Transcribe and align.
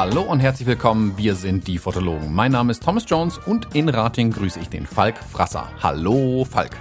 Hallo 0.00 0.22
und 0.22 0.38
herzlich 0.38 0.68
willkommen, 0.68 1.16
wir 1.16 1.34
sind 1.34 1.66
die 1.66 1.76
Fotologen. 1.76 2.32
Mein 2.32 2.52
Name 2.52 2.70
ist 2.70 2.84
Thomas 2.84 3.04
Jones 3.08 3.38
und 3.38 3.74
in 3.74 3.88
Rating 3.88 4.30
grüße 4.30 4.60
ich 4.60 4.68
den 4.68 4.86
Falk 4.86 5.18
Frasser. 5.18 5.68
Hallo 5.82 6.44
Falk. 6.48 6.76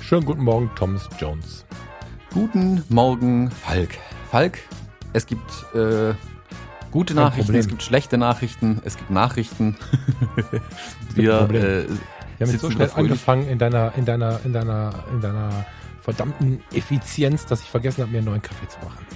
Schönen 0.00 0.24
guten 0.24 0.42
Morgen, 0.42 0.68
Thomas 0.74 1.08
Jones. 1.20 1.64
Guten 2.32 2.82
Morgen, 2.88 3.50
Falk. 3.50 3.90
Falk, 4.30 4.58
es 5.12 5.24
gibt 5.26 5.48
äh, 5.74 6.14
gute 6.90 7.14
Kein 7.14 7.24
Nachrichten, 7.24 7.46
Problem. 7.46 7.60
es 7.60 7.68
gibt 7.68 7.82
schlechte 7.82 8.18
Nachrichten, 8.18 8.80
es 8.84 8.96
gibt 8.96 9.10
Nachrichten. 9.10 9.76
wir, 11.14 11.40
äh, 11.50 11.86
wir 12.38 12.46
haben 12.46 12.52
jetzt 12.52 12.60
so 12.60 12.70
schnell 12.70 12.90
angefangen 12.94 13.48
in 13.48 13.58
deiner, 13.58 13.92
in 13.96 14.04
deiner, 14.04 14.40
in 14.44 14.52
deiner, 14.52 14.92
in 15.12 15.20
deiner 15.20 15.66
verdammten 16.00 16.62
Effizienz, 16.72 17.46
dass 17.46 17.62
ich 17.62 17.68
vergessen 17.68 18.02
habe, 18.02 18.12
mir 18.12 18.18
einen 18.18 18.28
neuen 18.28 18.42
Kaffee 18.42 18.68
zu 18.68 18.78
machen. 18.78 19.06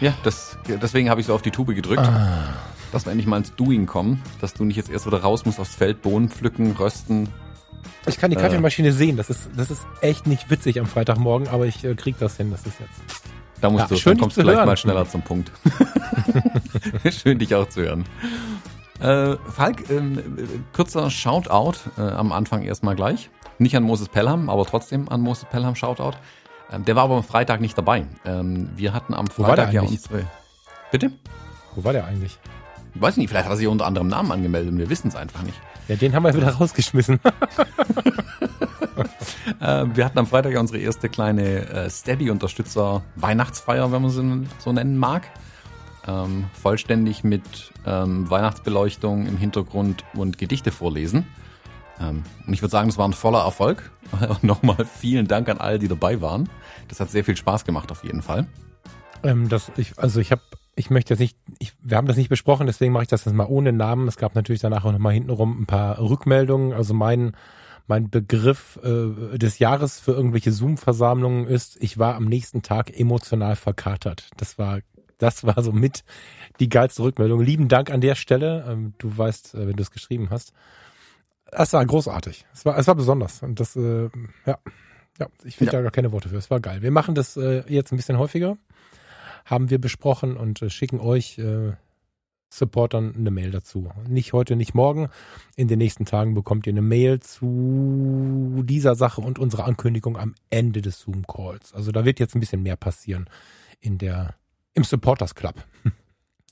Ja, 0.00 0.14
das, 0.24 0.58
deswegen 0.66 1.08
habe 1.08 1.20
ich 1.20 1.26
so 1.28 1.34
auf 1.34 1.42
die 1.42 1.52
Tube 1.52 1.74
gedrückt. 1.74 2.02
Ah. 2.02 2.54
Dass 2.90 3.06
wir 3.06 3.12
endlich 3.12 3.28
mal 3.28 3.38
ins 3.38 3.54
Doing 3.54 3.86
kommen. 3.86 4.20
Dass 4.40 4.52
du 4.52 4.64
nicht 4.64 4.76
jetzt 4.76 4.90
erst 4.90 5.06
wieder 5.06 5.20
raus 5.20 5.46
musst 5.46 5.60
aufs 5.60 5.74
Feld, 5.74 6.02
Bohnen 6.02 6.28
pflücken, 6.28 6.72
rösten. 6.72 7.28
Ich 8.06 8.18
kann 8.18 8.30
die 8.30 8.36
Kaffeemaschine 8.36 8.88
äh, 8.88 8.92
sehen. 8.92 9.16
Das 9.16 9.30
ist, 9.30 9.50
das 9.56 9.70
ist 9.70 9.86
echt 10.00 10.26
nicht 10.26 10.50
witzig 10.50 10.80
am 10.80 10.86
Freitagmorgen, 10.86 11.48
aber 11.48 11.66
ich 11.66 11.84
äh, 11.84 11.94
krieg 11.94 12.16
das 12.18 12.36
hin. 12.36 12.50
Das 12.50 12.66
ist 12.66 12.80
jetzt. 12.80 13.22
Da 13.62 13.70
musst 13.70 13.84
ja, 13.84 13.88
du, 13.88 13.96
schön 13.96 14.14
dann 14.14 14.20
kommst 14.22 14.36
du 14.36 14.40
vielleicht 14.40 14.58
hören. 14.58 14.66
mal 14.66 14.76
schneller 14.76 15.08
zum 15.08 15.22
Punkt. 15.22 15.52
schön 17.10 17.38
dich 17.38 17.54
auch 17.54 17.68
zu 17.68 17.82
hören. 17.82 18.04
Äh, 19.00 19.36
Falk, 19.50 19.88
äh, 19.88 20.02
kurzer 20.72 21.08
Shoutout 21.10 21.78
äh, 21.96 22.02
am 22.02 22.32
Anfang 22.32 22.64
erstmal 22.64 22.96
gleich. 22.96 23.30
Nicht 23.58 23.76
an 23.76 23.84
Moses 23.84 24.08
Pelham, 24.08 24.50
aber 24.50 24.66
trotzdem 24.66 25.08
an 25.08 25.20
Moses 25.20 25.44
Pelham 25.44 25.76
Shoutout. 25.76 26.16
Ähm, 26.72 26.84
der 26.84 26.96
war 26.96 27.04
aber 27.04 27.16
am 27.16 27.22
Freitag 27.22 27.60
nicht 27.60 27.78
dabei. 27.78 28.04
Ähm, 28.24 28.68
wir 28.74 28.92
hatten 28.92 29.14
am 29.14 29.28
Freitag 29.28 29.72
ja 29.72 29.82
unsere. 29.82 30.24
Bitte? 30.90 31.12
Wo 31.76 31.84
war 31.84 31.92
der 31.92 32.06
eigentlich? 32.06 32.38
Ich 32.96 33.00
weiß 33.00 33.16
nicht, 33.16 33.28
vielleicht 33.28 33.44
hat 33.44 33.52
er 33.52 33.56
sich 33.56 33.68
unter 33.68 33.86
anderem 33.86 34.08
Namen 34.08 34.32
angemeldet 34.32 34.72
und 34.72 34.78
wir 34.78 34.90
wissen 34.90 35.06
es 35.06 35.14
einfach 35.14 35.42
nicht. 35.42 35.58
Ja, 35.86 35.94
den 35.94 36.16
haben 36.16 36.24
wir 36.24 36.34
wieder 36.34 36.50
rausgeschmissen. 36.50 37.20
äh, 39.60 39.84
wir 39.94 40.04
hatten 40.04 40.18
am 40.18 40.26
Freitag 40.26 40.58
unsere 40.58 40.78
erste 40.78 41.08
kleine 41.08 41.68
äh, 41.68 41.90
Steady-Unterstützer-Weihnachtsfeier, 41.90 43.92
wenn 43.92 44.02
man 44.02 44.10
sie 44.10 44.46
so 44.58 44.72
nennen 44.72 44.98
mag. 44.98 45.28
Ähm, 46.06 46.46
vollständig 46.52 47.22
mit 47.22 47.72
ähm, 47.86 48.28
Weihnachtsbeleuchtung 48.28 49.26
im 49.26 49.36
Hintergrund 49.36 50.04
und 50.14 50.36
Gedichte 50.36 50.72
vorlesen. 50.72 51.26
Ähm, 52.00 52.24
und 52.46 52.52
ich 52.52 52.62
würde 52.62 52.72
sagen, 52.72 52.88
es 52.88 52.98
war 52.98 53.06
ein 53.06 53.12
voller 53.12 53.40
Erfolg. 53.40 53.90
Und 54.28 54.44
nochmal 54.44 54.84
vielen 54.84 55.28
Dank 55.28 55.48
an 55.48 55.58
alle, 55.58 55.78
die 55.78 55.88
dabei 55.88 56.20
waren. 56.20 56.48
Das 56.88 57.00
hat 57.00 57.10
sehr 57.10 57.24
viel 57.24 57.36
Spaß 57.36 57.64
gemacht 57.64 57.90
auf 57.90 58.04
jeden 58.04 58.22
Fall. 58.22 58.46
Ähm, 59.22 59.48
das, 59.48 59.70
ich, 59.76 59.98
also 59.98 60.20
ich 60.20 60.32
habe, 60.32 60.42
ich 60.74 60.90
möchte 60.90 61.14
jetzt 61.14 61.20
nicht, 61.20 61.36
ich, 61.58 61.72
wir 61.82 61.96
haben 61.96 62.06
das 62.06 62.16
nicht 62.16 62.28
besprochen, 62.28 62.66
deswegen 62.66 62.92
mache 62.92 63.04
ich 63.04 63.08
das 63.08 63.24
jetzt 63.24 63.34
mal 63.34 63.46
ohne 63.46 63.72
Namen. 63.72 64.08
Es 64.08 64.16
gab 64.16 64.34
natürlich 64.34 64.60
danach 64.60 64.84
auch 64.84 64.92
nochmal 64.92 65.14
hintenrum 65.14 65.62
ein 65.62 65.66
paar 65.66 65.98
Rückmeldungen. 65.98 66.72
Also 66.72 66.94
mein, 66.94 67.32
mein 67.86 68.10
Begriff 68.10 68.78
äh, 68.82 69.38
des 69.38 69.58
Jahres 69.58 70.00
für 70.00 70.12
irgendwelche 70.12 70.52
Zoom-Versammlungen 70.52 71.46
ist, 71.46 71.76
ich 71.80 71.98
war 71.98 72.14
am 72.14 72.26
nächsten 72.26 72.62
Tag 72.62 72.98
emotional 72.98 73.56
verkatert. 73.56 74.30
Das 74.36 74.58
war, 74.58 74.80
das 75.18 75.44
war 75.44 75.62
so 75.62 75.72
mit 75.72 76.04
die 76.60 76.68
geilste 76.68 77.02
Rückmeldung. 77.02 77.40
Lieben 77.40 77.68
Dank 77.68 77.90
an 77.90 78.00
der 78.00 78.14
Stelle. 78.14 78.64
Ähm, 78.68 78.94
du 78.98 79.16
weißt, 79.16 79.54
äh, 79.54 79.68
wenn 79.68 79.76
du 79.76 79.82
es 79.82 79.90
geschrieben 79.90 80.30
hast. 80.30 80.52
Es 81.50 81.72
war 81.72 81.84
großartig. 81.84 82.46
Es 82.54 82.64
war, 82.64 82.78
es 82.78 82.86
war 82.86 82.94
besonders. 82.94 83.42
Und 83.42 83.60
das, 83.60 83.76
äh, 83.76 84.08
ja, 84.46 84.58
ja, 85.18 85.26
ich 85.44 85.56
finde 85.56 85.72
ja. 85.72 85.78
da 85.78 85.82
gar 85.82 85.90
keine 85.90 86.12
Worte 86.12 86.28
für. 86.28 86.36
Es 86.36 86.50
war 86.50 86.60
geil. 86.60 86.82
Wir 86.82 86.90
machen 86.90 87.14
das 87.14 87.36
äh, 87.36 87.62
jetzt 87.68 87.92
ein 87.92 87.96
bisschen 87.96 88.18
häufiger. 88.18 88.56
Haben 89.44 89.70
wir 89.70 89.80
besprochen 89.80 90.36
und 90.36 90.62
äh, 90.62 90.70
schicken 90.70 91.00
euch 91.00 91.38
äh, 91.38 91.72
Supportern 92.52 93.14
eine 93.16 93.30
Mail 93.30 93.50
dazu. 93.50 93.90
Nicht 94.06 94.34
heute, 94.34 94.56
nicht 94.56 94.74
morgen. 94.74 95.08
In 95.56 95.68
den 95.68 95.78
nächsten 95.78 96.04
Tagen 96.04 96.34
bekommt 96.34 96.66
ihr 96.66 96.74
eine 96.74 96.82
Mail 96.82 97.20
zu 97.20 98.62
dieser 98.64 98.94
Sache 98.94 99.22
und 99.22 99.38
unserer 99.38 99.64
Ankündigung 99.64 100.18
am 100.18 100.34
Ende 100.50 100.82
des 100.82 101.00
Zoom-Calls. 101.00 101.72
Also 101.72 101.92
da 101.92 102.04
wird 102.04 102.20
jetzt 102.20 102.34
ein 102.34 102.40
bisschen 102.40 102.62
mehr 102.62 102.76
passieren 102.76 103.30
in 103.80 103.96
der, 103.96 104.34
im 104.74 104.84
Supporters 104.84 105.34
Club. 105.34 105.54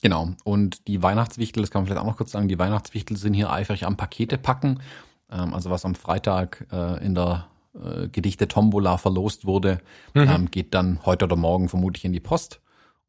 Genau. 0.03 0.29
Und 0.43 0.87
die 0.87 1.03
Weihnachtswichtel, 1.03 1.61
das 1.61 1.69
kann 1.69 1.83
man 1.83 1.85
vielleicht 1.85 2.01
auch 2.01 2.07
noch 2.07 2.17
kurz 2.17 2.31
sagen, 2.31 2.47
die 2.47 2.57
Weihnachtswichtel 2.57 3.17
sind 3.17 3.35
hier 3.35 3.51
eifrig 3.51 3.85
am 3.85 3.97
Pakete 3.97 4.39
packen. 4.39 4.79
Ähm, 5.31 5.53
also 5.53 5.69
was 5.69 5.85
am 5.85 5.93
Freitag 5.93 6.65
äh, 6.71 7.05
in 7.05 7.13
der 7.13 7.45
äh, 7.75 8.07
Gedichte 8.07 8.47
Tombola 8.47 8.97
verlost 8.97 9.45
wurde, 9.45 9.79
mhm. 10.15 10.21
ähm, 10.21 10.51
geht 10.51 10.73
dann 10.73 11.05
heute 11.05 11.25
oder 11.25 11.35
morgen 11.35 11.69
vermutlich 11.69 12.03
in 12.03 12.13
die 12.13 12.19
Post. 12.19 12.60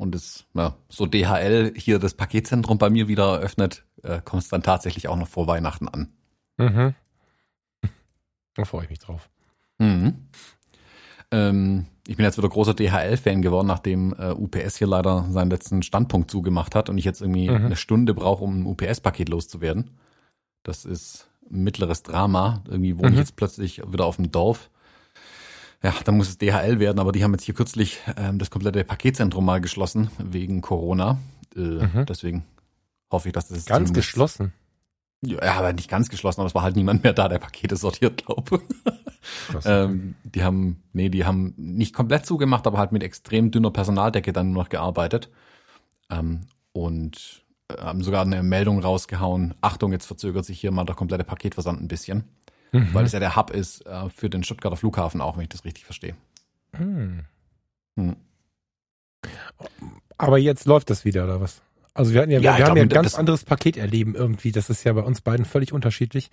Und 0.02 0.16
es, 0.16 0.46
ja, 0.54 0.74
so 0.88 1.06
DHL 1.06 1.74
hier 1.76 2.00
das 2.00 2.14
Paketzentrum 2.14 2.76
bei 2.76 2.90
mir 2.90 3.06
wieder 3.06 3.34
eröffnet, 3.36 3.84
äh, 4.02 4.20
kommt 4.20 4.42
es 4.42 4.48
dann 4.48 4.64
tatsächlich 4.64 5.06
auch 5.06 5.14
noch 5.16 5.28
vor 5.28 5.46
Weihnachten 5.46 5.86
an. 5.88 6.12
Mhm. 6.58 6.94
Da 8.54 8.64
freue 8.66 8.84
ich 8.84 8.90
mich 8.90 8.98
drauf. 8.98 9.30
Mhm. 9.78 10.26
Ähm, 11.30 11.86
ich 12.06 12.16
bin 12.16 12.24
jetzt 12.24 12.36
wieder 12.36 12.48
großer 12.48 12.74
DHL-Fan 12.74 13.40
geworden, 13.40 13.68
nachdem 13.68 14.12
äh, 14.18 14.32
UPS 14.32 14.76
hier 14.76 14.88
leider 14.88 15.26
seinen 15.30 15.50
letzten 15.50 15.82
Standpunkt 15.82 16.30
zugemacht 16.30 16.74
hat 16.74 16.90
und 16.90 16.98
ich 16.98 17.04
jetzt 17.04 17.22
irgendwie 17.22 17.48
mhm. 17.48 17.66
eine 17.66 17.76
Stunde 17.76 18.12
brauche, 18.12 18.44
um 18.44 18.60
ein 18.60 18.66
UPS-Paket 18.66 19.30
loszuwerden. 19.30 19.92
Das 20.64 20.84
ist 20.84 21.30
ein 21.48 21.62
mittleres 21.62 22.02
Drama. 22.02 22.62
Irgendwie 22.66 22.98
wohne 22.98 23.10
mhm. 23.10 23.14
ich 23.14 23.20
jetzt 23.20 23.36
plötzlich 23.36 23.80
wieder 23.90 24.04
auf 24.04 24.16
dem 24.16 24.32
Dorf. 24.32 24.68
Ja, 25.82 25.94
dann 26.04 26.16
muss 26.16 26.28
es 26.28 26.38
DHL 26.38 26.78
werden, 26.78 27.00
aber 27.00 27.12
die 27.12 27.24
haben 27.24 27.32
jetzt 27.32 27.44
hier 27.44 27.54
kürzlich 27.54 28.00
ähm, 28.16 28.38
das 28.38 28.50
komplette 28.50 28.84
Paketzentrum 28.84 29.44
mal 29.44 29.60
geschlossen 29.60 30.10
wegen 30.18 30.60
Corona. 30.60 31.18
Äh, 31.56 31.60
mhm. 31.60 32.06
Deswegen 32.08 32.44
hoffe 33.10 33.28
ich, 33.28 33.32
dass 33.32 33.48
das 33.48 33.66
ganz 33.66 33.92
geschlossen. 33.92 34.52
Ja, 35.24 35.54
aber 35.54 35.72
nicht 35.72 35.88
ganz 35.88 36.08
geschlossen, 36.08 36.40
aber 36.40 36.48
es 36.48 36.54
war 36.54 36.62
halt 36.62 36.74
niemand 36.74 37.04
mehr 37.04 37.12
da, 37.12 37.28
der 37.28 37.38
Pakete 37.38 37.76
sortiert, 37.76 38.24
glaube. 38.24 38.60
ähm, 39.64 40.16
die 40.24 40.42
haben, 40.42 40.82
nee, 40.92 41.10
die 41.10 41.24
haben 41.24 41.54
nicht 41.56 41.94
komplett 41.94 42.26
zugemacht, 42.26 42.66
aber 42.66 42.78
halt 42.78 42.90
mit 42.90 43.04
extrem 43.04 43.50
dünner 43.50 43.70
Personaldecke 43.70 44.32
dann 44.32 44.52
nur 44.52 44.64
noch 44.64 44.68
gearbeitet. 44.68 45.30
Ähm, 46.10 46.42
und 46.72 47.44
äh, 47.68 47.80
haben 47.80 48.02
sogar 48.02 48.22
eine 48.22 48.42
Meldung 48.42 48.80
rausgehauen. 48.80 49.54
Achtung, 49.60 49.92
jetzt 49.92 50.06
verzögert 50.06 50.44
sich 50.44 50.60
hier 50.60 50.72
mal 50.72 50.84
der 50.84 50.96
komplette 50.96 51.24
Paketversand 51.24 51.80
ein 51.80 51.88
bisschen. 51.88 52.24
Mhm. 52.72 52.88
Weil 52.92 53.04
es 53.04 53.12
ja 53.12 53.20
der 53.20 53.36
Hub 53.36 53.50
ist 53.50 53.86
äh, 53.86 54.08
für 54.08 54.30
den 54.30 54.42
Stuttgarter 54.42 54.76
Flughafen 54.76 55.20
auch, 55.20 55.36
wenn 55.36 55.44
ich 55.44 55.50
das 55.50 55.64
richtig 55.64 55.84
verstehe. 55.84 56.14
Mhm. 56.78 57.24
Hm. 57.96 58.16
Aber 60.18 60.38
jetzt 60.38 60.66
läuft 60.66 60.90
das 60.90 61.04
wieder, 61.04 61.24
oder 61.24 61.40
was? 61.40 61.62
Also 61.94 62.14
wir 62.14 62.22
hatten 62.22 62.30
ja, 62.30 62.40
ja 62.40 62.56
wir 62.56 62.66
haben 62.66 62.76
ja 62.76 62.82
ein 62.82 62.88
ganz 62.88 63.14
anderes 63.14 63.44
Paket 63.44 63.76
erleben 63.76 64.14
irgendwie. 64.14 64.52
Das 64.52 64.70
ist 64.70 64.84
ja 64.84 64.92
bei 64.92 65.02
uns 65.02 65.20
beiden 65.20 65.44
völlig 65.44 65.72
unterschiedlich. 65.72 66.30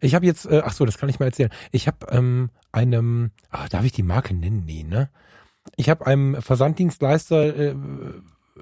Ich 0.00 0.14
habe 0.14 0.26
jetzt, 0.26 0.46
äh, 0.46 0.62
ach 0.64 0.72
so, 0.72 0.84
das 0.84 0.98
kann 0.98 1.08
ich 1.08 1.20
mal 1.20 1.26
erzählen. 1.26 1.50
Ich 1.70 1.86
habe 1.86 2.06
ähm, 2.10 2.50
einem, 2.72 3.30
ach, 3.50 3.68
darf 3.68 3.84
ich 3.84 3.92
die 3.92 4.02
Marke 4.02 4.34
nennen? 4.34 4.64
Nee, 4.64 4.82
ne? 4.82 5.10
Ich 5.76 5.90
habe 5.90 6.06
einem 6.06 6.40
Versanddienstleister, 6.40 7.56
äh, 7.56 7.74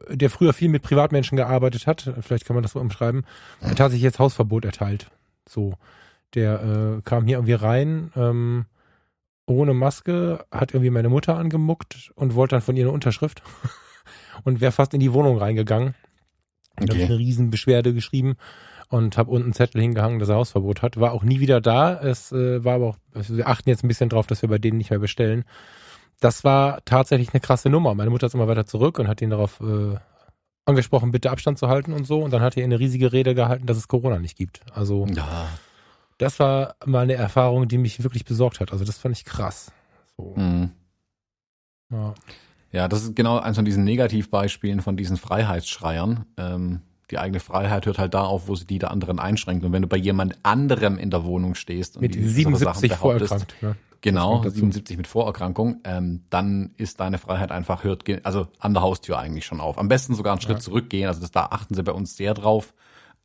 der 0.08 0.30
früher 0.30 0.52
viel 0.52 0.68
mit 0.68 0.82
Privatmenschen 0.82 1.36
gearbeitet 1.36 1.86
hat, 1.86 2.12
vielleicht 2.20 2.46
kann 2.46 2.54
man 2.54 2.62
das 2.62 2.72
so 2.72 2.80
umschreiben, 2.80 3.24
hat 3.60 3.78
tatsächlich 3.78 4.02
jetzt 4.02 4.18
Hausverbot 4.18 4.64
erteilt. 4.64 5.10
So, 5.48 5.74
der 6.34 6.62
äh, 6.62 7.02
kam 7.02 7.26
hier 7.26 7.36
irgendwie 7.36 7.54
rein, 7.54 8.10
ähm, 8.16 8.66
ohne 9.46 9.74
Maske, 9.74 10.44
hat 10.50 10.72
irgendwie 10.72 10.90
meine 10.90 11.08
Mutter 11.08 11.36
angemuckt 11.36 12.12
und 12.14 12.34
wollte 12.34 12.56
dann 12.56 12.62
von 12.62 12.76
ihr 12.76 12.84
eine 12.84 12.92
Unterschrift 12.92 13.42
und 14.44 14.60
wäre 14.60 14.72
fast 14.72 14.94
in 14.94 15.00
die 15.00 15.12
Wohnung 15.12 15.38
reingegangen. 15.38 15.94
Okay. 16.76 16.86
Da 16.86 16.94
habe 16.94 17.02
ich 17.02 17.10
eine 17.10 17.18
Riesenbeschwerde 17.18 17.94
geschrieben 17.94 18.36
und 18.88 19.16
habe 19.16 19.30
unten 19.30 19.46
einen 19.46 19.52
Zettel 19.54 19.80
hingehangen, 19.80 20.18
dass 20.18 20.28
er 20.28 20.36
Hausverbot 20.36 20.82
hat. 20.82 20.98
War 20.98 21.12
auch 21.12 21.22
nie 21.22 21.40
wieder 21.40 21.60
da. 21.60 22.00
Es 22.00 22.32
äh, 22.32 22.64
war 22.64 22.74
aber 22.74 22.86
auch, 22.86 22.96
also 23.12 23.36
wir 23.36 23.48
achten 23.48 23.68
jetzt 23.68 23.84
ein 23.84 23.88
bisschen 23.88 24.08
drauf, 24.08 24.26
dass 24.26 24.42
wir 24.42 24.48
bei 24.48 24.58
denen 24.58 24.78
nicht 24.78 24.90
mehr 24.90 24.98
bestellen. 24.98 25.44
Das 26.20 26.44
war 26.44 26.84
tatsächlich 26.84 27.32
eine 27.32 27.40
krasse 27.40 27.70
Nummer. 27.70 27.94
Meine 27.94 28.10
Mutter 28.10 28.26
ist 28.26 28.34
immer 28.34 28.48
weiter 28.48 28.66
zurück 28.66 28.98
und 28.98 29.08
hat 29.08 29.20
ihn 29.20 29.30
darauf 29.30 29.60
äh, 29.60 29.96
angesprochen, 30.64 31.10
bitte 31.10 31.30
Abstand 31.30 31.58
zu 31.58 31.68
halten 31.68 31.92
und 31.92 32.06
so. 32.06 32.22
Und 32.22 32.32
dann 32.32 32.42
hat 32.42 32.56
er 32.56 32.64
eine 32.64 32.78
riesige 32.78 33.12
Rede 33.12 33.34
gehalten, 33.34 33.66
dass 33.66 33.76
es 33.76 33.88
Corona 33.88 34.18
nicht 34.18 34.36
gibt. 34.36 34.60
Also 34.72 35.06
ja. 35.06 35.48
Das 36.18 36.38
war 36.38 36.76
mal 36.84 37.00
eine 37.00 37.14
Erfahrung, 37.14 37.68
die 37.68 37.78
mich 37.78 38.02
wirklich 38.02 38.24
besorgt 38.24 38.60
hat. 38.60 38.72
Also 38.72 38.84
das 38.84 38.98
fand 38.98 39.16
ich 39.16 39.24
krass. 39.24 39.72
So. 40.16 40.34
Mhm. 40.36 40.70
Ja. 41.90 42.14
Ja, 42.72 42.88
das 42.88 43.04
ist 43.04 43.14
genau 43.14 43.38
eins 43.38 43.56
von 43.56 43.64
diesen 43.64 43.84
Negativbeispielen 43.84 44.80
von 44.80 44.96
diesen 44.96 45.16
Freiheitsschreiern. 45.16 46.26
Ähm, 46.36 46.80
die 47.10 47.18
eigene 47.18 47.38
Freiheit 47.38 47.86
hört 47.86 47.98
halt 47.98 48.14
da 48.14 48.22
auf, 48.22 48.48
wo 48.48 48.56
sie 48.56 48.66
die 48.66 48.80
der 48.80 48.90
anderen 48.90 49.20
einschränkt. 49.20 49.64
Und 49.64 49.72
wenn 49.72 49.82
du 49.82 49.88
bei 49.88 49.96
jemand 49.96 50.38
anderem 50.42 50.98
in 50.98 51.10
der 51.10 51.24
Wohnung 51.24 51.54
stehst 51.54 51.96
und 51.96 52.02
mit 52.02 52.16
die 52.16 52.26
77 52.26 52.94
vorerkrankt, 52.94 53.54
ne? 53.62 53.76
genau 54.00 54.42
77 54.42 54.96
mit 54.96 55.06
Vorerkrankung, 55.06 55.80
ähm, 55.84 56.24
dann 56.30 56.72
ist 56.76 56.98
deine 56.98 57.18
Freiheit 57.18 57.52
einfach 57.52 57.84
hört 57.84 58.04
also 58.24 58.48
an 58.58 58.74
der 58.74 58.82
Haustür 58.82 59.18
eigentlich 59.18 59.46
schon 59.46 59.60
auf. 59.60 59.78
Am 59.78 59.86
besten 59.86 60.14
sogar 60.14 60.32
einen 60.32 60.40
Schritt 60.40 60.56
ja. 60.56 60.60
zurückgehen. 60.60 61.06
Also 61.06 61.20
das, 61.20 61.30
da 61.30 61.46
achten 61.52 61.74
sie 61.74 61.82
bei 61.84 61.92
uns 61.92 62.16
sehr 62.16 62.34
drauf. 62.34 62.74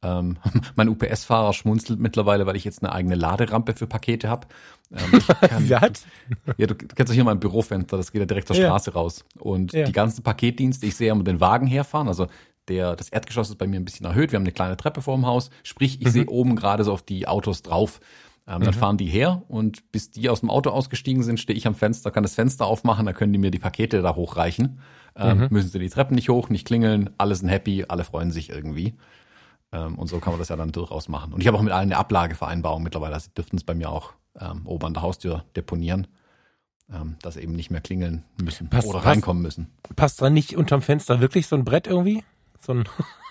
Ähm, 0.02 0.38
mein 0.76 0.90
UPS-Fahrer 0.90 1.54
schmunzelt 1.54 2.00
mittlerweile, 2.00 2.46
weil 2.46 2.56
ich 2.56 2.64
jetzt 2.64 2.84
eine 2.84 2.94
eigene 2.94 3.16
Laderampe 3.16 3.74
für 3.74 3.88
Pakete 3.88 4.30
habe. 4.30 4.48
Ähm? 4.92 5.22
Ja, 6.58 6.68
du 6.68 6.76
kennst 6.76 7.12
doch 7.12 7.16
hier 7.16 7.24
mein 7.24 7.40
Bürofenster, 7.40 7.98
das 7.98 8.12
geht 8.12 8.22
ja 8.22 8.26
direkt 8.26 8.48
zur 8.48 8.56
ja. 8.56 8.68
Straße 8.68 8.94
raus. 8.94 9.26
Und 9.38 9.74
ja. 9.74 9.86
die 9.86 9.92
ganzen 9.92 10.24
Paketdienste, 10.24 10.86
ich 10.86 10.96
sehe 10.96 11.12
immer 11.12 11.24
den 11.24 11.40
Wagen 11.40 11.68
herfahren, 11.68 12.08
also 12.08 12.28
der, 12.68 12.96
das 12.96 13.10
Erdgeschoss 13.10 13.50
ist 13.50 13.58
bei 13.58 13.68
mir 13.68 13.80
ein 13.80 13.86
bisschen 13.86 14.06
erhöht, 14.06 14.32
wir 14.32 14.38
haben 14.38 14.44
eine 14.44 14.52
kleine 14.52 14.78
Treppe 14.78 15.02
vor 15.02 15.16
dem 15.16 15.26
Haus, 15.26 15.50
sprich, 15.64 16.02
ich 16.02 16.08
mhm. 16.08 16.12
sehe 16.12 16.26
oben 16.28 16.56
gerade 16.56 16.84
so 16.84 16.94
auf 16.94 17.04
die 17.04 17.28
Autos 17.28 17.62
drauf. 17.62 18.00
Ähm, 18.48 18.62
dann 18.62 18.74
mhm. 18.74 18.80
fahren 18.80 18.98
die 18.98 19.06
her 19.06 19.44
und 19.48 19.92
bis 19.92 20.10
die 20.10 20.28
aus 20.28 20.40
dem 20.40 20.50
Auto 20.50 20.72
ausgestiegen 20.72 21.22
sind, 21.22 21.40
stehe 21.40 21.56
ich 21.56 21.68
am 21.68 21.76
Fenster, 21.76 22.10
kann 22.10 22.24
das 22.24 22.34
Fenster 22.34 22.66
aufmachen, 22.66 23.06
dann 23.06 23.14
können 23.14 23.32
die 23.32 23.38
mir 23.38 23.52
die 23.52 23.60
Pakete 23.60 24.02
da 24.02 24.16
hochreichen. 24.16 24.80
Ähm, 25.16 25.38
mhm. 25.38 25.48
Müssen 25.52 25.70
sie 25.70 25.78
die 25.78 25.90
Treppen 25.90 26.16
nicht 26.16 26.30
hoch, 26.30 26.50
nicht 26.50 26.66
klingeln, 26.66 27.12
alle 27.20 27.36
sind 27.36 27.50
happy, 27.50 27.86
alle 27.88 28.04
freuen 28.04 28.32
sich 28.32 28.50
irgendwie. 28.50 28.96
Ähm, 29.72 30.00
und 30.00 30.08
so 30.08 30.20
kann 30.20 30.34
man 30.34 30.40
das 30.40 30.50
ja 30.50 30.56
dann 30.56 30.72
durchaus 30.72 31.08
machen. 31.08 31.34
Und 31.34 31.42
ich 31.42 31.48
habe 31.48 31.58
auch 31.58 31.62
mit 31.62 31.74
allen 31.74 31.90
eine 31.90 31.98
Ablagevereinbarung 31.98 32.82
mittlerweile. 32.82 33.14
Also 33.14 33.30
dürften 33.36 33.58
es 33.58 33.64
bei 33.64 33.76
mir 33.76 33.90
auch 33.90 34.14
ähm, 34.40 34.62
oben 34.66 34.88
an 34.88 34.94
der 34.94 35.04
Haustür 35.04 35.44
deponieren, 35.56 36.08
ähm, 36.92 37.18
dass 37.22 37.36
sie 37.36 37.42
eben 37.42 37.54
nicht 37.54 37.70
mehr 37.70 37.82
klingeln 37.82 38.24
müssen 38.42 38.70
passt, 38.70 38.88
oder 38.88 39.00
reinkommen 39.00 39.44
müssen. 39.44 39.72
Passt 39.96 40.22
da 40.22 40.30
nicht 40.30 40.56
unterm 40.56 40.82
Fenster 40.82 41.20
wirklich 41.22 41.48
so 41.48 41.56
ein 41.56 41.66
Brett 41.66 41.88
irgendwie? 41.88 42.24
So 42.60 42.74
ein, 42.74 42.86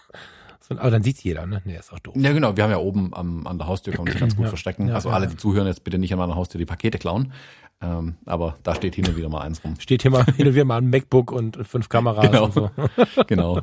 so 0.60 0.74
ein 0.74 0.78
aber 0.78 0.90
dann 0.90 1.02
sieht's 1.02 1.22
jeder, 1.24 1.46
ne? 1.46 1.60
Nee, 1.64 1.76
ist 1.76 1.92
auch 1.92 1.98
doof. 1.98 2.14
Ja, 2.16 2.32
genau. 2.32 2.56
Wir 2.56 2.64
haben 2.64 2.70
ja 2.70 2.78
oben 2.78 3.14
am, 3.14 3.46
an 3.46 3.58
der 3.58 3.66
Haustür, 3.66 3.92
kann 3.92 4.04
man 4.04 4.12
sich 4.12 4.20
ganz 4.20 4.36
gut 4.36 4.44
ja, 4.44 4.48
verstecken. 4.48 4.88
Ja, 4.88 4.94
also 4.94 5.10
alle, 5.10 5.26
die 5.26 5.36
zuhören, 5.36 5.66
jetzt 5.66 5.82
bitte 5.82 5.98
nicht 5.98 6.12
an 6.12 6.18
meiner 6.18 6.36
Haustür 6.36 6.58
die 6.58 6.66
Pakete 6.66 6.98
klauen. 6.98 7.32
Ähm, 7.80 8.16
aber 8.26 8.56
da 8.64 8.74
steht 8.74 8.96
hin 8.96 9.06
und 9.06 9.16
wieder 9.16 9.28
mal 9.28 9.42
eins 9.42 9.62
rum. 9.62 9.74
Steht 9.78 10.02
hier 10.02 10.10
mal 10.10 10.24
hin 10.36 10.46
und 10.48 10.54
wieder 10.54 10.64
mal 10.64 10.78
ein 10.78 10.90
MacBook 10.90 11.30
und 11.30 11.66
fünf 11.66 11.88
Kameras 11.88 12.26
genau. 12.26 12.44
und 12.46 12.54
so. 12.54 12.70
genau. 13.26 13.60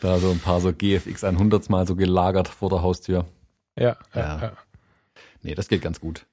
Da 0.00 0.18
so 0.18 0.30
ein 0.30 0.38
paar 0.38 0.60
so 0.60 0.72
GFX 0.72 1.24
100 1.24 1.70
mal 1.70 1.86
so 1.86 1.96
gelagert 1.96 2.48
vor 2.48 2.68
der 2.68 2.82
Haustür. 2.82 3.26
Ja, 3.78 3.96
ja, 4.14 4.40
ja. 4.40 4.52
Nee, 5.42 5.54
das 5.54 5.68
geht 5.68 5.82
ganz 5.82 6.00
gut. 6.00 6.26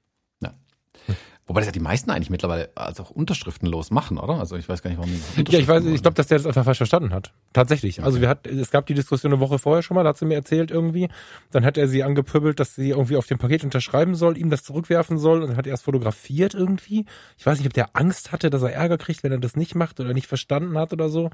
Wobei 1.52 1.60
das 1.60 1.66
ja 1.66 1.74
die 1.74 1.82
meisten 1.82 2.10
eigentlich 2.12 2.30
mittlerweile 2.30 2.70
also 2.76 3.04
auch 3.04 3.10
unterschriftenlos 3.10 3.92
machen, 3.92 4.18
oder? 4.18 4.36
Also 4.36 4.56
ich 4.56 4.70
weiß 4.70 4.82
gar 4.82 4.90
nicht, 4.90 5.00
warum 5.00 5.12
die 5.12 5.52
Ja, 5.52 5.60
ich 5.60 5.68
weiß, 5.68 5.84
ich 5.84 6.02
glaube, 6.02 6.16
dass 6.16 6.28
der 6.28 6.38
das 6.38 6.48
einfach 6.48 6.64
falsch 6.64 6.78
verstanden 6.78 7.14
hat. 7.14 7.34
Tatsächlich. 7.52 8.02
Also 8.02 8.04
okay. 8.04 8.08
Also 8.08 8.22
wir 8.22 8.30
hat, 8.30 8.48
es 8.48 8.72
gab 8.72 8.86
die 8.86 8.94
Diskussion 8.94 9.34
eine 9.34 9.42
Woche 9.42 9.60
vorher 9.60 9.84
schon 9.84 9.96
mal, 9.96 10.04
da 10.04 10.12
hat 10.12 10.18
sie 10.18 10.24
mir 10.24 10.36
erzählt 10.36 10.72
irgendwie. 10.72 11.10
Dann 11.52 11.66
hat 11.66 11.78
er 11.78 11.90
sie 11.90 12.04
angepöbelt, 12.04 12.62
dass 12.62 12.76
sie 12.76 12.92
irgendwie 12.92 13.18
auf 13.18 13.28
dem 13.28 13.38
Paket 13.38 13.66
unterschreiben 13.66 14.16
soll, 14.16 14.38
ihm 14.38 14.50
das 14.50 14.64
zurückwerfen 14.64 15.18
soll 15.18 15.44
und 15.44 15.58
hat 15.58 15.68
er 15.68 15.74
es 15.74 15.82
fotografiert 15.82 16.54
irgendwie. 16.54 17.06
Ich 17.38 17.46
weiß 17.46 17.58
nicht, 17.58 17.68
ob 17.68 17.74
der 17.74 17.98
Angst 17.98 18.32
hatte, 18.32 18.50
dass 18.50 18.62
er 18.62 18.72
Ärger 18.72 18.98
kriegt, 18.98 19.22
wenn 19.22 19.34
er 19.34 19.40
das 19.40 19.58
nicht 19.58 19.76
macht 19.76 20.00
oder 20.00 20.14
nicht 20.14 20.28
verstanden 20.28 20.78
hat 20.78 20.94
oder 20.94 21.10
so. 21.10 21.32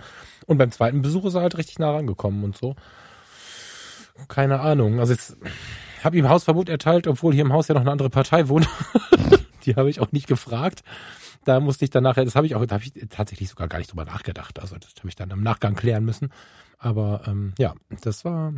Und 0.47 0.57
beim 0.57 0.71
zweiten 0.71 1.03
Besuch 1.03 1.25
ist 1.25 1.35
er 1.35 1.41
halt 1.41 1.59
richtig 1.59 1.77
nah 1.77 1.91
rangekommen 1.91 2.43
und 2.43 2.57
so. 2.57 2.75
Keine 4.29 4.61
Ahnung. 4.61 4.99
Also 4.99 5.13
jetzt 5.13 5.37
habe 6.03 6.17
ihm 6.17 6.27
Hausverbot 6.27 6.69
erteilt, 6.69 7.05
obwohl 7.05 7.35
hier 7.35 7.45
im 7.45 7.53
Haus 7.53 7.67
ja 7.67 7.75
noch 7.75 7.81
eine 7.81 7.91
andere 7.91 8.09
Partei 8.09 8.47
wohnt. 8.47 8.67
die 9.67 9.75
habe 9.75 9.89
ich 9.89 9.99
auch 9.99 10.11
nicht 10.11 10.27
gefragt. 10.27 10.83
Da 11.45 11.59
musste 11.59 11.85
ich 11.85 11.91
dann 11.91 12.03
nachher, 12.03 12.25
das 12.25 12.35
habe 12.35 12.47
ich 12.47 12.55
auch, 12.55 12.65
da 12.65 12.75
habe 12.75 12.83
ich 12.83 12.93
tatsächlich 13.09 13.49
sogar 13.49 13.67
gar 13.67 13.77
nicht 13.77 13.91
drüber 13.91 14.05
nachgedacht. 14.05 14.59
Also 14.59 14.75
das 14.77 14.93
habe 14.97 15.09
ich 15.09 15.15
dann 15.15 15.29
im 15.29 15.43
Nachgang 15.43 15.75
klären 15.75 16.03
müssen. 16.03 16.31
Aber 16.79 17.21
ähm, 17.27 17.53
ja, 17.57 17.73
das 18.01 18.25
war. 18.25 18.53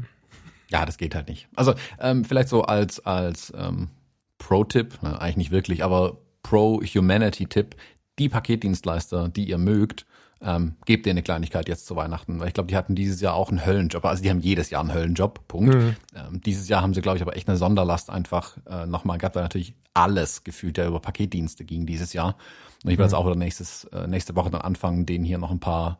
Ja, 0.69 0.85
das 0.85 0.97
geht 0.97 1.15
halt 1.15 1.27
nicht. 1.27 1.47
Also 1.56 1.73
ähm, 2.00 2.23
vielleicht 2.25 2.50
so 2.50 2.63
als 2.63 3.06
als 3.06 3.51
ähm, 3.56 3.89
Pro-Tipp, 4.38 5.01
ne, 5.01 5.19
eigentlich 5.19 5.38
nicht 5.38 5.51
wirklich, 5.51 5.83
aber 5.83 6.17
Pro-Humanity-Tipp: 6.44 7.75
Die 8.19 8.29
Paketdienstleister, 8.29 9.29
die 9.29 9.50
ihr 9.50 9.57
mögt, 9.57 10.06
ähm, 10.41 10.75
gebt 10.86 11.06
dir 11.06 11.12
eine 11.12 11.24
Kleinigkeit 11.24 11.68
jetzt 11.68 11.86
zu 11.86 11.95
Weihnachten. 11.95 12.39
Weil 12.39 12.47
ich 12.47 12.53
glaube, 12.53 12.68
die 12.68 12.77
hatten 12.77 12.95
dieses 12.95 13.19
Jahr 13.21 13.33
auch 13.33 13.50
einen 13.50 13.65
Höllenjob. 13.65 14.06
Also 14.06 14.24
die 14.24 14.30
haben 14.30 14.39
jedes 14.39 14.69
Jahr 14.69 14.81
einen 14.81 14.94
Höllenjob, 14.94 15.47
Punkt. 15.47 15.75
Mhm. 15.75 15.95
Ähm, 16.15 16.41
dieses 16.41 16.69
Jahr 16.69 16.81
haben 16.81 16.94
sie, 16.94 17.01
glaube 17.01 17.18
ich, 17.18 17.21
aber 17.21 17.36
echt 17.36 17.50
eine 17.50 17.57
Sonderlast 17.57 18.09
einfach 18.09 18.57
äh, 18.65 18.86
nochmal 18.86 19.18
gehabt, 19.18 19.36
weil 19.36 19.44
natürlich 19.44 19.75
alles 19.94 20.44
gefühlt 20.44 20.77
ja 20.77 20.88
über 20.88 21.00
Paketdienste 21.00 21.65
ging 21.65 21.86
dieses 21.86 22.13
Jahr. 22.13 22.38
Und 22.83 22.91
ich 22.91 22.97
werde 22.97 23.03
mhm. 23.03 23.06
jetzt 23.07 23.13
auch 23.13 23.25
wieder 23.25 23.36
nächstes, 23.36 23.83
äh, 23.86 24.07
nächste 24.07 24.36
Woche 24.36 24.50
dann 24.50 24.62
anfangen, 24.62 25.06
denen 25.06 25.25
hier 25.25 25.38
noch 25.38 25.51
ein 25.51 25.59
paar, 25.59 26.00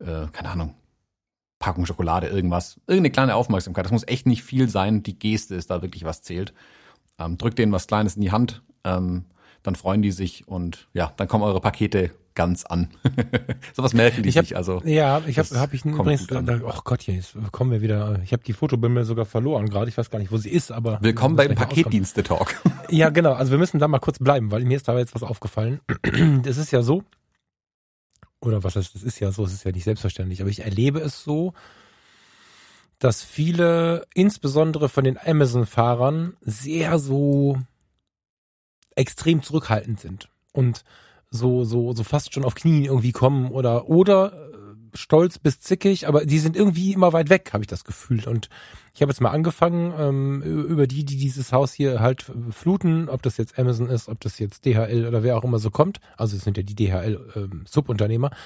äh, 0.00 0.26
keine 0.32 0.48
Ahnung, 0.48 0.74
Packung 1.58 1.86
Schokolade, 1.86 2.26
irgendwas, 2.26 2.80
irgendeine 2.86 3.10
kleine 3.10 3.34
Aufmerksamkeit. 3.36 3.84
Das 3.84 3.92
muss 3.92 4.06
echt 4.06 4.26
nicht 4.26 4.42
viel 4.42 4.68
sein. 4.68 5.02
Die 5.02 5.18
Geste 5.18 5.54
ist 5.54 5.70
da 5.70 5.80
wirklich 5.80 6.04
was 6.04 6.22
zählt. 6.22 6.52
Ähm, 7.18 7.38
drückt 7.38 7.58
denen 7.58 7.72
was 7.72 7.86
Kleines 7.86 8.16
in 8.16 8.22
die 8.22 8.32
Hand, 8.32 8.62
ähm, 8.84 9.24
dann 9.62 9.74
freuen 9.74 10.02
die 10.02 10.10
sich 10.10 10.46
und 10.46 10.88
ja, 10.92 11.12
dann 11.16 11.28
kommen 11.28 11.44
eure 11.44 11.60
Pakete 11.60 12.10
ganz 12.36 12.64
an. 12.64 12.88
Sowas 13.74 13.92
merken 13.92 14.22
die 14.22 14.28
ich 14.28 14.36
hab, 14.36 14.44
nicht. 14.44 14.54
Also 14.54 14.80
ja, 14.84 15.20
ich 15.26 15.40
habe 15.40 15.48
hab 15.58 15.74
ich 15.74 15.84
übrigens, 15.84 16.28
da, 16.28 16.40
oh 16.62 16.80
Gott, 16.84 17.02
jetzt 17.08 17.34
kommen 17.50 17.72
wir 17.72 17.82
wieder. 17.82 18.20
Ich 18.22 18.32
habe 18.32 18.44
die 18.44 18.52
Fotobimmel 18.52 19.04
sogar 19.04 19.24
verloren 19.24 19.68
gerade. 19.68 19.88
Ich 19.88 19.98
weiß 19.98 20.10
gar 20.10 20.20
nicht, 20.20 20.30
wo 20.30 20.36
sie 20.36 20.50
ist, 20.50 20.70
aber 20.70 20.98
willkommen 21.02 21.34
beim 21.34 21.56
Paketdienste 21.56 22.22
Talk. 22.22 22.54
ja, 22.90 23.10
genau. 23.10 23.32
Also 23.32 23.50
wir 23.50 23.58
müssen 23.58 23.80
da 23.80 23.88
mal 23.88 23.98
kurz 23.98 24.20
bleiben, 24.20 24.52
weil 24.52 24.64
mir 24.64 24.76
ist 24.76 24.86
da 24.86 24.96
jetzt 24.96 25.16
was 25.16 25.24
aufgefallen. 25.24 25.80
Das 26.42 26.58
ist 26.58 26.70
ja 26.70 26.82
so, 26.82 27.02
oder 28.40 28.62
was 28.62 28.76
heißt, 28.76 28.94
das 28.94 29.02
ist 29.02 29.18
ja 29.18 29.32
so, 29.32 29.44
es 29.44 29.52
ist 29.52 29.64
ja 29.64 29.72
nicht 29.72 29.84
selbstverständlich, 29.84 30.40
aber 30.40 30.50
ich 30.50 30.60
erlebe 30.60 31.00
es 31.00 31.24
so, 31.24 31.54
dass 32.98 33.22
viele, 33.22 34.06
insbesondere 34.14 34.88
von 34.88 35.04
den 35.04 35.18
Amazon-Fahrern, 35.18 36.36
sehr 36.40 36.98
so 36.98 37.58
extrem 38.94 39.42
zurückhaltend 39.42 40.00
sind 40.00 40.28
und 40.52 40.84
so, 41.30 41.64
so, 41.64 41.92
so 41.92 42.04
fast 42.04 42.34
schon 42.34 42.44
auf 42.44 42.54
Knien 42.54 42.84
irgendwie 42.84 43.12
kommen 43.12 43.50
oder, 43.50 43.88
oder 43.88 44.32
äh, 44.32 44.96
stolz 44.96 45.38
bis 45.38 45.60
zickig, 45.60 46.08
aber 46.08 46.24
die 46.24 46.38
sind 46.38 46.56
irgendwie 46.56 46.92
immer 46.92 47.12
weit 47.12 47.28
weg, 47.28 47.50
habe 47.52 47.64
ich 47.64 47.68
das 47.68 47.84
Gefühl. 47.84 48.26
Und 48.26 48.48
ich 48.94 49.02
habe 49.02 49.10
jetzt 49.10 49.20
mal 49.20 49.30
angefangen, 49.30 49.92
ähm, 49.98 50.42
über 50.42 50.86
die, 50.86 51.04
die 51.04 51.16
dieses 51.16 51.52
Haus 51.52 51.72
hier 51.72 52.00
halt 52.00 52.24
fluten, 52.50 53.08
ob 53.08 53.22
das 53.22 53.36
jetzt 53.36 53.58
Amazon 53.58 53.90
ist, 53.90 54.08
ob 54.08 54.20
das 54.20 54.38
jetzt 54.38 54.64
DHL 54.64 55.06
oder 55.06 55.22
wer 55.22 55.36
auch 55.36 55.44
immer 55.44 55.58
so 55.58 55.70
kommt. 55.70 56.00
Also 56.16 56.36
es 56.36 56.44
sind 56.44 56.56
ja 56.56 56.62
die 56.62 56.74
DHL-Subunternehmer. 56.74 58.30
Ähm, 58.30 58.36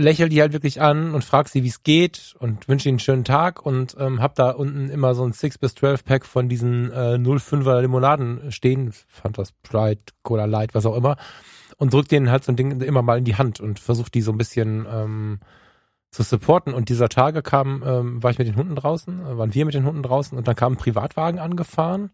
lächel 0.00 0.28
die 0.28 0.40
halt 0.40 0.52
wirklich 0.52 0.80
an 0.80 1.14
und 1.14 1.24
frag 1.24 1.48
sie, 1.48 1.62
wie 1.62 1.68
es 1.68 1.82
geht 1.82 2.34
und 2.38 2.68
wünsche 2.68 2.88
ihnen 2.88 2.94
einen 2.94 3.00
schönen 3.00 3.24
Tag 3.24 3.64
und 3.64 3.96
ähm, 3.98 4.20
hab 4.20 4.34
da 4.34 4.50
unten 4.50 4.88
immer 4.88 5.14
so 5.14 5.24
ein 5.24 5.32
6 5.32 5.58
bis 5.58 5.74
12 5.74 6.04
Pack 6.04 6.26
von 6.26 6.48
diesen 6.48 6.90
äh, 6.92 7.16
05er 7.16 7.80
Limonaden 7.80 8.50
stehen, 8.52 8.92
Fanta 8.92 9.44
Sprite, 9.44 10.12
Cola 10.22 10.46
Light, 10.46 10.74
was 10.74 10.86
auch 10.86 10.96
immer. 10.96 11.16
Und 11.76 11.92
drück 11.92 12.08
denen 12.08 12.30
halt 12.30 12.44
so 12.44 12.52
ein 12.52 12.56
Ding 12.56 12.80
immer 12.80 13.02
mal 13.02 13.18
in 13.18 13.24
die 13.24 13.36
Hand 13.36 13.60
und 13.60 13.78
versuch 13.78 14.08
die 14.08 14.22
so 14.22 14.32
ein 14.32 14.38
bisschen 14.38 14.86
ähm, 14.90 15.40
zu 16.10 16.22
supporten. 16.22 16.74
Und 16.74 16.88
dieser 16.88 17.08
Tage 17.08 17.42
kam, 17.42 17.82
ähm, 17.86 18.22
war 18.22 18.30
ich 18.30 18.38
mit 18.38 18.48
den 18.48 18.56
Hunden 18.56 18.74
draußen, 18.74 19.20
äh, 19.20 19.38
waren 19.38 19.54
wir 19.54 19.64
mit 19.64 19.74
den 19.74 19.86
Hunden 19.86 20.02
draußen 20.02 20.36
und 20.36 20.46
dann 20.48 20.56
kam 20.56 20.74
ein 20.74 20.78
Privatwagen 20.78 21.38
angefahren 21.38 22.10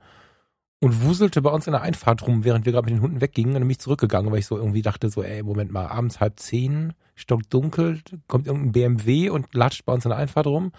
und 0.81 1.03
wuselte 1.03 1.43
bei 1.43 1.51
uns 1.51 1.67
in 1.67 1.73
der 1.73 1.83
Einfahrt 1.83 2.27
rum, 2.27 2.45
während 2.45 2.67
wir 2.67 2.73
gerade 2.73 2.87
mit 2.87 2.95
den 2.95 3.03
Hunden 3.03 3.21
weggingen 3.21 3.51
und 3.51 3.55
dann 3.55 3.63
bin 3.63 3.71
ich 3.71 3.79
zurückgegangen, 3.79 4.31
weil 4.31 4.41
ich 4.41 4.47
so 4.47 4.57
irgendwie 4.57 4.83
dachte 4.83 5.09
so, 5.09 5.23
ey, 5.23 5.43
Moment 5.43 5.73
mal, 5.73 5.87
abends 5.87 6.21
halb 6.21 6.39
zehn, 6.39 6.93
stockdunkel, 7.15 8.01
kommt 8.29 8.47
irgendein 8.47 8.73
BMW 8.73 9.31
und 9.31 9.55
latscht 9.55 9.87
bei 9.87 9.93
uns 9.93 10.05
in 10.05 10.11
der 10.11 10.19
Einfahrt 10.19 10.47
rum. 10.47 10.73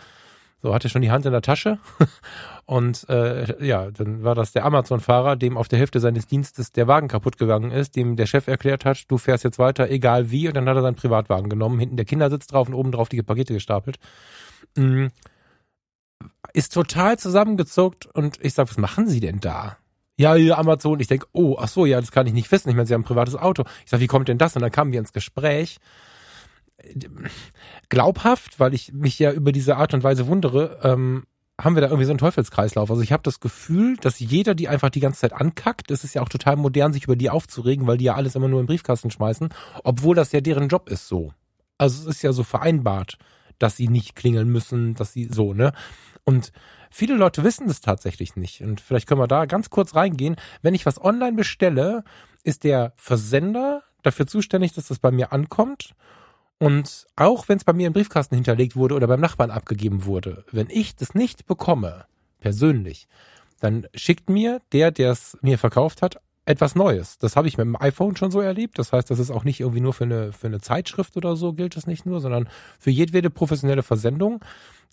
So, 0.61 0.73
hatte 0.73 0.89
schon 0.89 1.03
die 1.03 1.11
Hand 1.11 1.25
in 1.25 1.31
der 1.31 1.43
Tasche. 1.43 1.77
Und 2.65 3.07
äh, 3.09 3.63
ja, 3.63 3.91
dann 3.91 4.23
war 4.23 4.33
das 4.33 4.53
der 4.53 4.65
Amazon-Fahrer, 4.65 5.35
dem 5.35 5.55
auf 5.55 5.67
der 5.67 5.77
Hälfte 5.77 5.99
seines 5.99 6.25
Dienstes 6.25 6.71
der 6.71 6.87
Wagen 6.87 7.07
kaputt 7.07 7.37
gegangen 7.37 7.69
ist, 7.69 7.95
dem 7.95 8.15
der 8.15 8.25
Chef 8.25 8.47
erklärt 8.47 8.83
hat, 8.83 9.09
du 9.09 9.19
fährst 9.19 9.43
jetzt 9.43 9.59
weiter, 9.59 9.89
egal 9.91 10.31
wie. 10.31 10.47
Und 10.47 10.55
dann 10.55 10.67
hat 10.67 10.75
er 10.75 10.81
seinen 10.81 10.95
Privatwagen 10.95 11.49
genommen, 11.49 11.79
hinten 11.79 11.95
der 11.95 12.05
Kindersitz 12.05 12.47
drauf 12.47 12.67
und 12.67 12.73
oben 12.73 12.91
drauf 12.91 13.07
die 13.07 13.21
Pakete 13.21 13.53
gestapelt. 13.53 13.99
Mhm. 14.75 15.11
Ist 16.53 16.73
total 16.73 17.19
zusammengezuckt 17.19 18.07
und 18.07 18.43
ich 18.43 18.55
sag, 18.55 18.67
was 18.67 18.77
machen 18.77 19.07
Sie 19.07 19.19
denn 19.19 19.39
da? 19.39 19.77
Ja, 20.17 20.33
hier 20.33 20.57
Amazon. 20.57 20.99
Ich 20.99 21.07
denke, 21.07 21.27
oh, 21.31 21.57
ach 21.59 21.67
so, 21.67 21.85
ja, 21.85 21.99
das 21.99 22.11
kann 22.11 22.27
ich 22.27 22.33
nicht 22.33 22.51
wissen. 22.51 22.69
Ich 22.69 22.75
meine, 22.75 22.87
sie 22.87 22.93
haben 22.93 23.01
ein 23.01 23.05
privates 23.05 23.35
Auto. 23.35 23.63
Ich 23.85 23.91
sag, 23.91 23.99
wie 23.99 24.07
kommt 24.07 24.27
denn 24.27 24.39
das? 24.39 24.55
Und 24.55 24.63
dann 24.63 24.71
kamen 24.71 24.91
wir 24.91 24.99
ins 24.99 25.13
Gespräch. 25.13 25.77
Glaubhaft, 27.89 28.59
weil 28.59 28.73
ich 28.73 28.93
mich 28.93 29.19
ja 29.19 29.31
über 29.31 29.51
diese 29.51 29.77
Art 29.77 29.93
und 29.93 30.03
Weise 30.03 30.27
wundere, 30.27 30.79
ähm, 30.83 31.25
haben 31.59 31.75
wir 31.75 31.81
da 31.81 31.87
irgendwie 31.87 32.05
so 32.05 32.11
einen 32.11 32.19
Teufelskreislauf. 32.19 32.89
Also 32.89 33.01
ich 33.01 33.11
habe 33.11 33.23
das 33.23 33.39
Gefühl, 33.39 33.97
dass 33.97 34.19
jeder 34.19 34.53
die 34.53 34.67
einfach 34.67 34.89
die 34.89 34.99
ganze 34.99 35.21
Zeit 35.21 35.33
ankackt. 35.33 35.89
Es 35.89 36.03
ist 36.03 36.13
ja 36.13 36.21
auch 36.21 36.29
total 36.29 36.55
modern, 36.55 36.93
sich 36.93 37.05
über 37.05 37.15
die 37.15 37.29
aufzuregen, 37.29 37.87
weil 37.87 37.97
die 37.97 38.05
ja 38.05 38.15
alles 38.15 38.35
immer 38.35 38.47
nur 38.47 38.59
im 38.59 38.67
Briefkasten 38.67 39.09
schmeißen, 39.09 39.49
obwohl 39.83 40.15
das 40.15 40.31
ja 40.31 40.41
deren 40.41 40.67
Job 40.67 40.89
ist 40.89 41.07
so. 41.07 41.33
Also 41.79 42.01
es 42.01 42.17
ist 42.17 42.21
ja 42.23 42.31
so 42.31 42.43
vereinbart, 42.43 43.17
dass 43.59 43.75
sie 43.75 43.87
nicht 43.87 44.15
klingeln 44.15 44.49
müssen, 44.49 44.93
dass 44.93 45.13
sie 45.13 45.25
so, 45.25 45.53
ne? 45.53 45.73
Und 46.23 46.51
viele 46.89 47.15
Leute 47.15 47.43
wissen 47.43 47.67
das 47.67 47.81
tatsächlich 47.81 48.35
nicht. 48.35 48.61
Und 48.61 48.81
vielleicht 48.81 49.07
können 49.07 49.21
wir 49.21 49.27
da 49.27 49.45
ganz 49.45 49.69
kurz 49.69 49.95
reingehen. 49.95 50.35
Wenn 50.61 50.73
ich 50.73 50.85
was 50.85 51.03
online 51.03 51.35
bestelle, 51.35 52.03
ist 52.43 52.63
der 52.63 52.93
Versender 52.95 53.83
dafür 54.03 54.27
zuständig, 54.27 54.73
dass 54.73 54.87
das 54.87 54.99
bei 54.99 55.11
mir 55.11 55.31
ankommt. 55.31 55.93
Und 56.59 57.05
auch 57.15 57.47
wenn 57.49 57.57
es 57.57 57.63
bei 57.63 57.73
mir 57.73 57.87
im 57.87 57.93
Briefkasten 57.93 58.35
hinterlegt 58.35 58.75
wurde 58.75 58.95
oder 58.95 59.07
beim 59.07 59.19
Nachbarn 59.19 59.51
abgegeben 59.51 60.05
wurde, 60.05 60.43
wenn 60.51 60.69
ich 60.69 60.95
das 60.95 61.13
nicht 61.13 61.45
bekomme, 61.45 62.05
persönlich, 62.39 63.07
dann 63.59 63.87
schickt 63.93 64.29
mir 64.29 64.61
der, 64.71 64.91
der 64.91 65.11
es 65.11 65.37
mir 65.41 65.57
verkauft 65.57 66.01
hat, 66.01 66.19
etwas 66.47 66.75
Neues. 66.75 67.17
Das 67.17 67.35
habe 67.35 67.47
ich 67.47 67.57
mit 67.57 67.65
dem 67.65 67.79
iPhone 67.79 68.15
schon 68.15 68.31
so 68.31 68.39
erlebt. 68.39 68.79
Das 68.79 68.93
heißt, 68.93 69.11
das 69.11 69.19
ist 69.19 69.31
auch 69.31 69.43
nicht 69.43 69.59
irgendwie 69.59 69.81
nur 69.81 69.93
für 69.93 70.05
eine, 70.05 70.31
für 70.31 70.47
eine 70.47 70.61
Zeitschrift 70.61 71.17
oder 71.17 71.35
so 71.35 71.53
gilt 71.53 71.75
das 71.75 71.87
nicht 71.87 72.05
nur, 72.05 72.21
sondern 72.21 72.49
für 72.79 72.89
jedwede 72.89 73.29
professionelle 73.29 73.83
Versendung. 73.83 74.39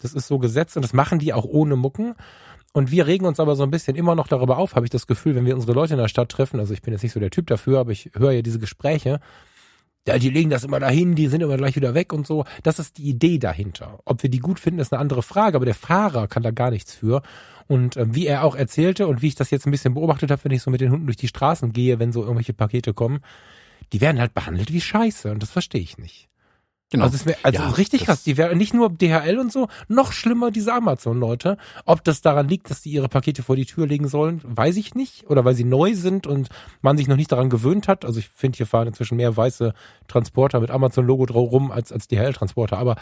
Das 0.03 0.15
ist 0.15 0.27
so 0.27 0.39
gesetzt 0.39 0.77
und 0.77 0.83
das 0.83 0.93
machen 0.93 1.21
die 1.21 1.33
auch 1.33 1.45
ohne 1.45 1.77
Mucken. 1.77 2.15
Und 2.73 2.91
wir 2.91 3.07
regen 3.07 3.25
uns 3.25 3.39
aber 3.39 3.55
so 3.55 3.63
ein 3.63 3.71
bisschen 3.71 3.95
immer 3.95 4.17
noch 4.17 4.27
darüber 4.27 4.59
auf, 4.59 4.75
habe 4.75 4.85
ich 4.85 4.91
das 4.91 5.07
Gefühl, 5.07 5.37
wenn 5.37 5.47
wir 5.47 5.55
unsere 5.55 5.73
Leute 5.73 5.95
in 5.95 6.01
der 6.01 6.09
Stadt 6.09 6.29
treffen. 6.29 6.59
Also 6.59 6.75
ich 6.75 6.83
bin 6.83 6.93
jetzt 6.93 7.05
nicht 7.05 7.13
so 7.13 7.21
der 7.21 7.31
Typ 7.31 7.47
dafür, 7.47 7.79
aber 7.79 7.93
ich 7.93 8.11
höre 8.15 8.33
ja 8.33 8.43
diese 8.43 8.59
Gespräche. 8.59 9.21
Ja, 10.09 10.19
die 10.19 10.29
legen 10.29 10.51
das 10.51 10.65
immer 10.65 10.81
dahin, 10.81 11.15
die 11.15 11.29
sind 11.29 11.41
immer 11.41 11.57
gleich 11.57 11.77
wieder 11.77 11.95
weg 11.95 12.13
und 12.13 12.27
so. 12.27 12.45
Das 12.65 12.81
ist 12.81 12.99
die 12.99 13.09
Idee 13.09 13.39
dahinter. 13.39 14.01
Ob 14.05 14.25
wir 14.25 14.29
die 14.29 14.41
gut 14.41 14.59
finden, 14.59 14.81
ist 14.81 14.93
eine 14.93 15.01
andere 15.01 15.23
Frage, 15.23 15.57
aber 15.57 15.65
der 15.65 15.75
Fahrer 15.75 16.27
kann 16.27 16.43
da 16.43 16.51
gar 16.51 16.71
nichts 16.71 16.95
für. 16.95 17.23
Und 17.67 17.97
äh, 17.97 18.15
wie 18.15 18.27
er 18.27 18.45
auch 18.45 18.55
erzählte 18.55 19.07
und 19.07 19.23
wie 19.23 19.29
ich 19.29 19.35
das 19.35 19.51
jetzt 19.51 19.67
ein 19.67 19.71
bisschen 19.71 19.95
beobachtet 19.95 20.31
habe, 20.31 20.45
wenn 20.45 20.53
ich 20.53 20.63
so 20.63 20.71
mit 20.71 20.81
den 20.81 20.91
Hunden 20.91 21.07
durch 21.07 21.17
die 21.17 21.29
Straßen 21.29 21.73
gehe, 21.73 21.99
wenn 21.99 22.13
so 22.13 22.23
irgendwelche 22.23 22.53
Pakete 22.53 22.95
kommen, 22.95 23.21
die 23.93 24.01
werden 24.01 24.21
halt 24.21 24.35
behandelt 24.35 24.73
wie 24.73 24.81
Scheiße 24.81 25.31
und 25.31 25.43
das 25.43 25.51
verstehe 25.51 25.81
ich 25.81 25.99
nicht. 25.99 26.29
Genau. 26.95 27.07
Also, 27.07 27.27
wär, 27.27 27.37
also 27.43 27.63
ja, 27.63 27.71
richtig 27.71 28.05
krass. 28.05 28.23
Die 28.23 28.37
wären 28.37 28.57
nicht 28.57 28.73
nur 28.73 28.89
DHL 28.89 29.39
und 29.39 29.51
so, 29.51 29.69
noch 29.89 30.13
schlimmer 30.13 30.53
diese 30.53 30.73
Amazon-Leute. 30.73 31.57
Ob 31.87 32.05
das 32.05 32.21
daran 32.21 32.47
liegt, 32.47 32.71
dass 32.71 32.83
die 32.83 32.91
ihre 32.91 33.09
Pakete 33.09 33.43
vor 33.43 33.57
die 33.57 33.65
Tür 33.65 33.87
legen 33.87 34.07
sollen, 34.07 34.41
weiß 34.45 34.77
ich 34.77 34.95
nicht. 34.95 35.29
Oder 35.29 35.45
weil 35.45 35.57
sie 35.57 35.65
neu 35.65 35.95
sind 35.95 36.29
und 36.29 36.51
man 36.83 36.97
sich 36.97 37.09
noch 37.09 37.17
nicht 37.17 37.33
daran 37.33 37.51
gewöhnt 37.51 37.89
hat. 37.89 38.05
Also 38.05 38.21
ich 38.21 38.29
finde, 38.29 38.59
hier 38.59 38.67
fahren 38.67 38.87
inzwischen 38.87 39.17
mehr 39.17 39.37
weiße 39.37 39.75
Transporter 40.07 40.61
mit 40.61 40.71
Amazon-Logo 40.71 41.27
drauf 41.27 41.51
rum 41.51 41.73
als, 41.73 41.91
als 41.91 42.07
DHL-Transporter. 42.07 42.79
Aber 42.79 42.95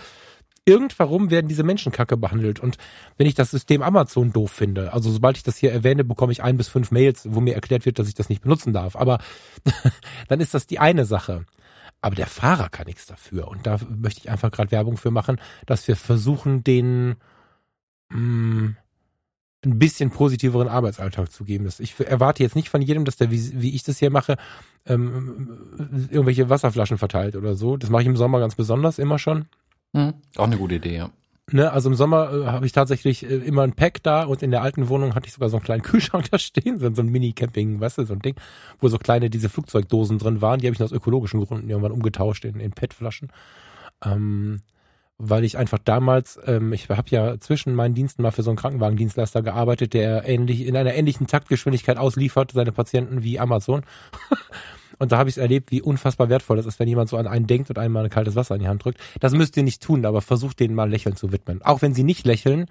irgendwann 0.65 1.31
werden 1.31 1.49
diese 1.49 1.65
Menschen 1.65 1.93
kacke 1.93 2.17
behandelt. 2.17 2.61
Und 2.61 2.77
wenn 3.17 3.27
ich 3.27 3.35
das 3.35 3.51
System 3.51 3.83
Amazon 3.83 4.33
doof 4.33 4.51
finde, 4.51 4.93
also 4.93 5.11
sobald 5.11 5.37
ich 5.37 5.43
das 5.43 5.57
hier 5.57 5.73
erwähne, 5.73 6.05
bekomme 6.05 6.33
ich 6.33 6.43
ein 6.43 6.57
bis 6.57 6.69
fünf 6.69 6.91
Mails, 6.91 7.27
wo 7.29 7.41
mir 7.41 7.55
erklärt 7.55 7.87
wird, 7.87 7.99
dass 7.99 8.09
ich 8.09 8.15
das 8.15 8.29
nicht 8.29 8.43
benutzen 8.43 8.73
darf. 8.73 8.97
Aber 8.97 9.19
dann 10.29 10.41
ist 10.41 10.55
das 10.55 10.67
die 10.67 10.79
eine 10.79 11.05
Sache. 11.05 11.45
Aber 12.01 12.15
der 12.15 12.27
Fahrer 12.27 12.69
kann 12.69 12.87
nichts 12.87 13.07
dafür. 13.07 13.49
Und 13.49 13.67
da 13.67 13.79
möchte 13.89 14.21
ich 14.21 14.31
einfach 14.31 14.51
gerade 14.51 14.73
Werbung 14.73 14.97
für 14.97 15.11
machen, 15.11 15.41
dass 15.67 15.87
wir 15.87 15.97
versuchen, 15.97 16.65
den 16.65 17.17
mh, 18.11 18.19
mm, 18.19 18.77
ein 19.65 19.79
bisschen 19.79 20.11
positiveren 20.11 20.67
Arbeitsalltag 20.67 21.31
zu 21.31 21.45
geben. 21.45 21.69
Ich 21.79 21.99
erwarte 22.01 22.43
jetzt 22.43 22.57
nicht 22.57 22.69
von 22.69 22.83
jedem, 22.83 23.05
dass 23.05 23.17
der, 23.17 23.31
wie, 23.31 23.63
wie 23.63 23.75
ich 23.75 23.85
das 23.85 23.99
hier 23.99 24.11
mache, 24.11 24.37
ähm, 24.87 26.09
irgendwelche 26.11 26.49
Wasserflaschen 26.49 26.99
verteilt 26.99 27.37
oder 27.37 27.55
so. 27.55 27.77
Das 27.77 27.89
mache 27.89 28.03
ich 28.03 28.09
im 28.09 28.17
Sommer 28.17 28.41
ganz 28.41 28.57
besonders 28.57 28.99
immer 28.99 29.21
schon. 29.21 29.47
Mhm. 29.93 30.15
Auch 30.37 30.45
eine 30.45 30.57
gute 30.57 30.77
Idee, 30.77 30.97
ja. 30.97 31.11
Ne, 31.51 31.71
also 31.71 31.91
im 31.91 31.97
Sommer 31.97 32.33
äh, 32.33 32.47
habe 32.47 32.65
ich 32.67 32.73
tatsächlich 32.73 33.25
äh, 33.25 33.35
immer 33.35 33.63
ein 33.63 33.73
Pack 33.73 34.03
da 34.03 34.25
und 34.25 34.43
in 34.43 34.51
der 34.51 34.63
alten 34.63 34.89
Wohnung 34.89 35.15
hatte 35.15 35.27
ich 35.27 35.35
sogar 35.35 35.51
so 35.51 35.57
einen 35.57 35.65
kleinen 35.65 35.83
Kühlschrank 35.83 36.31
da 36.31 36.39
stehen, 36.39 36.79
so, 36.79 36.93
so 36.95 37.03
ein 37.03 37.09
Mini-Camping, 37.09 37.81
weißt 37.81 37.99
du, 37.99 38.05
so 38.07 38.15
ein 38.15 38.21
Ding, 38.21 38.37
wo 38.81 38.89
so 38.89 38.99
kleine 38.99 39.29
diese 39.29 39.49
Flugzeugdosen 39.49 40.19
drin 40.19 40.41
waren. 40.41 40.61
Die 40.61 40.67
habe 40.67 40.75
ich 40.75 40.83
aus 40.83 40.93
ökologischen 40.93 41.45
Gründen 41.45 41.69
irgendwann 41.69 41.93
umgetauscht 41.93 42.45
in, 42.45 42.61
in 42.61 42.71
PET-Flaschen. 42.71 43.29
Ähm, 44.05 44.63
weil 45.19 45.45
ich 45.45 45.59
einfach 45.59 45.79
damals, 45.79 46.39
ähm, 46.47 46.73
ich 46.73 46.89
habe 46.89 47.11
ja 47.11 47.39
zwischen 47.39 47.75
meinen 47.75 47.95
Diensten 47.95 48.23
mal 48.23 48.33
für 48.33 48.43
so 48.43 48.51
einen 48.51 48.57
Krankenwagendienstleister 48.57 49.43
gearbeitet, 49.43 49.95
der 49.95 50.29
ähnlich 50.29 50.67
in 50.67 50.77
einer 50.77 50.95
ähnlichen 50.95 51.27
Taktgeschwindigkeit 51.27 51.99
ausliefert 51.99 52.53
seine 52.53 52.73
Patienten 52.73 53.23
wie 53.23 53.39
Amazon. 53.39 53.83
Und 54.99 55.13
da 55.13 55.19
habe 55.19 55.29
ich 55.29 55.35
es 55.35 55.39
erlebt, 55.39 55.71
wie 55.71 55.83
unfassbar 55.83 56.29
wertvoll 56.29 56.57
das 56.57 56.67
ist, 56.67 56.79
wenn 56.79 56.89
jemand 56.89 57.09
so 57.09 57.17
an 57.17 57.27
einen 57.27 57.47
denkt 57.47 57.71
und 57.71 57.79
einem 57.79 57.93
mal 57.93 58.05
ein 58.05 58.11
kaltes 58.11 58.37
Wasser 58.37 58.55
in 58.55 58.61
die 58.61 58.69
Hand 58.69 58.85
drückt. 58.85 59.01
Das 59.21 59.33
müsst 59.33 59.57
ihr 59.57 59.63
nicht 59.63 59.83
tun, 59.83 60.05
aber 60.05 60.21
versucht 60.21 60.61
denen 60.61 60.75
mal 60.75 60.91
Lächeln 60.91 61.17
zu 61.17 61.33
widmen. 61.33 61.63
Auch 61.63 61.83
wenn 61.83 61.95
sie 61.95 62.05
nicht 62.05 62.27
lächeln 62.27 62.67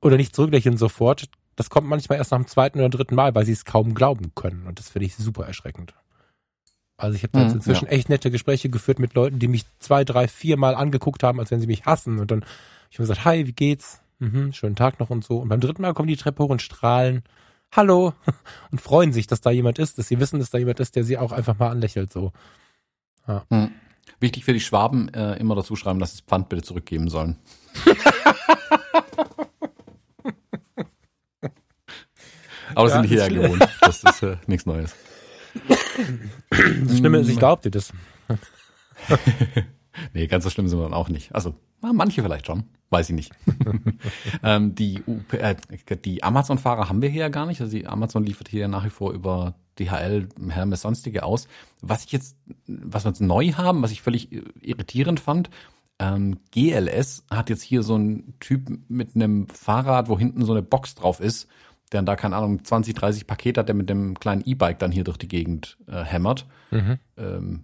oder 0.00 0.16
nicht 0.16 0.34
zurücklächeln 0.34 0.76
sofort, 0.76 1.28
das 1.56 1.70
kommt 1.70 1.88
manchmal 1.88 2.18
erst 2.18 2.30
nach 2.30 2.38
dem 2.38 2.46
zweiten 2.46 2.78
oder 2.78 2.88
dritten 2.88 3.14
Mal, 3.14 3.34
weil 3.34 3.44
sie 3.44 3.52
es 3.52 3.64
kaum 3.64 3.94
glauben 3.94 4.32
können. 4.34 4.66
Und 4.66 4.78
das 4.78 4.88
finde 4.88 5.06
ich 5.06 5.16
super 5.16 5.46
erschreckend. 5.46 5.94
Also 6.96 7.16
ich 7.16 7.22
habe 7.24 7.38
mhm, 7.38 7.50
inzwischen 7.50 7.86
ja. 7.86 7.92
echt 7.92 8.08
nette 8.08 8.30
Gespräche 8.30 8.68
geführt 8.68 8.98
mit 8.98 9.14
Leuten, 9.14 9.38
die 9.38 9.48
mich 9.48 9.64
zwei, 9.78 10.04
drei, 10.04 10.28
vier 10.28 10.56
Mal 10.56 10.74
angeguckt 10.74 11.22
haben, 11.22 11.40
als 11.40 11.50
wenn 11.50 11.60
sie 11.60 11.66
mich 11.66 11.84
hassen. 11.84 12.18
Und 12.18 12.30
dann 12.30 12.44
ich 12.92 12.98
habe 12.98 13.04
gesagt, 13.04 13.24
hi, 13.24 13.46
wie 13.46 13.52
geht's? 13.52 14.02
Mhm, 14.18 14.52
schönen 14.52 14.76
Tag 14.76 15.00
noch 15.00 15.08
und 15.08 15.24
so. 15.24 15.38
Und 15.38 15.48
beim 15.48 15.60
dritten 15.60 15.80
Mal 15.80 15.94
kommen 15.94 16.08
die 16.08 16.16
Treppe 16.16 16.42
hoch 16.42 16.50
und 16.50 16.60
strahlen. 16.60 17.22
Hallo 17.74 18.12
und 18.70 18.80
freuen 18.80 19.12
sich, 19.14 19.26
dass 19.26 19.40
da 19.40 19.50
jemand 19.50 19.78
ist, 19.78 19.98
dass 19.98 20.08
sie 20.08 20.20
wissen, 20.20 20.38
dass 20.38 20.50
da 20.50 20.58
jemand 20.58 20.78
ist, 20.78 20.94
der 20.94 21.04
sie 21.04 21.16
auch 21.16 21.32
einfach 21.32 21.58
mal 21.58 21.70
anlächelt. 21.70 22.12
So. 22.12 22.32
Ja. 23.26 23.46
Hm. 23.50 23.72
Wichtig 24.20 24.44
für 24.44 24.52
die 24.52 24.60
Schwaben 24.60 25.08
äh, 25.14 25.36
immer 25.36 25.54
dazu 25.54 25.74
schreiben, 25.74 25.98
dass 25.98 26.10
sie 26.12 26.18
das 26.18 26.26
Pfand 26.26 26.50
bitte 26.50 26.62
zurückgeben 26.62 27.08
sollen. 27.08 27.38
Aber 32.74 32.88
ja, 32.88 32.94
sind 32.94 33.04
hier 33.04 33.18
ja 33.18 33.28
gewohnt. 33.28 33.68
Das 33.80 34.02
ist 34.04 34.22
äh, 34.22 34.36
nichts 34.46 34.64
Neues. 34.66 34.94
Das 35.68 36.98
Schlimme 36.98 37.18
ist, 37.18 37.28
ich 37.28 37.38
glaubte 37.38 37.70
das. 37.70 37.92
nee, 40.14 40.26
ganz 40.26 40.44
so 40.44 40.50
schlimm 40.50 40.68
sind 40.68 40.78
wir 40.78 40.84
dann 40.84 40.94
auch 40.94 41.10
nicht. 41.10 41.34
Also, 41.34 41.54
manche 41.82 42.22
vielleicht 42.22 42.46
schon. 42.46 42.64
Weiß 42.90 43.08
ich 43.08 43.16
nicht. 43.16 43.32
ähm, 44.42 44.74
die, 44.74 45.02
äh, 45.32 45.56
die 46.04 46.22
Amazon-Fahrer 46.22 46.88
haben 46.88 47.00
wir 47.00 47.08
hier 47.08 47.22
ja 47.22 47.28
gar 47.28 47.46
nicht. 47.46 47.60
Also 47.60 47.76
die 47.76 47.86
Amazon 47.86 48.24
liefert 48.24 48.48
hier 48.48 48.68
nach 48.68 48.84
wie 48.84 48.90
vor 48.90 49.12
über 49.12 49.54
DHL, 49.78 50.28
Hermes, 50.50 50.82
sonstige 50.82 51.22
aus. 51.22 51.48
Was 51.80 52.04
ich 52.04 52.12
jetzt, 52.12 52.36
was 52.66 53.04
wir 53.04 53.10
jetzt 53.10 53.20
neu 53.20 53.52
haben, 53.52 53.82
was 53.82 53.92
ich 53.92 54.02
völlig 54.02 54.30
irritierend 54.60 55.20
fand, 55.20 55.48
ähm, 55.98 56.38
GLS 56.50 57.24
hat 57.30 57.48
jetzt 57.48 57.62
hier 57.62 57.82
so 57.82 57.94
einen 57.94 58.34
Typ 58.40 58.70
mit 58.88 59.14
einem 59.14 59.48
Fahrrad, 59.48 60.08
wo 60.08 60.18
hinten 60.18 60.44
so 60.44 60.52
eine 60.52 60.62
Box 60.62 60.94
drauf 60.94 61.20
ist, 61.20 61.48
der 61.92 61.98
dann 61.98 62.06
da, 62.06 62.16
keine 62.16 62.36
Ahnung, 62.36 62.64
20, 62.64 62.94
30 62.94 63.26
Pakete 63.26 63.60
hat, 63.60 63.68
der 63.68 63.74
mit 63.74 63.88
dem 63.88 64.18
kleinen 64.18 64.42
E-Bike 64.44 64.78
dann 64.78 64.92
hier 64.92 65.04
durch 65.04 65.18
die 65.18 65.28
Gegend 65.28 65.78
äh, 65.86 66.02
hämmert. 66.02 66.46
Mhm. 66.70 66.98
Ähm, 67.16 67.60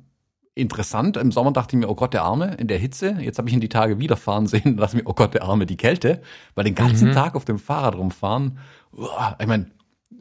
interessant. 0.59 1.17
Im 1.17 1.33
Sommer 1.33 1.53
dachte 1.53 1.77
ich 1.77 1.81
mir, 1.81 1.88
oh 1.88 1.95
Gott, 1.95 2.15
der 2.15 2.23
Arme 2.23 2.55
in 2.55 2.69
der 2.69 2.79
Hitze. 2.79 3.17
Jetzt 3.21 3.38
habe 3.38 3.49
ich 3.49 3.55
ihn 3.55 3.61
die 3.61 3.69
Tage 3.69 3.99
wieder 3.99 4.17
fahren 4.17 4.47
sehen 4.49 4.65
und 4.65 4.77
dachte 4.79 4.97
mir, 4.97 5.07
oh 5.07 5.15
Gott, 5.15 5.35
der 5.35 5.45
Arme, 5.45 5.67
die 5.67 5.77
Kälte. 5.77 6.23
Weil 6.55 6.65
den 6.65 6.75
ganzen 6.75 7.09
mhm. 7.09 7.12
Tag 7.12 7.35
auf 7.35 7.45
dem 7.45 7.59
Fahrrad 7.59 7.95
rumfahren, 7.97 8.59
uah, 8.93 9.37
ich 9.41 9.47
meine, 9.47 9.71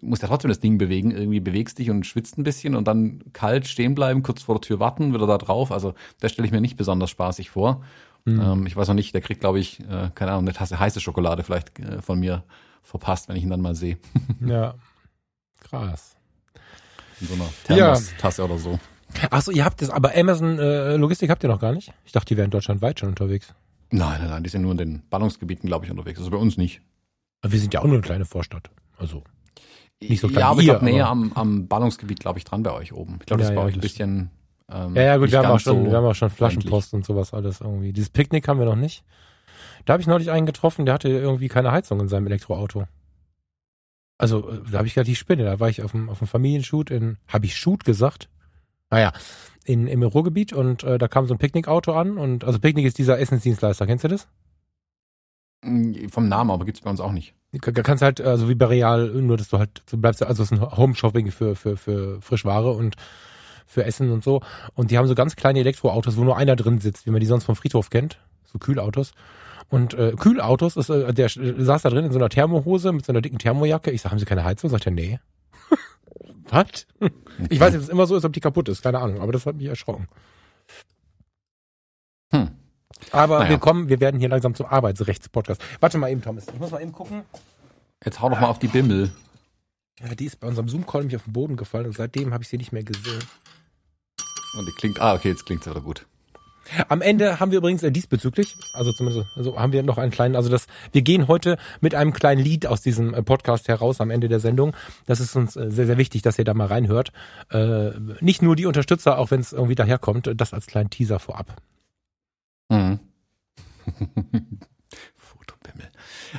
musst 0.02 0.22
ja 0.22 0.28
trotzdem 0.28 0.50
das 0.50 0.60
Ding 0.60 0.78
bewegen. 0.78 1.12
Irgendwie 1.12 1.40
bewegst 1.40 1.80
dich 1.80 1.90
und 1.90 2.06
schwitzt 2.06 2.38
ein 2.38 2.44
bisschen 2.44 2.76
und 2.76 2.88
dann 2.88 3.24
kalt 3.34 3.68
stehen 3.68 3.96
bleiben, 3.96 4.24
kurz 4.24 4.44
vor 4.44 4.56
der 4.56 4.62
Tür 4.62 4.80
warten, 4.80 5.14
wieder 5.14 5.28
da 5.28 5.38
drauf. 5.38 5.72
Also 5.72 5.94
das 6.20 6.32
stelle 6.32 6.46
ich 6.46 6.52
mir 6.52 6.62
nicht 6.62 6.78
besonders 6.78 7.10
spaßig 7.10 7.50
vor. 7.50 7.84
Mhm. 8.26 8.42
Ähm, 8.42 8.68
ich 8.68 8.76
weiß 8.76 8.88
noch 8.88 8.96
nicht, 8.96 9.14
der 9.14 9.22
kriegt, 9.22 9.42
glaube 9.42 9.60
ich, 9.60 9.80
äh, 9.82 10.10
keine 10.14 10.32
Ahnung, 10.32 10.44
eine 10.44 10.54
Tasse 10.54 10.80
heiße 10.80 11.00
Schokolade 11.00 11.44
vielleicht 11.44 11.80
äh, 11.80 12.02
von 12.02 12.20
mir 12.20 12.44
verpasst, 12.84 13.28
wenn 13.28 13.36
ich 13.36 13.44
ihn 13.44 13.50
dann 13.50 13.62
mal 13.62 13.76
sehe. 13.76 13.98
ja, 14.46 14.76
krass. 15.60 16.16
In 17.20 17.28
so 17.28 17.34
einer 17.34 17.50
Thermos-Tasse 17.66 18.42
ja. 18.42 18.46
oder 18.46 18.58
so. 18.60 18.80
Achso, 19.32 19.52
ihr 19.52 19.66
habt 19.66 19.82
das, 19.82 19.90
aber 19.90 20.16
Amazon 20.16 20.60
äh, 20.60 20.96
Logistik 20.98 21.30
habt 21.30 21.44
ihr 21.44 21.50
noch 21.50 21.60
gar 21.60 21.74
nicht? 21.74 21.94
Ich 22.06 22.12
dachte, 22.12 22.28
die 22.28 22.38
wären 22.38 22.52
deutschlandweit 22.52 23.00
schon 23.00 23.10
unterwegs. 23.10 23.54
Nein, 23.90 24.20
nein, 24.20 24.30
nein, 24.30 24.44
die 24.44 24.50
sind 24.50 24.62
nur 24.62 24.72
in 24.72 24.78
den 24.78 25.04
Ballungsgebieten, 25.10 25.68
glaube 25.68 25.86
ich, 25.86 25.92
unterwegs. 25.92 26.20
Also 26.20 26.32
bei 26.32 26.38
uns 26.38 26.58
nicht. 26.58 26.82
Aber 27.42 27.54
wir 27.54 27.60
sind 27.60 27.74
ja 27.74 27.80
auch 27.80 27.86
nur 27.86 27.94
eine 27.94 28.02
kleine 28.02 28.26
Vorstadt. 28.26 28.70
Also 28.98 29.24
nicht 30.02 30.20
so 30.20 30.28
klein 30.28 30.42
Ja, 30.42 30.50
aber 30.50 30.60
ich 30.60 30.68
glaube 30.68 30.86
näher 30.86 31.08
am, 31.08 31.32
am 31.34 31.68
Ballungsgebiet, 31.68 32.20
glaube 32.20 32.40
ich, 32.40 32.46
dran 32.46 32.64
bei 32.64 32.72
euch 32.72 32.94
oben. 32.94 33.18
Ich 33.20 33.26
glaube, 33.26 33.42
das 33.42 33.50
ja, 33.50 33.54
ist 33.54 33.56
bei 33.56 33.62
ja, 33.62 33.68
euch 33.68 33.76
ein 33.76 33.82
bisschen. 33.82 34.30
Ähm, 34.70 34.96
ja, 34.96 35.02
ja, 35.04 35.18
gut, 35.18 35.32
wir 35.32 35.40
haben, 35.40 35.52
auch 35.52 35.60
schon, 35.60 35.86
so 35.86 35.90
wir 35.90 35.98
haben 35.98 36.06
auch 36.06 36.16
schon 36.16 36.30
Flaschenpost 36.30 36.94
und 36.94 37.06
sowas 37.06 37.34
alles 37.34 37.62
irgendwie. 37.62 37.94
Dieses 37.94 38.10
Picknick 38.10 38.48
haben 38.48 38.60
wir 38.60 38.66
noch 38.66 38.76
nicht. 38.76 39.04
Da 39.86 39.94
habe 39.94 40.02
ich 40.02 40.08
neulich 40.08 40.32
einen 40.32 40.46
getroffen, 40.46 40.86
der 40.86 40.96
hatte 40.96 41.08
irgendwie 41.08 41.48
keine 41.48 41.72
Heizung 41.72 42.02
in 42.02 42.10
seinem 42.10 42.28
Elektroauto. 42.28 42.88
Also, 44.18 44.50
äh, 44.50 44.60
da 44.70 44.80
habe 44.80 44.88
ich 44.88 44.94
gerade 44.94 45.06
die 45.06 45.16
Spinne. 45.16 45.46
Da 45.46 45.60
war 45.60 45.70
ich 45.70 45.82
auf 45.82 45.92
dem, 45.92 46.10
auf 46.10 46.20
dem 46.20 46.28
Familienshoot 46.28 46.92
in, 46.92 47.18
habe 47.28 47.46
ich 47.46 47.56
Shoot 47.56 47.86
gesagt? 47.86 48.30
Naja, 48.90 49.12
in, 49.66 49.88
im 49.88 50.04
Ruhrgebiet 50.04 50.54
und 50.54 50.84
äh, 50.84 50.98
da 50.98 51.08
kam 51.08 51.26
so 51.26 51.34
ein 51.34 51.38
Picknickauto 51.38 51.94
an 51.94 52.18
und 52.18 52.44
also 52.44 52.60
Picknick 52.60 52.86
ist 52.86 52.98
dieser 52.98 53.20
Essensdienstleister, 53.20 53.86
kennst 53.86 54.06
du 54.06 54.08
das? 54.08 54.28
Mm, 55.64 56.08
vom 56.10 56.30
Namen, 56.30 56.52
aber 56.52 56.66
gibt's 56.66 56.82
bei 56.82 56.90
uns 56.90 57.00
auch 57.00 57.12
nicht. 57.12 57.34
Du 57.52 57.60
kannst 57.60 58.04
halt, 58.04 58.22
also 58.22 58.50
wie 58.50 58.56
bei 58.56 58.66
Real, 58.66 59.08
nur 59.08 59.38
dass 59.38 59.50
du 59.50 59.58
halt, 59.58 59.84
du 59.90 59.98
bleibst, 59.98 60.22
also 60.22 60.44
es 60.44 60.52
ist 60.52 60.60
ein 60.60 60.78
Home-Shopping 60.78 61.32
für, 61.32 61.56
für, 61.56 61.78
für 61.78 62.22
Frischware 62.22 62.72
und 62.72 62.96
für 63.66 63.86
Essen 63.86 64.12
und 64.12 64.24
so. 64.24 64.42
Und 64.76 64.92
die 64.92 64.98
haben 64.98 65.08
so 65.08 65.16
ganz 65.16 65.36
kleine 65.36 65.60
Elektroautos, 65.60 66.18
wo 66.18 66.24
nur 66.24 66.38
einer 66.38 66.56
drin 66.56 66.80
sitzt, 66.80 67.06
wie 67.06 67.12
man 67.12 67.20
die 67.20 67.26
sonst 67.26 67.46
vom 67.46 67.56
Friedhof 67.56 67.90
kennt. 67.90 68.20
So 68.46 68.60
Kühlautos. 68.60 69.12
Und 69.70 69.94
äh, 69.94 70.14
Kühlautos 70.18 70.78
ist, 70.78 70.90
äh, 70.90 71.14
der 71.14 71.30
saß 71.30 71.82
da 71.82 71.90
drin 71.90 72.06
in 72.06 72.12
so 72.12 72.20
einer 72.20 72.30
Thermohose 72.30 72.92
mit 72.94 73.06
so 73.06 73.12
einer 73.12 73.22
dicken 73.22 73.40
Thermojacke. 73.40 73.92
Ich 73.92 74.02
sag, 74.02 74.12
haben 74.12 74.20
Sie 74.20 74.26
keine 74.26 74.44
Heizung? 74.44 74.70
Sagt 74.70 74.86
er, 74.86 74.92
nee. 74.92 75.20
Was? 76.50 76.88
Okay. 77.00 77.12
Ich 77.50 77.60
weiß 77.60 77.74
nicht, 77.74 77.82
ob 77.82 77.84
es 77.84 77.90
immer 77.90 78.08
so 78.08 78.16
ist, 78.16 78.26
ob 78.26 78.34
die 78.34 78.40
kaputt 78.40 78.70
ist. 78.70 78.82
Keine 78.82 79.00
Ahnung, 79.00 79.22
aber 79.22 79.32
das 79.32 79.46
hat 79.46 79.56
mich 79.56 79.68
erschrocken. 79.68 80.08
Hm. 82.32 82.50
Aber 83.12 83.40
naja. 83.40 83.52
wir 83.52 83.58
kommen, 83.60 83.90
wir 83.90 84.00
werden 84.00 84.20
hier 84.20 84.30
langsam 84.30 84.56
zum 84.56 84.66
Arbeitsrechts-Podcast. 84.66 85.62
Warte 85.80 85.98
mal 85.98 86.12
eben, 86.12 86.22
Thomas. 86.22 86.48
Ich 86.48 86.60
muss 86.60 86.72
mal 86.72 86.82
eben 86.82 86.92
gucken. 86.92 87.24
Jetzt 88.04 88.22
hau 88.22 88.30
doch 88.30 88.40
mal 88.40 88.48
auf 88.48 88.60
die 88.60 88.68
Bimmel. 88.68 89.12
Ja, 90.00 90.14
die 90.14 90.26
ist 90.26 90.40
bei 90.40 90.48
unserem 90.48 90.68
Zoom-Call 90.68 91.02
nämlich 91.02 91.16
auf 91.16 91.24
den 91.24 91.34
Boden 91.34 91.58
gefallen 91.58 91.88
und 91.88 91.96
seitdem 91.96 92.34
habe 92.34 92.44
ich 92.44 92.50
sie 92.50 92.58
nicht 92.58 92.72
mehr 92.72 92.84
gesehen. 92.84 93.24
Und 94.58 94.66
die 94.66 94.72
klingt, 94.74 95.00
ah, 95.02 95.16
okay, 95.16 95.30
jetzt 95.30 95.46
klingt 95.46 95.64
sie 95.64 95.70
wieder 95.70 95.82
gut. 95.82 96.06
Am 96.88 97.02
Ende 97.02 97.40
haben 97.40 97.52
wir 97.52 97.60
übrigens 97.60 97.84
äh, 97.84 97.92
diesbezüglich, 97.92 98.56
also 98.74 98.92
zumindest 98.92 99.28
also 99.36 99.58
haben 99.60 99.74
wir 99.74 99.84
noch 99.84 99.98
einen 99.98 100.12
kleinen, 100.12 100.36
also 100.36 100.50
das, 100.50 100.68
wir 100.92 101.02
gehen 101.02 101.28
heute 101.28 101.58
mit 101.82 101.96
einem 101.96 102.14
kleinen 102.14 102.42
Lied 102.42 102.68
aus 102.68 102.82
diesem 102.82 103.14
äh, 103.14 103.24
Podcast 103.24 103.68
heraus 103.68 104.02
am 104.02 104.10
Ende 104.10 104.28
der 104.28 104.40
Sendung. 104.40 104.76
Das 105.06 105.20
ist 105.20 105.36
uns 105.36 105.56
äh, 105.56 105.72
sehr, 105.72 105.86
sehr 105.86 105.98
wichtig, 105.98 106.22
dass 106.22 106.38
ihr 106.38 106.46
da 106.46 106.54
mal 106.54 106.68
reinhört. 106.68 107.12
Nicht 108.20 108.42
nur 108.42 108.56
die 108.56 108.66
Unterstützer, 108.66 109.18
auch 109.18 109.32
wenn 109.32 109.40
es 109.40 109.54
irgendwie 109.54 109.76
daherkommt, 109.76 110.30
das 110.36 110.54
als 110.54 110.68
kleinen 110.68 110.90
Teaser 110.90 111.20
vorab. 111.20 111.56
Mhm. 112.70 113.00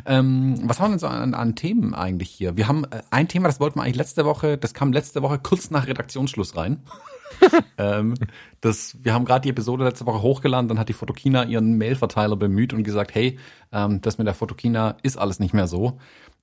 Ähm, 0.07 0.61
was 0.65 0.81
haben 0.81 0.87
wir 0.87 0.91
denn 0.91 0.99
so 0.99 1.07
an, 1.07 1.35
an, 1.35 1.55
Themen 1.55 1.95
eigentlich 1.95 2.31
hier? 2.31 2.57
Wir 2.57 2.69
haben 2.69 2.87
ein 3.11 3.29
Thema, 3.29 3.49
das 3.49 3.61
wollten 3.61 3.79
wir 3.79 3.83
eigentlich 3.83 3.97
letzte 3.97 4.25
Woche, 4.25 4.59
das 4.59 4.75
kam 4.75 4.93
letzte 4.93 5.23
Woche 5.23 5.39
kurz 5.39 5.71
nach 5.71 5.87
Redaktionsschluss 5.87 6.57
rein. 6.57 6.83
ähm, 7.79 8.15
das, 8.61 8.97
wir 9.03 9.15
haben 9.15 9.25
gerade 9.25 9.43
die 9.43 9.51
Episode 9.51 9.85
letzte 9.85 10.07
Woche 10.07 10.23
hochgeladen, 10.23 10.69
dann 10.69 10.79
hat 10.79 10.89
die 10.89 10.95
Fotokina 10.95 11.45
ihren 11.45 11.79
Mailverteiler 11.79 12.37
bemüht 12.37 12.73
und 12.73 12.83
gesagt, 12.83 13.15
hey, 13.15 13.39
ähm, 13.73 14.01
das 14.01 14.19
mit 14.19 14.27
der 14.27 14.35
Fotokina 14.35 14.97
ist 15.03 15.17
alles 15.17 15.39
nicht 15.41 15.55
mehr 15.55 15.67
so. 15.67 15.99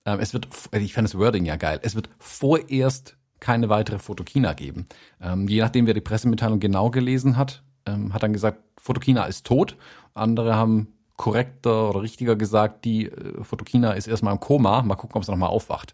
Ähm, 0.05 0.19
es 0.19 0.33
wird, 0.33 0.47
ich 0.71 0.93
fände 0.93 1.09
das 1.09 1.19
Wording 1.19 1.45
ja 1.45 1.55
geil, 1.55 1.79
es 1.81 1.95
wird 1.95 2.09
vorerst 2.19 3.17
keine 3.39 3.69
weitere 3.69 3.99
Fotokina 3.99 4.53
geben. 4.53 4.87
Ähm, 5.21 5.47
je 5.47 5.61
nachdem, 5.61 5.87
wer 5.87 5.93
die 5.93 6.01
Pressemitteilung 6.01 6.59
genau 6.59 6.89
gelesen 6.89 7.37
hat, 7.37 7.63
ähm, 7.85 8.13
hat 8.13 8.23
dann 8.23 8.33
gesagt, 8.33 8.59
Fotokina 8.77 9.25
ist 9.25 9.45
tot. 9.45 9.77
Andere 10.13 10.55
haben 10.55 10.93
korrekter 11.17 11.89
oder 11.89 12.01
richtiger 12.01 12.35
gesagt, 12.35 12.85
die 12.85 13.05
äh, 13.05 13.43
Fotokina 13.43 13.93
ist 13.93 14.07
erstmal 14.07 14.33
im 14.33 14.39
Koma. 14.39 14.81
Mal 14.81 14.95
gucken, 14.95 15.17
ob 15.17 15.25
sie 15.25 15.31
nochmal 15.31 15.49
aufwacht. 15.49 15.93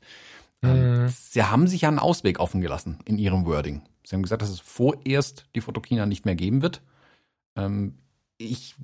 Ähm, 0.64 1.04
mhm. 1.04 1.08
Sie 1.10 1.44
haben 1.44 1.68
sich 1.68 1.82
ja 1.82 1.90
einen 1.90 2.00
Ausweg 2.00 2.40
offen 2.40 2.62
gelassen 2.62 3.00
in 3.06 3.18
ihrem 3.18 3.46
Wording. 3.46 3.82
Sie 4.04 4.16
haben 4.16 4.24
gesagt, 4.24 4.42
dass 4.42 4.50
es 4.50 4.60
vorerst 4.60 5.46
die 5.56 5.62
Fotokina 5.62 6.06
nicht 6.06 6.26
mehr 6.26 6.36
geben 6.36 6.62
wird. 6.62 6.82
Ähm, 7.56 7.96
ich, 8.38 8.76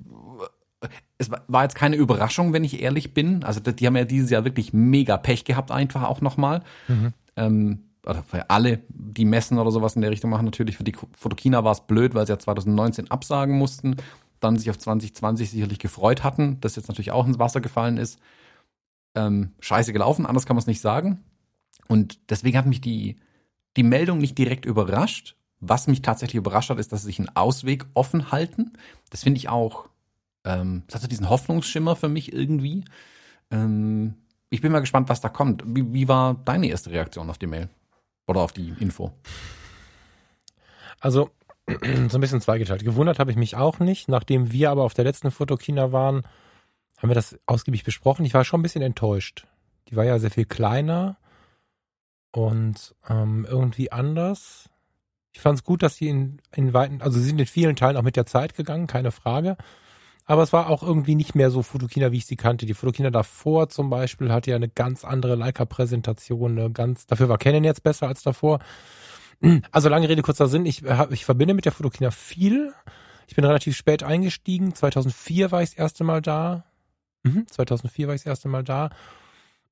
es 1.18 1.30
war 1.30 1.62
jetzt 1.64 1.74
keine 1.74 1.96
Überraschung, 1.96 2.52
wenn 2.52 2.64
ich 2.64 2.80
ehrlich 2.80 3.14
bin. 3.14 3.42
Also 3.44 3.60
die 3.60 3.86
haben 3.86 3.96
ja 3.96 4.04
dieses 4.04 4.30
Jahr 4.30 4.44
wirklich 4.44 4.72
mega 4.72 5.16
Pech 5.16 5.44
gehabt, 5.44 5.70
einfach 5.70 6.04
auch 6.04 6.20
nochmal. 6.20 6.62
Mhm. 6.86 7.12
Ähm, 7.36 7.84
oder 8.06 8.22
für 8.22 8.48
alle, 8.48 8.80
die 8.88 9.24
Messen 9.24 9.58
oder 9.58 9.70
sowas 9.70 9.96
in 9.96 10.02
der 10.02 10.10
Richtung 10.10 10.30
machen, 10.30 10.44
natürlich 10.44 10.76
für 10.76 10.84
die 10.84 10.96
Fotokina 11.16 11.64
war 11.64 11.72
es 11.72 11.86
blöd, 11.86 12.14
weil 12.14 12.26
sie 12.26 12.32
ja 12.32 12.38
2019 12.38 13.10
absagen 13.10 13.58
mussten, 13.58 13.96
dann 14.40 14.56
sich 14.56 14.70
auf 14.70 14.78
2020 14.78 15.50
sicherlich 15.50 15.78
gefreut 15.78 16.24
hatten, 16.24 16.58
das 16.60 16.76
jetzt 16.76 16.88
natürlich 16.88 17.10
auch 17.10 17.26
ins 17.26 17.38
Wasser 17.38 17.60
gefallen 17.60 17.98
ist. 17.98 18.18
Ähm, 19.14 19.52
scheiße 19.60 19.92
gelaufen, 19.92 20.26
anders 20.26 20.46
kann 20.46 20.56
man 20.56 20.60
es 20.60 20.66
nicht 20.66 20.80
sagen. 20.80 21.24
Und 21.88 22.18
deswegen 22.30 22.56
hat 22.56 22.66
mich 22.66 22.80
die, 22.80 23.16
die 23.78 23.84
Meldung 23.84 24.18
nicht 24.18 24.36
direkt 24.36 24.66
überrascht. 24.66 25.36
Was 25.60 25.86
mich 25.86 26.02
tatsächlich 26.02 26.36
überrascht 26.36 26.70
hat, 26.70 26.78
ist, 26.78 26.92
dass 26.92 27.02
sie 27.02 27.06
sich 27.06 27.18
einen 27.20 27.34
Ausweg 27.34 27.86
offen 27.94 28.30
halten. 28.30 28.72
Das 29.10 29.22
finde 29.22 29.38
ich 29.38 29.48
auch, 29.48 29.88
ähm, 30.44 30.82
das 30.86 30.96
hat 30.96 31.02
so 31.02 31.08
diesen 31.08 31.30
Hoffnungsschimmer 31.30 31.96
für 31.96 32.08
mich 32.08 32.32
irgendwie. 32.32 32.84
Ähm, 33.50 34.14
ich 34.50 34.60
bin 34.60 34.72
mal 34.72 34.80
gespannt, 34.80 35.08
was 35.08 35.20
da 35.20 35.28
kommt. 35.28 35.62
Wie, 35.64 35.92
wie 35.92 36.08
war 36.08 36.34
deine 36.44 36.68
erste 36.68 36.90
Reaktion 36.90 37.30
auf 37.30 37.38
die 37.38 37.46
Mail? 37.46 37.68
Oder 38.26 38.40
auf 38.40 38.52
die 38.52 38.74
Info? 38.80 39.12
Also, 41.00 41.30
so 41.66 42.18
ein 42.18 42.20
bisschen 42.20 42.40
zweigeteilt. 42.40 42.84
Gewundert 42.84 43.18
habe 43.18 43.30
ich 43.30 43.36
mich 43.36 43.56
auch 43.56 43.78
nicht. 43.78 44.08
Nachdem 44.08 44.52
wir 44.52 44.70
aber 44.70 44.82
auf 44.82 44.94
der 44.94 45.04
letzten 45.04 45.30
Fotokina 45.30 45.92
waren, 45.92 46.22
haben 46.96 47.10
wir 47.10 47.14
das 47.14 47.38
ausgiebig 47.46 47.84
besprochen. 47.84 48.24
Ich 48.24 48.34
war 48.34 48.44
schon 48.44 48.60
ein 48.60 48.64
bisschen 48.64 48.82
enttäuscht. 48.82 49.46
Die 49.88 49.96
war 49.96 50.04
ja 50.04 50.18
sehr 50.18 50.30
viel 50.32 50.46
kleiner 50.46 51.16
und 52.32 52.94
ähm, 53.08 53.46
irgendwie 53.48 53.92
anders. 53.92 54.68
Ich 55.32 55.40
fand 55.40 55.58
es 55.58 55.64
gut, 55.64 55.82
dass 55.82 55.96
sie 55.96 56.08
in, 56.08 56.40
in 56.54 56.72
weiten, 56.72 57.02
also 57.02 57.18
sie 57.18 57.26
sind 57.26 57.38
in 57.38 57.46
vielen 57.46 57.76
Teilen 57.76 57.96
auch 57.96 58.02
mit 58.02 58.16
der 58.16 58.26
Zeit 58.26 58.54
gegangen, 58.54 58.86
keine 58.86 59.12
Frage. 59.12 59.56
Aber 60.24 60.42
es 60.42 60.52
war 60.52 60.68
auch 60.68 60.82
irgendwie 60.82 61.14
nicht 61.14 61.34
mehr 61.34 61.50
so 61.50 61.62
Fotokina, 61.62 62.12
wie 62.12 62.18
ich 62.18 62.26
sie 62.26 62.36
kannte. 62.36 62.66
Die 62.66 62.74
Fotokina 62.74 63.08
davor 63.10 63.70
zum 63.70 63.88
Beispiel 63.88 64.30
hatte 64.30 64.50
ja 64.50 64.56
eine 64.56 64.68
ganz 64.68 65.04
andere 65.04 65.36
Leica-Präsentation, 65.36 66.58
eine 66.58 66.70
ganz, 66.70 67.06
dafür 67.06 67.30
war 67.30 67.38
Canon 67.38 67.64
jetzt 67.64 67.82
besser 67.82 68.08
als 68.08 68.22
davor. 68.22 68.58
Also 69.70 69.88
lange 69.88 70.08
Rede, 70.08 70.22
kurzer 70.22 70.48
Sinn. 70.48 70.66
Ich, 70.66 70.82
ich 71.10 71.24
verbinde 71.24 71.54
mit 71.54 71.64
der 71.64 71.72
Fotokina 71.72 72.10
viel. 72.10 72.72
Ich 73.28 73.36
bin 73.36 73.44
relativ 73.44 73.76
spät 73.76 74.02
eingestiegen. 74.02 74.74
2004 74.74 75.52
war 75.52 75.62
ich 75.62 75.70
das 75.70 75.78
erste 75.78 76.02
Mal 76.02 76.20
da. 76.20 76.64
Mhm, 77.22 77.46
2004 77.46 78.08
war 78.08 78.14
ich 78.14 78.22
das 78.22 78.30
erste 78.30 78.48
Mal 78.48 78.64
da 78.64 78.90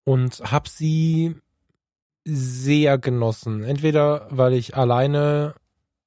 und 0.04 0.40
habe 0.50 0.68
sie 0.68 1.34
sehr 2.26 2.99
genossen. 2.99 3.62
Entweder 3.62 4.26
weil 4.30 4.52
ich 4.52 4.76
alleine 4.76 5.54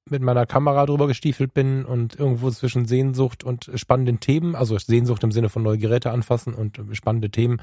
mit 0.08 0.22
meiner 0.22 0.44
Kamera 0.44 0.86
drüber 0.86 1.06
gestiefelt 1.06 1.54
bin 1.54 1.84
und 1.84 2.18
irgendwo 2.18 2.50
zwischen 2.50 2.84
Sehnsucht 2.84 3.42
und 3.42 3.70
spannenden 3.74 4.20
Themen, 4.20 4.54
also 4.54 4.76
Sehnsucht 4.76 5.22
im 5.24 5.32
Sinne 5.32 5.48
von 5.48 5.62
neue 5.62 5.78
Geräte 5.78 6.10
anfassen 6.10 6.54
und 6.54 6.80
spannende 6.92 7.30
Themen 7.30 7.62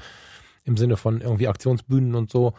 im 0.64 0.76
Sinne 0.76 0.96
von 0.96 1.20
irgendwie 1.20 1.48
Aktionsbühnen 1.48 2.14
und 2.14 2.30
so, 2.30 2.54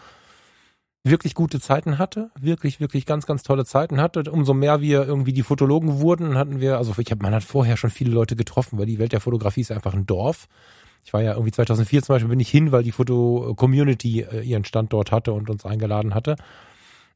wirklich 1.03 1.33
gute 1.33 1.59
Zeiten 1.59 1.97
hatte, 1.97 2.29
wirklich, 2.39 2.79
wirklich 2.79 3.05
ganz, 3.05 3.25
ganz 3.25 3.43
tolle 3.43 3.65
Zeiten 3.65 4.01
hatte. 4.01 4.23
Umso 4.31 4.53
mehr 4.53 4.81
wir 4.81 5.05
irgendwie 5.05 5.33
die 5.33 5.43
Fotologen 5.43 5.99
wurden, 5.99 6.37
hatten 6.37 6.59
wir, 6.59 6.77
also 6.77 6.93
ich 6.97 7.11
habe, 7.11 7.23
man 7.23 7.33
hat 7.33 7.43
vorher 7.43 7.77
schon 7.77 7.89
viele 7.89 8.11
Leute 8.11 8.35
getroffen, 8.35 8.77
weil 8.77 8.85
die 8.85 8.99
Welt 8.99 9.13
der 9.13 9.21
Fotografie 9.21 9.61
ist 9.61 9.71
einfach 9.71 9.93
ein 9.93 10.05
Dorf. 10.05 10.47
Ich 11.03 11.13
war 11.13 11.21
ja 11.21 11.33
irgendwie 11.33 11.51
2004 11.51 12.03
zum 12.03 12.15
Beispiel 12.15 12.29
bin 12.29 12.39
ich 12.39 12.49
hin, 12.49 12.71
weil 12.71 12.83
die 12.83 12.91
Foto-Community 12.91 14.21
äh, 14.21 14.41
ihren 14.41 14.65
Standort 14.65 15.11
hatte 15.11 15.33
und 15.33 15.49
uns 15.49 15.65
eingeladen 15.65 16.13
hatte. 16.13 16.35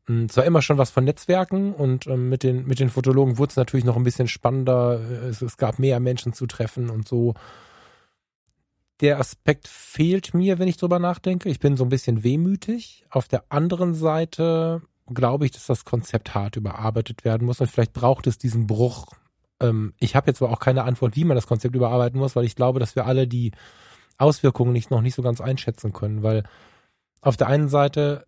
Hm, 0.08 0.26
es 0.26 0.38
war 0.38 0.46
immer 0.46 0.62
schon 0.62 0.78
was 0.78 0.90
von 0.90 1.04
Netzwerken 1.04 1.74
und 1.74 2.08
ähm, 2.08 2.30
mit 2.30 2.44
den, 2.44 2.66
mit 2.66 2.80
den 2.80 2.90
Fotologen 2.90 3.38
wurde 3.38 3.52
es 3.52 3.56
natürlich 3.56 3.86
noch 3.86 3.96
ein 3.96 4.04
bisschen 4.04 4.28
spannender. 4.28 5.00
Es, 5.00 5.42
es 5.42 5.58
gab 5.58 5.80
mehr 5.80 6.00
Menschen 6.00 6.34
zu 6.34 6.46
treffen 6.46 6.90
und 6.90 7.08
so. 7.08 7.34
Der 9.02 9.20
Aspekt 9.20 9.68
fehlt 9.68 10.34
mir, 10.34 10.60
wenn 10.60 10.68
ich 10.68 10.78
drüber 10.78 11.00
nachdenke. 11.00 11.50
Ich 11.50 11.60
bin 11.60 11.78
so 11.78 11.84
ein 11.84 11.90
bisschen 11.90 12.24
wehmütig. 12.24 13.06
Auf 13.10 13.28
der 13.28 13.44
anderen 13.50 13.96
Seite 13.96 14.82
glaube 15.08 15.46
ich, 15.46 15.52
dass 15.52 15.66
das 15.66 15.86
Konzept 15.86 16.34
hart 16.34 16.56
überarbeitet 16.56 17.26
werden 17.26 17.46
muss 17.46 17.60
und 17.60 17.70
vielleicht 17.70 17.94
braucht 17.94 18.28
es 18.28 18.38
diesen 18.38 18.68
Bruch 18.68 19.08
ähm, 19.60 19.94
ich 20.00 20.16
habe 20.16 20.28
jetzt 20.28 20.42
aber 20.42 20.52
auch 20.52 20.60
keine 20.60 20.84
Antwort, 20.84 21.16
wie 21.16 21.26
man 21.26 21.36
das 21.36 21.48
Konzept 21.48 21.76
überarbeiten 21.76 22.20
muss, 22.20 22.36
weil 22.36 22.46
ich 22.46 22.56
glaube, 22.56 22.80
dass 22.80 22.96
wir 22.96 23.06
alle 23.06 23.28
die 23.28 23.52
Auswirkungen 24.18 24.74
nicht, 24.74 24.92
noch 24.92 25.02
nicht 25.02 25.16
so 25.16 25.22
ganz 25.22 25.42
einschätzen 25.42 25.94
können, 25.94 26.24
weil 26.24 26.44
auf 27.22 27.38
der 27.38 27.48
einen 27.48 27.70
Seite 27.70 28.26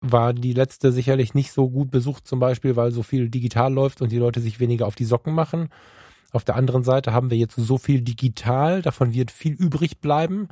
war 0.00 0.34
die 0.34 0.52
letzte 0.52 0.92
sicherlich 0.92 1.34
nicht 1.34 1.52
so 1.52 1.70
gut 1.70 1.90
besucht, 1.90 2.26
zum 2.26 2.38
Beispiel, 2.38 2.76
weil 2.76 2.90
so 2.92 3.02
viel 3.02 3.30
digital 3.30 3.72
läuft 3.72 4.02
und 4.02 4.12
die 4.12 4.18
Leute 4.18 4.40
sich 4.40 4.60
weniger 4.60 4.86
auf 4.86 4.94
die 4.94 5.06
Socken 5.06 5.34
machen. 5.34 5.70
Auf 6.32 6.44
der 6.44 6.56
anderen 6.56 6.82
Seite 6.82 7.12
haben 7.12 7.30
wir 7.30 7.38
jetzt 7.38 7.56
so 7.56 7.78
viel 7.78 8.02
digital, 8.02 8.82
davon 8.82 9.14
wird 9.14 9.30
viel 9.30 9.54
übrig 9.54 10.00
bleiben. 10.00 10.48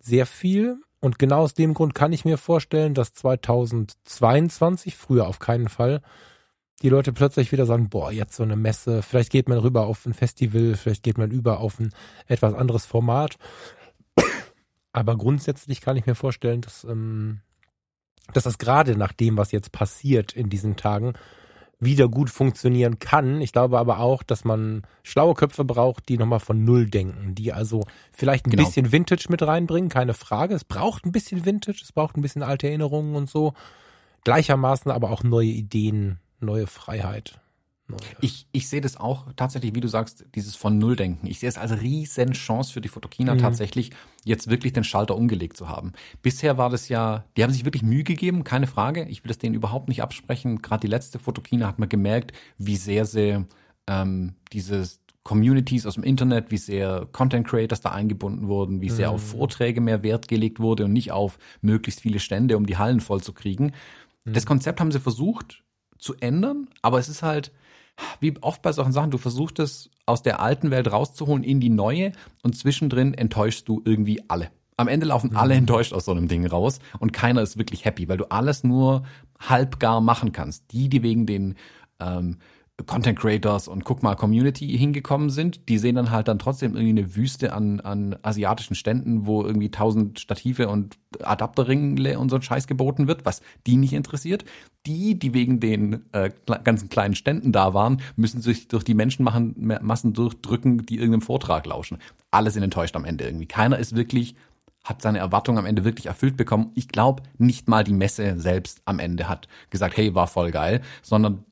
Sehr 0.00 0.26
viel. 0.26 0.80
Und 1.00 1.18
genau 1.18 1.40
aus 1.40 1.54
dem 1.54 1.74
Grund 1.74 1.94
kann 1.94 2.12
ich 2.12 2.24
mir 2.24 2.36
vorstellen, 2.36 2.94
dass 2.94 3.14
2022, 3.14 4.96
früher 4.96 5.26
auf 5.26 5.38
keinen 5.38 5.68
Fall, 5.68 6.02
die 6.82 6.88
Leute 6.88 7.12
plötzlich 7.12 7.52
wieder 7.52 7.66
sagen, 7.66 7.88
boah, 7.88 8.10
jetzt 8.10 8.36
so 8.36 8.42
eine 8.42 8.56
Messe, 8.56 9.02
vielleicht 9.02 9.30
geht 9.30 9.48
man 9.48 9.58
rüber 9.58 9.86
auf 9.86 10.06
ein 10.06 10.14
Festival, 10.14 10.74
vielleicht 10.76 11.02
geht 11.02 11.18
man 11.18 11.30
über 11.30 11.60
auf 11.60 11.78
ein 11.78 11.92
etwas 12.26 12.54
anderes 12.54 12.86
Format. 12.86 13.36
Aber 14.92 15.16
grundsätzlich 15.16 15.80
kann 15.80 15.96
ich 15.96 16.06
mir 16.06 16.14
vorstellen, 16.14 16.62
dass, 16.62 16.84
ähm, 16.84 17.40
dass 18.32 18.44
das 18.44 18.58
gerade 18.58 18.96
nach 18.96 19.12
dem, 19.12 19.36
was 19.36 19.52
jetzt 19.52 19.72
passiert 19.72 20.32
in 20.32 20.48
diesen 20.48 20.76
Tagen, 20.76 21.14
wieder 21.82 22.08
gut 22.08 22.28
funktionieren 22.28 22.98
kann. 22.98 23.40
Ich 23.40 23.52
glaube 23.52 23.78
aber 23.78 24.00
auch, 24.00 24.22
dass 24.22 24.44
man 24.44 24.82
schlaue 25.02 25.34
Köpfe 25.34 25.64
braucht, 25.64 26.08
die 26.08 26.18
nochmal 26.18 26.40
von 26.40 26.62
Null 26.62 26.90
denken, 26.90 27.34
die 27.34 27.54
also 27.54 27.84
vielleicht 28.12 28.46
ein 28.46 28.50
genau. 28.50 28.64
bisschen 28.64 28.92
Vintage 28.92 29.26
mit 29.30 29.42
reinbringen, 29.42 29.88
keine 29.88 30.12
Frage. 30.12 30.54
Es 30.54 30.64
braucht 30.64 31.06
ein 31.06 31.12
bisschen 31.12 31.46
Vintage, 31.46 31.80
es 31.82 31.92
braucht 31.92 32.16
ein 32.16 32.22
bisschen 32.22 32.42
alte 32.42 32.68
Erinnerungen 32.68 33.16
und 33.16 33.30
so. 33.30 33.54
Gleichermaßen 34.24 34.90
aber 34.90 35.10
auch 35.10 35.22
neue 35.22 35.48
Ideen 35.48 36.18
neue 36.40 36.66
Freiheit. 36.66 37.40
Neue. 37.90 37.98
Ich, 38.20 38.46
ich 38.52 38.68
sehe 38.68 38.80
das 38.80 38.96
auch 38.96 39.26
tatsächlich, 39.34 39.74
wie 39.74 39.80
du 39.80 39.88
sagst, 39.88 40.24
dieses 40.34 40.54
von 40.54 40.78
Null 40.78 40.96
denken. 40.96 41.26
Ich 41.26 41.40
sehe 41.40 41.48
es 41.48 41.58
als 41.58 41.80
riesen 41.80 42.32
Chance 42.32 42.72
für 42.72 42.80
die 42.80 42.88
Fotokina 42.88 43.34
mhm. 43.34 43.38
tatsächlich, 43.38 43.90
jetzt 44.24 44.48
wirklich 44.48 44.72
den 44.72 44.84
Schalter 44.84 45.16
umgelegt 45.16 45.56
zu 45.56 45.68
haben. 45.68 45.92
Bisher 46.22 46.56
war 46.56 46.70
das 46.70 46.88
ja, 46.88 47.24
die 47.36 47.42
haben 47.42 47.52
sich 47.52 47.64
wirklich 47.64 47.82
Mühe 47.82 48.04
gegeben, 48.04 48.44
keine 48.44 48.66
Frage. 48.66 49.06
Ich 49.08 49.24
will 49.24 49.28
das 49.28 49.38
denen 49.38 49.54
überhaupt 49.54 49.88
nicht 49.88 50.02
absprechen. 50.02 50.62
Gerade 50.62 50.82
die 50.82 50.86
letzte 50.86 51.18
Fotokina 51.18 51.66
hat 51.66 51.78
man 51.78 51.88
gemerkt, 51.88 52.32
wie 52.58 52.76
sehr 52.76 53.04
sie 53.04 53.44
ähm, 53.88 54.34
dieses 54.52 55.00
Communities 55.22 55.86
aus 55.86 55.94
dem 55.94 56.04
Internet, 56.04 56.50
wie 56.50 56.58
sehr 56.58 57.06
Content 57.12 57.46
Creators 57.46 57.80
da 57.80 57.90
eingebunden 57.90 58.48
wurden, 58.48 58.80
wie 58.80 58.88
sehr 58.88 59.08
mhm. 59.08 59.14
auf 59.14 59.22
Vorträge 59.22 59.80
mehr 59.80 60.02
Wert 60.02 60.28
gelegt 60.28 60.60
wurde 60.60 60.86
und 60.86 60.92
nicht 60.92 61.12
auf 61.12 61.38
möglichst 61.60 62.00
viele 62.00 62.20
Stände, 62.20 62.56
um 62.56 62.66
die 62.66 62.78
Hallen 62.78 63.00
voll 63.00 63.20
zu 63.20 63.32
kriegen. 63.32 63.72
Mhm. 64.24 64.32
Das 64.32 64.46
Konzept 64.46 64.80
haben 64.80 64.92
sie 64.92 65.00
versucht, 65.00 65.62
zu 66.00 66.14
ändern, 66.20 66.68
aber 66.82 66.98
es 66.98 67.08
ist 67.08 67.22
halt, 67.22 67.52
wie 68.20 68.34
oft 68.40 68.62
bei 68.62 68.72
solchen 68.72 68.92
Sachen, 68.92 69.10
du 69.10 69.18
versuchst 69.18 69.58
es 69.58 69.90
aus 70.06 70.22
der 70.22 70.40
alten 70.40 70.70
Welt 70.70 70.90
rauszuholen 70.90 71.44
in 71.44 71.60
die 71.60 71.70
neue 71.70 72.12
und 72.42 72.56
zwischendrin 72.56 73.14
enttäuschst 73.14 73.68
du 73.68 73.82
irgendwie 73.84 74.22
alle. 74.28 74.50
Am 74.76 74.88
Ende 74.88 75.06
laufen 75.06 75.36
alle 75.36 75.54
mhm. 75.54 75.60
enttäuscht 75.60 75.92
aus 75.92 76.06
so 76.06 76.12
einem 76.12 76.26
Ding 76.26 76.46
raus 76.46 76.78
und 76.98 77.12
keiner 77.12 77.42
ist 77.42 77.58
wirklich 77.58 77.84
happy, 77.84 78.08
weil 78.08 78.16
du 78.16 78.30
alles 78.30 78.64
nur 78.64 79.02
halbgar 79.38 80.00
machen 80.00 80.32
kannst. 80.32 80.72
Die, 80.72 80.88
die 80.88 81.02
wegen 81.02 81.26
den 81.26 81.56
ähm, 82.00 82.38
Content 82.86 83.18
Creators 83.18 83.68
und 83.68 83.84
guck 83.84 84.02
mal 84.02 84.14
Community 84.14 84.66
hingekommen 84.76 85.30
sind, 85.30 85.68
die 85.68 85.78
sehen 85.78 85.96
dann 85.96 86.10
halt 86.10 86.28
dann 86.28 86.38
trotzdem 86.38 86.74
irgendwie 86.74 87.00
eine 87.00 87.16
Wüste 87.16 87.52
an, 87.52 87.80
an 87.80 88.16
asiatischen 88.22 88.74
Ständen, 88.74 89.26
wo 89.26 89.44
irgendwie 89.44 89.70
tausend 89.70 90.20
Stative 90.20 90.68
und 90.68 90.98
Adapterringe 91.22 92.18
und 92.18 92.28
so 92.30 92.36
ein 92.36 92.42
Scheiß 92.42 92.66
geboten 92.66 93.08
wird, 93.08 93.24
was 93.24 93.42
die 93.66 93.76
nicht 93.76 93.92
interessiert. 93.92 94.44
Die, 94.86 95.18
die 95.18 95.34
wegen 95.34 95.60
den 95.60 96.04
äh, 96.12 96.30
ganzen 96.64 96.88
kleinen 96.88 97.14
Ständen 97.14 97.52
da 97.52 97.74
waren, 97.74 98.00
müssen 98.16 98.40
sich 98.40 98.68
durch 98.68 98.84
die 98.84 98.94
Menschenmassen 98.94 100.12
durchdrücken, 100.12 100.86
die 100.86 100.96
irgendeinem 100.96 101.22
Vortrag 101.22 101.66
lauschen. 101.66 101.98
Alle 102.30 102.50
sind 102.50 102.62
enttäuscht 102.62 102.96
am 102.96 103.04
Ende 103.04 103.24
irgendwie. 103.24 103.46
Keiner 103.46 103.78
ist 103.78 103.94
wirklich 103.94 104.34
hat 104.82 105.02
seine 105.02 105.18
Erwartungen 105.18 105.58
am 105.58 105.66
Ende 105.66 105.84
wirklich 105.84 106.06
erfüllt 106.06 106.36
bekommen. 106.36 106.72
Ich 106.74 106.88
glaube, 106.88 107.22
nicht 107.36 107.68
mal 107.68 107.84
die 107.84 107.92
Messe 107.92 108.40
selbst 108.40 108.80
am 108.86 108.98
Ende 108.98 109.28
hat 109.28 109.46
gesagt, 109.68 109.96
hey, 109.96 110.14
war 110.14 110.26
voll 110.26 110.50
geil, 110.50 110.80
sondern 111.02 111.44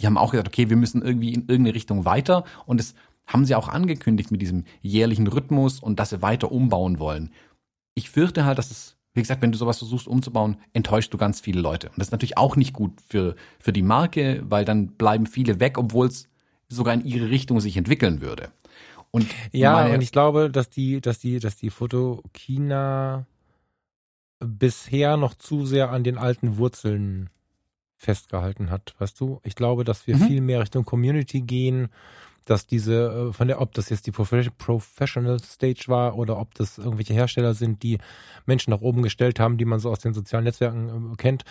die 0.00 0.06
haben 0.06 0.18
auch 0.18 0.30
gesagt, 0.30 0.48
okay, 0.48 0.70
wir 0.70 0.76
müssen 0.76 1.02
irgendwie 1.02 1.32
in 1.34 1.42
irgendeine 1.42 1.74
Richtung 1.74 2.04
weiter 2.04 2.44
und 2.66 2.80
das 2.80 2.94
haben 3.26 3.44
sie 3.44 3.54
auch 3.54 3.68
angekündigt 3.68 4.30
mit 4.30 4.42
diesem 4.42 4.64
jährlichen 4.80 5.26
Rhythmus 5.26 5.80
und 5.80 6.00
dass 6.00 6.10
sie 6.10 6.22
weiter 6.22 6.50
umbauen 6.50 6.98
wollen. 6.98 7.30
Ich 7.94 8.10
fürchte 8.10 8.44
halt, 8.44 8.58
dass 8.58 8.70
es, 8.70 8.96
wie 9.14 9.20
gesagt, 9.20 9.42
wenn 9.42 9.52
du 9.52 9.58
sowas 9.58 9.78
versuchst 9.78 10.08
umzubauen, 10.08 10.56
enttäuscht 10.72 11.12
du 11.12 11.18
ganz 11.18 11.40
viele 11.40 11.60
Leute. 11.60 11.88
Und 11.88 11.98
das 11.98 12.08
ist 12.08 12.12
natürlich 12.12 12.38
auch 12.38 12.56
nicht 12.56 12.72
gut 12.72 12.92
für, 13.06 13.36
für 13.58 13.72
die 13.72 13.82
Marke, 13.82 14.42
weil 14.48 14.64
dann 14.64 14.88
bleiben 14.88 15.26
viele 15.26 15.60
weg, 15.60 15.78
obwohl 15.78 16.08
es 16.08 16.28
sogar 16.68 16.94
in 16.94 17.04
ihre 17.04 17.30
Richtung 17.30 17.60
sich 17.60 17.76
entwickeln 17.76 18.20
würde. 18.20 18.50
Und 19.10 19.26
ja, 19.52 19.86
und 19.86 20.02
ich 20.02 20.12
glaube, 20.12 20.50
dass 20.50 20.70
die, 20.70 21.00
dass 21.00 21.18
die, 21.18 21.40
dass 21.40 21.56
die 21.56 21.70
Fotokina 21.70 23.26
bisher 24.38 25.16
noch 25.16 25.34
zu 25.34 25.66
sehr 25.66 25.90
an 25.90 26.04
den 26.04 26.16
alten 26.16 26.56
Wurzeln 26.56 27.28
festgehalten 28.00 28.70
hat, 28.70 28.94
weißt 28.98 29.20
du? 29.20 29.40
Ich 29.44 29.54
glaube, 29.54 29.84
dass 29.84 30.06
wir 30.06 30.16
mhm. 30.16 30.26
viel 30.26 30.40
mehr 30.40 30.60
Richtung 30.60 30.86
Community 30.86 31.42
gehen, 31.42 31.90
dass 32.46 32.66
diese, 32.66 33.28
äh, 33.28 33.32
von 33.34 33.46
der, 33.46 33.60
ob 33.60 33.74
das 33.74 33.90
jetzt 33.90 34.06
die 34.06 34.10
Professional 34.10 35.38
Stage 35.40 35.84
war 35.88 36.16
oder 36.16 36.38
ob 36.38 36.54
das 36.54 36.78
irgendwelche 36.78 37.12
Hersteller 37.12 37.52
sind, 37.52 37.82
die 37.82 37.98
Menschen 38.46 38.70
nach 38.70 38.80
oben 38.80 39.02
gestellt 39.02 39.38
haben, 39.38 39.58
die 39.58 39.66
man 39.66 39.80
so 39.80 39.90
aus 39.90 39.98
den 39.98 40.14
sozialen 40.14 40.44
Netzwerken 40.44 41.12
äh, 41.12 41.16
kennt. 41.16 41.44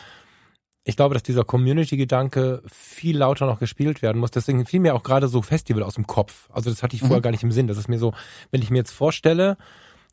Ich 0.84 0.96
glaube, 0.96 1.14
dass 1.14 1.22
dieser 1.22 1.44
Community-Gedanke 1.44 2.64
viel 2.66 3.18
lauter 3.18 3.46
noch 3.46 3.60
gespielt 3.60 4.02
werden 4.02 4.18
muss. 4.18 4.32
Deswegen 4.32 4.66
fiel 4.66 4.80
mir 4.80 4.96
auch 4.96 5.04
gerade 5.04 5.28
so 5.28 5.44
Festival 5.44 5.84
aus 5.84 5.94
dem 5.96 6.08
Kopf. 6.08 6.50
Also 6.52 6.72
das 6.72 6.82
hatte 6.82 6.96
ich 6.96 7.02
vorher 7.02 7.20
mhm. 7.20 7.24
gar 7.24 7.32
nicht 7.32 7.44
im 7.44 7.52
Sinn. 7.52 7.68
Das 7.68 7.78
ist 7.78 7.90
mir 7.90 8.00
so, 8.00 8.16
wenn 8.50 8.64
ich 8.64 8.72
mir 8.72 8.80
jetzt 8.80 8.92
vorstelle, 8.92 9.58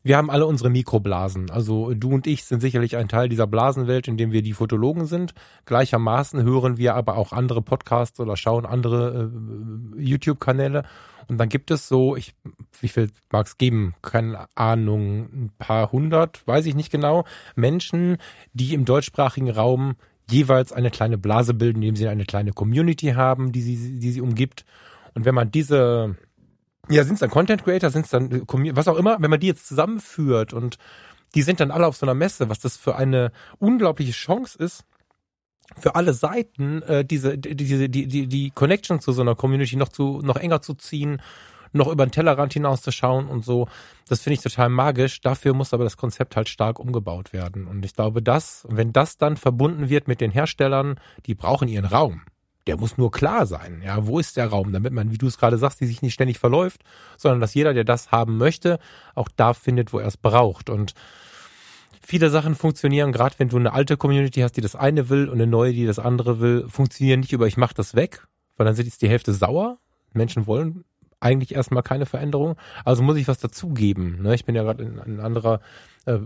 wir 0.07 0.17
haben 0.17 0.29
alle 0.29 0.45
unsere 0.45 0.69
Mikroblasen. 0.69 1.51
Also 1.51 1.93
du 1.93 2.11
und 2.11 2.27
ich 2.27 2.45
sind 2.45 2.61
sicherlich 2.61 2.97
ein 2.97 3.09
Teil 3.09 3.29
dieser 3.29 3.47
Blasenwelt, 3.47 4.07
in 4.07 4.17
dem 4.17 4.31
wir 4.31 4.41
die 4.41 4.53
Fotologen 4.53 5.05
sind. 5.05 5.33
Gleichermaßen 5.65 6.41
hören 6.43 6.77
wir 6.77 6.95
aber 6.95 7.17
auch 7.17 7.33
andere 7.33 7.61
Podcasts 7.61 8.19
oder 8.19 8.37
schauen 8.37 8.65
andere 8.65 9.29
äh, 9.97 10.01
YouTube-Kanäle. 10.01 10.83
Und 11.27 11.37
dann 11.39 11.49
gibt 11.49 11.71
es 11.71 11.87
so, 11.87 12.15
ich, 12.15 12.33
wie 12.79 12.87
viel 12.87 13.09
mag 13.31 13.47
es 13.47 13.57
geben? 13.57 13.95
Keine 14.01 14.47
Ahnung, 14.55 15.29
ein 15.33 15.51
paar 15.57 15.91
hundert, 15.91 16.47
weiß 16.47 16.65
ich 16.67 16.75
nicht 16.75 16.91
genau, 16.91 17.25
Menschen, 17.55 18.17
die 18.53 18.73
im 18.73 18.85
deutschsprachigen 18.85 19.49
Raum 19.49 19.95
jeweils 20.29 20.71
eine 20.71 20.89
kleine 20.89 21.17
Blase 21.17 21.53
bilden, 21.53 21.81
indem 21.81 21.95
sie 21.97 22.07
eine 22.07 22.25
kleine 22.25 22.53
Community 22.53 23.07
haben, 23.07 23.51
die 23.51 23.61
sie, 23.61 23.99
die 23.99 24.11
sie 24.11 24.21
umgibt. 24.21 24.65
Und 25.15 25.25
wenn 25.25 25.35
man 25.35 25.51
diese 25.51 26.15
ja, 26.89 27.03
sind 27.03 27.15
es 27.15 27.19
dann 27.19 27.29
Content 27.29 27.63
Creator, 27.63 27.89
sind 27.89 28.05
es 28.05 28.11
dann 28.11 28.43
was 28.47 28.87
auch 28.87 28.97
immer, 28.97 29.17
wenn 29.19 29.29
man 29.29 29.39
die 29.39 29.47
jetzt 29.47 29.67
zusammenführt 29.67 30.53
und 30.53 30.77
die 31.35 31.41
sind 31.41 31.59
dann 31.59 31.71
alle 31.71 31.87
auf 31.87 31.97
so 31.97 32.05
einer 32.05 32.13
Messe, 32.13 32.49
was 32.49 32.59
das 32.59 32.77
für 32.77 32.95
eine 32.95 33.31
unglaubliche 33.59 34.13
Chance 34.13 34.57
ist, 34.57 34.85
für 35.77 35.95
alle 35.95 36.13
Seiten 36.13 36.81
äh, 36.83 37.03
diese 37.03 37.37
diese 37.37 37.89
die 37.89 38.07
die 38.07 38.27
die 38.27 38.51
Connection 38.51 39.01
zu 39.01 39.11
so 39.11 39.21
einer 39.21 39.35
Community 39.35 39.75
noch 39.75 39.89
zu 39.89 40.21
noch 40.23 40.37
enger 40.37 40.61
zu 40.61 40.75
ziehen, 40.75 41.21
noch 41.73 41.89
über 41.89 42.05
den 42.05 42.11
Tellerrand 42.11 42.53
hinauszuschauen 42.53 43.27
und 43.27 43.43
so. 43.43 43.67
Das 44.07 44.21
finde 44.21 44.35
ich 44.35 44.41
total 44.41 44.69
magisch. 44.69 45.19
Dafür 45.19 45.53
muss 45.53 45.73
aber 45.73 45.83
das 45.83 45.97
Konzept 45.97 46.37
halt 46.37 46.47
stark 46.47 46.79
umgebaut 46.79 47.33
werden 47.33 47.67
und 47.67 47.83
ich 47.83 47.93
glaube, 47.93 48.21
dass 48.21 48.65
wenn 48.69 48.93
das 48.93 49.17
dann 49.17 49.35
verbunden 49.35 49.89
wird 49.89 50.07
mit 50.07 50.21
den 50.21 50.31
Herstellern, 50.31 50.99
die 51.25 51.35
brauchen 51.35 51.67
ihren 51.67 51.85
Raum 51.85 52.21
der 52.67 52.77
muss 52.77 52.97
nur 52.97 53.11
klar 53.11 53.45
sein. 53.45 53.81
Ja, 53.83 54.05
wo 54.05 54.19
ist 54.19 54.37
der 54.37 54.47
Raum, 54.47 54.73
damit 54.73 54.93
man, 54.93 55.11
wie 55.11 55.17
du 55.17 55.27
es 55.27 55.37
gerade 55.37 55.57
sagst, 55.57 55.79
die 55.79 55.87
sich 55.87 56.01
nicht 56.01 56.13
ständig 56.13 56.37
verläuft, 56.37 56.83
sondern 57.17 57.39
dass 57.39 57.53
jeder, 57.53 57.73
der 57.73 57.83
das 57.83 58.11
haben 58.11 58.37
möchte, 58.37 58.79
auch 59.15 59.29
da 59.35 59.53
findet, 59.53 59.93
wo 59.93 59.99
er 59.99 60.07
es 60.07 60.17
braucht. 60.17 60.69
Und 60.69 60.93
viele 62.01 62.29
Sachen 62.29 62.55
funktionieren, 62.55 63.11
gerade 63.11 63.35
wenn 63.37 63.49
du 63.49 63.57
eine 63.57 63.73
alte 63.73 63.97
Community 63.97 64.41
hast, 64.41 64.57
die 64.57 64.61
das 64.61 64.75
eine 64.75 65.09
will 65.09 65.29
und 65.29 65.35
eine 65.35 65.47
neue, 65.47 65.73
die 65.73 65.85
das 65.85 65.99
andere 65.99 66.39
will, 66.39 66.67
funktionieren 66.67 67.21
nicht 67.21 67.33
über 67.33 67.47
ich 67.47 67.57
mach 67.57 67.73
das 67.73 67.95
weg, 67.95 68.27
weil 68.57 68.65
dann 68.65 68.75
sind 68.75 68.85
jetzt 68.85 69.01
die 69.01 69.09
Hälfte 69.09 69.33
sauer. 69.33 69.77
Menschen 70.13 70.47
wollen 70.47 70.83
eigentlich 71.19 71.55
erstmal 71.55 71.83
keine 71.83 72.05
Veränderung. 72.05 72.55
Also 72.85 73.03
muss 73.03 73.17
ich 73.17 73.27
was 73.27 73.39
dazugeben. 73.39 74.21
Ne? 74.21 74.35
Ich 74.35 74.45
bin 74.45 74.55
ja 74.55 74.63
gerade 74.63 74.83
in, 74.83 74.97
in 74.99 75.19
anderer 75.19 75.61
äh, 76.05 76.19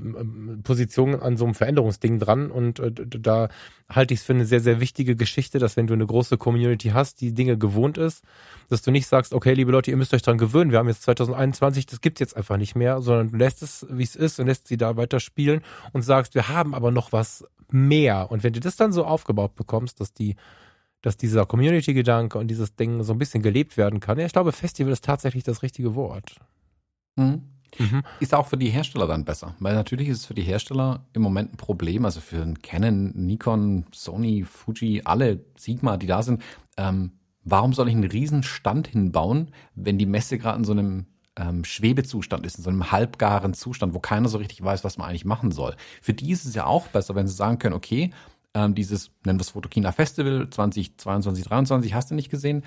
Position 0.63 1.15
an 1.15 1.37
so 1.37 1.45
einem 1.45 1.55
Veränderungsding 1.55 2.19
dran 2.19 2.51
und 2.51 2.79
äh, 2.79 2.91
da 2.91 3.49
halte 3.89 4.13
ich 4.13 4.19
es 4.19 4.25
für 4.25 4.33
eine 4.33 4.45
sehr, 4.45 4.59
sehr 4.59 4.79
wichtige 4.79 5.15
Geschichte, 5.15 5.59
dass 5.59 5.77
wenn 5.77 5.87
du 5.87 5.93
eine 5.93 6.05
große 6.05 6.37
Community 6.37 6.89
hast, 6.89 7.21
die 7.21 7.33
Dinge 7.33 7.57
gewohnt 7.57 7.97
ist, 7.97 8.23
dass 8.69 8.81
du 8.81 8.91
nicht 8.91 9.07
sagst, 9.07 9.33
okay, 9.33 9.53
liebe 9.53 9.71
Leute, 9.71 9.91
ihr 9.91 9.97
müsst 9.97 10.13
euch 10.13 10.21
dran 10.21 10.37
gewöhnen, 10.37 10.71
wir 10.71 10.79
haben 10.79 10.87
jetzt 10.87 11.03
2021, 11.03 11.85
das 11.85 12.01
gibt's 12.01 12.19
jetzt 12.19 12.37
einfach 12.37 12.57
nicht 12.57 12.75
mehr, 12.75 13.01
sondern 13.01 13.31
du 13.31 13.37
lässt 13.37 13.63
es, 13.63 13.87
wie 13.89 14.03
es 14.03 14.15
ist 14.15 14.39
und 14.39 14.47
lässt 14.47 14.67
sie 14.67 14.77
da 14.77 14.97
weiter 14.97 15.19
spielen 15.19 15.61
und 15.93 16.03
sagst, 16.03 16.35
wir 16.35 16.47
haben 16.47 16.75
aber 16.75 16.91
noch 16.91 17.11
was 17.11 17.45
mehr. 17.71 18.29
Und 18.29 18.43
wenn 18.43 18.53
du 18.53 18.59
das 18.59 18.75
dann 18.75 18.91
so 18.91 19.05
aufgebaut 19.05 19.55
bekommst, 19.55 19.99
dass 19.99 20.13
die 20.13 20.35
dass 21.01 21.17
dieser 21.17 21.45
Community-Gedanke 21.45 22.37
und 22.37 22.47
dieses 22.47 22.75
Ding 22.75 23.03
so 23.03 23.13
ein 23.13 23.17
bisschen 23.17 23.41
gelebt 23.41 23.77
werden 23.77 23.99
kann. 23.99 24.19
Ja, 24.19 24.25
ich 24.25 24.33
glaube, 24.33 24.51
Festival 24.51 24.93
ist 24.93 25.03
tatsächlich 25.03 25.43
das 25.43 25.63
richtige 25.63 25.95
Wort. 25.95 26.35
Mhm. 27.15 27.43
Mhm. 27.77 28.03
Ist 28.19 28.33
auch 28.33 28.47
für 28.47 28.57
die 28.57 28.69
Hersteller 28.69 29.07
dann 29.07 29.23
besser, 29.23 29.55
weil 29.59 29.73
natürlich 29.75 30.09
ist 30.09 30.19
es 30.19 30.25
für 30.25 30.33
die 30.33 30.41
Hersteller 30.41 31.05
im 31.13 31.21
Moment 31.21 31.53
ein 31.53 31.57
Problem, 31.57 32.05
also 32.05 32.19
für 32.19 32.53
Canon, 32.61 33.11
Nikon, 33.15 33.85
Sony, 33.93 34.43
Fuji, 34.43 35.01
alle 35.05 35.45
Sigma, 35.55 35.97
die 35.97 36.07
da 36.07 36.21
sind. 36.21 36.43
Ähm, 36.77 37.13
warum 37.43 37.73
soll 37.73 37.87
ich 37.87 37.95
einen 37.95 38.03
riesen 38.03 38.43
Stand 38.43 38.87
hinbauen, 38.87 39.51
wenn 39.73 39.97
die 39.97 40.05
Messe 40.05 40.37
gerade 40.37 40.59
in 40.59 40.65
so 40.65 40.73
einem 40.73 41.05
ähm, 41.37 41.63
Schwebezustand 41.63 42.45
ist, 42.45 42.57
in 42.57 42.63
so 42.63 42.69
einem 42.69 42.91
halbgaren 42.91 43.53
Zustand, 43.53 43.93
wo 43.93 43.99
keiner 43.99 44.27
so 44.27 44.37
richtig 44.37 44.61
weiß, 44.63 44.83
was 44.83 44.97
man 44.97 45.07
eigentlich 45.07 45.25
machen 45.25 45.51
soll. 45.51 45.75
Für 46.01 46.13
die 46.13 46.31
ist 46.31 46.45
es 46.45 46.55
ja 46.55 46.65
auch 46.65 46.87
besser, 46.87 47.15
wenn 47.15 47.27
sie 47.27 47.33
sagen 47.33 47.57
können, 47.57 47.75
okay, 47.75 48.11
ähm, 48.53 48.75
dieses, 48.75 49.09
nennen 49.25 49.39
wir 49.39 49.43
es 49.43 49.51
Fotokina 49.51 49.91
Festival 49.91 50.49
2022, 50.49 50.97
2023, 50.97 51.93
hast 51.93 52.11
du 52.11 52.15
nicht 52.15 52.29
gesehen? 52.29 52.63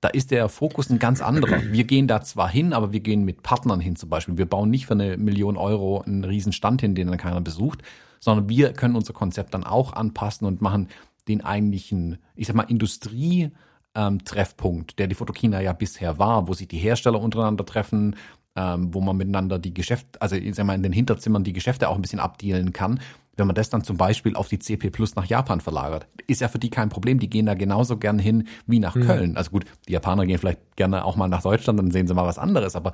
Da 0.00 0.08
ist 0.08 0.30
der 0.30 0.48
Fokus 0.48 0.90
ein 0.90 0.98
ganz 0.98 1.22
anderer. 1.22 1.62
Wir 1.72 1.84
gehen 1.84 2.06
da 2.06 2.22
zwar 2.22 2.48
hin, 2.48 2.72
aber 2.72 2.92
wir 2.92 3.00
gehen 3.00 3.24
mit 3.24 3.42
Partnern 3.42 3.80
hin 3.80 3.96
zum 3.96 4.08
Beispiel. 4.08 4.38
Wir 4.38 4.46
bauen 4.46 4.70
nicht 4.70 4.86
für 4.86 4.94
eine 4.94 5.16
Million 5.16 5.56
Euro 5.56 6.02
einen 6.02 6.24
riesen 6.24 6.52
Stand 6.52 6.80
hin, 6.80 6.94
den 6.94 7.08
dann 7.08 7.18
keiner 7.18 7.40
besucht, 7.40 7.82
sondern 8.20 8.48
wir 8.48 8.72
können 8.72 8.94
unser 8.94 9.14
Konzept 9.14 9.54
dann 9.54 9.64
auch 9.64 9.94
anpassen 9.94 10.46
und 10.46 10.60
machen 10.60 10.88
den 11.28 11.44
eigentlichen, 11.44 12.18
ich 12.34 12.46
sag 12.46 12.56
mal, 12.56 12.64
Industrie, 12.64 13.50
ähm, 13.94 14.18
der 14.98 15.06
die 15.06 15.14
Fotokina 15.14 15.60
ja 15.60 15.72
bisher 15.72 16.18
war, 16.18 16.46
wo 16.46 16.52
sich 16.52 16.68
die 16.68 16.78
Hersteller 16.78 17.20
untereinander 17.20 17.64
treffen, 17.64 18.16
ähm, 18.54 18.92
wo 18.94 19.00
man 19.00 19.16
miteinander 19.16 19.58
die 19.58 19.74
Geschäfte, 19.74 20.20
also 20.20 20.36
ich 20.36 20.54
sag 20.54 20.66
mal, 20.66 20.74
in 20.74 20.82
den 20.82 20.92
Hinterzimmern 20.92 21.44
die 21.44 21.52
Geschäfte 21.52 21.88
auch 21.88 21.96
ein 21.96 22.02
bisschen 22.02 22.20
abdealen 22.20 22.72
kann. 22.72 23.00
Wenn 23.36 23.46
man 23.46 23.54
das 23.54 23.68
dann 23.70 23.84
zum 23.84 23.96
Beispiel 23.96 24.34
auf 24.34 24.48
die 24.48 24.58
CP 24.58 24.90
Plus 24.90 25.14
nach 25.14 25.26
Japan 25.26 25.60
verlagert, 25.60 26.06
ist 26.26 26.40
ja 26.40 26.48
für 26.48 26.58
die 26.58 26.70
kein 26.70 26.88
Problem. 26.88 27.18
Die 27.18 27.28
gehen 27.28 27.46
da 27.46 27.54
genauso 27.54 27.98
gern 27.98 28.18
hin 28.18 28.48
wie 28.66 28.78
nach 28.78 28.94
mhm. 28.94 29.06
Köln. 29.06 29.36
Also 29.36 29.50
gut, 29.50 29.64
die 29.88 29.92
Japaner 29.92 30.26
gehen 30.26 30.38
vielleicht 30.38 30.76
gerne 30.76 31.04
auch 31.04 31.16
mal 31.16 31.28
nach 31.28 31.42
Deutschland, 31.42 31.78
dann 31.78 31.90
sehen 31.90 32.06
sie 32.06 32.14
mal 32.14 32.26
was 32.26 32.38
anderes. 32.38 32.76
Aber 32.76 32.92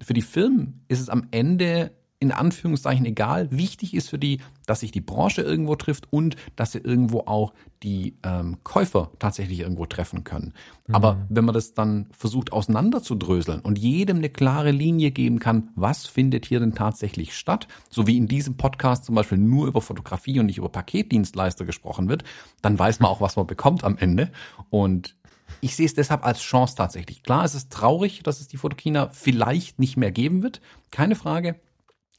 für 0.00 0.14
die 0.14 0.22
Firmen 0.22 0.84
ist 0.88 1.00
es 1.00 1.08
am 1.08 1.28
Ende 1.30 1.92
in 2.24 2.32
Anführungszeichen 2.32 3.04
egal. 3.04 3.48
Wichtig 3.50 3.92
ist 3.92 4.08
für 4.08 4.18
die, 4.18 4.40
dass 4.66 4.80
sich 4.80 4.90
die 4.90 5.02
Branche 5.02 5.42
irgendwo 5.42 5.76
trifft 5.76 6.10
und 6.10 6.36
dass 6.56 6.72
sie 6.72 6.78
irgendwo 6.78 7.20
auch 7.20 7.52
die 7.82 8.16
ähm, 8.22 8.56
Käufer 8.64 9.10
tatsächlich 9.18 9.60
irgendwo 9.60 9.84
treffen 9.84 10.24
können. 10.24 10.54
Mhm. 10.86 10.94
Aber 10.94 11.26
wenn 11.28 11.44
man 11.44 11.54
das 11.54 11.74
dann 11.74 12.06
versucht 12.12 12.50
auseinanderzudröseln 12.52 13.60
und 13.60 13.78
jedem 13.78 14.16
eine 14.18 14.30
klare 14.30 14.70
Linie 14.70 15.10
geben 15.10 15.38
kann, 15.38 15.68
was 15.76 16.06
findet 16.06 16.46
hier 16.46 16.60
denn 16.60 16.74
tatsächlich 16.74 17.36
statt, 17.36 17.68
so 17.90 18.06
wie 18.06 18.16
in 18.16 18.26
diesem 18.26 18.56
Podcast 18.56 19.04
zum 19.04 19.14
Beispiel 19.14 19.38
nur 19.38 19.66
über 19.66 19.82
Fotografie 19.82 20.40
und 20.40 20.46
nicht 20.46 20.58
über 20.58 20.70
Paketdienstleister 20.70 21.66
gesprochen 21.66 22.08
wird, 22.08 22.24
dann 22.62 22.78
weiß 22.78 23.00
man 23.00 23.10
auch, 23.10 23.20
was 23.20 23.36
man 23.36 23.46
bekommt 23.46 23.84
am 23.84 23.98
Ende. 23.98 24.30
Und 24.70 25.14
ich 25.60 25.76
sehe 25.76 25.86
es 25.86 25.94
deshalb 25.94 26.24
als 26.24 26.40
Chance 26.40 26.74
tatsächlich. 26.76 27.22
Klar, 27.22 27.44
es 27.44 27.54
ist 27.54 27.70
traurig, 27.70 28.22
dass 28.22 28.40
es 28.40 28.48
die 28.48 28.56
Fotokina 28.56 29.10
vielleicht 29.10 29.78
nicht 29.78 29.96
mehr 29.96 30.10
geben 30.10 30.42
wird, 30.42 30.60
keine 30.90 31.16
Frage. 31.16 31.56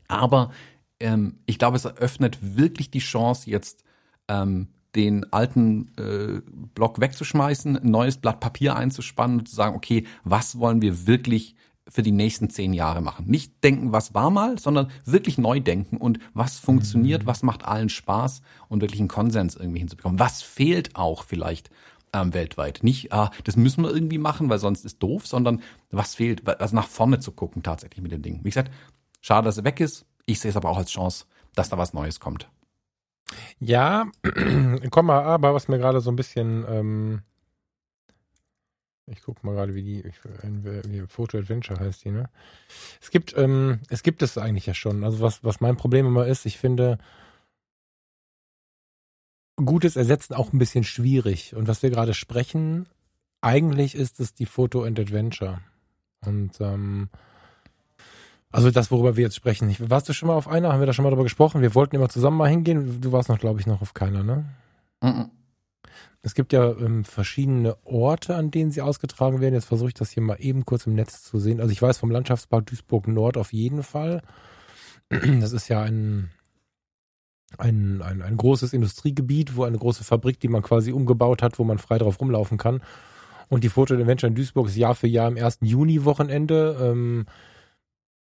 Aber 0.07 0.51
ähm, 0.99 1.39
ich 1.45 1.59
glaube, 1.59 1.77
es 1.77 1.85
eröffnet 1.85 2.37
wirklich 2.41 2.91
die 2.91 2.99
Chance, 2.99 3.49
jetzt 3.49 3.83
ähm, 4.27 4.69
den 4.95 5.31
alten 5.33 5.91
äh, 5.97 6.41
Block 6.73 7.01
wegzuschmeißen, 7.01 7.77
ein 7.77 7.91
neues 7.91 8.17
Blatt 8.17 8.39
Papier 8.39 8.75
einzuspannen 8.75 9.39
und 9.39 9.49
zu 9.49 9.55
sagen, 9.55 9.75
okay, 9.75 10.05
was 10.23 10.59
wollen 10.59 10.81
wir 10.81 11.05
wirklich 11.05 11.55
für 11.87 12.01
die 12.01 12.13
nächsten 12.13 12.49
zehn 12.49 12.73
Jahre 12.73 13.01
machen? 13.01 13.27
Nicht 13.27 13.63
denken, 13.63 13.91
was 13.91 14.13
war 14.13 14.31
mal, 14.31 14.57
sondern 14.57 14.89
wirklich 15.03 15.37
neu 15.37 15.59
denken 15.59 15.97
und 15.97 16.19
was 16.33 16.57
funktioniert, 16.57 17.23
mhm. 17.23 17.27
was 17.27 17.43
macht 17.43 17.65
allen 17.65 17.89
Spaß 17.89 18.41
und 18.69 18.81
wirklich 18.81 19.01
einen 19.01 19.09
Konsens 19.09 19.55
irgendwie 19.55 19.79
hinzubekommen. 19.79 20.17
Was 20.17 20.41
fehlt 20.41 20.95
auch 20.95 21.23
vielleicht 21.23 21.69
ähm, 22.15 22.33
weltweit. 22.33 22.79
Nicht, 22.81 23.11
ah, 23.11 23.31
das 23.43 23.57
müssen 23.57 23.83
wir 23.83 23.91
irgendwie 23.91 24.17
machen, 24.17 24.49
weil 24.49 24.59
sonst 24.59 24.85
ist 24.85 25.03
doof, 25.03 25.27
sondern 25.27 25.61
was 25.91 26.15
fehlt, 26.15 26.47
also 26.47 26.75
nach 26.75 26.87
vorne 26.87 27.19
zu 27.19 27.31
gucken 27.31 27.61
tatsächlich 27.61 28.01
mit 28.01 28.11
dem 28.11 28.21
Ding. 28.21 28.39
Wie 28.43 28.49
gesagt, 28.49 28.71
schade, 29.25 29.45
dass 29.45 29.57
er 29.57 29.63
weg 29.63 29.79
ist. 29.79 30.05
Ich 30.25 30.39
sehe 30.39 30.49
es 30.49 30.57
aber 30.57 30.69
auch 30.69 30.77
als 30.77 30.91
Chance, 30.91 31.25
dass 31.55 31.69
da 31.69 31.77
was 31.77 31.93
Neues 31.93 32.19
kommt. 32.19 32.47
Ja, 33.59 34.05
komm 34.91 35.07
mal, 35.07 35.23
aber 35.23 35.53
was 35.55 35.67
mir 35.67 35.79
gerade 35.79 35.99
so 35.99 36.11
ein 36.11 36.15
bisschen, 36.15 36.63
ähm, 36.69 37.21
ich 39.07 39.23
gucke 39.23 39.45
mal 39.45 39.55
gerade, 39.55 39.73
wie 39.73 39.81
die, 39.81 40.03
wie 40.43 41.07
Photo 41.07 41.39
Adventure 41.39 41.79
heißt 41.79 42.05
die, 42.05 42.11
ne? 42.11 42.29
Es 43.01 43.09
gibt, 43.09 43.35
ähm, 43.35 43.79
es 43.89 44.03
gibt 44.03 44.21
es 44.21 44.37
eigentlich 44.37 44.67
ja 44.67 44.75
schon. 44.75 45.03
Also 45.03 45.21
was, 45.21 45.43
was 45.43 45.59
mein 45.59 45.75
Problem 45.75 46.05
immer 46.05 46.27
ist, 46.27 46.45
ich 46.45 46.59
finde, 46.59 46.99
gutes 49.55 49.95
Ersetzen 49.95 50.35
auch 50.35 50.53
ein 50.53 50.59
bisschen 50.59 50.83
schwierig. 50.83 51.55
Und 51.55 51.67
was 51.67 51.81
wir 51.81 51.89
gerade 51.89 52.13
sprechen, 52.13 52.87
eigentlich 53.41 53.95
ist 53.95 54.19
es 54.19 54.35
die 54.35 54.45
Photo 54.45 54.83
and 54.83 54.99
Adventure. 54.99 55.61
Und 56.21 56.59
ähm, 56.61 57.09
also 58.55 58.71
das, 58.71 58.89
worüber 58.89 59.17
wir 59.17 59.23
jetzt 59.23 59.35
sprechen. 59.35 59.75
Warst 59.79 60.07
du 60.07 60.13
schon 60.13 60.27
mal 60.27 60.35
auf 60.35 60.47
einer? 60.47 60.71
Haben 60.71 60.79
wir 60.79 60.85
da 60.85 60.93
schon 60.93 61.03
mal 61.03 61.09
drüber 61.09 61.23
gesprochen? 61.23 61.61
Wir 61.61 61.75
wollten 61.75 61.97
immer 61.97 62.07
zusammen 62.07 62.37
mal 62.37 62.49
hingehen. 62.49 63.01
Du 63.01 63.11
warst 63.11 63.27
noch, 63.27 63.37
glaube 63.37 63.59
ich, 63.59 63.67
noch 63.67 63.81
auf 63.81 63.93
keiner, 63.93 64.23
ne? 64.23 64.45
Mhm. 65.03 65.29
Es 66.21 66.35
gibt 66.35 66.53
ja 66.53 66.71
ähm, 66.71 67.03
verschiedene 67.03 67.75
Orte, 67.83 68.33
an 68.35 68.51
denen 68.51 68.71
sie 68.71 68.81
ausgetragen 68.81 69.41
werden. 69.41 69.55
Jetzt 69.55 69.65
versuche 69.65 69.89
ich 69.89 69.93
das 69.93 70.09
hier 70.09 70.23
mal 70.23 70.37
eben 70.39 70.63
kurz 70.63 70.87
im 70.87 70.95
Netz 70.95 71.21
zu 71.21 71.37
sehen. 71.37 71.59
Also 71.59 71.73
ich 71.73 71.81
weiß 71.81 71.97
vom 71.97 72.11
Landschaftspark 72.11 72.65
Duisburg 72.65 73.09
Nord 73.09 73.35
auf 73.35 73.51
jeden 73.51 73.83
Fall. 73.83 74.21
Das 75.09 75.51
ist 75.51 75.67
ja 75.67 75.81
ein 75.81 76.31
ein, 77.57 78.01
ein, 78.01 78.21
ein 78.21 78.37
großes 78.37 78.71
Industriegebiet, 78.71 79.57
wo 79.57 79.65
eine 79.65 79.77
große 79.77 80.03
Fabrik, 80.05 80.39
die 80.39 80.47
man 80.47 80.61
quasi 80.61 80.93
umgebaut 80.93 81.43
hat, 81.43 81.59
wo 81.59 81.65
man 81.65 81.77
frei 81.77 81.97
drauf 81.97 82.19
rumlaufen 82.21 82.57
kann. 82.57 82.81
Und 83.49 83.63
die 83.63 83.69
Foto 83.69 83.93
Adventure 83.93 84.29
in 84.29 84.35
Duisburg 84.35 84.67
ist 84.67 84.77
Jahr 84.77 84.95
für 84.95 85.07
Jahr 85.07 85.27
im 85.27 85.37
ersten 85.37 85.65
Juni-Wochenende. 85.65 86.77
Ähm, 86.81 87.25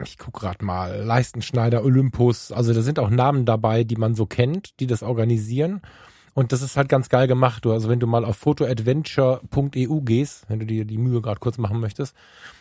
ich 0.03 0.17
guck 0.17 0.33
gerade 0.33 0.63
mal, 0.63 1.01
Leistenschneider, 1.01 1.83
Olympus, 1.83 2.51
also 2.51 2.73
da 2.73 2.81
sind 2.81 2.99
auch 2.99 3.09
Namen 3.09 3.45
dabei, 3.45 3.83
die 3.83 3.95
man 3.95 4.15
so 4.15 4.25
kennt, 4.25 4.79
die 4.79 4.87
das 4.87 5.03
organisieren. 5.03 5.81
Und 6.35 6.51
das 6.51 6.61
ist 6.61 6.77
halt 6.77 6.87
ganz 6.87 7.09
geil 7.09 7.27
gemacht. 7.27 7.65
Du, 7.65 7.71
also 7.71 7.89
wenn 7.89 7.99
du 7.99 8.05
mal 8.05 8.23
auf 8.23 8.37
photoadventure.eu 8.37 10.01
gehst, 10.01 10.47
wenn 10.47 10.59
du 10.59 10.67
dir 10.67 10.85
die 10.85 10.99
Mühe 10.99 11.19
gerade 11.19 11.39
kurz 11.39 11.57
machen 11.57 11.79
möchtest, 11.79 12.15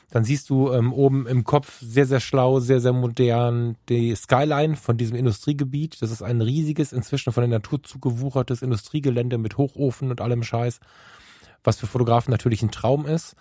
dann 0.08 0.24
siehst 0.24 0.48
du 0.48 0.72
ähm, 0.72 0.94
oben 0.94 1.26
im 1.26 1.44
Kopf 1.44 1.78
sehr, 1.82 2.06
sehr 2.06 2.20
schlau, 2.20 2.58
sehr, 2.58 2.80
sehr 2.80 2.94
modern 2.94 3.76
die 3.90 4.14
Skyline 4.14 4.76
von 4.76 4.96
diesem 4.96 5.14
Industriegebiet. 5.14 6.00
Das 6.00 6.10
ist 6.10 6.22
ein 6.22 6.40
riesiges, 6.40 6.94
inzwischen 6.94 7.34
von 7.34 7.42
der 7.42 7.50
Natur 7.50 7.82
zugewuchertes 7.82 8.62
Industriegelände 8.62 9.36
mit 9.36 9.58
Hochofen 9.58 10.10
und 10.10 10.22
allem 10.22 10.42
Scheiß, 10.42 10.80
was 11.62 11.76
für 11.76 11.86
Fotografen 11.86 12.30
natürlich 12.30 12.62
ein 12.62 12.70
Traum 12.70 13.04
ist. 13.04 13.36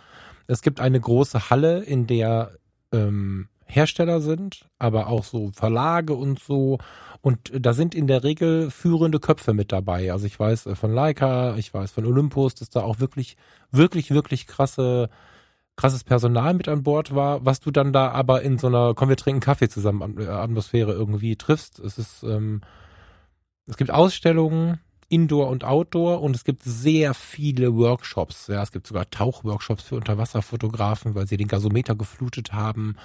Es 0.47 0.61
gibt 0.61 0.81
eine 0.81 0.99
große 0.99 1.49
Halle, 1.49 1.81
in 1.81 2.07
der 2.07 2.51
ähm, 2.91 3.47
Hersteller 3.65 4.21
sind, 4.21 4.67
aber 4.79 5.07
auch 5.07 5.23
so 5.23 5.51
Verlage 5.51 6.13
und 6.13 6.39
so. 6.39 6.77
Und 7.21 7.51
da 7.53 7.73
sind 7.73 7.95
in 7.95 8.07
der 8.07 8.23
Regel 8.23 8.69
führende 8.69 9.19
Köpfe 9.19 9.53
mit 9.53 9.71
dabei. 9.71 10.11
Also 10.11 10.27
ich 10.27 10.39
weiß 10.39 10.67
äh, 10.67 10.75
von 10.75 10.93
Leica, 10.93 11.55
ich 11.57 11.73
weiß 11.73 11.91
von 11.91 12.05
Olympus, 12.05 12.55
dass 12.55 12.69
da 12.69 12.83
auch 12.83 12.99
wirklich, 12.99 13.37
wirklich, 13.71 14.11
wirklich 14.11 14.47
krasse 14.47 15.09
krasses 15.77 16.05
Personal 16.05 16.53
mit 16.53 16.69
an 16.69 16.83
Bord 16.83 17.13
war, 17.13 17.45
was 17.45 17.59
du 17.59 17.69
dann 17.69 17.91
da 17.91 18.09
aber 18.11 18.43
in 18.43 18.57
so 18.57 18.67
einer 18.67 18.93
komm 18.93 19.09
wir 19.09 19.17
trinken 19.17 19.41
Kaffee 19.41 19.67
zusammen 19.67 20.17
äh, 20.19 20.27
Atmosphäre 20.27 20.93
irgendwie 20.93 21.35
triffst. 21.35 21.79
Es 21.79 21.97
ist 21.97 22.23
ähm, 22.23 22.61
es 23.67 23.77
gibt 23.77 23.91
Ausstellungen 23.91 24.79
Indoor 25.09 25.49
und 25.49 25.63
Outdoor 25.63 26.21
und 26.21 26.35
es 26.35 26.43
gibt 26.43 26.63
sehr 26.63 27.13
viele 27.13 27.75
Workshops. 27.75 28.47
Ja, 28.47 28.63
es 28.63 28.71
gibt 28.71 28.87
sogar 28.87 29.09
Tauchworkshops 29.09 29.83
für 29.83 29.95
Unterwasserfotografen, 29.95 31.13
weil 31.13 31.27
sie 31.27 31.37
den 31.37 31.47
Gasometer 31.47 31.95
geflutet 31.95 32.53
haben. 32.53 32.95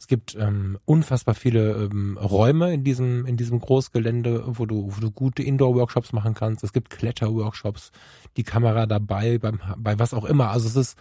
Es 0.00 0.08
gibt 0.08 0.34
ähm, 0.34 0.78
unfassbar 0.86 1.34
viele 1.34 1.72
ähm, 1.74 2.16
Räume 2.16 2.72
in 2.72 2.84
diesem 2.84 3.26
in 3.26 3.36
diesem 3.36 3.60
Großgelände, 3.60 4.44
wo 4.46 4.64
du 4.64 4.90
wo 4.96 5.00
du 5.00 5.10
gute 5.10 5.42
Indoor-Workshops 5.42 6.14
machen 6.14 6.32
kannst. 6.32 6.64
Es 6.64 6.72
gibt 6.72 6.88
Kletterworkshops, 6.88 7.92
die 8.38 8.42
Kamera 8.42 8.86
dabei 8.86 9.36
beim 9.36 9.60
bei 9.76 9.98
was 9.98 10.14
auch 10.14 10.24
immer. 10.24 10.48
Also 10.48 10.68
es 10.68 10.76
ist 10.76 10.98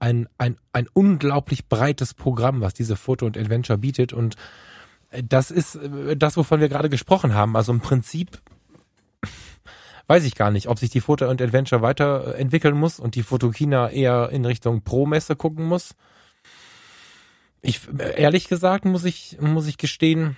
ein, 0.00 0.28
ein, 0.36 0.56
ein 0.72 0.88
unglaublich 0.92 1.68
breites 1.68 2.12
Programm, 2.12 2.60
was 2.60 2.74
diese 2.74 2.96
Foto 2.96 3.24
und 3.24 3.38
Adventure 3.38 3.78
bietet. 3.78 4.12
Und 4.12 4.34
äh, 5.10 5.22
das 5.22 5.50
ist 5.50 5.76
äh, 5.76 6.16
das, 6.16 6.36
wovon 6.36 6.60
wir 6.60 6.68
gerade 6.68 6.90
gesprochen 6.90 7.34
haben. 7.34 7.56
Also 7.56 7.72
im 7.72 7.80
Prinzip 7.80 8.42
weiß 10.06 10.24
ich 10.24 10.34
gar 10.34 10.50
nicht, 10.50 10.68
ob 10.68 10.78
sich 10.78 10.90
die 10.90 11.00
Foto 11.00 11.28
und 11.28 11.40
Adventure 11.40 11.82
weiterentwickeln 11.82 12.76
muss 12.76 13.00
und 13.00 13.14
die 13.14 13.22
Fotokina 13.22 13.90
eher 13.90 14.30
in 14.30 14.44
Richtung 14.44 14.82
Pro-Messe 14.82 15.36
gucken 15.36 15.64
muss. 15.66 15.94
Ich, 17.64 17.80
ehrlich 18.16 18.48
gesagt, 18.48 18.84
muss 18.84 19.04
ich, 19.04 19.38
muss 19.40 19.66
ich 19.66 19.78
gestehen, 19.78 20.36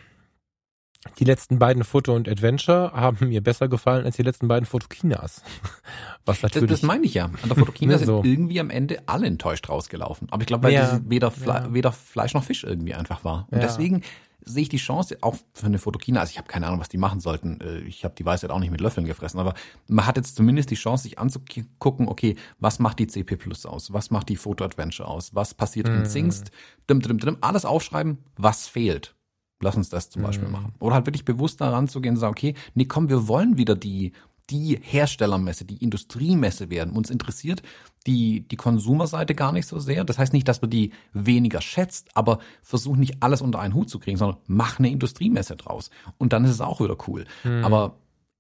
die 1.18 1.24
letzten 1.24 1.58
beiden 1.58 1.84
Foto 1.84 2.14
und 2.14 2.28
Adventure 2.28 2.92
haben 2.92 3.28
mir 3.28 3.40
besser 3.40 3.68
gefallen 3.68 4.04
als 4.04 4.16
die 4.16 4.22
letzten 4.22 4.48
beiden 4.48 4.66
Fotokinas. 4.66 5.42
Was 6.24 6.42
natürlich. 6.42 6.68
Das, 6.68 6.80
das 6.80 6.86
meine 6.86 7.04
ich 7.04 7.14
ja. 7.14 7.26
An 7.26 7.48
der 7.48 7.56
Fotokina 7.56 7.98
so. 7.98 8.22
sind 8.22 8.32
irgendwie 8.32 8.60
am 8.60 8.70
Ende 8.70 9.02
alle 9.06 9.26
enttäuscht 9.26 9.68
rausgelaufen. 9.68 10.28
Aber 10.30 10.42
ich 10.42 10.46
glaube, 10.46 10.64
weil 10.64 10.72
ja, 10.72 11.00
weder, 11.04 11.30
Fle 11.30 11.46
ja. 11.52 11.74
weder 11.74 11.92
Fleisch 11.92 12.34
noch 12.34 12.44
Fisch 12.44 12.64
irgendwie 12.64 12.94
einfach 12.94 13.24
war. 13.24 13.46
Und 13.50 13.58
ja. 13.58 13.64
deswegen 13.64 14.02
sehe 14.46 14.62
ich 14.62 14.68
die 14.68 14.76
Chance 14.76 15.18
auch 15.20 15.36
für 15.52 15.66
eine 15.66 15.78
Fotokina. 15.78 16.20
Also 16.20 16.30
ich 16.30 16.38
habe 16.38 16.48
keine 16.48 16.66
Ahnung, 16.66 16.80
was 16.80 16.88
die 16.88 16.98
machen 16.98 17.20
sollten. 17.20 17.60
Äh, 17.60 17.80
ich 17.80 18.04
habe 18.04 18.14
die 18.14 18.24
Weisheit 18.24 18.50
auch 18.50 18.60
nicht 18.60 18.70
mit 18.70 18.80
Löffeln 18.80 19.06
gefressen. 19.06 19.40
Aber 19.40 19.54
man 19.88 20.06
hat 20.06 20.16
jetzt 20.16 20.36
zumindest 20.36 20.70
die 20.70 20.76
Chance, 20.76 21.02
sich 21.02 21.18
anzugucken, 21.18 22.08
okay, 22.08 22.36
was 22.60 22.78
macht 22.78 23.00
die 23.00 23.08
CP 23.08 23.36
Plus 23.36 23.66
aus? 23.66 23.92
Was 23.92 24.10
macht 24.10 24.28
die 24.28 24.36
Foto 24.36 24.64
Adventure 24.64 25.08
aus? 25.08 25.34
Was 25.34 25.52
passiert 25.52 25.88
mhm. 25.88 25.96
in 25.96 26.06
Zingst? 26.06 26.52
Dim, 26.88 27.00
dim, 27.00 27.18
dim, 27.18 27.36
alles 27.40 27.64
aufschreiben, 27.64 28.18
was 28.36 28.68
fehlt. 28.68 29.14
Lass 29.60 29.76
uns 29.76 29.88
das 29.88 30.10
zum 30.10 30.22
Beispiel 30.22 30.46
mhm. 30.46 30.52
machen. 30.52 30.74
Oder 30.78 30.94
halt 30.94 31.06
wirklich 31.06 31.24
bewusst 31.24 31.60
daran 31.60 31.88
zu 31.88 32.00
gehen 32.00 32.14
und 32.14 32.20
sagen, 32.20 32.32
okay, 32.32 32.54
nee, 32.74 32.84
komm, 32.84 33.08
wir 33.08 33.26
wollen 33.26 33.58
wieder 33.58 33.74
die, 33.74 34.12
die 34.48 34.78
Herstellermesse, 34.80 35.64
die 35.64 35.82
Industriemesse 35.82 36.70
werden. 36.70 36.94
Uns 36.94 37.10
interessiert 37.10 37.62
die, 38.06 38.46
die 38.48 38.56
Konsumerseite 38.56 39.34
gar 39.34 39.52
nicht 39.52 39.66
so 39.66 39.78
sehr. 39.78 40.04
Das 40.04 40.18
heißt 40.18 40.32
nicht, 40.32 40.48
dass 40.48 40.62
man 40.62 40.70
die 40.70 40.92
weniger 41.12 41.60
schätzt, 41.60 42.08
aber 42.14 42.38
versuch 42.62 42.96
nicht 42.96 43.22
alles 43.22 43.40
unter 43.40 43.60
einen 43.60 43.74
Hut 43.74 43.90
zu 43.90 43.98
kriegen, 43.98 44.16
sondern 44.16 44.38
mach 44.46 44.78
eine 44.78 44.90
Industriemesse 44.90 45.56
draus. 45.56 45.90
Und 46.18 46.32
dann 46.32 46.44
ist 46.44 46.52
es 46.52 46.60
auch 46.60 46.80
wieder 46.80 46.96
cool. 47.08 47.24
Mhm. 47.44 47.64
Aber 47.64 47.96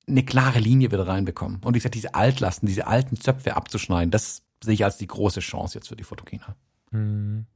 eine 0.08 0.24
klare 0.24 0.60
Linie 0.60 0.92
wieder 0.92 1.06
reinbekommen. 1.06 1.60
Und 1.64 1.76
ich 1.76 1.82
sage, 1.82 1.90
diese 1.92 2.14
Altlasten, 2.14 2.68
diese 2.68 2.86
alten 2.86 3.16
Zöpfe 3.16 3.56
abzuschneiden, 3.56 4.10
das 4.10 4.42
sehe 4.62 4.74
ich 4.74 4.84
als 4.84 4.98
die 4.98 5.06
große 5.06 5.40
Chance 5.40 5.78
jetzt 5.78 5.88
für 5.88 5.96
die 5.96 6.04
Fotokina. 6.04 6.54
Mhm. 6.92 7.46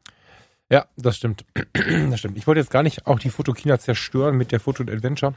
Ja, 0.71 0.87
das 0.97 1.17
stimmt. 1.17 1.45
das 1.73 2.19
stimmt. 2.19 2.37
Ich 2.37 2.47
wollte 2.47 2.61
jetzt 2.61 2.71
gar 2.71 2.83
nicht 2.83 3.07
auch 3.07 3.19
die 3.19 3.31
Fotokina 3.31 3.79
zerstören 3.79 4.37
mit 4.37 4.53
der 4.53 4.61
Foto 4.61 4.83
Adventure. 4.83 5.35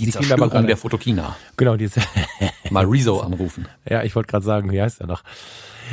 Die, 0.00 0.06
die 0.06 0.12
Zerstörung 0.12 0.66
der 0.66 0.76
Fotokina. 0.76 1.36
Genau, 1.56 1.76
die 1.76 1.88
Mal 2.70 2.86
Rezo 2.86 3.20
anrufen. 3.20 3.68
Ja, 3.88 4.02
ich 4.02 4.14
wollte 4.16 4.28
gerade 4.28 4.44
sagen, 4.44 4.72
wie 4.72 4.80
heißt 4.80 5.00
er 5.00 5.06
noch? 5.06 5.22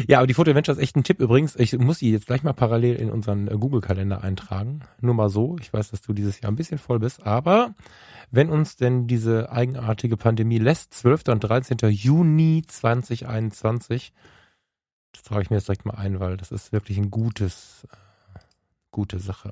Ja, 0.07 0.19
aber 0.19 0.27
die 0.27 0.33
Foto 0.33 0.51
Adventure 0.51 0.77
ist 0.77 0.83
echt 0.83 0.95
ein 0.95 1.03
Tipp 1.03 1.19
übrigens. 1.19 1.55
Ich 1.55 1.77
muss 1.77 1.99
die 1.99 2.11
jetzt 2.11 2.27
gleich 2.27 2.43
mal 2.43 2.53
parallel 2.53 2.95
in 2.95 3.09
unseren 3.09 3.47
äh, 3.47 3.57
Google-Kalender 3.57 4.23
eintragen. 4.23 4.81
Nur 5.01 5.15
mal 5.15 5.29
so. 5.29 5.57
Ich 5.59 5.73
weiß, 5.73 5.89
dass 5.89 6.01
du 6.01 6.13
dieses 6.13 6.39
Jahr 6.39 6.51
ein 6.51 6.55
bisschen 6.55 6.77
voll 6.77 6.99
bist, 6.99 7.25
aber 7.25 7.73
wenn 8.29 8.49
uns 8.49 8.75
denn 8.75 9.07
diese 9.07 9.51
eigenartige 9.51 10.17
Pandemie 10.17 10.59
lässt, 10.59 10.93
12. 10.93 11.29
und 11.29 11.39
13. 11.39 11.77
Juni 11.89 12.63
2021, 12.67 14.13
das 15.13 15.23
trage 15.23 15.41
ich 15.43 15.49
mir 15.49 15.57
jetzt 15.57 15.67
direkt 15.67 15.85
mal 15.85 15.95
ein, 15.95 16.19
weil 16.19 16.37
das 16.37 16.51
ist 16.51 16.71
wirklich 16.71 16.97
ein 16.97 17.09
gutes 17.09 17.87
gute 18.91 19.19
Sache. 19.19 19.51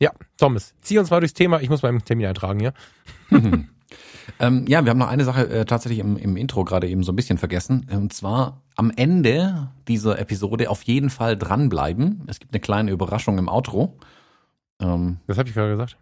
Ja, 0.00 0.10
Thomas, 0.36 0.74
zieh 0.82 0.98
uns 0.98 1.10
mal 1.10 1.20
durchs 1.20 1.34
Thema. 1.34 1.60
Ich 1.60 1.70
muss 1.70 1.82
mal 1.82 1.90
im 1.90 2.04
Termin 2.04 2.26
eintragen, 2.26 2.60
ja? 2.60 2.72
ähm, 4.40 4.64
ja, 4.66 4.84
wir 4.84 4.90
haben 4.90 4.98
noch 4.98 5.08
eine 5.08 5.24
Sache 5.24 5.48
äh, 5.48 5.64
tatsächlich 5.64 5.98
im, 6.00 6.16
im 6.16 6.36
Intro 6.36 6.64
gerade 6.64 6.88
eben 6.88 7.02
so 7.02 7.12
ein 7.12 7.16
bisschen 7.16 7.38
vergessen. 7.38 7.86
Und 7.90 8.12
zwar 8.12 8.62
am 8.76 8.90
Ende 8.94 9.70
dieser 9.88 10.18
Episode 10.18 10.70
auf 10.70 10.82
jeden 10.82 11.10
Fall 11.10 11.36
dranbleiben. 11.36 12.24
Es 12.26 12.40
gibt 12.40 12.54
eine 12.54 12.60
kleine 12.60 12.90
Überraschung 12.90 13.38
im 13.38 13.48
Outro. 13.48 13.98
Ähm, 14.80 15.18
das 15.26 15.38
habe 15.38 15.48
ich 15.48 15.54
gerade 15.54 15.72
gesagt. 15.72 15.96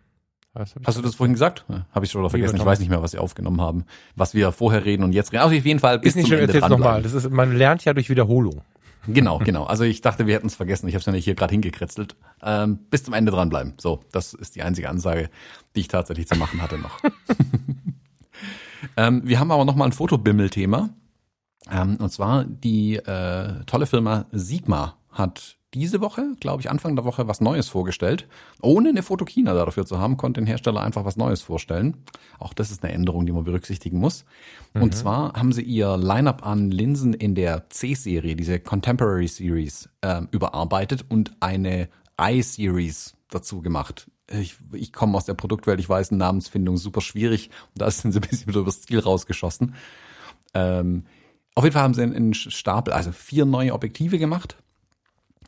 Hast 0.55 0.98
du 0.98 1.02
das 1.02 1.14
vorhin 1.14 1.33
gesagt? 1.33 1.64
Habe 1.92 2.05
ich 2.05 2.11
schon 2.11 2.28
vergessen. 2.28 2.57
Ich 2.57 2.64
weiß 2.64 2.78
nicht 2.78 2.90
mehr, 2.90 3.00
was 3.00 3.12
sie 3.12 3.18
aufgenommen 3.18 3.61
haben. 3.62 3.85
Was 4.16 4.35
wir 4.35 4.52
vorher 4.52 4.85
reden 4.85 5.02
und 5.02 5.12
jetzt 5.12 5.33
reden. 5.33 5.42
Also 5.42 5.57
auf 5.57 5.64
jeden 5.64 5.81
Fall 5.81 5.98
bis 5.98 6.11
ist 6.11 6.16
nicht 6.16 6.28
zum 6.28 6.37
schön, 6.37 6.48
Ende 6.48 6.68
nochmal. 6.68 7.02
Das 7.02 7.14
ist, 7.14 7.31
man 7.31 7.57
lernt 7.57 7.85
ja 7.87 7.94
durch 7.94 8.11
Wiederholung. 8.11 8.61
Genau, 9.06 9.38
genau. 9.38 9.64
Also 9.64 9.84
ich 9.84 10.00
dachte, 10.00 10.26
wir 10.26 10.34
hätten 10.34 10.46
es 10.46 10.54
vergessen. 10.54 10.86
Ich 10.88 10.94
habe 10.94 11.00
es 11.00 11.06
ja 11.06 11.12
nicht 11.12 11.24
hier 11.24 11.34
gerade 11.34 11.52
hingekritzelt. 11.52 12.16
Ähm, 12.42 12.78
bis 12.90 13.04
zum 13.04 13.14
Ende 13.14 13.32
dranbleiben. 13.32 13.74
So, 13.78 14.00
das 14.12 14.34
ist 14.34 14.54
die 14.54 14.62
einzige 14.62 14.88
Ansage, 14.88 15.28
die 15.74 15.80
ich 15.80 15.88
tatsächlich 15.88 16.28
zu 16.28 16.36
machen 16.36 16.62
hatte 16.62 16.78
noch. 16.78 16.98
ähm, 18.96 19.22
wir 19.24 19.40
haben 19.40 19.50
aber 19.50 19.64
noch 19.64 19.74
mal 19.74 19.86
ein 19.86 19.92
Fotobimmel-Thema. 19.92 20.90
Ähm, 21.70 21.96
und 21.96 22.10
zwar 22.10 22.44
die 22.44 22.96
äh, 22.96 23.64
tolle 23.66 23.86
Firma 23.86 24.26
Sigma 24.30 24.96
hat 25.10 25.56
diese 25.74 26.00
Woche, 26.00 26.32
glaube 26.38 26.61
ich, 26.61 26.70
Anfang 26.70 26.96
der 26.96 27.04
Woche 27.04 27.28
was 27.28 27.40
Neues 27.40 27.68
vorgestellt. 27.68 28.28
Ohne 28.61 28.90
eine 28.90 29.02
Fotokina 29.02 29.54
dafür 29.54 29.87
zu 29.87 29.98
haben, 29.98 30.16
konnte 30.16 30.40
ein 30.40 30.46
Hersteller 30.46 30.82
einfach 30.82 31.04
was 31.04 31.16
Neues 31.16 31.40
vorstellen. 31.40 31.96
Auch 32.38 32.52
das 32.52 32.70
ist 32.70 32.85
eine 32.85 32.92
Änderung, 32.92 33.24
die 33.24 33.32
man 33.32 33.44
berücksichtigen 33.44 33.98
muss. 33.98 34.24
Mhm. 34.74 34.82
Und 34.82 34.94
zwar 34.94 35.32
haben 35.32 35.52
sie 35.52 35.62
ihr 35.62 35.96
Lineup 35.96 36.46
an 36.46 36.70
Linsen 36.70 37.14
in 37.14 37.35
der 37.35 37.70
C-Serie, 37.70 38.37
diese 38.37 38.61
Contemporary 38.61 39.28
Series, 39.28 39.88
äh, 40.02 40.22
überarbeitet 40.30 41.06
und 41.08 41.32
eine 41.40 41.88
I-Series 42.20 43.14
dazu 43.30 43.62
gemacht. 43.62 44.11
Ich, 44.30 44.56
ich 44.72 44.92
komme 44.92 45.16
aus 45.16 45.24
der 45.24 45.35
Produktwelt, 45.35 45.80
ich 45.80 45.88
weiß, 45.88 46.11
Namensfindung 46.11 46.76
super 46.76 47.00
schwierig. 47.00 47.48
Und 47.74 47.80
da 47.80 47.90
sind 47.90 48.12
sie 48.12 48.18
ein 48.18 48.28
bisschen 48.28 48.48
wieder 48.48 48.61
übers 48.61 48.82
Ziel 48.82 48.98
rausgeschossen. 48.98 49.74
Ähm, 50.52 51.06
auf 51.54 51.64
jeden 51.64 51.74
Fall 51.74 51.82
haben 51.82 51.94
sie 51.94 52.02
einen 52.02 52.35
Stapel, 52.35 52.92
also 52.92 53.12
vier 53.12 53.46
neue 53.46 53.72
Objektive 53.72 54.18
gemacht 54.18 54.56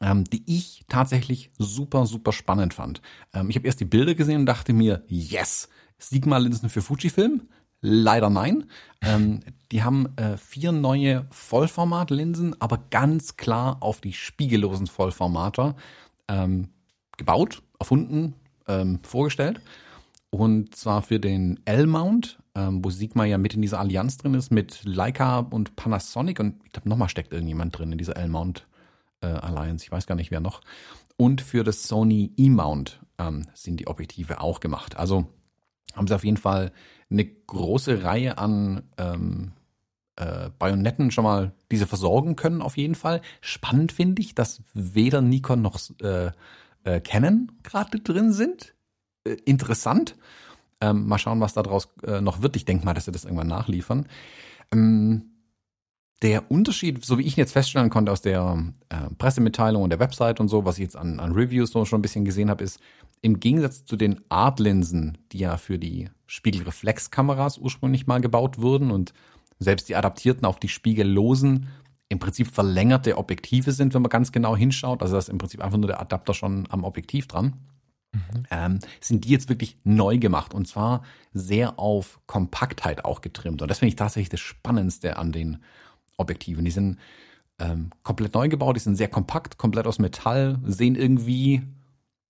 ähm, 0.01 0.25
die 0.25 0.43
ich 0.47 0.85
tatsächlich 0.89 1.51
super, 1.59 2.07
super 2.07 2.33
spannend 2.33 2.75
fand. 2.75 3.01
Ähm, 3.33 3.51
ich 3.51 3.57
habe 3.57 3.67
erst 3.67 3.81
die 3.81 3.85
Bilder 3.85 4.15
gesehen 4.15 4.41
und 4.41 4.47
dachte 4.47 4.73
mir, 4.73 5.03
yes, 5.09 5.69
Sigma-Linsen 5.99 6.69
für 6.69 6.83
Fujifilm? 6.83 7.43
Leider 7.81 8.31
nein. 8.31 8.65
Ähm, 9.03 9.41
die 9.71 9.83
haben 9.83 10.17
äh, 10.17 10.39
vier 10.39 10.73
neue 10.73 11.27
Vollformat-Linsen, 11.31 12.61
aber 12.61 12.79
ganz 12.91 13.37
klar 13.37 13.77
auf 13.81 14.01
die 14.01 14.15
spiegellosen 14.15 14.87
Vollformater 14.87 15.77
ähm, 16.29 16.69
gebaut, 17.19 17.63
erfunden, 17.79 18.35
ähm, 18.67 19.01
vorgestellt. 19.03 19.61
Und 20.31 20.75
zwar 20.75 21.03
für 21.03 21.21
den 21.21 21.61
L-Mount, 21.65 22.39
ähm, 22.55 22.85
wo 22.85 22.91
Sigma 22.91 23.25
ja 23.25 23.39
mit 23.39 23.55
in 23.55 23.63
dieser 23.63 23.81
Allianz 23.81 24.17
drin 24.17 24.35
ist, 24.35 24.51
mit 24.51 24.81
Leica 24.85 25.41
und 25.41 25.77
Panasonic 25.77 26.41
und 26.41 26.57
ich 26.65 26.73
glaube, 26.73 26.89
nochmal 26.89 27.09
steckt 27.09 27.33
irgendjemand 27.33 27.79
drin 27.79 27.93
in 27.93 27.99
dieser 27.99 28.17
L-Mount 28.17 28.67
äh, 29.25 29.39
Alliance, 29.39 29.85
ich 29.85 29.93
weiß 29.93 30.07
gar 30.07 30.15
nicht 30.15 30.31
wer 30.31 30.41
noch. 30.41 30.61
Und 31.17 31.41
für 31.41 31.65
das 31.65 31.85
Sony 31.85 32.33
E-Mount 32.37 33.01
ähm, 33.19 33.47
sind 33.55 33.79
die 33.81 33.87
Objektive 33.87 34.41
auch 34.41 34.61
gemacht. 34.61 34.97
Also 34.97 35.27
haben 35.95 36.07
sie 36.07 36.15
auf 36.15 36.25
jeden 36.25 36.37
Fall 36.37 36.73
eine 37.11 37.25
große 37.25 38.03
Reihe 38.03 38.39
an 38.39 38.83
ähm, 38.99 39.53
äh, 40.17 40.51
Bajonetten 40.59 41.11
schon 41.11 41.25
mal 41.25 41.53
diese 41.71 41.87
versorgen 41.87 42.37
können, 42.37 42.63
auf 42.63 42.77
jeden 42.77 42.95
Fall. 42.95 43.21
Spannend 43.41 43.93
finde 43.93 44.23
ich, 44.23 44.35
dass 44.35 44.63
weder 44.73 45.21
Nikon 45.21 45.63
noch 45.63 45.79
äh, 46.03 46.31
äh, 46.85 47.01
Canon 47.01 47.53
gerade 47.63 48.01
drin 48.01 48.33
sind. 48.33 48.75
Äh, 49.25 49.37
interessant. 49.45 50.17
Ähm, 50.81 51.07
mal 51.07 51.19
schauen, 51.19 51.41
was 51.41 51.55
daraus 51.55 51.89
äh, 52.03 52.21
noch 52.21 52.43
wird. 52.43 52.57
Ich 52.57 52.65
denke 52.65 52.85
mal, 52.85 52.95
dass 52.95 53.05
sie 53.05 53.13
das 53.13 53.25
irgendwann 53.25 53.49
nachliefern. 53.49 54.07
Ähm, 54.73 55.34
der 56.23 56.51
Unterschied, 56.51 57.05
so 57.05 57.19
wie 57.19 57.25
ich 57.25 57.37
jetzt 57.37 57.53
feststellen 57.53 57.91
konnte 57.91 58.13
aus 58.13 58.23
der 58.23 58.65
äh, 58.89 59.11
Pressemitteilung 59.19 59.83
und 59.83 59.91
der 59.91 59.99
Website 59.99 60.41
und 60.41 60.49
so, 60.49 60.65
was 60.65 60.79
ich 60.79 60.85
jetzt 60.85 60.97
an, 60.97 61.21
an 61.21 61.33
Reviews 61.33 61.71
so 61.71 61.85
schon 61.85 61.99
ein 61.99 62.03
bisschen 62.03 62.25
gesehen 62.25 62.51
habe, 62.51 62.65
ist, 62.65 62.81
im 63.21 63.41
Gegensatz 63.41 63.85
zu 63.85 63.97
den 63.97 64.21
Art-Linsen, 64.29 65.19
die 65.33 65.39
ja 65.39 65.57
für 65.57 65.79
die 65.79 66.11
Spiegelreflexkameras 66.27 67.59
ursprünglich 67.59 68.07
mal 68.07 68.21
gebaut 68.21 68.61
wurden 68.61 68.91
und 68.91 69.15
selbst 69.59 69.89
die 69.89 69.97
adaptierten 69.97 70.45
auf 70.45 70.59
die 70.59 70.69
spiegellosen 70.69 71.69
im 72.09 72.19
Prinzip 72.19 72.49
verlängerte 72.49 73.17
Objektive 73.17 73.73
sind, 73.73 73.95
wenn 73.95 74.03
man 74.03 74.11
ganz 74.11 74.31
genau 74.31 74.57
hinschaut. 74.57 75.03
Also 75.03 75.15
da 75.15 75.19
ist 75.19 75.29
im 75.29 75.39
Prinzip 75.39 75.63
einfach 75.63 75.79
nur 75.79 75.89
der 75.89 76.01
Adapter 76.01 76.35
schon 76.35 76.67
am 76.71 76.85
Objektiv 76.85 77.27
dran. 77.27 77.55
Mhm. 78.13 78.43
Ähm, 78.51 78.79
sind 79.01 79.25
die 79.25 79.31
jetzt 79.31 79.49
wirklich 79.49 79.79
neu 79.85 80.19
gemacht 80.19 80.55
und 80.55 80.69
zwar 80.69 81.03
sehr 81.33 81.79
auf 81.79 82.21
Kompaktheit 82.27 83.05
auch 83.05 83.21
getrimmt. 83.21 83.63
Und 83.63 83.71
das 83.71 83.79
finde 83.79 83.89
ich 83.89 83.97
tatsächlich 83.97 84.29
das 84.29 84.41
Spannendste 84.41 85.17
an 85.17 85.33
den 85.33 85.63
Objektiven. 86.17 86.65
Die 86.65 86.71
sind 86.71 86.99
ähm, 87.59 87.91
komplett 88.03 88.35
neu 88.35 88.49
gebaut, 88.49 88.77
die 88.77 88.81
sind 88.81 88.97
sehr 88.97 89.09
kompakt, 89.09 89.59
komplett 89.59 89.87
aus 89.87 89.99
Metall, 89.99 90.59
sehen 90.65 90.97
irgendwie, 90.97 91.63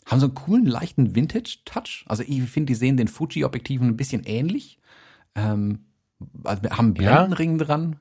haben 0.06 0.20
so 0.20 0.26
einen 0.26 0.34
coolen, 0.34 0.66
leichten 0.66 1.14
Vintage-Touch. 1.14 2.04
Also 2.06 2.22
ich 2.26 2.42
finde, 2.42 2.72
die 2.72 2.74
sehen 2.74 2.96
den 2.96 3.08
Fuji-Objektiven 3.08 3.88
ein 3.88 3.96
bisschen 3.96 4.22
ähnlich. 4.24 4.78
Ähm, 5.34 5.86
also 6.44 6.62
haben 6.70 6.94
Blendenring 6.94 7.58
ja. 7.58 7.64
dran, 7.64 7.96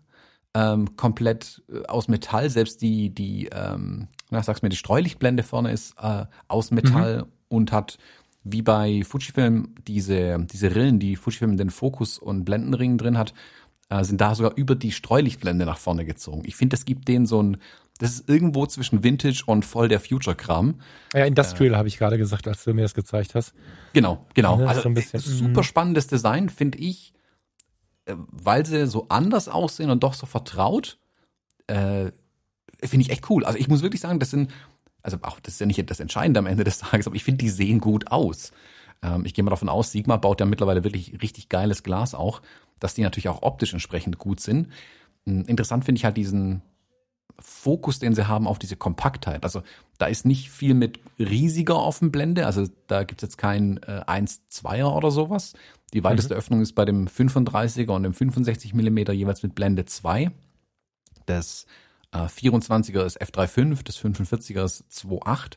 ähm, 0.53 0.95
komplett 0.97 1.63
äh, 1.69 1.85
aus 1.87 2.07
Metall. 2.07 2.49
Selbst 2.49 2.81
die, 2.81 3.09
die, 3.09 3.49
ähm, 3.51 4.07
na, 4.29 4.43
sag's 4.43 4.61
mir, 4.61 4.69
die 4.69 4.77
Streulichtblende 4.77 5.43
vorne 5.43 5.71
ist 5.71 5.95
äh, 5.99 6.25
aus 6.47 6.71
Metall 6.71 7.19
mhm. 7.19 7.31
und 7.47 7.71
hat 7.71 7.97
wie 8.43 8.61
bei 8.61 9.03
Fujifilm 9.05 9.75
diese, 9.87 10.45
diese 10.51 10.75
Rillen, 10.75 10.99
die 10.99 11.15
Fujifilm 11.15 11.55
den 11.55 11.69
Fokus 11.69 12.17
und 12.17 12.43
Blendenring 12.43 12.97
drin 12.97 13.17
hat, 13.17 13.33
äh, 13.93 14.03
sind 14.03 14.19
da 14.21 14.33
sogar 14.33 14.53
über 14.55 14.75
die 14.75 14.91
Streulichtblende 14.91 15.65
nach 15.65 15.77
vorne 15.77 16.05
gezogen. 16.05 16.43
Ich 16.45 16.55
finde, 16.55 16.75
das 16.75 16.85
gibt 16.85 17.07
denen 17.07 17.25
so 17.25 17.41
ein, 17.41 17.57
das 17.99 18.11
ist 18.11 18.29
irgendwo 18.29 18.65
zwischen 18.65 19.03
Vintage 19.03 19.43
und 19.45 19.65
voll 19.65 19.87
der 19.87 19.99
Future-Kram. 19.99 20.79
Ja, 21.13 21.25
Industrial 21.25 21.73
äh, 21.73 21.77
habe 21.77 21.87
ich 21.87 21.97
gerade 21.97 22.17
gesagt, 22.17 22.47
als 22.47 22.63
du 22.63 22.73
mir 22.73 22.81
das 22.81 22.95
gezeigt 22.95 23.35
hast. 23.35 23.53
Genau, 23.93 24.25
genau. 24.33 24.59
Ja, 24.59 24.67
also 24.67 24.81
so 24.81 24.89
bisschen, 24.89 25.19
super 25.19 25.61
mhm. 25.61 25.63
spannendes 25.63 26.07
Design, 26.07 26.49
finde 26.49 26.79
ich, 26.79 27.13
äh, 28.05 28.15
weil 28.17 28.65
sie 28.65 28.87
so 28.87 29.05
anders 29.09 29.47
aussehen 29.47 29.91
und 29.91 30.01
doch 30.01 30.15
so 30.15 30.25
vertraut. 30.25 30.97
Äh, 31.67 32.11
finde 32.83 33.05
ich 33.05 33.11
echt 33.11 33.29
cool. 33.29 33.45
Also 33.45 33.59
ich 33.59 33.67
muss 33.67 33.83
wirklich 33.83 34.01
sagen, 34.01 34.19
das 34.19 34.31
sind, 34.31 34.51
also 35.03 35.17
auch 35.21 35.39
das 35.39 35.55
ist 35.55 35.59
ja 35.59 35.67
nicht 35.67 35.89
das 35.89 35.99
Entscheidende 35.99 36.39
am 36.39 36.47
Ende 36.47 36.63
des 36.63 36.79
Tages, 36.79 37.05
aber 37.05 37.15
ich 37.15 37.23
finde, 37.23 37.43
die 37.43 37.49
sehen 37.49 37.79
gut 37.79 38.11
aus. 38.11 38.51
Ähm, 39.03 39.23
ich 39.25 39.35
gehe 39.35 39.43
mal 39.43 39.51
davon 39.51 39.69
aus, 39.69 39.91
Sigma 39.91 40.17
baut 40.17 40.39
ja 40.39 40.47
mittlerweile 40.47 40.83
wirklich 40.83 41.21
richtig 41.21 41.49
geiles 41.49 41.83
Glas 41.83 42.15
auch 42.15 42.41
dass 42.83 42.93
die 42.93 43.01
natürlich 43.01 43.29
auch 43.29 43.41
optisch 43.41 43.71
entsprechend 43.71 44.17
gut 44.17 44.41
sind. 44.41 44.67
Hm, 45.25 45.45
interessant 45.45 45.85
finde 45.85 45.99
ich 45.99 46.05
halt 46.05 46.17
diesen 46.17 46.61
Fokus, 47.39 47.99
den 47.99 48.13
sie 48.13 48.27
haben 48.27 48.45
auf 48.45 48.59
diese 48.59 48.75
Kompaktheit. 48.75 49.43
Also 49.43 49.63
da 49.97 50.07
ist 50.07 50.25
nicht 50.25 50.51
viel 50.51 50.73
mit 50.73 50.99
riesiger 51.17 51.77
Offenblende, 51.77 52.45
also 52.45 52.67
da 52.87 53.03
gibt 53.03 53.23
es 53.23 53.29
jetzt 53.29 53.37
kein 53.37 53.77
äh, 53.83 54.03
1-2er 54.05 54.95
oder 54.95 55.11
sowas. 55.11 55.53
Die 55.93 56.03
weiteste 56.03 56.33
mhm. 56.33 56.39
Öffnung 56.39 56.61
ist 56.61 56.73
bei 56.73 56.83
dem 56.83 57.07
35er 57.07 57.91
und 57.91 58.03
dem 58.03 58.13
65 58.13 58.73
mm 58.73 58.97
jeweils 59.11 59.43
mit 59.43 59.55
Blende 59.55 59.85
2. 59.85 60.31
Das 61.25 61.65
äh, 62.11 62.17
24er 62.17 63.05
ist 63.05 63.21
f3.5, 63.21 63.83
das 63.83 63.97
45er 63.97 64.65
ist 64.65 64.83
2.8. 64.91 65.53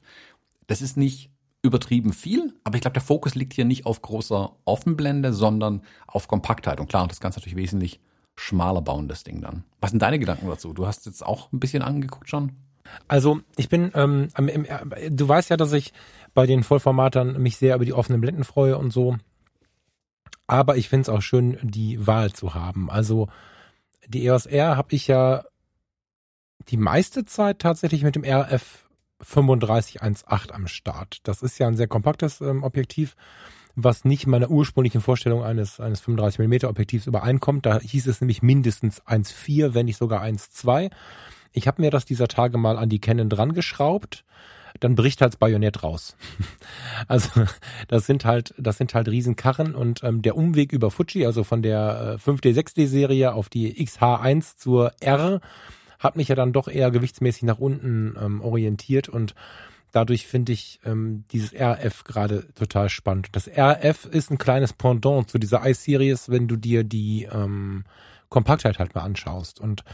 Das 0.68 0.80
ist 0.80 0.96
nicht 0.96 1.30
übertrieben 1.66 2.12
viel, 2.12 2.54
aber 2.64 2.76
ich 2.76 2.80
glaube, 2.80 2.94
der 2.94 3.02
Fokus 3.02 3.34
liegt 3.34 3.52
hier 3.52 3.64
nicht 3.64 3.86
auf 3.86 4.02
großer 4.02 4.52
Offenblende, 4.64 5.32
sondern 5.32 5.82
auf 6.06 6.28
Kompaktheit. 6.28 6.80
Und 6.80 6.88
klar, 6.88 7.06
das 7.08 7.20
Ganze 7.20 7.40
natürlich 7.40 7.56
wesentlich 7.56 8.00
schmaler 8.36 8.82
bauen, 8.82 9.08
das 9.08 9.24
Ding 9.24 9.40
dann. 9.40 9.64
Was 9.80 9.90
sind 9.90 10.00
deine 10.00 10.18
Gedanken 10.18 10.46
dazu? 10.46 10.72
Du 10.72 10.86
hast 10.86 11.06
jetzt 11.06 11.24
auch 11.24 11.52
ein 11.52 11.60
bisschen 11.60 11.82
angeguckt 11.82 12.28
schon. 12.28 12.52
Also 13.08 13.40
ich 13.56 13.68
bin, 13.68 13.90
ähm, 13.94 14.28
im, 14.36 14.64
äh, 14.64 15.10
du 15.10 15.28
weißt 15.28 15.50
ja, 15.50 15.56
dass 15.56 15.72
ich 15.72 15.92
bei 16.34 16.46
den 16.46 16.62
Vollformatern 16.62 17.40
mich 17.40 17.56
sehr 17.56 17.74
über 17.74 17.84
die 17.84 17.92
offenen 17.92 18.20
Blenden 18.20 18.44
freue 18.44 18.78
und 18.78 18.92
so. 18.92 19.16
Aber 20.46 20.76
ich 20.76 20.88
finde 20.88 21.02
es 21.02 21.08
auch 21.08 21.22
schön, 21.22 21.58
die 21.62 22.06
Wahl 22.06 22.32
zu 22.32 22.54
haben. 22.54 22.90
Also 22.90 23.28
die 24.06 24.24
EOS 24.26 24.46
R 24.46 24.76
habe 24.76 24.94
ich 24.94 25.08
ja 25.08 25.44
die 26.68 26.76
meiste 26.76 27.24
Zeit 27.24 27.58
tatsächlich 27.58 28.02
mit 28.02 28.14
dem 28.14 28.24
RF 28.24 28.85
3518 29.20 30.54
am 30.54 30.66
Start. 30.66 31.20
Das 31.24 31.42
ist 31.42 31.58
ja 31.58 31.66
ein 31.66 31.76
sehr 31.76 31.88
kompaktes 31.88 32.40
ähm, 32.40 32.62
Objektiv, 32.62 33.16
was 33.74 34.04
nicht 34.04 34.26
meiner 34.26 34.50
ursprünglichen 34.50 35.00
Vorstellung 35.00 35.44
eines, 35.44 35.80
eines 35.80 36.00
35 36.00 36.46
mm 36.46 36.66
Objektivs 36.66 37.06
übereinkommt. 37.06 37.66
Da 37.66 37.78
hieß 37.78 38.06
es 38.06 38.20
nämlich 38.20 38.42
mindestens 38.42 39.02
1,4, 39.02 39.74
wenn 39.74 39.86
nicht 39.86 39.98
sogar 39.98 40.22
1,2. 40.22 40.90
Ich 41.52 41.66
habe 41.66 41.82
mir 41.82 41.90
das 41.90 42.04
dieser 42.04 42.28
Tage 42.28 42.58
mal 42.58 42.78
an 42.78 42.88
die 42.88 43.00
Canon 43.00 43.28
dran 43.28 43.52
geschraubt. 43.52 44.24
Dann 44.80 44.94
bricht 44.94 45.22
halt 45.22 45.32
das 45.32 45.38
Bajonett 45.38 45.82
raus. 45.82 46.16
also 47.08 47.30
das 47.88 48.06
sind 48.06 48.24
halt, 48.24 48.54
das 48.58 48.76
sind 48.76 48.94
halt 48.94 49.08
Riesenkarren 49.08 49.74
und 49.74 50.02
ähm, 50.04 50.20
der 50.20 50.36
Umweg 50.36 50.72
über 50.72 50.90
Fuji, 50.90 51.24
also 51.24 51.44
von 51.44 51.62
der 51.62 52.18
äh, 52.18 52.30
5D, 52.30 52.54
6D 52.54 52.86
Serie 52.86 53.32
auf 53.32 53.48
die 53.48 53.74
XH1 53.74 54.56
zur 54.56 54.92
R, 55.00 55.40
hat 55.98 56.16
mich 56.16 56.28
ja 56.28 56.34
dann 56.34 56.52
doch 56.52 56.68
eher 56.68 56.90
gewichtsmäßig 56.90 57.44
nach 57.44 57.58
unten 57.58 58.14
ähm, 58.20 58.40
orientiert 58.40 59.08
und 59.08 59.34
dadurch 59.92 60.26
finde 60.26 60.52
ich 60.52 60.80
ähm, 60.84 61.24
dieses 61.32 61.54
RF 61.54 62.04
gerade 62.04 62.52
total 62.54 62.88
spannend. 62.88 63.28
Das 63.32 63.48
RF 63.48 64.04
ist 64.04 64.30
ein 64.30 64.38
kleines 64.38 64.72
Pendant 64.72 65.30
zu 65.30 65.38
dieser 65.38 65.66
i-Series, 65.66 66.28
wenn 66.28 66.48
du 66.48 66.56
dir 66.56 66.84
die 66.84 67.24
ähm, 67.24 67.84
Kompaktheit 68.28 68.78
halt 68.78 68.94
mal 68.94 69.02
anschaust. 69.02 69.60
Und 69.60 69.84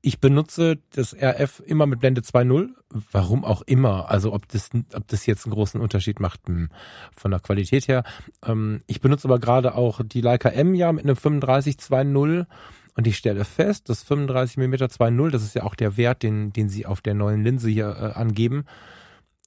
ich 0.00 0.20
benutze 0.20 0.78
das 0.90 1.14
RF 1.14 1.62
immer 1.64 1.86
mit 1.86 2.00
Blende 2.00 2.22
2.0. 2.22 2.70
Warum 3.12 3.44
auch 3.44 3.62
immer. 3.62 4.10
Also 4.10 4.32
ob 4.32 4.48
das, 4.48 4.70
ob 4.92 5.06
das 5.06 5.26
jetzt 5.26 5.46
einen 5.46 5.54
großen 5.54 5.80
Unterschied 5.80 6.18
macht 6.18 6.40
hm, 6.46 6.70
von 7.16 7.30
der 7.30 7.38
Qualität 7.38 7.86
her. 7.86 8.02
Ähm, 8.44 8.82
ich 8.88 9.00
benutze 9.00 9.28
aber 9.28 9.38
gerade 9.38 9.76
auch 9.76 10.00
die 10.04 10.20
Leica 10.20 10.48
M 10.48 10.74
ja 10.74 10.92
mit 10.92 11.04
einem 11.04 11.16
35 11.16 11.76
2.0 11.76 12.46
und 12.94 13.06
ich 13.06 13.16
stelle 13.16 13.44
fest, 13.44 13.88
dass 13.88 14.02
35 14.02 14.58
mm 14.58 14.74
2.0, 14.74 15.30
das 15.30 15.42
ist 15.42 15.54
ja 15.54 15.62
auch 15.62 15.74
der 15.74 15.96
Wert, 15.96 16.22
den, 16.22 16.52
den 16.52 16.68
sie 16.68 16.86
auf 16.86 17.00
der 17.00 17.14
neuen 17.14 17.42
Linse 17.42 17.70
hier 17.70 17.88
äh, 17.88 18.18
angeben, 18.18 18.64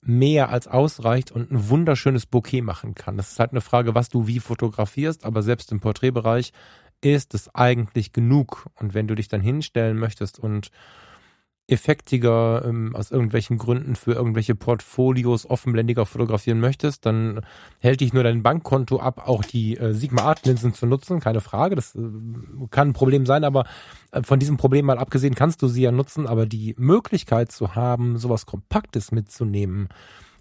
mehr 0.02 0.50
als 0.50 0.68
ausreicht 0.68 1.32
und 1.32 1.52
ein 1.52 1.70
wunderschönes 1.70 2.26
Bouquet 2.26 2.62
machen 2.62 2.96
kann. 2.96 3.18
Das 3.18 3.32
ist 3.32 3.40
halt 3.40 3.52
eine 3.52 3.62
Frage, 3.62 3.96
was 3.96 4.10
du 4.10 4.28
wie 4.28 4.40
fotografierst, 4.40 5.26
aber 5.26 5.42
selbst 5.42 5.72
im 5.72 5.80
Porträtbereich 5.80 6.54
ist 7.02 7.34
es 7.34 7.54
eigentlich 7.54 8.14
genug. 8.14 8.68
Und 8.76 8.94
wenn 8.94 9.08
du 9.08 9.16
dich 9.16 9.28
dann 9.28 9.42
hinstellen 9.42 9.98
möchtest 9.98 10.40
und 10.40 10.70
effektiger 11.68 12.64
ähm, 12.66 12.96
aus 12.96 13.10
irgendwelchen 13.10 13.58
Gründen 13.58 13.96
für 13.96 14.14
irgendwelche 14.14 14.54
Portfolios 14.54 15.50
offenblendiger 15.50 16.06
fotografieren 16.06 16.60
möchtest, 16.60 17.06
dann 17.06 17.42
hält 17.80 18.02
dich 18.02 18.14
nur 18.14 18.24
dein 18.24 18.44
Bankkonto 18.44 19.00
ab, 19.00 19.28
auch 19.28 19.44
die 19.44 19.78
äh, 19.78 19.94
Sigma 19.94 20.22
Art 20.22 20.46
Linsen 20.46 20.74
zu 20.74 20.86
nutzen, 20.86 21.20
keine 21.20 21.42
Frage, 21.42 21.76
das 21.76 21.96
äh, 21.96 22.00
kann 22.70 22.90
ein 22.90 22.94
Problem 22.94 23.26
sein, 23.26 23.44
aber 23.44 23.66
äh, 24.12 24.22
von 24.22 24.40
diesem 24.40 24.58
Problem 24.58 24.86
mal 24.86 25.00
abgesehen 25.00 25.34
kannst 25.34 25.62
du 25.64 25.68
sie 25.68 25.82
ja 25.82 25.92
nutzen, 25.92 26.28
aber 26.28 26.46
die 26.46 26.76
Möglichkeit 26.78 27.52
zu 27.52 27.74
haben, 27.74 28.18
sowas 28.20 28.46
Kompaktes 28.46 29.12
mitzunehmen, 29.12 29.90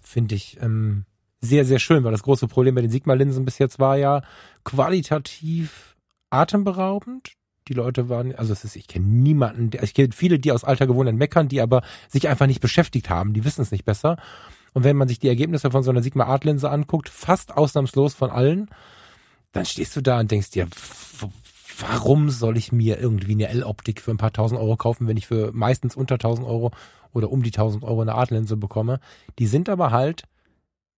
finde 0.01 0.35
ich 0.35 0.59
ähm, 0.61 1.05
sehr, 1.41 1.65
sehr 1.65 1.79
schön, 1.79 2.03
weil 2.03 2.11
das 2.11 2.23
große 2.23 2.47
Problem 2.47 2.75
bei 2.75 2.81
den 2.81 2.91
Sigma 2.91 3.13
Linsen 3.15 3.45
bis 3.45 3.57
jetzt 3.57 3.79
war 3.79 3.97
ja 3.97 4.21
qualitativ 4.63 5.95
atemberaubend 6.29 7.33
die 7.67 7.73
Leute 7.73 8.09
waren, 8.09 8.35
also 8.35 8.53
es 8.53 8.63
ist, 8.63 8.75
ich 8.75 8.87
kenne 8.87 9.05
niemanden, 9.05 9.71
ich 9.81 9.93
kenne 9.93 10.09
viele, 10.13 10.39
die 10.39 10.51
aus 10.51 10.63
alter 10.63 10.87
Gewohnheit 10.87 11.15
meckern, 11.15 11.47
die 11.47 11.61
aber 11.61 11.81
sich 12.07 12.27
einfach 12.27 12.47
nicht 12.47 12.61
beschäftigt 12.61 13.09
haben, 13.09 13.33
die 13.33 13.43
wissen 13.43 13.61
es 13.61 13.71
nicht 13.71 13.85
besser. 13.85 14.17
Und 14.73 14.83
wenn 14.83 14.97
man 14.97 15.07
sich 15.07 15.19
die 15.19 15.29
Ergebnisse 15.29 15.71
von 15.71 15.83
so 15.83 15.91
einer 15.91 16.03
Sigma 16.03 16.25
Art 16.25 16.43
Linse 16.43 16.69
anguckt, 16.69 17.09
fast 17.09 17.55
ausnahmslos 17.55 18.13
von 18.13 18.29
allen, 18.29 18.69
dann 19.51 19.65
stehst 19.65 19.95
du 19.95 20.01
da 20.01 20.19
und 20.19 20.29
denkst 20.29 20.51
dir, 20.51 20.67
warum 21.79 22.29
soll 22.29 22.57
ich 22.57 22.71
mir 22.71 22.99
irgendwie 22.99 23.31
eine 23.31 23.47
L-Optik 23.47 24.01
für 24.01 24.11
ein 24.11 24.17
paar 24.17 24.33
tausend 24.33 24.59
Euro 24.59 24.75
kaufen, 24.75 25.07
wenn 25.07 25.17
ich 25.17 25.27
für 25.27 25.51
meistens 25.53 25.95
unter 25.95 26.17
tausend 26.17 26.45
Euro 26.45 26.71
oder 27.13 27.31
um 27.31 27.41
die 27.41 27.51
tausend 27.51 27.83
Euro 27.83 28.01
eine 28.01 28.15
Art 28.15 28.31
Linse 28.31 28.57
bekomme? 28.57 28.99
Die 29.39 29.47
sind 29.47 29.69
aber 29.69 29.91
halt 29.91 30.23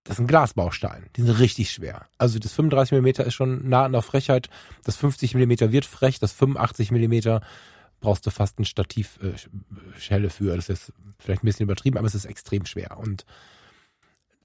das 0.07 0.15
ist 0.15 0.19
ein 0.21 0.27
Glasbaustein. 0.27 1.07
Die 1.17 1.21
sind 1.21 1.37
richtig 1.37 1.69
schwer. 1.69 2.05
Also 2.17 2.39
das 2.39 2.53
35 2.53 2.97
mm 2.97 3.27
ist 3.27 3.33
schon 3.33 3.67
nah 3.67 3.83
an 3.83 3.91
der 3.91 4.01
Frechheit. 4.01 4.49
Das 4.85 4.95
50 4.95 5.35
mm 5.35 5.71
wird 5.71 5.85
frech. 5.85 6.19
Das 6.19 6.31
85 6.31 6.91
mm 6.91 7.39
brauchst 7.99 8.25
du 8.25 8.29
fast 8.29 8.57
ein 8.57 8.63
Stativ 8.63 9.19
äh, 9.21 10.29
für. 10.29 10.55
Das 10.55 10.69
ist 10.69 10.93
vielleicht 11.19 11.43
ein 11.43 11.45
bisschen 11.45 11.65
übertrieben, 11.65 11.97
aber 11.97 12.07
es 12.07 12.15
ist 12.15 12.23
extrem 12.23 12.65
schwer. 12.65 12.97
Und 12.97 13.25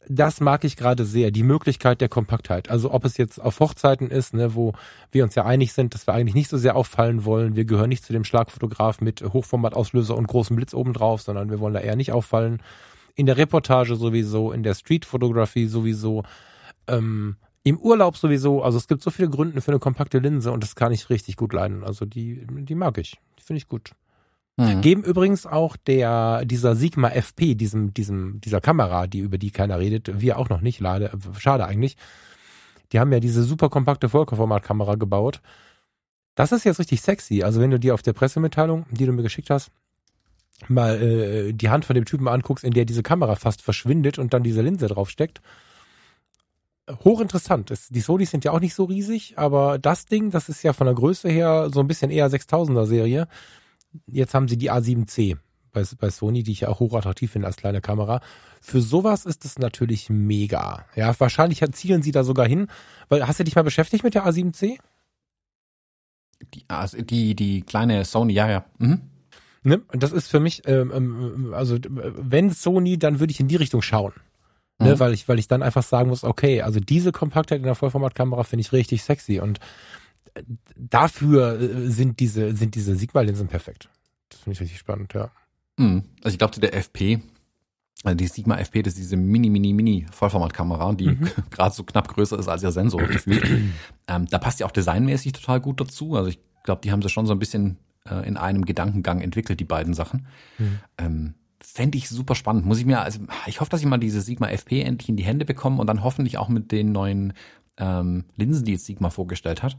das 0.08 0.40
mag 0.40 0.64
ich 0.64 0.76
gerade 0.76 1.04
sehr, 1.04 1.30
die 1.30 1.44
Möglichkeit 1.44 2.00
der 2.00 2.08
Kompaktheit. 2.08 2.68
Also 2.68 2.90
ob 2.90 3.04
es 3.04 3.16
jetzt 3.16 3.40
auf 3.40 3.60
Hochzeiten 3.60 4.10
ist, 4.10 4.34
ne, 4.34 4.56
wo 4.56 4.72
wir 5.12 5.22
uns 5.22 5.36
ja 5.36 5.44
einig 5.44 5.74
sind, 5.74 5.94
dass 5.94 6.08
wir 6.08 6.14
eigentlich 6.14 6.34
nicht 6.34 6.50
so 6.50 6.58
sehr 6.58 6.74
auffallen 6.74 7.24
wollen. 7.24 7.54
Wir 7.54 7.66
gehören 7.66 7.88
nicht 7.88 8.04
zu 8.04 8.12
dem 8.12 8.24
Schlagfotograf 8.24 9.00
mit 9.00 9.22
Hochformatauslöser 9.22 10.16
und 10.16 10.26
großem 10.26 10.56
Blitz 10.56 10.74
obendrauf, 10.74 11.22
sondern 11.22 11.50
wir 11.50 11.60
wollen 11.60 11.74
da 11.74 11.80
eher 11.80 11.94
nicht 11.94 12.10
auffallen 12.10 12.60
in 13.14 13.26
der 13.26 13.36
Reportage 13.36 13.96
sowieso, 13.96 14.52
in 14.52 14.62
der 14.62 14.74
Streetfotografie 14.74 15.66
sowieso, 15.66 16.22
ähm, 16.86 17.36
im 17.64 17.78
Urlaub 17.78 18.16
sowieso. 18.16 18.62
Also 18.62 18.78
es 18.78 18.88
gibt 18.88 19.02
so 19.02 19.10
viele 19.10 19.30
Gründe 19.30 19.60
für 19.60 19.70
eine 19.70 19.78
kompakte 19.78 20.18
Linse 20.18 20.50
und 20.52 20.62
das 20.62 20.74
kann 20.74 20.92
ich 20.92 21.10
richtig 21.10 21.36
gut 21.36 21.52
leiden. 21.52 21.84
Also 21.84 22.04
die, 22.04 22.46
die 22.48 22.74
mag 22.74 22.98
ich. 22.98 23.18
Die 23.38 23.42
finde 23.42 23.58
ich 23.58 23.68
gut. 23.68 23.92
Mhm. 24.56 24.80
Geben 24.80 25.04
übrigens 25.04 25.46
auch 25.46 25.76
der, 25.76 26.44
dieser 26.44 26.76
Sigma 26.76 27.08
FP, 27.08 27.54
diesem, 27.54 27.94
diesem, 27.94 28.40
dieser 28.40 28.60
Kamera, 28.60 29.06
die, 29.06 29.20
über 29.20 29.38
die 29.38 29.50
keiner 29.50 29.78
redet, 29.78 30.20
wir 30.20 30.38
auch 30.38 30.48
noch 30.48 30.60
nicht, 30.60 30.80
lade, 30.80 31.10
schade 31.38 31.64
eigentlich. 31.64 31.96
Die 32.92 33.00
haben 33.00 33.12
ja 33.12 33.20
diese 33.20 33.42
super 33.44 33.70
kompakte 33.70 34.10
Vollformatkamera 34.10 34.96
gebaut. 34.96 35.40
Das 36.34 36.52
ist 36.52 36.64
jetzt 36.64 36.78
richtig 36.78 37.00
sexy. 37.00 37.42
Also 37.42 37.60
wenn 37.60 37.70
du 37.70 37.78
dir 37.78 37.94
auf 37.94 38.02
der 38.02 38.12
Pressemitteilung, 38.12 38.86
die 38.90 39.06
du 39.06 39.12
mir 39.12 39.22
geschickt 39.22 39.48
hast, 39.48 39.70
mal 40.68 41.00
äh, 41.00 41.52
die 41.52 41.70
Hand 41.70 41.84
von 41.84 41.94
dem 41.94 42.04
Typen 42.04 42.28
anguckst, 42.28 42.64
in 42.64 42.72
der 42.72 42.84
diese 42.84 43.02
Kamera 43.02 43.36
fast 43.36 43.62
verschwindet 43.62 44.18
und 44.18 44.34
dann 44.34 44.42
diese 44.42 44.62
Linse 44.62 44.86
draufsteckt. 44.86 45.40
Hochinteressant. 47.04 47.70
Es, 47.70 47.88
die 47.88 48.00
Sonys 48.00 48.30
sind 48.30 48.44
ja 48.44 48.52
auch 48.52 48.60
nicht 48.60 48.74
so 48.74 48.84
riesig, 48.84 49.38
aber 49.38 49.78
das 49.78 50.06
Ding, 50.06 50.30
das 50.30 50.48
ist 50.48 50.62
ja 50.62 50.72
von 50.72 50.86
der 50.86 50.94
Größe 50.94 51.28
her 51.28 51.70
so 51.72 51.80
ein 51.80 51.86
bisschen 51.86 52.10
eher 52.10 52.28
6000er 52.28 52.86
Serie. 52.86 53.28
Jetzt 54.06 54.34
haben 54.34 54.48
sie 54.48 54.56
die 54.56 54.70
A7C 54.70 55.36
bei, 55.72 55.84
bei 55.98 56.10
Sony, 56.10 56.42
die 56.42 56.52
ich 56.52 56.60
ja 56.60 56.68
auch 56.68 56.80
hochattraktiv 56.80 57.32
finde 57.32 57.46
als 57.46 57.56
kleine 57.56 57.80
Kamera. 57.80 58.20
Für 58.60 58.80
sowas 58.80 59.26
ist 59.26 59.44
es 59.44 59.58
natürlich 59.58 60.10
mega. 60.10 60.86
Ja, 60.94 61.18
wahrscheinlich 61.18 61.62
zielen 61.72 62.02
sie 62.02 62.12
da 62.12 62.24
sogar 62.24 62.46
hin. 62.46 62.68
Weil, 63.08 63.26
hast 63.26 63.40
du 63.40 63.44
dich 63.44 63.56
mal 63.56 63.62
beschäftigt 63.62 64.04
mit 64.04 64.14
der 64.14 64.26
A7C? 64.26 64.78
Die, 66.54 66.64
die, 67.04 67.34
die 67.34 67.62
kleine 67.62 68.04
Sony, 68.04 68.32
ja, 68.32 68.50
ja. 68.50 68.64
Mhm. 68.78 69.00
Ne? 69.64 69.82
Und 69.92 70.02
das 70.02 70.12
ist 70.12 70.28
für 70.28 70.40
mich, 70.40 70.62
ähm, 70.66 70.92
ähm, 70.94 71.54
also 71.54 71.78
wenn 71.90 72.50
Sony, 72.50 72.98
dann 72.98 73.20
würde 73.20 73.30
ich 73.30 73.40
in 73.40 73.48
die 73.48 73.56
Richtung 73.56 73.82
schauen. 73.82 74.12
Ne? 74.78 74.94
Mhm. 74.94 74.98
Weil 75.00 75.12
ich, 75.12 75.28
weil 75.28 75.38
ich 75.38 75.48
dann 75.48 75.62
einfach 75.62 75.82
sagen 75.82 76.08
muss, 76.08 76.24
okay, 76.24 76.62
also 76.62 76.80
diese 76.80 77.12
Kompaktheit 77.12 77.58
in 77.58 77.64
der 77.64 77.74
Vollformatkamera 77.74 78.42
finde 78.42 78.62
ich 78.62 78.72
richtig 78.72 79.02
sexy 79.04 79.40
und 79.40 79.60
äh, 80.34 80.42
dafür 80.76 81.60
äh, 81.60 81.90
sind 81.90 82.18
diese, 82.18 82.56
sind 82.56 82.74
diese 82.74 82.96
Sigma-Linsen 82.96 83.48
perfekt. 83.48 83.88
Das 84.28 84.40
finde 84.40 84.54
ich 84.54 84.60
richtig 84.60 84.78
spannend, 84.78 85.14
ja. 85.14 85.30
Mhm. 85.76 86.04
Also 86.22 86.34
ich 86.34 86.38
glaube, 86.38 86.52
zu 86.52 86.60
der 86.60 86.74
FP, 86.74 87.20
also 88.02 88.16
die 88.16 88.26
Sigma 88.26 88.56
FP, 88.56 88.82
das 88.82 88.94
ist 88.94 89.00
diese 89.00 89.16
mini, 89.16 89.48
mini, 89.48 89.72
mini 89.72 90.06
Vollformatkamera, 90.10 90.92
die 90.94 91.08
mhm. 91.08 91.28
gerade 91.50 91.74
so 91.74 91.84
knapp 91.84 92.08
größer 92.08 92.38
ist 92.38 92.48
als 92.48 92.64
ihr 92.64 92.72
Sensor 92.72 93.02
gefühlt. 93.02 93.44
ähm, 94.08 94.26
da 94.26 94.38
passt 94.38 94.58
ja 94.58 94.66
auch 94.66 94.72
designmäßig 94.72 95.32
total 95.32 95.60
gut 95.60 95.80
dazu. 95.80 96.16
Also 96.16 96.30
ich 96.30 96.40
glaube, 96.64 96.80
die 96.82 96.90
haben 96.90 97.02
sie 97.02 97.08
schon 97.08 97.26
so 97.26 97.32
ein 97.32 97.38
bisschen 97.38 97.78
äh, 98.08 98.26
in 98.26 98.36
einem 98.36 98.64
Gedankengang 98.64 99.20
entwickelt, 99.20 99.60
die 99.60 99.64
beiden 99.64 99.94
Sachen. 99.94 100.26
Mhm. 100.58 100.78
Ähm, 100.98 101.34
Fände 101.60 101.96
ich 101.96 102.08
super 102.08 102.34
spannend. 102.34 102.66
Muss 102.66 102.78
ich 102.78 102.86
mir, 102.86 103.00
also 103.00 103.20
ich 103.46 103.60
hoffe, 103.60 103.70
dass 103.70 103.80
ich 103.80 103.86
mal 103.86 103.98
diese 103.98 104.20
Sigma 104.20 104.48
FP 104.48 104.82
endlich 104.82 105.08
in 105.08 105.16
die 105.16 105.22
Hände 105.22 105.44
bekomme 105.44 105.80
und 105.80 105.86
dann 105.86 106.02
hoffentlich 106.02 106.36
auch 106.36 106.48
mit 106.48 106.72
den 106.72 106.90
neuen 106.90 107.34
ähm, 107.76 108.24
Linsen, 108.36 108.64
die 108.64 108.72
jetzt 108.72 108.86
Sigma 108.86 109.10
vorgestellt 109.10 109.62
hat. 109.62 109.76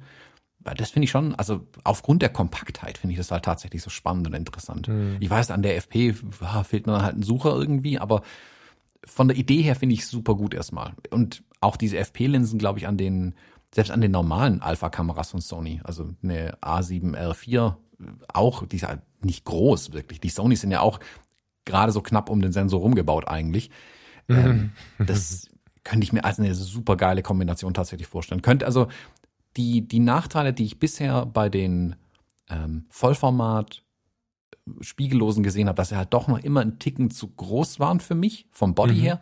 Weil 0.59 0.75
das 0.75 0.91
finde 0.91 1.05
ich 1.05 1.11
schon, 1.11 1.35
also 1.35 1.67
aufgrund 1.83 2.21
der 2.21 2.29
Kompaktheit 2.29 2.97
finde 2.97 3.11
ich 3.13 3.17
das 3.17 3.31
halt 3.31 3.43
tatsächlich 3.43 3.83
so 3.83 3.89
spannend 3.89 4.27
und 4.27 4.33
interessant. 4.33 4.87
Mhm. 4.87 5.17
Ich 5.19 5.29
weiß, 5.29 5.51
an 5.51 5.61
der 5.61 5.75
FP 5.75 6.15
ah, 6.39 6.63
fehlt 6.63 6.87
mir 6.87 6.93
dann 6.93 7.03
halt 7.03 7.17
ein 7.17 7.23
Sucher 7.23 7.53
irgendwie, 7.53 7.99
aber 7.99 8.21
von 9.05 9.27
der 9.27 9.37
Idee 9.37 9.61
her 9.61 9.75
finde 9.75 9.95
ich 9.95 10.07
super 10.07 10.35
gut 10.35 10.53
erstmal. 10.53 10.93
Und 11.09 11.43
auch 11.59 11.75
diese 11.75 11.97
FP-Linsen, 11.97 12.59
glaube 12.59 12.79
ich, 12.79 12.87
an 12.87 12.97
den, 12.97 13.35
selbst 13.73 13.91
an 13.91 13.99
den 13.99 14.11
normalen 14.11 14.61
Alpha-Kameras 14.61 15.31
von 15.31 15.41
Sony, 15.41 15.81
also 15.83 16.09
eine 16.23 16.55
A7R4 16.61 17.75
auch, 18.27 18.65
die 18.65 18.77
ist 18.77 18.87
halt 18.87 19.01
nicht 19.23 19.45
groß 19.45 19.93
wirklich. 19.93 20.19
Die 20.19 20.29
Sony 20.29 20.55
sind 20.55 20.71
ja 20.71 20.81
auch 20.81 20.99
gerade 21.65 21.91
so 21.91 22.01
knapp 22.01 22.29
um 22.29 22.41
den 22.41 22.51
Sensor 22.51 22.81
rumgebaut 22.81 23.27
eigentlich. 23.27 23.69
Mhm. 24.27 24.35
Ähm, 24.37 24.71
das 25.05 25.49
könnte 25.83 26.03
ich 26.03 26.13
mir 26.13 26.23
als 26.23 26.39
eine 26.39 26.53
super 26.55 26.95
geile 26.97 27.23
Kombination 27.23 27.73
tatsächlich 27.73 28.07
vorstellen. 28.07 28.41
Könnte 28.41 28.65
also 28.65 28.87
die, 29.57 29.87
die 29.87 29.99
Nachteile, 29.99 30.53
die 30.53 30.65
ich 30.65 30.79
bisher 30.79 31.25
bei 31.25 31.49
den 31.49 31.95
ähm, 32.49 32.85
Vollformat 32.89 33.83
Spiegellosen 34.79 35.43
gesehen 35.43 35.67
habe, 35.67 35.75
dass 35.75 35.89
sie 35.89 35.97
halt 35.97 36.13
doch 36.13 36.27
noch 36.27 36.39
immer 36.39 36.61
ein 36.61 36.79
Ticken 36.79 37.11
zu 37.11 37.27
groß 37.27 37.79
waren 37.79 37.99
für 37.99 38.15
mich, 38.15 38.47
vom 38.51 38.75
Body 38.75 38.93
mhm. 38.93 38.99
her. 38.99 39.21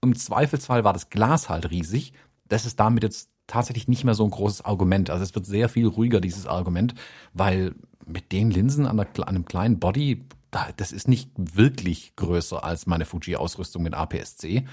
Im 0.00 0.14
Zweifelsfall 0.14 0.84
war 0.84 0.92
das 0.92 1.10
Glas 1.10 1.48
halt 1.48 1.70
riesig. 1.70 2.12
Das 2.48 2.64
ist 2.64 2.80
damit 2.80 3.02
jetzt 3.02 3.30
tatsächlich 3.46 3.88
nicht 3.88 4.04
mehr 4.04 4.14
so 4.14 4.24
ein 4.24 4.30
großes 4.30 4.64
Argument. 4.64 5.10
Also 5.10 5.24
es 5.24 5.34
wird 5.34 5.46
sehr 5.46 5.68
viel 5.68 5.86
ruhiger, 5.86 6.20
dieses 6.20 6.46
Argument, 6.46 6.94
weil 7.34 7.74
mit 8.08 8.32
den 8.32 8.50
Linsen 8.50 8.86
an, 8.86 8.96
der, 8.96 9.06
an 9.16 9.28
einem 9.28 9.44
kleinen 9.44 9.78
Body, 9.78 10.24
das 10.76 10.92
ist 10.92 11.08
nicht 11.08 11.30
wirklich 11.36 12.16
größer 12.16 12.64
als 12.64 12.86
meine 12.86 13.04
Fuji-Ausrüstung 13.04 13.82
mit 13.82 13.94
APS-C. 13.94 14.66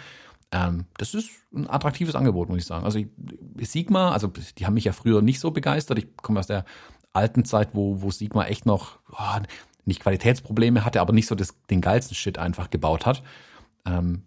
Ähm, 0.51 0.85
das 0.97 1.13
ist 1.13 1.29
ein 1.53 1.69
attraktives 1.69 2.15
Angebot, 2.15 2.49
muss 2.49 2.59
ich 2.59 2.65
sagen. 2.65 2.85
Also 2.85 2.99
Sigma, 3.59 4.11
also 4.11 4.31
die 4.57 4.65
haben 4.65 4.75
mich 4.75 4.85
ja 4.85 4.93
früher 4.93 5.21
nicht 5.21 5.39
so 5.39 5.51
begeistert. 5.51 5.97
Ich 5.97 6.15
komme 6.17 6.39
aus 6.39 6.47
der 6.47 6.65
alten 7.13 7.45
Zeit, 7.45 7.69
wo, 7.73 8.01
wo 8.01 8.11
Sigma 8.11 8.45
echt 8.45 8.65
noch 8.65 8.99
oh, 9.11 9.41
nicht 9.85 10.01
Qualitätsprobleme 10.01 10.85
hatte, 10.85 11.01
aber 11.01 11.13
nicht 11.13 11.27
so 11.27 11.35
das, 11.35 11.55
den 11.69 11.81
geilsten 11.81 12.15
Shit 12.15 12.37
einfach 12.37 12.69
gebaut 12.69 13.05
hat. 13.05 13.23
Ähm, 13.85 14.23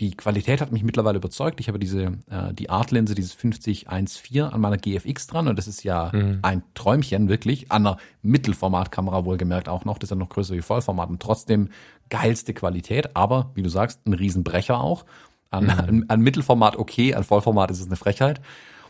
die 0.00 0.16
Qualität 0.16 0.60
hat 0.60 0.72
mich 0.72 0.82
mittlerweile 0.82 1.18
überzeugt. 1.18 1.60
Ich 1.60 1.68
habe 1.68 1.78
diese 1.78 2.18
äh, 2.28 2.52
die 2.52 2.68
Art-Linse, 2.68 3.14
dieses 3.14 3.32
5014 3.32 4.42
an 4.42 4.60
meiner 4.60 4.76
GFX 4.76 5.26
dran 5.26 5.46
und 5.46 5.56
das 5.56 5.68
ist 5.68 5.84
ja 5.84 6.10
mhm. 6.12 6.40
ein 6.42 6.62
Träumchen 6.74 7.28
wirklich. 7.28 7.70
An 7.70 7.86
einer 7.86 7.96
Mittelformatkamera 8.22 9.24
wohlgemerkt 9.24 9.68
auch 9.68 9.84
noch. 9.84 9.98
Das 9.98 10.08
ist 10.08 10.10
ja 10.10 10.16
noch 10.16 10.30
größer 10.30 10.54
wie 10.54 10.62
Vollformat 10.62 11.10
und 11.10 11.22
trotzdem 11.22 11.68
geilste 12.10 12.54
Qualität. 12.54 13.14
Aber 13.14 13.50
wie 13.54 13.62
du 13.62 13.68
sagst, 13.68 14.06
ein 14.06 14.14
Riesenbrecher 14.14 14.80
auch. 14.80 15.04
An, 15.50 15.64
mhm. 15.64 15.70
an, 15.70 16.04
an 16.08 16.20
Mittelformat 16.20 16.76
okay, 16.76 17.14
an 17.14 17.22
Vollformat 17.22 17.70
ist 17.70 17.80
es 17.80 17.86
eine 17.86 17.96
Frechheit. 17.96 18.40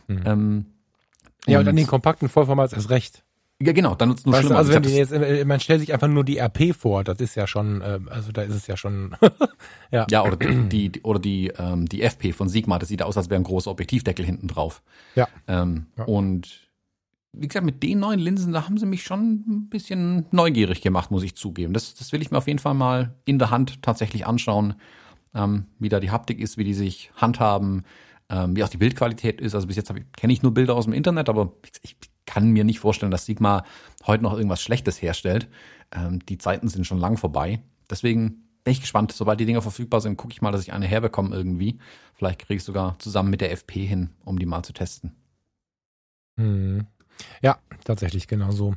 Mhm. 0.07 0.23
Ähm, 0.25 0.65
ja, 1.47 1.59
und 1.59 1.67
an 1.67 1.75
den 1.75 1.87
kompakten 1.87 2.29
Vollformat 2.29 2.71
ist 2.73 2.79
es 2.79 2.89
recht. 2.89 3.24
Ja, 3.61 3.71
genau, 3.71 3.95
dann 3.95 4.09
nutzt 4.09 4.25
nur 4.25 4.35
schlimmer. 4.35 4.57
Also 4.57 4.73
wenn 4.73 4.83
die 4.83 4.89
jetzt, 4.89 5.13
äh, 5.13 5.45
man 5.45 5.61
stellt 5.61 5.79
sich 5.79 5.93
einfach 5.93 6.09
nur 6.09 6.25
die 6.25 6.39
RP 6.39 6.75
vor, 6.75 7.05
das 7.05 7.19
ist 7.21 7.35
ja 7.35 7.47
schon, 7.47 7.81
äh, 7.81 7.99
also 8.09 8.33
da 8.33 8.41
ist 8.41 8.53
es 8.53 8.67
ja 8.67 8.75
schon, 8.75 9.15
ja. 9.91 10.05
Ja, 10.09 10.25
oder 10.25 10.35
die, 10.35 10.89
die 10.89 11.01
oder 11.03 11.19
die, 11.19 11.53
ähm, 11.57 11.87
die 11.87 12.01
FP 12.01 12.33
von 12.33 12.49
Sigma, 12.49 12.79
das 12.79 12.89
sieht 12.89 13.01
aus, 13.01 13.15
als 13.15 13.29
wäre 13.29 13.39
ein 13.39 13.45
großer 13.45 13.71
Objektivdeckel 13.71 14.25
hinten 14.25 14.49
drauf. 14.49 14.81
Ja. 15.15 15.29
Ähm, 15.47 15.85
ja. 15.97 16.03
Und 16.03 16.65
wie 17.31 17.47
gesagt, 17.47 17.65
mit 17.65 17.81
den 17.81 17.99
neuen 17.99 18.19
Linsen, 18.19 18.51
da 18.51 18.65
haben 18.65 18.77
sie 18.77 18.85
mich 18.85 19.03
schon 19.03 19.43
ein 19.47 19.69
bisschen 19.69 20.25
neugierig 20.31 20.81
gemacht, 20.81 21.11
muss 21.11 21.23
ich 21.23 21.35
zugeben. 21.35 21.73
Das, 21.73 21.95
das 21.95 22.11
will 22.11 22.21
ich 22.21 22.31
mir 22.31 22.37
auf 22.37 22.47
jeden 22.47 22.59
Fall 22.59 22.73
mal 22.73 23.15
in 23.23 23.39
der 23.39 23.51
Hand 23.51 23.81
tatsächlich 23.81 24.27
anschauen, 24.27 24.75
ähm, 25.33 25.65
wie 25.79 25.89
da 25.89 26.01
die 26.01 26.11
Haptik 26.11 26.39
ist, 26.39 26.57
wie 26.57 26.63
die 26.65 26.73
sich 26.73 27.11
handhaben, 27.15 27.83
ähm, 28.29 28.55
wie 28.55 28.63
auch 28.63 28.69
die 28.69 28.77
Bildqualität 28.77 29.39
ist. 29.39 29.55
Also 29.55 29.67
bis 29.67 29.75
jetzt 29.77 29.93
kenne 30.17 30.33
ich 30.33 30.43
nur 30.43 30.53
Bilder 30.53 30.75
aus 30.75 30.85
dem 30.85 30.93
Internet, 30.93 31.29
aber 31.29 31.53
ich, 31.63 31.71
ich 32.01 32.14
kann 32.25 32.51
mir 32.51 32.63
nicht 32.63 32.79
vorstellen, 32.79 33.11
dass 33.11 33.25
Sigma 33.25 33.63
heute 34.05 34.23
noch 34.23 34.33
irgendwas 34.33 34.61
Schlechtes 34.61 35.01
herstellt. 35.01 35.47
Ähm, 35.91 36.19
die 36.25 36.37
Zeiten 36.37 36.67
sind 36.67 36.85
schon 36.85 36.99
lang 36.99 37.17
vorbei. 37.17 37.61
deswegen 37.89 38.41
bin 38.63 38.71
ich 38.71 38.81
gespannt. 38.81 39.11
Sobald 39.11 39.39
die 39.39 39.45
Dinger 39.45 39.61
verfügbar 39.61 40.01
sind, 40.01 40.17
gucke 40.17 40.33
ich 40.33 40.41
mal, 40.41 40.51
dass 40.51 40.63
ich 40.63 40.73
eine 40.73 40.87
herbekomme 40.87 41.35
irgendwie. 41.35 41.77
Vielleicht 42.15 42.39
kriege 42.39 42.57
ich 42.57 42.63
sogar 42.63 42.97
zusammen 42.99 43.29
mit 43.29 43.39
der 43.39 43.51
FP 43.51 43.85
hin, 43.85 44.09
um 44.25 44.39
die 44.39 44.47
mal 44.47 44.63
zu 44.63 44.73
testen. 44.73 45.15
Hm. 46.37 46.87
Ja, 47.41 47.59
tatsächlich 47.85 48.27
genau 48.27 48.51
so. 48.51 48.75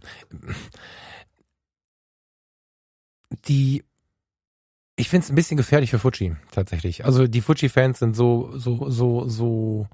Die 3.48 3.82
ich 4.96 5.08
finde 5.08 5.24
es 5.24 5.30
ein 5.30 5.36
bisschen 5.36 5.56
gefährlich 5.56 5.90
für 5.90 6.00
Fuji, 6.00 6.34
tatsächlich. 6.50 7.04
Also 7.04 7.28
die 7.28 7.40
Fuji-Fans 7.40 8.00
sind 8.00 8.16
so, 8.16 8.50
so, 8.58 8.90
so, 8.90 9.28
so, 9.28 9.86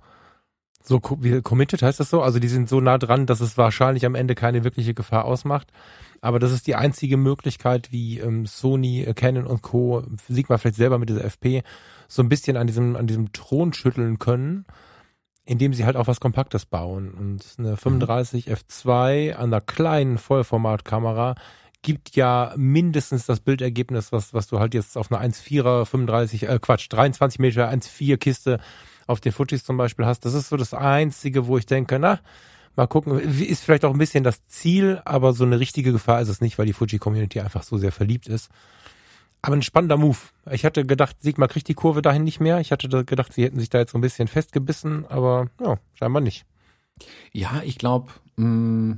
so 0.86 1.00
wie 1.20 1.40
committed, 1.40 1.82
heißt 1.82 1.98
das 1.98 2.10
so? 2.10 2.20
Also 2.20 2.38
die 2.38 2.48
sind 2.48 2.68
so 2.68 2.80
nah 2.80 2.98
dran, 2.98 3.24
dass 3.26 3.40
es 3.40 3.56
wahrscheinlich 3.56 4.04
am 4.04 4.14
Ende 4.14 4.34
keine 4.34 4.64
wirkliche 4.64 4.92
Gefahr 4.92 5.24
ausmacht. 5.24 5.72
Aber 6.20 6.38
das 6.38 6.52
ist 6.52 6.66
die 6.66 6.74
einzige 6.74 7.16
Möglichkeit, 7.16 7.90
wie 7.90 8.18
ähm, 8.18 8.46
Sony, 8.46 9.02
äh, 9.02 9.14
Canon 9.14 9.46
und 9.46 9.62
Co. 9.62 10.02
Sigma 10.28 10.58
vielleicht 10.58 10.76
selber 10.76 10.98
mit 10.98 11.08
dieser 11.08 11.24
FP 11.24 11.62
so 12.06 12.22
ein 12.22 12.28
bisschen 12.28 12.56
an 12.56 12.66
diesem, 12.66 12.96
an 12.96 13.06
diesem 13.06 13.32
Thron 13.32 13.72
schütteln 13.72 14.18
können, 14.18 14.66
indem 15.46 15.72
sie 15.72 15.86
halt 15.86 15.96
auch 15.96 16.06
was 16.06 16.20
Kompaktes 16.20 16.66
bauen. 16.66 17.12
Und 17.12 17.44
eine 17.58 17.76
35 17.76 18.46
mhm. 18.46 18.52
F2 18.54 19.34
an 19.34 19.52
einer 19.52 19.60
kleinen 19.62 20.18
Vollformatkamera 20.18 21.34
gibt 21.84 22.16
ja 22.16 22.52
mindestens 22.56 23.26
das 23.26 23.38
Bildergebnis, 23.38 24.10
was, 24.10 24.34
was 24.34 24.48
du 24.48 24.58
halt 24.58 24.74
jetzt 24.74 24.96
auf 24.96 25.12
einer 25.12 25.20
1,4er, 25.20 25.84
35, 25.84 26.48
äh, 26.48 26.58
Quatsch, 26.60 26.88
23 26.90 27.38
Meter 27.38 27.70
1,4 27.70 28.16
Kiste 28.16 28.58
auf 29.06 29.20
den 29.20 29.32
Fujis 29.32 29.62
zum 29.62 29.76
Beispiel 29.76 30.06
hast. 30.06 30.24
Das 30.24 30.34
ist 30.34 30.48
so 30.48 30.56
das 30.56 30.74
Einzige, 30.74 31.46
wo 31.46 31.58
ich 31.58 31.66
denke, 31.66 31.98
na, 31.98 32.18
mal 32.74 32.86
gucken, 32.86 33.18
ist 33.18 33.62
vielleicht 33.62 33.84
auch 33.84 33.92
ein 33.92 33.98
bisschen 33.98 34.24
das 34.24 34.48
Ziel, 34.48 35.00
aber 35.04 35.34
so 35.34 35.44
eine 35.44 35.60
richtige 35.60 35.92
Gefahr 35.92 36.22
ist 36.22 36.30
es 36.30 36.40
nicht, 36.40 36.58
weil 36.58 36.66
die 36.66 36.72
Fuji-Community 36.72 37.38
einfach 37.40 37.62
so 37.62 37.76
sehr 37.76 37.92
verliebt 37.92 38.26
ist. 38.26 38.50
Aber 39.42 39.54
ein 39.54 39.62
spannender 39.62 39.98
Move. 39.98 40.16
Ich 40.50 40.64
hatte 40.64 40.86
gedacht, 40.86 41.16
Sigma 41.20 41.48
kriegt 41.48 41.68
die 41.68 41.74
Kurve 41.74 42.00
dahin 42.00 42.24
nicht 42.24 42.40
mehr. 42.40 42.60
Ich 42.60 42.72
hatte 42.72 42.88
gedacht, 43.04 43.34
sie 43.34 43.44
hätten 43.44 43.60
sich 43.60 43.68
da 43.68 43.78
jetzt 43.78 43.92
so 43.92 43.98
ein 43.98 44.00
bisschen 44.00 44.26
festgebissen, 44.26 45.04
aber 45.06 45.50
ja, 45.60 45.76
scheinbar 45.92 46.22
nicht. 46.22 46.46
Ja, 47.30 47.60
ich 47.62 47.76
glaube, 47.76 48.10
mm, 48.36 48.94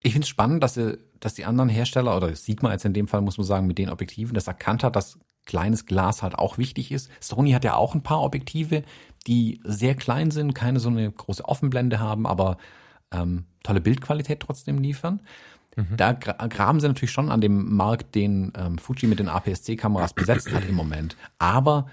ich 0.00 0.12
finde 0.12 0.24
es 0.24 0.28
spannend, 0.28 0.62
dass 0.62 0.74
sie 0.74 0.96
dass 1.22 1.34
die 1.34 1.44
anderen 1.44 1.68
Hersteller 1.68 2.16
oder 2.16 2.34
Sigma 2.34 2.72
jetzt 2.72 2.84
in 2.84 2.92
dem 2.92 3.06
Fall 3.06 3.20
muss 3.20 3.38
man 3.38 3.46
sagen 3.46 3.66
mit 3.66 3.78
den 3.78 3.90
Objektiven 3.90 4.34
das 4.34 4.48
erkannt 4.48 4.82
hat, 4.82 4.96
dass 4.96 5.18
kleines 5.46 5.86
Glas 5.86 6.22
halt 6.22 6.34
auch 6.34 6.58
wichtig 6.58 6.90
ist. 6.90 7.10
Sony 7.20 7.52
hat 7.52 7.64
ja 7.64 7.74
auch 7.74 7.94
ein 7.94 8.02
paar 8.02 8.22
Objektive, 8.22 8.82
die 9.26 9.60
sehr 9.64 9.94
klein 9.94 10.30
sind, 10.30 10.54
keine 10.54 10.80
so 10.80 10.88
eine 10.88 11.10
große 11.10 11.44
Offenblende 11.44 12.00
haben, 12.00 12.26
aber 12.26 12.58
ähm, 13.12 13.44
tolle 13.62 13.80
Bildqualität 13.80 14.40
trotzdem 14.40 14.78
liefern. 14.78 15.20
Mhm. 15.76 15.96
Da 15.96 16.12
graben 16.12 16.80
sie 16.80 16.88
natürlich 16.88 17.12
schon 17.12 17.30
an 17.30 17.40
dem 17.40 17.74
Markt, 17.74 18.14
den 18.14 18.52
ähm, 18.56 18.78
Fuji 18.78 19.06
mit 19.08 19.20
den 19.20 19.28
APS-C-Kameras 19.28 20.12
besetzt 20.12 20.52
hat 20.52 20.68
im 20.68 20.74
Moment. 20.74 21.16
Aber 21.38 21.86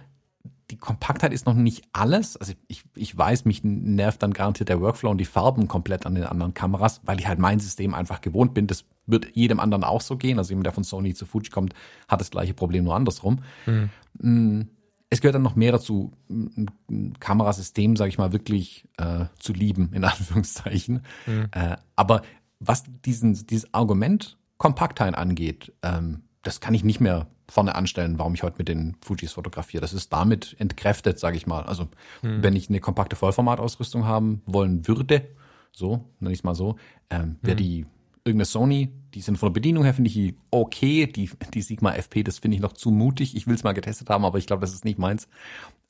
die 0.72 0.78
Kompaktheit 0.78 1.34
ist 1.34 1.46
noch 1.46 1.54
nicht 1.54 1.84
alles. 1.94 2.38
Also 2.38 2.54
ich, 2.68 2.84
ich 2.96 3.18
weiß, 3.18 3.46
mich 3.46 3.64
nervt 3.64 4.22
dann 4.22 4.34
garantiert 4.34 4.70
der 4.70 4.82
Workflow 4.82 5.10
und 5.10 5.18
die 5.18 5.26
Farben 5.26 5.68
komplett 5.68 6.06
an 6.06 6.16
den 6.16 6.26
anderen 6.26 6.54
Kameras, 6.54 7.02
weil 7.04 7.20
ich 7.20 7.28
halt 7.28 7.40
mein 7.40 7.60
System 7.60 7.94
einfach 7.94 8.22
gewohnt 8.22 8.54
bin. 8.54 8.68
Das 8.68 8.86
wird 9.08 9.36
jedem 9.36 9.60
anderen 9.60 9.84
auch 9.84 10.02
so 10.02 10.18
gehen. 10.18 10.38
Also 10.38 10.50
jemand, 10.50 10.68
der 10.68 10.74
von 10.74 10.84
Sony 10.84 11.14
zu 11.14 11.26
Fuji 11.26 11.50
kommt, 11.50 11.74
hat 12.08 12.22
das 12.22 12.30
gleiche 12.30 12.54
Problem 12.54 12.84
nur 12.84 12.96
andersrum. 12.96 13.40
Mhm. 13.66 14.70
Es 15.10 15.22
gehört 15.22 15.36
dann 15.36 15.42
noch 15.42 15.56
mehr 15.56 15.72
dazu, 15.72 16.12
ein 16.30 17.14
Kamerasystem, 17.20 17.96
sage 17.96 18.10
ich 18.10 18.20
mal, 18.20 18.32
wirklich 18.32 18.88
äh, 18.98 19.26
zu 19.40 19.54
lieben, 19.54 19.92
in 19.94 20.04
Anführungszeichen. 20.06 21.02
Mhm. 21.26 21.48
Äh, 21.52 21.78
aber 21.96 22.22
was 22.60 22.84
diesen, 23.06 23.34
dieses 23.48 23.74
Argument 23.74 24.38
Kompaktheit 24.58 25.16
angeht, 25.16 25.74
ähm, 25.82 26.24
das 26.44 26.60
kann 26.60 26.74
ich 26.74 26.84
nicht 26.84 27.00
mehr 27.00 27.28
vorne 27.50 27.76
anstellen, 27.76 28.20
warum 28.20 28.34
ich 28.34 28.44
heute 28.44 28.58
mit 28.58 28.68
den 28.68 28.96
Fujis 29.02 29.34
fotografiere. 29.34 29.82
Das 29.82 29.94
ist 29.94 30.14
damit 30.14 30.56
entkräftet, 30.60 31.20
sage 31.20 31.38
ich 31.38 31.48
mal. 31.48 31.64
Also 31.64 31.88
hm. 32.22 32.44
wenn 32.44 32.56
ich 32.56 32.70
eine 32.70 32.80
kompakte 32.80 33.16
Vollformatausrüstung 33.16 34.06
haben 34.06 34.42
wollen 34.46 34.88
würde, 34.88 35.28
so, 35.72 36.06
nenne 36.20 36.34
ich 36.34 36.40
es 36.40 36.44
mal 36.44 36.56
so, 36.56 36.76
ähm, 37.10 37.38
wäre 37.42 37.58
hm. 37.58 37.64
die 37.64 37.86
irgendeine 38.26 38.46
Sony, 38.46 38.94
die 39.14 39.22
sind 39.22 39.38
von 39.38 39.48
der 39.48 39.54
Bedienung 39.54 39.84
her, 39.84 39.94
finde 39.94 40.10
ich 40.10 40.36
okay. 40.52 41.08
Die, 41.08 41.30
die 41.54 41.62
Sigma 41.62 41.94
FP, 41.94 42.24
das 42.24 42.40
finde 42.40 42.56
ich 42.56 42.62
noch 42.62 42.74
zu 42.74 42.92
mutig. 42.92 43.36
Ich 43.36 43.48
will 43.48 43.56
es 43.56 43.64
mal 43.64 43.74
getestet 43.74 44.10
haben, 44.10 44.26
aber 44.26 44.38
ich 44.38 44.46
glaube, 44.46 44.62
das 44.62 44.74
ist 44.74 44.86
nicht 44.86 45.00
meins. 45.00 45.28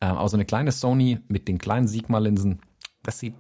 Ähm, 0.02 0.16
aber 0.16 0.30
so 0.30 0.38
eine 0.38 0.46
kleine 0.46 0.72
Sony 0.72 1.20
mit 1.28 1.48
den 1.48 1.58
kleinen 1.58 1.88
Sigma-Linsen, 1.88 2.60
das 3.04 3.20
sieht 3.20 3.34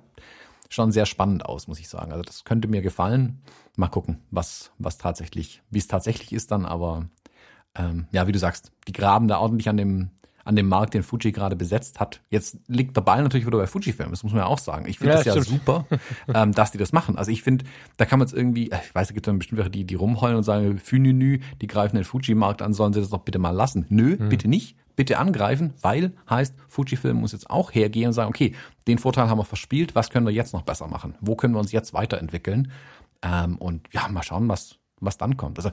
schon 0.69 0.91
sehr 0.91 1.05
spannend 1.05 1.45
aus, 1.45 1.67
muss 1.67 1.79
ich 1.79 1.89
sagen. 1.89 2.11
Also 2.11 2.23
das 2.23 2.43
könnte 2.43 2.67
mir 2.67 2.81
gefallen. 2.81 3.41
Mal 3.75 3.87
gucken, 3.87 4.19
was, 4.29 4.71
was 4.77 4.97
tatsächlich, 4.97 5.61
wie 5.69 5.79
es 5.79 5.87
tatsächlich 5.87 6.33
ist 6.33 6.51
dann, 6.51 6.65
aber 6.65 7.07
ähm, 7.75 8.07
ja, 8.11 8.27
wie 8.27 8.31
du 8.31 8.39
sagst, 8.39 8.71
die 8.87 8.93
graben 8.93 9.27
da 9.27 9.39
ordentlich 9.39 9.69
an 9.69 9.77
dem, 9.77 10.09
an 10.43 10.55
dem 10.55 10.67
Markt, 10.67 10.93
den 10.93 11.03
Fuji 11.03 11.31
gerade 11.31 11.55
besetzt 11.55 11.99
hat. 11.99 12.21
Jetzt 12.29 12.57
liegt 12.67 12.97
der 12.97 13.01
Ball 13.01 13.21
natürlich 13.21 13.45
wieder 13.45 13.57
bei 13.57 13.67
Fujifilm, 13.67 14.09
das 14.09 14.23
muss 14.23 14.33
man 14.33 14.41
ja 14.41 14.47
auch 14.47 14.57
sagen. 14.57 14.87
Ich 14.87 14.97
finde 14.97 15.13
ja, 15.13 15.23
das 15.23 15.35
ja 15.35 15.41
super, 15.41 15.85
ähm, 16.33 16.53
dass 16.53 16.71
die 16.71 16.77
das 16.77 16.91
machen. 16.91 17.17
Also 17.17 17.31
ich 17.31 17.43
finde, 17.43 17.65
da 17.97 18.05
kann 18.05 18.19
man 18.19 18.27
es 18.27 18.33
irgendwie, 18.33 18.71
äh, 18.71 18.79
ich 18.83 18.95
weiß, 18.95 19.09
es 19.09 19.13
gibt 19.13 19.27
dann 19.27 19.37
bestimmt 19.37 19.59
welche, 19.59 19.71
die, 19.71 19.85
die 19.85 19.95
rumheulen 19.95 20.37
und 20.37 20.43
sagen, 20.43 20.79
Fününü, 20.79 21.39
die 21.61 21.67
greifen 21.67 21.95
den 21.95 22.05
Fuji-Markt 22.05 22.61
an, 22.61 22.73
sollen 22.73 22.93
sie 22.93 22.99
das 22.99 23.09
doch 23.09 23.19
bitte 23.19 23.39
mal 23.39 23.51
lassen. 23.51 23.85
Nö, 23.89 24.17
hm. 24.17 24.29
bitte 24.29 24.47
nicht, 24.47 24.75
bitte 24.95 25.17
angreifen, 25.17 25.73
weil 25.81 26.13
heißt, 26.29 26.55
Fujifilm 26.67 27.17
muss 27.17 27.31
jetzt 27.31 27.49
auch 27.49 27.73
hergehen 27.73 28.07
und 28.07 28.13
sagen, 28.13 28.29
okay, 28.29 28.53
den 28.87 28.97
Vorteil 28.97 29.29
haben 29.29 29.37
wir 29.37 29.45
verspielt, 29.45 29.95
was 29.95 30.09
können 30.09 30.25
wir 30.25 30.33
jetzt 30.33 30.53
noch 30.53 30.63
besser 30.63 30.87
machen? 30.87 31.15
Wo 31.21 31.35
können 31.35 31.53
wir 31.53 31.59
uns 31.59 31.71
jetzt 31.71 31.93
weiterentwickeln? 31.93 32.71
Ähm, 33.21 33.57
und 33.57 33.87
ja, 33.93 34.07
mal 34.09 34.23
schauen, 34.23 34.49
was, 34.49 34.77
was 34.99 35.17
dann 35.17 35.37
kommt. 35.37 35.57
Also 35.57 35.71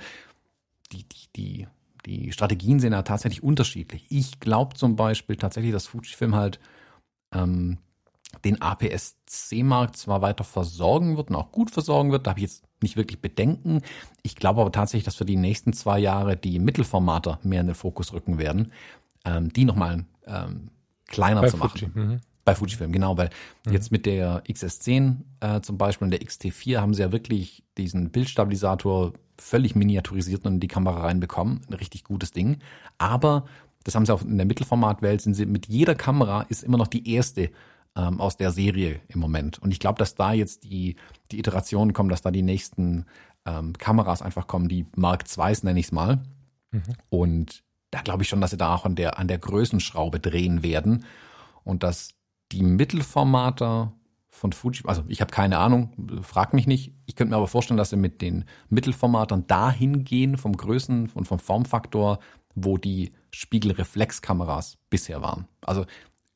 die, 0.93 1.05
die, 1.09 1.27
die 1.35 1.67
die 2.07 2.33
Strategien 2.33 2.81
sind 2.81 2.93
ja 2.93 3.03
tatsächlich 3.03 3.43
unterschiedlich. 3.43 4.07
Ich 4.09 4.41
glaube 4.41 4.77
zum 4.77 4.97
Beispiel 4.97 5.37
tatsächlich, 5.37 5.73
dass 5.73 5.87
Fujifilm 5.87 6.35
halt 6.35 6.61
ähm, 7.33 7.79
den 8.45 8.61
APS-C-Markt 8.61 9.97
zwar 9.97 10.23
weiter 10.23 10.45
versorgen 10.45 11.17
wird 11.17 11.31
und 11.31 11.37
auch 11.37 11.53
gut 11.53 11.71
versorgen 11.71 12.13
wird, 12.13 12.27
da 12.27 12.31
habe 12.31 12.41
ich 12.41 12.45
jetzt 12.45 12.65
nicht 12.83 12.97
wirklich 12.97 13.21
Bedenken. 13.21 13.83
Ich 14.23 14.37
glaube 14.37 14.61
aber 14.61 14.73
tatsächlich, 14.73 15.05
dass 15.05 15.17
für 15.17 15.25
die 15.25 15.37
nächsten 15.37 15.73
zwei 15.73 15.99
Jahre 15.99 16.37
die 16.37 16.59
Mittelformater 16.59 17.41
mehr 17.43 17.61
in 17.61 17.67
den 17.67 17.75
Fokus 17.75 18.13
rücken 18.13 18.39
werden, 18.39 18.73
ähm, 19.25 19.53
die 19.53 19.65
nochmal 19.65 20.05
ähm, 20.27 20.71
kleiner 21.07 21.43
Bei 21.43 21.51
zu 21.51 21.57
machen. 21.57 21.93
Fuji. 21.93 22.19
Bei 22.47 22.55
Fujifilm, 22.55 22.93
genau, 22.93 23.19
weil 23.19 23.29
mhm. 23.67 23.73
jetzt 23.73 23.91
mit 23.91 24.07
der 24.07 24.45
XS10 24.45 25.17
äh, 25.41 25.61
zum 25.63 25.79
Beispiel 25.79 26.07
und 26.07 26.13
der 26.13 26.21
XT4 26.21 26.79
haben 26.79 26.95
sie 26.95 27.03
ja 27.03 27.11
wirklich 27.11 27.65
diesen 27.77 28.11
Bildstabilisator 28.11 29.15
völlig 29.37 29.75
miniaturisiert 29.75 30.47
und 30.47 30.55
in 30.55 30.61
die 30.61 30.69
Kamera 30.69 31.01
reinbekommen. 31.01 31.63
Ein 31.69 31.75
richtig 31.75 32.05
gutes 32.05 32.31
Ding. 32.31 32.59
Aber 32.99 33.47
das 33.83 33.97
haben 33.97 34.07
sie 34.07 34.15
auch 34.15 34.23
in 34.23 34.37
der 34.37 34.47
Mittelformatwelt, 34.47 35.21
sind 35.21 35.35
sie 35.35 35.45
mit 35.45 35.67
jeder 35.67 35.97
Kamera 35.97 36.43
ist 36.43 36.63
immer 36.63 36.79
noch 36.79 36.87
die 36.87 37.13
erste 37.13 37.51
ähm, 37.97 38.21
aus 38.21 38.37
der 38.37 38.53
Serie 38.53 39.01
im 39.09 39.19
Moment. 39.19 39.59
Und 39.59 39.73
ich 39.73 39.81
glaube, 39.81 39.99
dass 39.99 40.15
da 40.15 40.33
jetzt 40.33 40.63
die, 40.63 40.95
die 41.33 41.41
Iterationen 41.41 41.93
kommen, 41.93 42.11
dass 42.11 42.23
da 42.23 42.31
die 42.31 42.43
nächsten 42.43 43.07
ähm, 43.45 43.73
Kameras 43.73 44.23
einfach 44.23 44.47
kommen, 44.47 44.69
die 44.69 44.87
Mark 44.95 45.25
IIs 45.37 45.65
nenne 45.65 45.81
ich 45.81 45.87
es 45.87 45.93
mal. 45.93 46.23
Mhm. 46.71 46.83
Und 47.09 47.65
da 47.91 48.03
glaube 48.03 48.23
ich 48.23 48.29
schon, 48.29 48.41
dass 48.41 48.51
sie 48.51 48.57
da 48.57 48.75
auch 48.75 48.85
an 48.85 48.95
der, 48.95 49.19
an 49.19 49.29
der 49.29 49.39
Größenschraube 49.39 50.21
drehen 50.21 50.63
werden. 50.63 51.05
Und 51.65 51.83
dass 51.83 52.16
die 52.53 52.63
Mittelformater 52.63 53.93
von 54.29 54.53
Fuji, 54.53 54.83
also 54.85 55.03
ich 55.09 55.21
habe 55.21 55.31
keine 55.31 55.59
Ahnung, 55.59 56.21
frag 56.23 56.53
mich 56.53 56.67
nicht. 56.67 56.93
Ich 57.07 57.17
könnte 57.17 57.31
mir 57.31 57.37
aber 57.37 57.49
vorstellen, 57.49 57.79
dass 57.79 57.91
sie 57.91 57.97
mit 57.97 58.21
den 58.21 58.45
Mittelformatern 58.69 59.47
dahin 59.47 60.05
gehen 60.05 60.37
vom 60.37 60.57
Größen 60.57 61.11
und 61.15 61.27
vom 61.27 61.39
Formfaktor, 61.39 62.19
wo 62.55 62.77
die 62.77 63.13
Spiegelreflexkameras 63.31 64.79
bisher 64.91 65.23
waren. 65.23 65.49
Also 65.63 65.87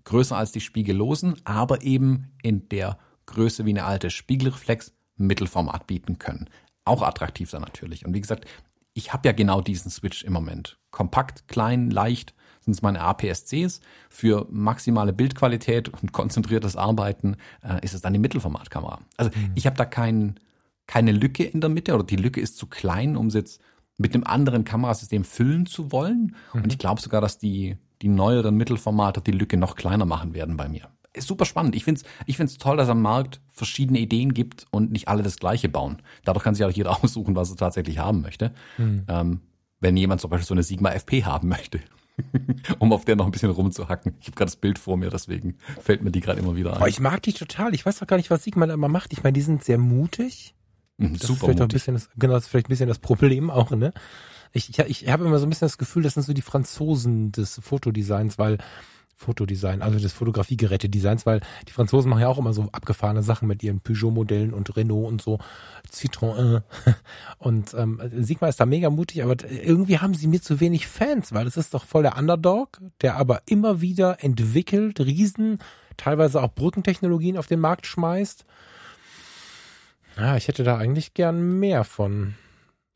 größer 0.04 0.36
als 0.36 0.52
die 0.52 0.60
spiegellosen, 0.60 1.36
aber 1.44 1.82
eben 1.82 2.32
in 2.42 2.68
der 2.68 2.98
Größe 3.26 3.66
wie 3.66 3.70
eine 3.70 3.84
alte 3.84 4.10
Spiegelreflex 4.10 4.94
Mittelformat 5.16 5.86
bieten 5.86 6.18
können. 6.18 6.48
Auch 6.84 7.02
attraktiv 7.02 7.50
dann 7.50 7.62
natürlich. 7.62 8.06
Und 8.06 8.14
wie 8.14 8.20
gesagt, 8.20 8.46
ich 8.94 9.12
habe 9.12 9.28
ja 9.28 9.32
genau 9.32 9.60
diesen 9.60 9.90
Switch 9.90 10.24
im 10.24 10.32
Moment. 10.32 10.78
Kompakt, 10.90 11.46
klein, 11.48 11.90
leicht, 11.90 12.34
es 12.72 12.82
meine 12.82 13.00
APS-Cs. 13.00 13.80
Für 14.08 14.46
maximale 14.50 15.12
Bildqualität 15.12 15.88
und 15.88 16.12
konzentriertes 16.12 16.76
Arbeiten 16.76 17.36
äh, 17.62 17.84
ist 17.84 17.94
es 17.94 18.00
dann 18.00 18.12
die 18.12 18.18
Mittelformatkamera. 18.18 19.00
Also 19.16 19.30
mhm. 19.34 19.52
ich 19.54 19.66
habe 19.66 19.76
da 19.76 19.84
kein, 19.84 20.38
keine 20.86 21.12
Lücke 21.12 21.44
in 21.44 21.60
der 21.60 21.70
Mitte 21.70 21.94
oder 21.94 22.04
die 22.04 22.16
Lücke 22.16 22.40
ist 22.40 22.56
zu 22.56 22.66
klein, 22.66 23.16
um 23.16 23.26
es 23.26 23.34
jetzt 23.34 23.60
mit 23.98 24.14
einem 24.14 24.24
anderen 24.24 24.64
Kamerasystem 24.64 25.24
füllen 25.24 25.66
zu 25.66 25.92
wollen. 25.92 26.34
Mhm. 26.54 26.62
Und 26.62 26.72
ich 26.72 26.78
glaube 26.78 27.00
sogar, 27.00 27.20
dass 27.20 27.38
die, 27.38 27.76
die 28.02 28.08
neueren 28.08 28.56
Mittelformate 28.56 29.20
die 29.20 29.30
Lücke 29.30 29.56
noch 29.56 29.76
kleiner 29.76 30.06
machen 30.06 30.34
werden 30.34 30.56
bei 30.56 30.68
mir. 30.68 30.88
Ist 31.12 31.26
super 31.26 31.44
spannend. 31.44 31.74
Ich 31.74 31.84
finde 31.84 32.00
es 32.00 32.06
ich 32.26 32.36
find's 32.36 32.56
toll, 32.56 32.76
dass 32.76 32.88
am 32.88 33.02
Markt 33.02 33.40
verschiedene 33.48 33.98
Ideen 33.98 34.32
gibt 34.32 34.66
und 34.70 34.92
nicht 34.92 35.08
alle 35.08 35.22
das 35.22 35.38
gleiche 35.38 35.68
bauen. 35.68 36.02
Dadurch 36.24 36.44
kann 36.44 36.54
sich 36.54 36.64
auch 36.64 36.70
jeder 36.70 36.90
aussuchen, 37.04 37.36
was 37.36 37.50
er 37.50 37.56
tatsächlich 37.56 37.98
haben 37.98 38.22
möchte. 38.22 38.52
Mhm. 38.78 39.04
Ähm, 39.08 39.40
wenn 39.80 39.96
jemand 39.96 40.20
zum 40.20 40.30
Beispiel 40.30 40.46
so 40.46 40.54
eine 40.54 40.62
Sigma 40.62 40.90
FP 40.90 41.24
haben 41.24 41.48
möchte. 41.48 41.80
um 42.78 42.92
auf 42.92 43.04
der 43.04 43.16
noch 43.16 43.26
ein 43.26 43.32
bisschen 43.32 43.50
rumzuhacken. 43.50 44.14
Ich 44.20 44.28
habe 44.28 44.36
gerade 44.36 44.50
das 44.50 44.56
Bild 44.56 44.78
vor 44.78 44.96
mir, 44.96 45.10
deswegen 45.10 45.56
fällt 45.80 46.02
mir 46.02 46.10
die 46.10 46.20
gerade 46.20 46.40
immer 46.40 46.56
wieder 46.56 46.76
ein. 46.76 46.82
Oh, 46.82 46.86
ich 46.86 47.00
mag 47.00 47.22
die 47.22 47.32
total. 47.32 47.74
Ich 47.74 47.84
weiß 47.84 47.98
doch 47.98 48.06
gar 48.06 48.16
nicht, 48.16 48.30
was 48.30 48.44
Sigma 48.44 48.66
immer 48.66 48.88
macht. 48.88 49.12
Ich 49.12 49.22
meine, 49.22 49.32
die 49.32 49.40
sind 49.40 49.64
sehr 49.64 49.78
mutig. 49.78 50.54
Mhm, 50.96 51.14
das 51.18 51.22
super 51.22 51.32
ist 51.32 51.40
vielleicht 51.40 51.58
mutig. 51.60 51.62
Ein 51.62 51.68
bisschen 51.68 51.94
das, 51.94 52.10
genau, 52.16 52.34
das 52.34 52.44
ist 52.44 52.48
vielleicht 52.50 52.66
ein 52.66 52.70
bisschen 52.70 52.88
das 52.88 52.98
Problem 52.98 53.50
auch, 53.50 53.70
ne? 53.70 53.92
Ich, 54.52 54.68
ich, 54.68 54.78
ich 54.78 55.08
habe 55.08 55.24
immer 55.24 55.38
so 55.38 55.46
ein 55.46 55.50
bisschen 55.50 55.66
das 55.66 55.78
Gefühl, 55.78 56.02
das 56.02 56.14
sind 56.14 56.24
so 56.24 56.32
die 56.32 56.42
Franzosen 56.42 57.30
des 57.30 57.60
Fotodesigns, 57.62 58.36
weil 58.38 58.58
Fotodesign, 59.20 59.82
also 59.82 59.98
des 59.98 60.14
Fotografiegeräte-Designs, 60.14 61.26
weil 61.26 61.40
die 61.68 61.72
Franzosen 61.72 62.08
machen 62.08 62.22
ja 62.22 62.28
auch 62.28 62.38
immer 62.38 62.54
so 62.54 62.68
abgefahrene 62.72 63.22
Sachen 63.22 63.46
mit 63.46 63.62
ihren 63.62 63.80
Peugeot-Modellen 63.80 64.54
und 64.54 64.74
Renault 64.76 65.08
und 65.08 65.20
so, 65.20 65.38
Citroën. 65.92 66.62
Und 67.38 67.74
ähm, 67.74 68.00
Sigma 68.20 68.48
ist 68.48 68.60
da 68.60 68.66
mega 68.66 68.90
mutig, 68.90 69.22
aber 69.22 69.36
irgendwie 69.50 69.98
haben 69.98 70.14
sie 70.14 70.26
mir 70.26 70.40
zu 70.40 70.60
wenig 70.60 70.86
Fans, 70.86 71.32
weil 71.32 71.46
es 71.46 71.56
ist 71.56 71.74
doch 71.74 71.84
voll 71.84 72.02
der 72.02 72.16
Underdog, 72.16 72.80
der 73.02 73.16
aber 73.16 73.42
immer 73.46 73.80
wieder 73.80 74.22
entwickelt, 74.22 75.00
Riesen, 75.00 75.58
teilweise 75.96 76.42
auch 76.42 76.54
Brückentechnologien 76.54 77.36
auf 77.36 77.46
den 77.46 77.60
Markt 77.60 77.86
schmeißt. 77.86 78.44
Ja, 80.16 80.36
ich 80.36 80.48
hätte 80.48 80.64
da 80.64 80.76
eigentlich 80.76 81.14
gern 81.14 81.58
mehr 81.58 81.84
von. 81.84 82.34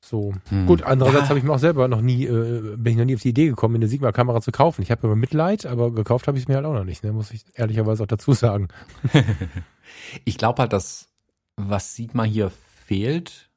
So. 0.04 0.34
Hm. 0.50 0.66
Gut, 0.66 0.82
andererseits 0.82 1.24
ja. 1.24 1.28
habe 1.30 1.38
ich 1.38 1.44
mir 1.44 1.52
auch 1.52 1.58
selber 1.58 1.88
noch 1.88 2.02
nie, 2.02 2.24
äh, 2.26 2.76
bin 2.76 2.92
ich 2.92 2.98
noch 2.98 3.06
nie 3.06 3.14
auf 3.14 3.22
die 3.22 3.30
Idee 3.30 3.46
gekommen, 3.46 3.76
eine 3.76 3.88
Sigma-Kamera 3.88 4.42
zu 4.42 4.52
kaufen. 4.52 4.82
Ich 4.82 4.90
habe 4.90 5.06
immer 5.06 5.16
Mitleid, 5.16 5.64
aber 5.64 5.92
gekauft 5.92 6.28
habe 6.28 6.36
ich 6.36 6.44
es 6.44 6.48
mir 6.48 6.56
halt 6.56 6.66
auch 6.66 6.74
noch 6.74 6.84
nicht, 6.84 7.02
ne? 7.04 7.12
muss 7.12 7.30
ich 7.30 7.44
ehrlicherweise 7.54 8.02
auch 8.02 8.08
dazu 8.08 8.34
sagen. 8.34 8.68
ich 10.26 10.36
glaube 10.36 10.60
halt, 10.60 10.74
dass 10.74 11.08
was 11.56 11.94
Sigma 11.94 12.24
hier 12.24 12.50
fehlt, 12.50 13.50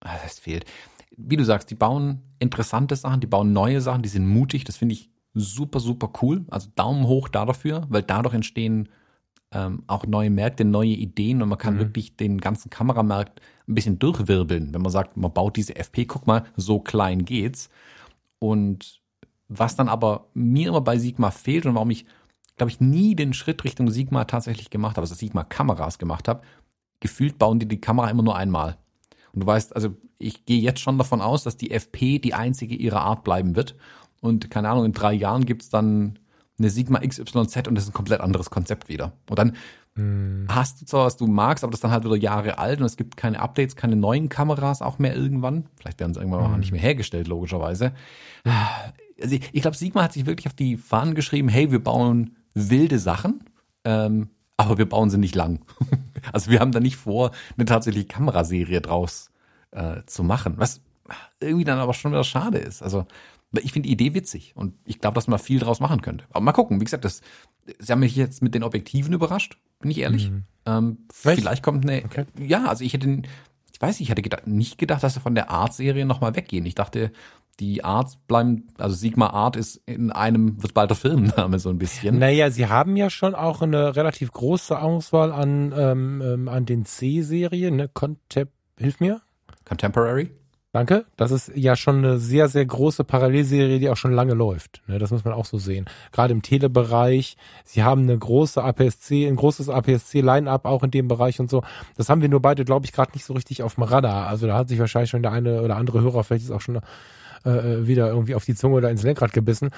was 0.00 0.22
heißt 0.22 0.40
fehlt, 0.40 0.66
wie 1.16 1.36
du 1.36 1.44
sagst, 1.44 1.70
die 1.70 1.74
bauen 1.74 2.20
interessante 2.40 2.94
Sachen, 2.94 3.20
die 3.20 3.26
bauen 3.26 3.54
neue 3.54 3.80
Sachen, 3.80 4.02
die 4.02 4.10
sind 4.10 4.26
mutig, 4.26 4.64
das 4.64 4.76
finde 4.76 4.92
ich 4.92 5.10
super, 5.32 5.80
super 5.80 6.12
cool. 6.20 6.44
Also 6.50 6.68
Daumen 6.74 7.06
hoch 7.06 7.28
da 7.28 7.46
dafür, 7.46 7.86
weil 7.88 8.02
dadurch 8.02 8.34
entstehen 8.34 8.90
ähm, 9.50 9.84
auch 9.86 10.06
neue 10.06 10.28
Märkte, 10.28 10.66
neue 10.66 10.88
Ideen 10.88 11.40
und 11.40 11.48
man 11.48 11.58
kann 11.58 11.76
mhm. 11.76 11.80
wirklich 11.80 12.16
den 12.16 12.38
ganzen 12.38 12.68
Kameramarkt 12.68 13.40
ein 13.68 13.74
bisschen 13.74 13.98
durchwirbeln, 13.98 14.72
wenn 14.72 14.82
man 14.82 14.92
sagt, 14.92 15.16
man 15.16 15.32
baut 15.32 15.56
diese 15.56 15.76
FP, 15.76 16.04
guck 16.06 16.26
mal, 16.26 16.44
so 16.56 16.78
klein 16.78 17.24
geht's. 17.24 17.68
Und 18.38 19.00
was 19.48 19.76
dann 19.76 19.88
aber 19.88 20.28
mir 20.34 20.68
immer 20.68 20.80
bei 20.80 20.98
Sigma 20.98 21.30
fehlt 21.30 21.66
und 21.66 21.74
warum 21.74 21.90
ich, 21.90 22.06
glaube 22.56 22.70
ich, 22.70 22.80
nie 22.80 23.14
den 23.14 23.32
Schritt 23.32 23.64
Richtung 23.64 23.90
Sigma 23.90 24.24
tatsächlich 24.24 24.70
gemacht 24.70 24.96
habe, 24.96 25.02
also 25.02 25.14
Sigma 25.14 25.44
Kameras 25.44 25.98
gemacht 25.98 26.28
habe, 26.28 26.42
gefühlt 27.00 27.38
bauen 27.38 27.58
die 27.58 27.68
die 27.68 27.80
Kamera 27.80 28.10
immer 28.10 28.22
nur 28.22 28.36
einmal. 28.36 28.76
Und 29.32 29.40
du 29.40 29.46
weißt, 29.46 29.74
also 29.74 29.96
ich 30.18 30.46
gehe 30.46 30.60
jetzt 30.60 30.80
schon 30.80 30.98
davon 30.98 31.20
aus, 31.20 31.42
dass 31.42 31.56
die 31.56 31.70
FP 31.70 32.18
die 32.18 32.34
einzige 32.34 32.74
ihrer 32.74 33.02
Art 33.02 33.22
bleiben 33.24 33.54
wird. 33.54 33.76
Und 34.20 34.50
keine 34.50 34.70
Ahnung, 34.70 34.86
in 34.86 34.92
drei 34.92 35.12
Jahren 35.12 35.44
gibt's 35.44 35.68
dann 35.68 36.18
eine 36.58 36.70
Sigma 36.70 37.00
XYZ 37.00 37.68
und 37.68 37.74
das 37.74 37.84
ist 37.84 37.90
ein 37.90 37.94
komplett 37.94 38.20
anderes 38.20 38.50
Konzept 38.50 38.88
wieder. 38.88 39.12
Und 39.28 39.38
dann 39.38 39.56
hm. 39.96 40.46
hast 40.48 40.80
du 40.80 40.84
zwar, 40.84 41.06
was 41.06 41.16
du 41.16 41.26
magst, 41.26 41.64
aber 41.64 41.70
das 41.70 41.78
ist 41.78 41.84
dann 41.84 41.90
halt 41.90 42.04
wieder 42.04 42.16
Jahre 42.16 42.58
alt 42.58 42.80
und 42.80 42.86
es 42.86 42.96
gibt 42.96 43.16
keine 43.16 43.40
Updates, 43.40 43.76
keine 43.76 43.96
neuen 43.96 44.28
Kameras 44.28 44.82
auch 44.82 44.98
mehr 44.98 45.16
irgendwann. 45.16 45.66
Vielleicht 45.76 46.00
werden 46.00 46.14
sie 46.14 46.20
irgendwann 46.20 46.44
hm. 46.44 46.52
auch 46.52 46.56
nicht 46.58 46.72
mehr 46.72 46.80
hergestellt, 46.80 47.28
logischerweise. 47.28 47.92
Also 49.20 49.34
ich, 49.34 49.48
ich 49.52 49.62
glaube, 49.62 49.76
Sigma 49.76 50.02
hat 50.02 50.12
sich 50.12 50.26
wirklich 50.26 50.46
auf 50.46 50.54
die 50.54 50.76
Fahnen 50.76 51.14
geschrieben, 51.14 51.48
hey, 51.48 51.72
wir 51.72 51.82
bauen 51.82 52.36
wilde 52.54 52.98
Sachen, 52.98 53.44
ähm, 53.84 54.28
aber 54.56 54.78
wir 54.78 54.88
bauen 54.88 55.10
sie 55.10 55.18
nicht 55.18 55.34
lang. 55.34 55.64
also 56.32 56.50
wir 56.50 56.60
haben 56.60 56.72
da 56.72 56.80
nicht 56.80 56.96
vor, 56.96 57.30
eine 57.56 57.64
tatsächliche 57.64 58.06
Kameraserie 58.06 58.80
draus 58.80 59.30
äh, 59.70 60.02
zu 60.06 60.22
machen, 60.22 60.54
was 60.56 60.82
irgendwie 61.40 61.64
dann 61.64 61.78
aber 61.78 61.94
schon 61.94 62.12
wieder 62.12 62.24
schade 62.24 62.58
ist. 62.58 62.82
Also 62.82 63.06
ich 63.52 63.72
finde 63.72 63.86
die 63.86 63.92
Idee 63.92 64.14
witzig 64.14 64.52
und 64.56 64.74
ich 64.84 64.98
glaube, 64.98 65.14
dass 65.14 65.28
man 65.28 65.38
viel 65.38 65.60
draus 65.60 65.80
machen 65.80 66.02
könnte. 66.02 66.24
Aber 66.30 66.40
mal 66.40 66.52
gucken, 66.52 66.80
wie 66.80 66.84
gesagt, 66.84 67.04
das, 67.04 67.22
Sie 67.78 67.92
haben 67.92 68.00
mich 68.00 68.16
jetzt 68.16 68.42
mit 68.42 68.54
den 68.54 68.62
Objektiven 68.62 69.12
überrascht, 69.12 69.58
bin 69.80 69.90
ich 69.90 69.98
ehrlich. 69.98 70.30
Mhm. 70.30 70.44
Ähm, 70.66 70.98
vielleicht 71.12 71.62
kommt 71.62 71.88
eine, 71.88 72.04
okay. 72.04 72.26
ja, 72.38 72.64
also 72.66 72.84
ich 72.84 72.92
hätte, 72.92 73.22
ich 73.72 73.80
weiß 73.80 74.00
nicht, 74.00 74.08
ich 74.08 74.10
hätte 74.10 74.22
gedacht, 74.22 74.46
nicht 74.46 74.78
gedacht, 74.78 75.02
dass 75.02 75.14
sie 75.14 75.20
von 75.20 75.34
der 75.34 75.50
Art-Serie 75.50 76.04
nochmal 76.04 76.34
weggehen. 76.34 76.66
Ich 76.66 76.74
dachte, 76.74 77.12
die 77.60 77.84
Arts 77.84 78.16
bleiben, 78.16 78.68
also 78.78 78.94
Sigma 78.94 79.28
Art 79.30 79.56
ist 79.56 79.80
in 79.86 80.12
einem, 80.12 80.62
wird 80.62 80.74
bald 80.74 80.90
der 80.90 80.96
Firmenname 80.96 81.58
so 81.58 81.70
ein 81.70 81.78
bisschen. 81.78 82.18
Naja, 82.18 82.50
sie 82.50 82.66
haben 82.66 82.96
ja 82.96 83.08
schon 83.10 83.34
auch 83.34 83.62
eine 83.62 83.96
relativ 83.96 84.32
große 84.32 84.78
Auswahl 84.78 85.32
an, 85.32 85.72
ähm, 85.76 86.22
ähm 86.24 86.48
an 86.48 86.66
den 86.66 86.84
C-Serien, 86.84 87.76
ne? 87.76 87.88
Contep, 87.88 88.50
hilf 88.76 89.00
mir? 89.00 89.22
Contemporary? 89.64 90.30
Danke. 90.76 91.06
Das 91.16 91.30
ist 91.30 91.52
ja 91.54 91.74
schon 91.74 92.04
eine 92.04 92.18
sehr, 92.18 92.48
sehr 92.48 92.66
große 92.66 93.02
Parallelserie, 93.02 93.78
die 93.78 93.88
auch 93.88 93.96
schon 93.96 94.12
lange 94.12 94.34
läuft. 94.34 94.82
Ne, 94.86 94.98
das 94.98 95.10
muss 95.10 95.24
man 95.24 95.32
auch 95.32 95.46
so 95.46 95.56
sehen. 95.56 95.86
Gerade 96.12 96.34
im 96.34 96.42
Telebereich. 96.42 97.38
Sie 97.64 97.82
haben 97.82 98.02
eine 98.02 98.18
große 98.18 98.62
APS-C, 98.62 99.26
ein 99.26 99.36
großes 99.36 99.70
APS-C-Line-Up 99.70 100.66
auch 100.66 100.82
in 100.82 100.90
dem 100.90 101.08
Bereich 101.08 101.40
und 101.40 101.48
so. 101.48 101.62
Das 101.96 102.10
haben 102.10 102.20
wir 102.20 102.28
nur 102.28 102.42
beide, 102.42 102.66
glaube 102.66 102.84
ich, 102.84 102.92
gerade 102.92 103.12
nicht 103.14 103.24
so 103.24 103.32
richtig 103.32 103.62
auf 103.62 103.76
dem 103.76 103.84
Radar. 103.84 104.26
Also 104.26 104.46
da 104.46 104.58
hat 104.58 104.68
sich 104.68 104.78
wahrscheinlich 104.78 105.08
schon 105.08 105.22
der 105.22 105.32
eine 105.32 105.62
oder 105.62 105.78
andere 105.78 106.02
Hörer 106.02 106.22
vielleicht 106.24 106.44
ist 106.44 106.50
auch 106.50 106.60
schon 106.60 106.78
äh, 107.46 107.86
wieder 107.86 108.08
irgendwie 108.08 108.34
auf 108.34 108.44
die 108.44 108.54
Zunge 108.54 108.76
oder 108.76 108.90
ins 108.90 109.02
Lenkrad 109.02 109.32
gebissen. 109.32 109.70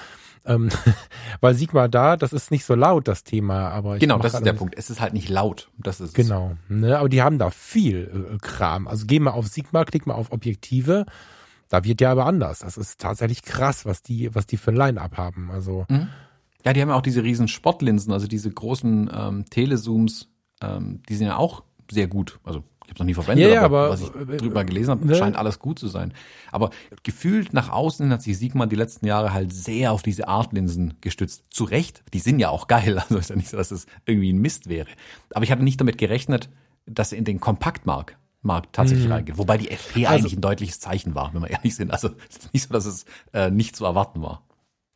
Ähm, 0.45 0.69
weil 1.41 1.53
Sigma 1.53 1.87
da, 1.87 2.17
das 2.17 2.33
ist 2.33 2.51
nicht 2.51 2.65
so 2.65 2.75
laut, 2.75 3.07
das 3.07 3.23
Thema. 3.23 3.69
Aber 3.69 3.99
genau, 3.99 4.19
das 4.19 4.33
ist 4.33 4.45
der 4.45 4.53
Punkt. 4.53 4.75
Es 4.77 4.89
ist 4.89 4.99
halt 4.99 5.13
nicht 5.13 5.29
laut. 5.29 5.69
Das 5.77 6.01
ist 6.01 6.13
genau. 6.13 6.55
Ne, 6.67 6.97
aber 6.97 7.09
die 7.09 7.21
haben 7.21 7.37
da 7.37 7.49
viel 7.49 8.33
äh, 8.33 8.37
Kram. 8.39 8.87
Also 8.87 9.05
geh 9.05 9.19
mal 9.19 9.31
auf 9.31 9.47
Sigma, 9.47 9.85
klick 9.85 10.07
mal 10.07 10.15
auf 10.15 10.31
Objektive. 10.31 11.05
Da 11.69 11.83
wird 11.83 12.01
ja 12.01 12.11
aber 12.11 12.25
anders. 12.25 12.59
Das 12.59 12.77
ist 12.77 12.99
tatsächlich 12.99 13.43
krass, 13.43 13.85
was 13.85 14.01
die, 14.01 14.33
was 14.33 14.47
die 14.47 14.57
für 14.57 14.71
ein 14.71 14.77
Line-Up 14.77 15.17
haben. 15.17 15.51
Also 15.51 15.85
mhm. 15.87 16.09
ja, 16.65 16.73
die 16.73 16.81
haben 16.81 16.89
ja 16.89 16.95
auch 16.95 17.03
diese 17.03 17.23
riesen 17.23 17.47
Sportlinsen, 17.47 18.11
also 18.11 18.27
diese 18.27 18.49
großen 18.49 19.09
ähm, 19.13 19.45
Telezooms. 19.49 20.29
Ähm, 20.61 21.01
die 21.07 21.15
sind 21.15 21.27
ja 21.27 21.37
auch 21.37 21.63
sehr 21.91 22.07
gut. 22.07 22.39
Also 22.43 22.63
ich 22.89 22.95
habe 22.95 23.03
noch 23.03 23.05
nie 23.05 23.13
verwendet, 23.13 23.47
ja, 23.47 23.53
ja, 23.53 23.61
aber, 23.61 23.85
aber, 23.85 23.89
was 23.91 24.01
ich 24.01 24.15
äh, 24.15 24.37
drüber 24.37 24.65
gelesen 24.65 24.89
habe, 24.89 25.05
ne? 25.05 25.15
scheint 25.15 25.35
alles 25.35 25.59
gut 25.59 25.77
zu 25.77 25.87
sein. 25.87 26.11
Aber 26.51 26.71
gefühlt 27.03 27.53
nach 27.53 27.69
außen 27.69 28.11
hat 28.11 28.23
sich 28.23 28.39
Sigma 28.39 28.65
die 28.65 28.75
letzten 28.75 29.05
Jahre 29.05 29.31
halt 29.31 29.53
sehr 29.53 29.91
auf 29.91 30.01
diese 30.01 30.27
Artlinsen 30.27 30.95
gestützt. 30.99 31.43
Zu 31.51 31.65
Recht, 31.65 32.03
die 32.13 32.19
sind 32.19 32.39
ja 32.39 32.49
auch 32.49 32.67
geil. 32.67 32.99
Also 33.09 33.17
ist 33.17 33.29
ja 33.29 33.35
nicht 33.35 33.49
so, 33.49 33.57
dass 33.57 33.71
es 33.71 33.85
irgendwie 34.05 34.33
ein 34.33 34.39
Mist 34.39 34.69
wäre. 34.69 34.87
Aber 35.33 35.43
ich 35.43 35.51
hatte 35.51 35.63
nicht 35.63 35.79
damit 35.79 35.97
gerechnet, 35.99 36.49
dass 36.87 37.11
in 37.11 37.25
den 37.25 37.39
Kompaktmarkt 37.39 38.17
Markt 38.41 38.73
tatsächlich 38.73 39.07
mhm. 39.07 39.13
reingeht. 39.13 39.37
Wobei 39.37 39.57
die 39.57 39.69
FP 39.69 40.05
also, 40.05 40.19
eigentlich 40.19 40.37
ein 40.37 40.41
deutliches 40.41 40.79
Zeichen 40.79 41.13
war, 41.13 41.33
wenn 41.33 41.41
wir 41.41 41.49
ehrlich 41.49 41.75
sind. 41.75 41.91
Also 41.91 42.09
es 42.29 42.37
ist 42.37 42.53
nicht 42.53 42.67
so, 42.67 42.73
dass 42.73 42.85
es 42.85 43.05
äh, 43.33 43.51
nicht 43.51 43.75
zu 43.75 43.85
erwarten 43.85 44.21
war. 44.21 44.43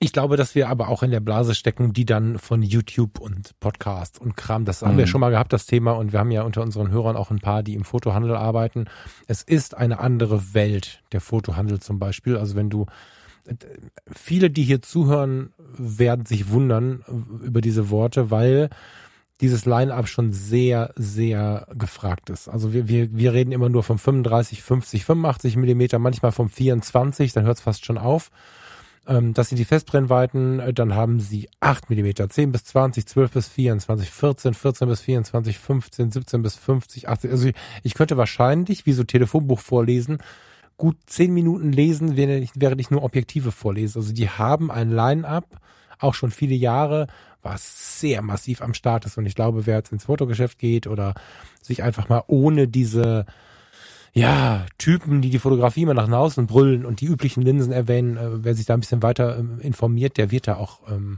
Ich 0.04 0.12
glaube, 0.12 0.36
dass 0.36 0.54
wir 0.54 0.68
aber 0.68 0.90
auch 0.90 1.02
in 1.02 1.12
der 1.12 1.22
Blase 1.22 1.56
stecken, 1.56 1.94
die 1.94 2.04
dann 2.04 2.38
von 2.38 2.62
YouTube 2.62 3.22
und 3.22 3.58
Podcast 3.62 4.20
und 4.20 4.36
Kram, 4.36 4.66
das 4.66 4.82
haben 4.82 4.96
mhm. 4.96 4.98
wir 4.98 5.08
schon 5.08 5.22
mal 5.22 5.30
gehabt, 5.30 5.54
das 5.54 5.66
Thema, 5.66 5.94
und 5.94 6.12
wir 6.12 6.20
haben 6.20 6.30
ja 6.30 6.42
unter 6.42 6.62
unseren 6.62 6.92
Hörern 6.92 7.16
auch 7.16 7.32
ein 7.32 7.40
paar, 7.40 7.64
die 7.64 7.74
im 7.74 7.86
Fotohandel 7.86 8.36
arbeiten. 8.36 8.88
Es 9.28 9.44
ist 9.44 9.78
eine 9.78 10.00
andere 10.00 10.54
Welt, 10.54 11.02
der 11.14 11.22
Fotohandel 11.22 11.80
zum 11.80 12.00
Beispiel. 12.00 12.36
Also 12.36 12.58
wenn 12.58 12.70
du, 12.70 12.86
viele, 14.14 14.50
die 14.50 14.64
hier 14.64 14.82
zuhören, 14.82 15.54
werden 15.78 16.26
sich 16.26 16.50
wundern 16.50 17.06
über 17.42 17.62
diese 17.62 17.90
Worte, 17.90 18.30
weil 18.30 18.72
dieses 19.40 19.66
Line-Up 19.66 20.10
schon 20.10 20.34
sehr, 20.34 20.92
sehr 20.98 21.66
gefragt 21.76 22.30
ist. 22.30 22.50
Also 22.50 22.74
wir, 22.74 22.90
wir, 22.90 23.16
wir 23.16 23.32
reden 23.32 23.54
immer 23.54 23.70
nur 23.70 23.84
vom 23.84 23.98
35, 23.98 24.64
50, 24.64 25.06
85 25.06 25.56
Millimeter, 25.56 25.98
manchmal 25.98 26.34
vom 26.34 26.50
24, 26.50 27.32
dann 27.32 27.46
hört 27.46 27.56
es 27.56 27.64
fast 27.64 27.86
schon 27.86 27.98
auf. 27.98 28.32
Ähm, 29.08 29.34
das 29.34 29.50
sind 29.50 29.58
die 29.58 29.66
Festbrennweiten. 29.66 30.60
Äh, 30.60 30.74
dann 30.74 30.96
haben 30.96 31.20
sie 31.20 31.50
8 31.60 31.90
mm, 31.90 32.30
10 32.30 32.52
bis 32.52 32.64
20, 32.66 33.06
12 33.06 33.32
bis 33.32 33.48
24, 33.50 34.10
14, 34.10 34.54
14 34.54 34.88
bis 34.88 35.02
24, 35.02 35.60
15, 35.60 36.12
17 36.12 36.42
bis 36.42 36.56
50, 36.56 37.10
80. 37.10 37.32
Also 37.32 37.50
ich 37.84 37.94
könnte 37.94 38.18
wahrscheinlich, 38.18 38.86
wie 38.86 38.94
so 38.94 39.04
Telefonbuch 39.04 39.60
vorlesen, 39.60 40.20
gut 40.78 40.98
10 41.06 41.34
Minuten 41.34 41.72
lesen, 41.72 42.16
während 42.16 42.44
ich, 42.44 42.52
während 42.56 42.82
ich 42.82 42.92
nur 42.92 43.04
Objektive 43.04 43.52
vorlese. 43.52 44.00
Also 44.00 44.14
die 44.14 44.30
haben 44.30 44.72
ein 44.72 44.90
Line-up, 44.90 45.46
auch 46.00 46.14
schon 46.14 46.32
viele 46.32 46.56
Jahre, 46.56 47.08
was 47.42 48.00
sehr 48.00 48.22
massiv 48.22 48.62
am 48.62 48.74
Start 48.74 49.06
ist. 49.06 49.18
Und 49.18 49.26
ich 49.26 49.36
glaube, 49.36 49.66
wer 49.66 49.78
jetzt 49.78 49.92
ins 49.92 50.06
Fotogeschäft 50.06 50.60
geht 50.60 50.88
oder 50.88 51.14
sich 51.62 51.84
einfach 51.84 52.10
mal 52.10 52.24
ohne 52.28 52.68
diese 52.68 53.26
ja, 54.14 54.66
Typen, 54.78 55.22
die 55.22 55.32
die 55.32 55.40
Fotografie 55.40 55.82
immer 55.82 55.96
nach 55.96 56.10
außen 56.10 56.46
brüllen 56.46 56.86
und 56.86 57.02
die 57.02 57.08
üblichen 57.08 57.42
Linsen 57.42 57.72
erwähnen, 57.72 58.18
äh, 58.18 58.44
wer 58.44 58.54
sich 58.54 58.68
da 58.68 58.76
ein 58.76 58.80
bisschen 58.80 59.02
weiter 59.02 59.38
ähm, 59.38 59.60
informiert, 59.60 60.18
der 60.18 60.30
wird 60.30 60.48
da 60.48 60.56
auch 60.58 60.82
ähm, 60.90 61.18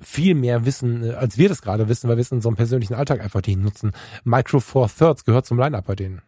viel 0.00 0.34
mehr 0.34 0.66
wissen, 0.66 1.02
äh, 1.02 1.12
als 1.12 1.38
wir 1.38 1.48
das 1.48 1.62
gerade 1.62 1.88
wissen, 1.88 2.08
weil 2.08 2.16
wir 2.16 2.22
es 2.22 2.30
in 2.30 2.36
unserem 2.36 2.56
persönlichen 2.56 2.94
Alltag 2.94 3.20
einfach 3.20 3.40
die 3.40 3.56
nutzen. 3.56 3.92
Micro 4.24 4.60
Four 4.60 4.88
Thirds 4.88 5.24
gehört 5.24 5.46
zum 5.46 5.58
Line-Up 5.58 5.86
bei 5.86 5.94
denen. 5.94 6.20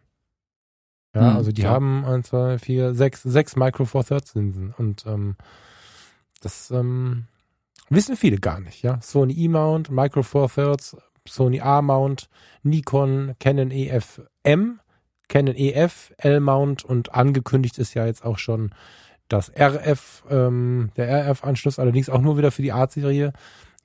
Ja, 1.13 1.29
hm, 1.29 1.37
also 1.37 1.51
die 1.51 1.61
ja. 1.61 1.69
haben 1.69 2.05
eins, 2.05 2.29
zwei, 2.29 2.57
vier, 2.57 2.95
sechs, 2.95 3.21
sechs 3.21 3.55
Micro 3.55 3.85
Four 3.85 4.03
Thirds 4.03 4.33
Linsen 4.33 4.73
und 4.75 5.05
ähm, 5.05 5.35
das 6.41 6.71
ähm, 6.71 7.25
wissen 7.89 8.17
viele 8.17 8.37
gar 8.37 8.59
nicht, 8.59 8.81
ja. 8.81 8.99
Sony 8.99 9.33
E-Mount, 9.33 9.91
Micro 9.91 10.23
Four 10.23 10.49
Thirds, 10.49 10.97
Sony 11.27 11.61
A-Mount, 11.61 12.29
Nikon, 12.63 13.35
Canon 13.39 13.69
EF-M, 13.69 14.79
Canon 15.29 15.55
EF, 15.55 16.13
L-Mount 16.17 16.83
und 16.83 17.13
angekündigt 17.13 17.77
ist 17.77 17.93
ja 17.93 18.05
jetzt 18.05 18.23
auch 18.23 18.37
schon 18.37 18.73
das 19.29 19.51
RF, 19.57 20.23
ähm, 20.29 20.91
der 20.95 21.31
RF-Anschluss, 21.31 21.79
allerdings 21.79 22.09
auch 22.09 22.21
nur 22.21 22.37
wieder 22.37 22.51
für 22.51 22.61
die 22.61 22.71
Art-Serie. 22.71 23.33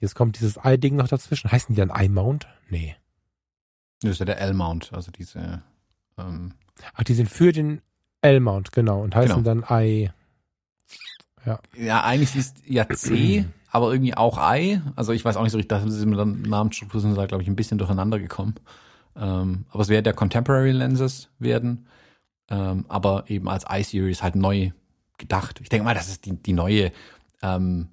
Jetzt 0.00 0.14
kommt 0.14 0.38
dieses 0.38 0.58
I-Ding 0.64 0.96
noch 0.96 1.08
dazwischen. 1.08 1.50
Heißen 1.50 1.74
die 1.74 1.80
dann 1.80 1.92
I-Mount? 1.96 2.46
Nee. 2.68 2.96
Das 4.02 4.12
ist 4.12 4.18
ja 4.18 4.26
der 4.26 4.40
L-Mount, 4.40 4.92
also 4.92 5.10
diese. 5.10 5.62
Ähm 6.16 6.54
Ach, 6.94 7.02
die 7.02 7.14
sind 7.14 7.28
für 7.28 7.52
den 7.52 7.80
L-Mount, 8.22 8.72
genau, 8.72 9.02
und 9.02 9.14
heißen 9.14 9.42
genau. 9.42 9.62
dann 9.62 9.82
I. 9.82 10.10
Ja. 11.44 11.60
Ja, 11.76 12.04
eigentlich 12.04 12.36
ist 12.36 12.58
ja 12.66 12.88
C, 12.88 13.46
aber 13.70 13.92
irgendwie 13.92 14.14
auch 14.14 14.38
I. 14.38 14.80
Also 14.96 15.12
ich 15.12 15.24
weiß 15.24 15.36
auch 15.36 15.42
nicht 15.42 15.52
so 15.52 15.58
richtig, 15.58 15.70
da 15.70 15.80
sind 15.80 16.10
mit 16.10 16.18
der 16.18 16.26
Namensstruktur 16.26 17.00
sind 17.00 17.16
da, 17.16 17.26
glaube 17.26 17.42
ich, 17.42 17.48
ein 17.48 17.56
bisschen 17.56 17.78
durcheinander 17.78 18.18
gekommen. 18.18 18.54
Ähm, 19.18 19.66
aber 19.70 19.82
es 19.82 19.88
wird 19.88 20.06
der 20.06 20.12
Contemporary 20.14 20.70
Lenses 20.70 21.30
werden, 21.38 21.86
ähm, 22.50 22.86
aber 22.88 23.24
eben 23.28 23.48
als 23.48 23.64
I-Series 23.70 24.22
halt 24.22 24.36
neu 24.36 24.70
gedacht. 25.18 25.60
Ich 25.60 25.68
denke 25.68 25.84
mal, 25.84 25.94
dass 25.94 26.08
es 26.08 26.20
die, 26.20 26.40
die 26.40 26.52
neue 26.52 26.92
ähm, 27.42 27.88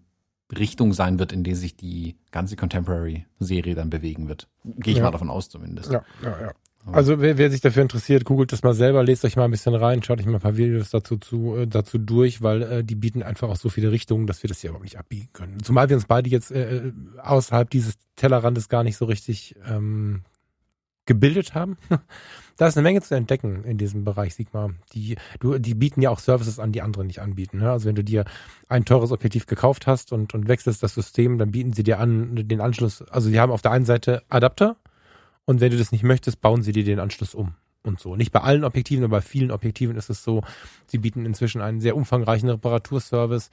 Richtung 0.55 0.93
sein 0.93 1.17
wird, 1.17 1.33
in 1.33 1.43
der 1.43 1.55
sich 1.55 1.75
die 1.75 2.15
ganze 2.31 2.55
Contemporary-Serie 2.55 3.73
dann 3.73 3.89
bewegen 3.89 4.27
wird. 4.27 4.47
Gehe 4.63 4.91
ich 4.91 4.97
ja. 4.99 5.03
mal 5.03 5.11
davon 5.11 5.29
aus 5.29 5.49
zumindest. 5.49 5.91
Ja, 5.91 6.03
ja, 6.23 6.41
ja. 6.41 6.53
Also 6.91 7.19
wer, 7.19 7.39
wer 7.39 7.49
sich 7.49 7.61
dafür 7.61 7.81
interessiert, 7.81 8.25
googelt 8.25 8.51
das 8.51 8.61
mal 8.61 8.75
selber, 8.75 9.03
lest 9.03 9.25
euch 9.25 9.35
mal 9.35 9.45
ein 9.45 9.51
bisschen 9.51 9.73
rein, 9.73 10.03
schaut 10.03 10.19
euch 10.19 10.27
mal 10.27 10.35
ein 10.35 10.41
paar 10.41 10.55
Videos 10.55 10.91
dazu 10.91 11.17
zu, 11.17 11.55
äh, 11.55 11.67
dazu 11.67 11.97
durch, 11.97 12.43
weil 12.43 12.61
äh, 12.61 12.83
die 12.83 12.93
bieten 12.93 13.23
einfach 13.23 13.49
auch 13.49 13.55
so 13.55 13.69
viele 13.69 13.91
Richtungen, 13.91 14.27
dass 14.27 14.43
wir 14.43 14.47
das 14.47 14.61
hier 14.61 14.69
überhaupt 14.69 14.83
nicht 14.83 14.99
abbiegen 14.99 15.29
können. 15.33 15.63
Zumal 15.63 15.89
wir 15.89 15.95
uns 15.95 16.05
beide 16.05 16.29
jetzt 16.29 16.51
äh, 16.51 16.91
außerhalb 17.23 17.71
dieses 17.71 17.95
Tellerrandes 18.15 18.69
gar 18.69 18.83
nicht 18.83 18.97
so 18.97 19.05
richtig 19.05 19.55
ähm, 19.67 20.21
gebildet 21.05 21.53
haben. 21.53 21.77
da 22.57 22.67
ist 22.67 22.77
eine 22.77 22.83
Menge 22.83 23.01
zu 23.01 23.15
entdecken 23.15 23.63
in 23.63 23.77
diesem 23.77 24.03
Bereich 24.03 24.35
Sigma. 24.35 24.71
Die, 24.93 25.15
du, 25.39 25.57
die 25.57 25.75
bieten 25.75 26.01
ja 26.01 26.09
auch 26.09 26.19
Services 26.19 26.59
an, 26.59 26.71
die 26.71 26.81
andere 26.81 27.05
nicht 27.05 27.21
anbieten. 27.21 27.59
Ne? 27.59 27.71
Also 27.71 27.87
wenn 27.87 27.95
du 27.95 28.03
dir 28.03 28.25
ein 28.69 28.85
teures 28.85 29.11
Objektiv 29.11 29.45
gekauft 29.45 29.87
hast 29.87 30.11
und, 30.11 30.33
und 30.33 30.47
wechselst 30.47 30.81
das 30.83 30.93
System, 30.93 31.37
dann 31.37 31.51
bieten 31.51 31.73
sie 31.73 31.83
dir 31.83 31.99
an 31.99 32.35
den 32.35 32.61
Anschluss. 32.61 33.01
Also 33.03 33.29
die 33.29 33.39
haben 33.39 33.51
auf 33.51 33.61
der 33.61 33.71
einen 33.71 33.85
Seite 33.85 34.23
Adapter, 34.29 34.77
und 35.45 35.61
wenn 35.61 35.71
du 35.71 35.77
das 35.77 35.91
nicht 35.91 36.03
möchtest, 36.03 36.41
bauen 36.41 36.63
sie 36.63 36.71
dir 36.71 36.83
den 36.83 36.99
Anschluss 36.99 37.33
um 37.33 37.53
und 37.83 37.99
so. 37.99 38.15
Nicht 38.15 38.31
bei 38.31 38.41
allen 38.41 38.63
Objektiven, 38.63 39.03
aber 39.05 39.17
bei 39.17 39.21
vielen 39.21 39.51
Objektiven 39.51 39.95
ist 39.95 40.09
es 40.09 40.23
so. 40.23 40.43
Sie 40.87 40.97
bieten 40.97 41.25
inzwischen 41.25 41.61
einen 41.61 41.81
sehr 41.81 41.95
umfangreichen 41.95 42.49
Reparaturservice. 42.49 43.51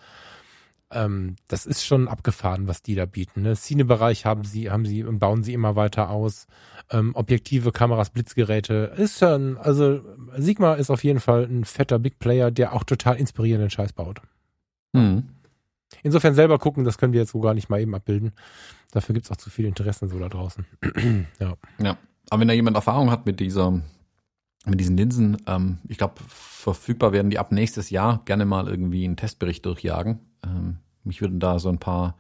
Ähm, 0.93 1.37
das 1.49 1.67
ist 1.67 1.85
schon 1.85 2.09
abgefahren, 2.09 2.69
was 2.69 2.83
die 2.83 2.95
da 2.95 3.07
bieten. 3.07 3.43
Ne? 3.43 3.55
Cine-Bereich 3.55 4.25
haben 4.25 4.45
sie, 4.45 4.71
haben 4.71 4.87
sie 4.87 5.05
und 5.05 5.19
bauen 5.19 5.43
sie 5.43 5.53
immer 5.53 5.77
weiter 5.77 6.11
aus. 6.11 6.47
Ähm, 6.91 7.15
Objektive, 7.15 7.73
Kameras, 7.73 8.11
Blitzgeräte. 8.11 8.93
Ist 8.97 9.19
schon, 9.19 9.57
also 9.59 10.01
Sigma 10.37 10.75
ist 10.75 10.91
auf 10.91 11.05
jeden 11.05 11.21
Fall 11.21 11.45
ein 11.45 11.65
fetter 11.65 11.99
Big 11.99 12.19
Player, 12.19 12.51
der 12.51 12.75
auch 12.75 12.85
total 12.85 13.17
inspirierenden 13.17 13.71
Scheiß 13.71 13.93
baut. 13.93 14.21
Mhm. 14.93 15.29
Insofern 16.03 16.35
selber 16.35 16.59
gucken, 16.59 16.85
das 16.85 16.99
können 16.99 17.13
wir 17.13 17.21
jetzt 17.21 17.33
so 17.33 17.41
gar 17.41 17.55
nicht 17.55 17.69
mal 17.69 17.81
eben 17.81 17.95
abbilden. 17.95 18.33
Dafür 18.93 19.15
gibt 19.15 19.27
es 19.27 19.33
auch 19.33 19.37
zu 19.37 19.51
viele 19.51 19.69
Interessen 19.69 20.09
so 20.09 20.19
da 20.19 20.29
draußen. 20.29 20.67
ja. 21.41 21.55
ja. 21.83 21.97
Aber 22.31 22.41
wenn 22.41 22.49
da 22.49 22.55
jemand 22.55 22.77
Erfahrung 22.77 23.11
hat 23.11 23.27
mit 23.27 23.41
dieser, 23.41 23.81
mit 24.67 24.79
diesen 24.79 24.97
Linsen, 24.97 25.39
ähm, 25.47 25.79
ich 25.89 25.99
glaube, 25.99 26.15
verfügbar 26.29 27.13
werden 27.13 27.31
die 27.31 27.39
ab 27.39 27.53
nächstes 27.53 27.91
Jahr 27.91 28.23
gerne 28.25 28.45
mal 28.45 28.69
irgendwie 28.69 29.05
einen 29.05 29.17
Testbericht 29.17 29.67
durchjagen. 29.67 30.21
Ähm, 30.45 30.79
mich 31.05 31.21
würden 31.21 31.41
da 31.41 31.59
so 31.59 31.69
ein 31.69 31.79
paar 31.79 32.17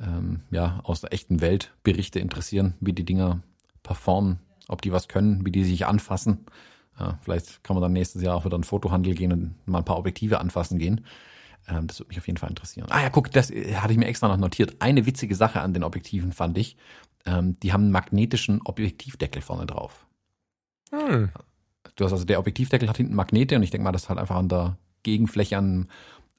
ähm, 0.00 0.40
ja, 0.50 0.80
aus 0.84 1.00
der 1.00 1.12
echten 1.12 1.40
Welt 1.40 1.74
Berichte 1.82 2.18
interessieren, 2.18 2.74
wie 2.80 2.92
die 2.92 3.04
Dinger 3.04 3.42
performen, 3.82 4.38
ob 4.68 4.82
die 4.82 4.92
was 4.92 5.08
können, 5.08 5.44
wie 5.44 5.52
die 5.52 5.64
sich 5.64 5.86
anfassen. 5.86 6.46
Ja, 6.98 7.18
vielleicht 7.22 7.62
kann 7.62 7.76
man 7.76 7.82
dann 7.82 7.92
nächstes 7.92 8.22
Jahr 8.22 8.36
auch 8.36 8.44
wieder 8.44 8.56
in 8.56 8.62
den 8.62 8.66
Fotohandel 8.66 9.14
gehen 9.14 9.32
und 9.32 9.54
mal 9.66 9.78
ein 9.78 9.84
paar 9.84 9.98
Objektive 9.98 10.40
anfassen 10.40 10.78
gehen. 10.78 11.04
Ähm, 11.68 11.86
das 11.86 12.00
würde 12.00 12.08
mich 12.08 12.18
auf 12.18 12.26
jeden 12.26 12.38
Fall 12.38 12.48
interessieren. 12.48 12.86
Ah 12.90 13.02
ja, 13.02 13.10
guck, 13.10 13.30
das 13.30 13.50
äh, 13.50 13.74
hatte 13.74 13.92
ich 13.92 13.98
mir 13.98 14.06
extra 14.06 14.28
noch 14.28 14.36
notiert. 14.36 14.76
Eine 14.78 15.06
witzige 15.06 15.34
Sache 15.34 15.60
an 15.60 15.74
den 15.74 15.84
Objektiven 15.84 16.32
fand 16.32 16.56
ich. 16.58 16.76
Ähm, 17.26 17.58
die 17.60 17.72
haben 17.72 17.82
einen 17.82 17.92
magnetischen 17.92 18.62
Objektivdeckel 18.64 19.42
vorne 19.42 19.66
drauf. 19.66 20.06
Hm. 20.90 21.30
Du 21.96 22.04
hast 22.04 22.12
also 22.12 22.24
der 22.24 22.38
Objektivdeckel 22.38 22.88
hat 22.88 22.98
hinten 22.98 23.14
Magnete 23.14 23.56
und 23.56 23.62
ich 23.62 23.70
denke 23.70 23.84
mal, 23.84 23.92
dass 23.92 24.08
halt 24.08 24.18
einfach 24.18 24.36
an 24.36 24.48
der 24.48 24.76
Gegenfläche 25.02 25.58
an, 25.58 25.88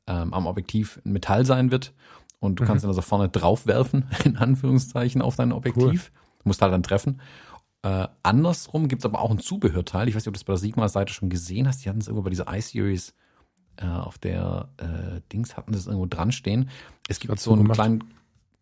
ähm, 0.06 0.34
am 0.34 0.46
Objektiv 0.46 1.00
ein 1.06 1.14
Metall 1.14 1.46
sein 1.46 1.72
wird. 1.72 1.94
Und 2.40 2.60
du 2.60 2.64
mhm. 2.64 2.68
kannst 2.68 2.86
ihn 2.86 2.90
also 2.90 3.02
vorne 3.02 3.30
drauf 3.30 3.66
werfen, 3.66 4.06
in 4.24 4.38
Anführungszeichen, 4.38 5.22
auf 5.22 5.36
dein 5.36 5.52
Objektiv. 5.52 6.12
Cool. 6.14 6.22
Musst 6.44 6.62
halt 6.62 6.72
dann 6.72 6.84
treffen. 6.84 7.20
Äh, 7.82 8.08
andersrum 8.24 8.88
gibt 8.88 9.02
es 9.02 9.06
aber 9.06 9.20
auch 9.20 9.32
ein 9.32 9.40
Zubehörteil. 9.40 10.08
Ich 10.08 10.16
weiß 10.16 10.24
nicht, 10.24 10.28
ob 10.30 10.34
du 10.34 10.40
das 10.40 10.44
bei 10.44 10.54
der 10.54 10.60
Sigma-Seite 10.60 11.14
schon 11.14 11.30
gesehen 11.30 11.68
hast. 11.68 11.84
Die 11.84 11.90
hatten 11.90 12.00
es 12.00 12.08
irgendwo 12.08 12.24
bei 12.24 12.30
dieser 12.30 12.54
iSeries 12.56 13.14
äh, 13.78 13.86
auf 13.86 14.18
der 14.18 14.70
äh, 14.78 15.22
Dings 15.32 15.56
hatten 15.56 15.72
das 15.72 15.86
irgendwo 15.88 16.06
dran 16.08 16.32
stehen. 16.32 16.70
Es 17.08 17.20
gibt 17.20 17.40
so 17.40 17.52
einen 17.52 17.64
gemacht. 17.64 17.78
kleinen 17.78 18.04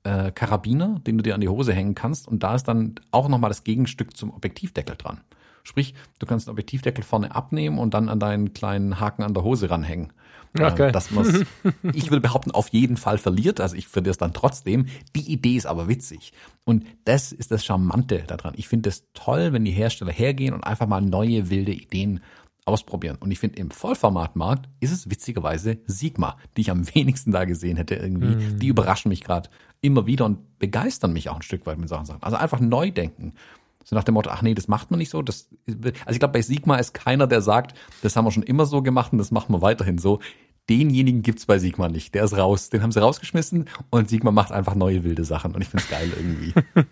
äh, 0.03 0.31
Karabiner, 0.31 0.99
den 1.05 1.17
du 1.17 1.23
dir 1.23 1.35
an 1.35 1.41
die 1.41 1.49
Hose 1.49 1.73
hängen 1.73 1.95
kannst 1.95 2.27
und 2.27 2.43
da 2.43 2.55
ist 2.55 2.67
dann 2.67 2.95
auch 3.11 3.29
nochmal 3.29 3.49
das 3.49 3.63
Gegenstück 3.63 4.15
zum 4.15 4.31
Objektivdeckel 4.31 4.95
dran. 4.95 5.21
Sprich, 5.65 5.95
du 6.19 6.25
kannst 6.25 6.47
den 6.47 6.51
Objektivdeckel 6.51 7.03
vorne 7.03 7.35
abnehmen 7.35 7.79
und 7.79 7.93
dann 7.93 8.07
an 8.07 8.19
deinen 8.19 8.53
kleinen 8.53 8.99
Haken 8.99 9.23
an 9.23 9.33
der 9.33 9.43
Hose 9.43 9.69
ranhängen. 9.69 10.13
Ach, 10.59 10.77
äh, 10.79 10.91
dass 10.91 11.11
man's, 11.11 11.43
ich 11.93 12.11
würde 12.11 12.21
behaupten, 12.21 12.51
auf 12.51 12.69
jeden 12.69 12.97
Fall 12.97 13.17
verliert. 13.17 13.59
Also 13.59 13.75
ich 13.75 13.87
verliere 13.87 14.11
es 14.11 14.17
dann 14.17 14.33
trotzdem. 14.33 14.85
Die 15.15 15.31
Idee 15.31 15.55
ist 15.55 15.65
aber 15.65 15.87
witzig. 15.87 16.31
Und 16.63 16.85
das 17.03 17.31
ist 17.31 17.51
das 17.51 17.65
Charmante 17.65 18.23
daran. 18.27 18.53
Ich 18.55 18.67
finde 18.67 18.89
es 18.89 19.05
toll, 19.13 19.51
wenn 19.53 19.65
die 19.65 19.71
Hersteller 19.71 20.11
hergehen 20.13 20.53
und 20.53 20.63
einfach 20.63 20.87
mal 20.87 21.01
neue 21.01 21.49
wilde 21.49 21.73
Ideen 21.73 22.21
ausprobieren. 22.65 23.17
Und 23.19 23.31
ich 23.31 23.39
finde, 23.39 23.59
im 23.59 23.69
Vollformatmarkt 23.69 24.69
ist 24.79 24.91
es 24.91 25.09
witzigerweise 25.09 25.77
Sigma, 25.85 26.37
die 26.55 26.61
ich 26.61 26.71
am 26.71 26.87
wenigsten 26.95 27.31
da 27.31 27.45
gesehen 27.45 27.77
hätte 27.77 27.95
irgendwie. 27.95 28.35
Mhm. 28.35 28.59
Die 28.59 28.67
überraschen 28.67 29.09
mich 29.09 29.23
gerade 29.23 29.49
immer 29.81 30.05
wieder 30.05 30.25
und 30.25 30.57
begeistern 30.57 31.13
mich 31.13 31.29
auch 31.29 31.35
ein 31.35 31.41
Stück 31.41 31.65
weit 31.65 31.77
mit 31.77 31.89
solchen 31.89 32.05
Sachen. 32.05 32.23
Also 32.23 32.37
einfach 32.37 32.59
neu 32.59 32.91
denken. 32.91 33.33
So 33.85 33.95
nach 33.95 34.03
dem 34.03 34.15
Motto, 34.15 34.31
ach 34.31 34.41
nee, 34.41 34.55
das 34.55 34.67
macht 34.67 34.89
man 34.89 34.97
nicht 34.97 35.11
so. 35.11 35.21
Das, 35.21 35.47
also 35.67 36.11
ich 36.11 36.19
glaube, 36.19 36.33
bei 36.33 36.41
Sigma 36.41 36.75
ist 36.77 36.93
keiner, 36.93 37.27
der 37.27 37.41
sagt, 37.41 37.77
das 38.01 38.15
haben 38.15 38.25
wir 38.25 38.31
schon 38.31 38.43
immer 38.43 38.65
so 38.65 38.81
gemacht 38.81 39.13
und 39.13 39.19
das 39.19 39.31
machen 39.31 39.53
wir 39.53 39.61
weiterhin 39.61 39.99
so. 39.99 40.19
Denjenigen 40.69 41.21
gibt's 41.21 41.45
bei 41.45 41.59
Sigma 41.59 41.87
nicht. 41.87 42.15
Der 42.15 42.23
ist 42.23 42.35
raus. 42.35 42.69
Den 42.71 42.81
haben 42.81 42.91
sie 42.91 42.99
rausgeschmissen 42.99 43.69
und 43.91 44.09
Sigma 44.09 44.31
macht 44.31 44.51
einfach 44.51 44.73
neue 44.73 45.03
wilde 45.03 45.23
Sachen. 45.23 45.53
Und 45.53 45.61
ich 45.61 45.69
find's 45.69 45.87
geil 45.87 46.11
irgendwie. 46.17 46.53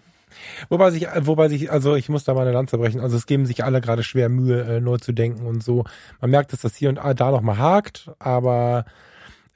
Wobei 0.69 0.91
sich, 0.91 1.07
wobei 1.21 1.49
sich, 1.49 1.71
also 1.71 1.95
ich 1.95 2.09
muss 2.09 2.23
da 2.23 2.33
mal 2.33 2.41
eine 2.41 2.51
Lanze 2.51 2.77
brechen. 2.77 2.99
Also 3.01 3.17
es 3.17 3.25
geben 3.25 3.45
sich 3.45 3.63
alle 3.63 3.81
gerade 3.81 4.03
schwer 4.03 4.29
Mühe, 4.29 4.61
äh, 4.61 4.79
neu 4.79 4.97
zu 4.97 5.11
denken 5.11 5.45
und 5.45 5.63
so. 5.63 5.85
Man 6.21 6.31
merkt, 6.31 6.53
dass 6.53 6.61
das 6.61 6.75
hier 6.75 6.89
und 6.89 6.97
da 6.97 7.31
noch 7.31 7.41
mal 7.41 7.57
hakt, 7.57 8.11
aber 8.19 8.85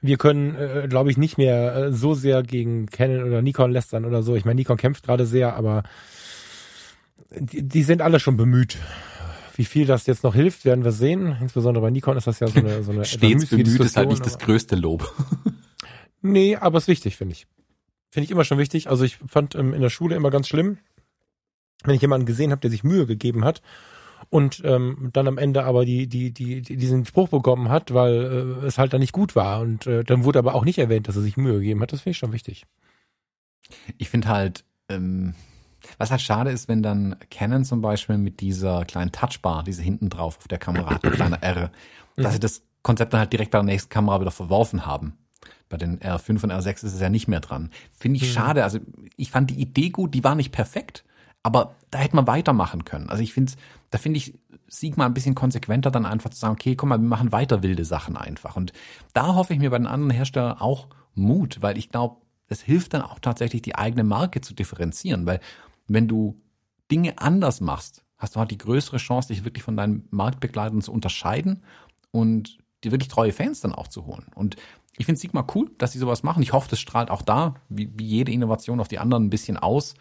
wir 0.00 0.16
können, 0.16 0.54
äh, 0.54 0.86
glaube 0.88 1.10
ich, 1.10 1.16
nicht 1.16 1.38
mehr 1.38 1.74
äh, 1.74 1.92
so 1.92 2.14
sehr 2.14 2.42
gegen 2.42 2.86
Canon 2.86 3.24
oder 3.24 3.42
Nikon 3.42 3.72
lästern 3.72 4.04
oder 4.04 4.22
so. 4.22 4.36
Ich 4.36 4.44
meine, 4.44 4.56
Nikon 4.56 4.76
kämpft 4.76 5.04
gerade 5.04 5.26
sehr, 5.26 5.56
aber 5.56 5.82
die, 7.30 7.62
die 7.62 7.82
sind 7.82 8.02
alle 8.02 8.20
schon 8.20 8.36
bemüht. 8.36 8.78
Wie 9.56 9.64
viel 9.64 9.86
das 9.86 10.06
jetzt 10.06 10.22
noch 10.22 10.34
hilft, 10.34 10.64
werden 10.64 10.84
wir 10.84 10.92
sehen. 10.92 11.36
Insbesondere 11.40 11.82
bei 11.82 11.90
Nikon 11.90 12.16
ist 12.16 12.26
das 12.26 12.38
ja 12.40 12.46
so 12.46 12.60
eine, 12.60 12.82
so 12.82 12.92
eine 12.92 13.04
Stets 13.06 13.46
bemüht 13.46 13.80
ist 13.80 13.96
halt 13.96 14.08
nicht 14.08 14.24
das 14.24 14.38
größte 14.38 14.76
Lob. 14.76 15.12
nee, 16.22 16.56
aber 16.56 16.78
es 16.78 16.84
ist 16.84 16.88
wichtig, 16.88 17.16
finde 17.16 17.32
ich. 17.32 17.46
Finde 18.10 18.24
ich 18.24 18.30
immer 18.30 18.44
schon 18.44 18.58
wichtig. 18.58 18.88
Also 18.88 19.04
ich 19.04 19.16
fand 19.26 19.54
ähm, 19.54 19.74
in 19.74 19.82
der 19.82 19.90
Schule 19.90 20.16
immer 20.16 20.30
ganz 20.30 20.48
schlimm, 20.48 20.78
wenn 21.84 21.94
ich 21.94 22.00
jemanden 22.00 22.26
gesehen 22.26 22.52
habe, 22.52 22.60
der 22.60 22.70
sich 22.70 22.84
Mühe 22.84 23.06
gegeben 23.06 23.44
hat 23.44 23.62
und 24.30 24.62
ähm, 24.64 25.10
dann 25.12 25.26
am 25.26 25.38
Ende 25.38 25.64
aber 25.64 25.84
die, 25.84 26.06
die, 26.06 26.32
die, 26.32 26.62
die 26.62 26.76
diesen 26.76 27.04
Spruch 27.04 27.28
bekommen 27.28 27.68
hat, 27.68 27.94
weil 27.94 28.58
äh, 28.62 28.66
es 28.66 28.78
halt 28.78 28.92
dann 28.92 29.00
nicht 29.00 29.12
gut 29.12 29.34
war. 29.34 29.60
Und 29.60 29.86
äh, 29.86 30.04
dann 30.04 30.24
wurde 30.24 30.38
aber 30.38 30.54
auch 30.54 30.64
nicht 30.64 30.78
erwähnt, 30.78 31.08
dass 31.08 31.16
er 31.16 31.22
sich 31.22 31.36
Mühe 31.36 31.58
gegeben 31.58 31.80
hat. 31.80 31.92
Das 31.92 32.02
finde 32.02 32.12
ich 32.12 32.18
schon 32.18 32.32
wichtig. 32.32 32.66
Ich 33.96 34.10
finde 34.10 34.28
halt, 34.28 34.64
ähm, 34.88 35.34
was 35.96 36.10
halt 36.10 36.20
schade 36.20 36.50
ist, 36.50 36.68
wenn 36.68 36.82
dann 36.82 37.16
Canon 37.30 37.64
zum 37.64 37.80
Beispiel 37.80 38.18
mit 38.18 38.40
dieser 38.40 38.84
kleinen 38.84 39.12
Touchbar, 39.12 39.62
diese 39.62 39.82
hinten 39.82 40.10
drauf 40.10 40.38
auf 40.38 40.48
der 40.48 40.58
Kamera 40.58 40.90
hat, 40.90 41.04
ein 41.04 41.12
kleiner 41.12 41.42
R, 41.42 41.70
dass 42.16 42.34
sie 42.34 42.40
das 42.40 42.62
Konzept 42.82 43.12
dann 43.12 43.20
halt 43.20 43.32
direkt 43.32 43.50
bei 43.50 43.58
der 43.58 43.64
nächsten 43.64 43.90
Kamera 43.90 44.20
wieder 44.20 44.30
verworfen 44.30 44.86
haben. 44.86 45.18
Bei 45.68 45.76
den 45.76 45.98
R5 46.00 46.44
und 46.44 46.52
R6 46.52 46.68
ist 46.68 46.94
es 46.94 47.00
ja 47.00 47.10
nicht 47.10 47.28
mehr 47.28 47.40
dran. 47.40 47.70
Finde 47.92 48.16
ich 48.16 48.22
mhm. 48.22 48.32
schade. 48.32 48.64
Also 48.64 48.78
ich 49.16 49.30
fand 49.30 49.50
die 49.50 49.60
Idee 49.60 49.90
gut, 49.90 50.14
die 50.14 50.24
war 50.24 50.34
nicht 50.34 50.52
perfekt, 50.52 51.04
aber 51.42 51.74
da 51.90 51.98
hätte 51.98 52.16
man 52.16 52.26
weitermachen 52.26 52.84
können. 52.84 53.10
Also 53.10 53.22
ich 53.22 53.32
finde, 53.32 53.52
da 53.90 53.98
finde 53.98 54.18
ich 54.18 54.38
Sigma 54.66 55.06
ein 55.06 55.14
bisschen 55.14 55.34
konsequenter, 55.34 55.90
dann 55.90 56.06
einfach 56.06 56.30
zu 56.30 56.38
sagen, 56.38 56.54
okay, 56.54 56.76
komm 56.76 56.90
mal, 56.90 56.98
wir 56.98 57.08
machen 57.08 57.32
weiter 57.32 57.62
wilde 57.62 57.84
Sachen 57.84 58.16
einfach. 58.16 58.56
Und 58.56 58.72
da 59.14 59.34
hoffe 59.34 59.54
ich 59.54 59.58
mir 59.58 59.70
bei 59.70 59.78
den 59.78 59.86
anderen 59.86 60.10
Herstellern 60.10 60.58
auch 60.58 60.88
Mut, 61.14 61.58
weil 61.60 61.78
ich 61.78 61.90
glaube, 61.90 62.16
es 62.48 62.62
hilft 62.62 62.94
dann 62.94 63.02
auch 63.02 63.18
tatsächlich, 63.18 63.62
die 63.62 63.74
eigene 63.74 64.04
Marke 64.04 64.40
zu 64.40 64.54
differenzieren, 64.54 65.26
weil 65.26 65.40
wenn 65.88 66.08
du 66.08 66.40
Dinge 66.90 67.18
anders 67.18 67.60
machst, 67.60 68.04
hast 68.16 68.36
du 68.36 68.40
halt 68.40 68.50
die 68.50 68.58
größere 68.58 68.98
Chance, 68.98 69.28
dich 69.28 69.44
wirklich 69.44 69.62
von 69.62 69.76
deinen 69.76 70.06
Marktbegleitern 70.10 70.82
zu 70.82 70.92
unterscheiden 70.92 71.62
und 72.10 72.58
dir 72.84 72.92
wirklich 72.92 73.08
treue 73.08 73.32
Fans 73.32 73.60
dann 73.60 73.74
auch 73.74 73.88
zu 73.88 74.06
holen. 74.06 74.26
Und 74.34 74.56
ich 74.96 75.06
finde 75.06 75.20
Sigma 75.20 75.46
cool, 75.54 75.70
dass 75.78 75.92
sie 75.92 75.98
sowas 75.98 76.22
machen. 76.22 76.42
Ich 76.42 76.52
hoffe, 76.52 76.68
das 76.68 76.80
strahlt 76.80 77.10
auch 77.10 77.22
da, 77.22 77.54
wie, 77.68 77.90
wie 77.96 78.06
jede 78.06 78.32
Innovation 78.32 78.80
auf 78.80 78.88
die 78.88 78.98
anderen 78.98 79.26
ein 79.26 79.30
bisschen 79.30 79.56
aus, 79.56 79.94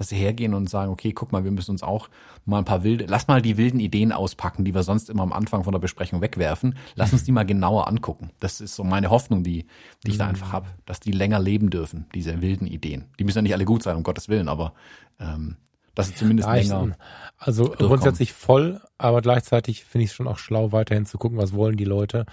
dass 0.00 0.08
sie 0.08 0.16
hergehen 0.16 0.54
und 0.54 0.70
sagen, 0.70 0.90
okay, 0.90 1.12
guck 1.12 1.30
mal, 1.30 1.44
wir 1.44 1.50
müssen 1.50 1.72
uns 1.72 1.82
auch 1.82 2.08
mal 2.46 2.56
ein 2.56 2.64
paar 2.64 2.84
wilde, 2.84 3.04
lass 3.06 3.28
mal 3.28 3.42
die 3.42 3.58
wilden 3.58 3.80
Ideen 3.80 4.12
auspacken, 4.12 4.64
die 4.64 4.72
wir 4.72 4.82
sonst 4.82 5.10
immer 5.10 5.22
am 5.22 5.34
Anfang 5.34 5.62
von 5.62 5.72
der 5.72 5.78
Besprechung 5.78 6.22
wegwerfen. 6.22 6.74
Lass 6.94 7.12
uns 7.12 7.24
die 7.24 7.32
mal 7.32 7.44
genauer 7.44 7.86
angucken. 7.86 8.30
Das 8.40 8.62
ist 8.62 8.76
so 8.76 8.82
meine 8.82 9.10
Hoffnung, 9.10 9.42
die, 9.42 9.66
die 10.06 10.12
ich 10.12 10.16
da 10.16 10.26
einfach 10.26 10.54
habe, 10.54 10.68
dass 10.86 11.00
die 11.00 11.12
länger 11.12 11.38
leben 11.38 11.68
dürfen, 11.68 12.06
diese 12.14 12.40
wilden 12.40 12.66
Ideen. 12.66 13.10
Die 13.18 13.24
müssen 13.24 13.36
ja 13.36 13.42
nicht 13.42 13.52
alle 13.52 13.66
gut 13.66 13.82
sein, 13.82 13.94
um 13.94 14.02
Gottes 14.02 14.30
Willen, 14.30 14.48
aber 14.48 14.72
ähm, 15.18 15.58
dass 15.94 16.08
sie 16.08 16.14
zumindest 16.14 16.48
Leichten. 16.48 16.72
länger. 16.72 16.96
Also 17.36 17.64
grundsätzlich 17.68 18.32
voll, 18.32 18.80
aber 18.96 19.20
gleichzeitig 19.20 19.84
finde 19.84 20.04
ich 20.04 20.12
es 20.12 20.16
schon 20.16 20.28
auch 20.28 20.38
schlau, 20.38 20.72
weiterhin 20.72 21.04
zu 21.04 21.18
gucken, 21.18 21.36
was 21.36 21.52
wollen 21.52 21.76
die 21.76 21.84
Leute 21.84 22.24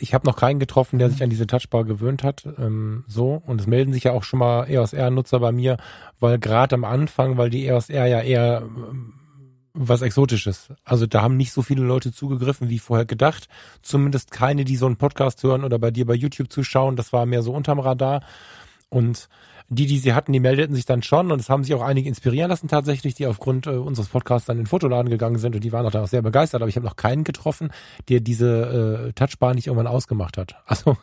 ich 0.00 0.14
habe 0.14 0.26
noch 0.26 0.36
keinen 0.36 0.58
getroffen, 0.58 0.98
der 0.98 1.10
sich 1.10 1.22
an 1.22 1.30
diese 1.30 1.46
Touchbar 1.46 1.84
gewöhnt 1.84 2.22
hat. 2.22 2.46
Ähm, 2.58 3.04
so. 3.06 3.42
Und 3.46 3.60
es 3.60 3.66
melden 3.66 3.92
sich 3.92 4.04
ja 4.04 4.12
auch 4.12 4.22
schon 4.22 4.38
mal 4.38 4.68
EOS 4.68 4.92
R-Nutzer 4.92 5.40
bei 5.40 5.52
mir, 5.52 5.76
weil 6.20 6.38
gerade 6.38 6.74
am 6.74 6.84
Anfang, 6.84 7.36
weil 7.36 7.50
die 7.50 7.66
EOS 7.66 7.90
R 7.90 8.06
ja 8.06 8.20
eher 8.20 8.62
ähm, 8.62 9.14
was 9.74 10.02
Exotisches. 10.02 10.72
Also 10.84 11.06
da 11.06 11.22
haben 11.22 11.36
nicht 11.36 11.52
so 11.52 11.62
viele 11.62 11.82
Leute 11.82 12.12
zugegriffen 12.12 12.68
wie 12.68 12.78
vorher 12.78 13.06
gedacht. 13.06 13.48
Zumindest 13.82 14.30
keine, 14.30 14.64
die 14.64 14.76
so 14.76 14.86
einen 14.86 14.96
Podcast 14.96 15.42
hören 15.42 15.64
oder 15.64 15.78
bei 15.78 15.90
dir 15.90 16.06
bei 16.06 16.14
YouTube 16.14 16.50
zuschauen. 16.52 16.96
Das 16.96 17.12
war 17.12 17.26
mehr 17.26 17.42
so 17.42 17.52
unterm 17.52 17.78
Radar. 17.78 18.22
Und 18.88 19.28
die, 19.70 19.86
die 19.86 19.98
sie 19.98 20.14
hatten, 20.14 20.32
die 20.32 20.40
meldeten 20.40 20.74
sich 20.74 20.86
dann 20.86 21.02
schon 21.02 21.30
und 21.30 21.40
es 21.40 21.50
haben 21.50 21.62
sich 21.62 21.74
auch 21.74 21.82
einige 21.82 22.08
inspirieren 22.08 22.48
lassen 22.48 22.68
tatsächlich, 22.68 23.14
die 23.14 23.26
aufgrund 23.26 23.66
äh, 23.66 23.70
unseres 23.70 24.08
Podcasts 24.08 24.46
dann 24.46 24.56
in 24.56 24.64
den 24.64 24.68
Fotoladen 24.68 25.10
gegangen 25.10 25.38
sind 25.38 25.54
und 25.54 25.62
die 25.62 25.72
waren 25.72 25.84
auch 25.84 25.90
dann 25.90 26.02
auch 26.02 26.08
sehr 26.08 26.22
begeistert, 26.22 26.62
aber 26.62 26.68
ich 26.68 26.76
habe 26.76 26.86
noch 26.86 26.96
keinen 26.96 27.24
getroffen, 27.24 27.70
der 28.08 28.20
diese 28.20 29.08
äh, 29.08 29.12
Touchbar 29.12 29.54
nicht 29.54 29.66
irgendwann 29.66 29.86
ausgemacht 29.86 30.36
hat. 30.38 30.56
Also 30.66 30.96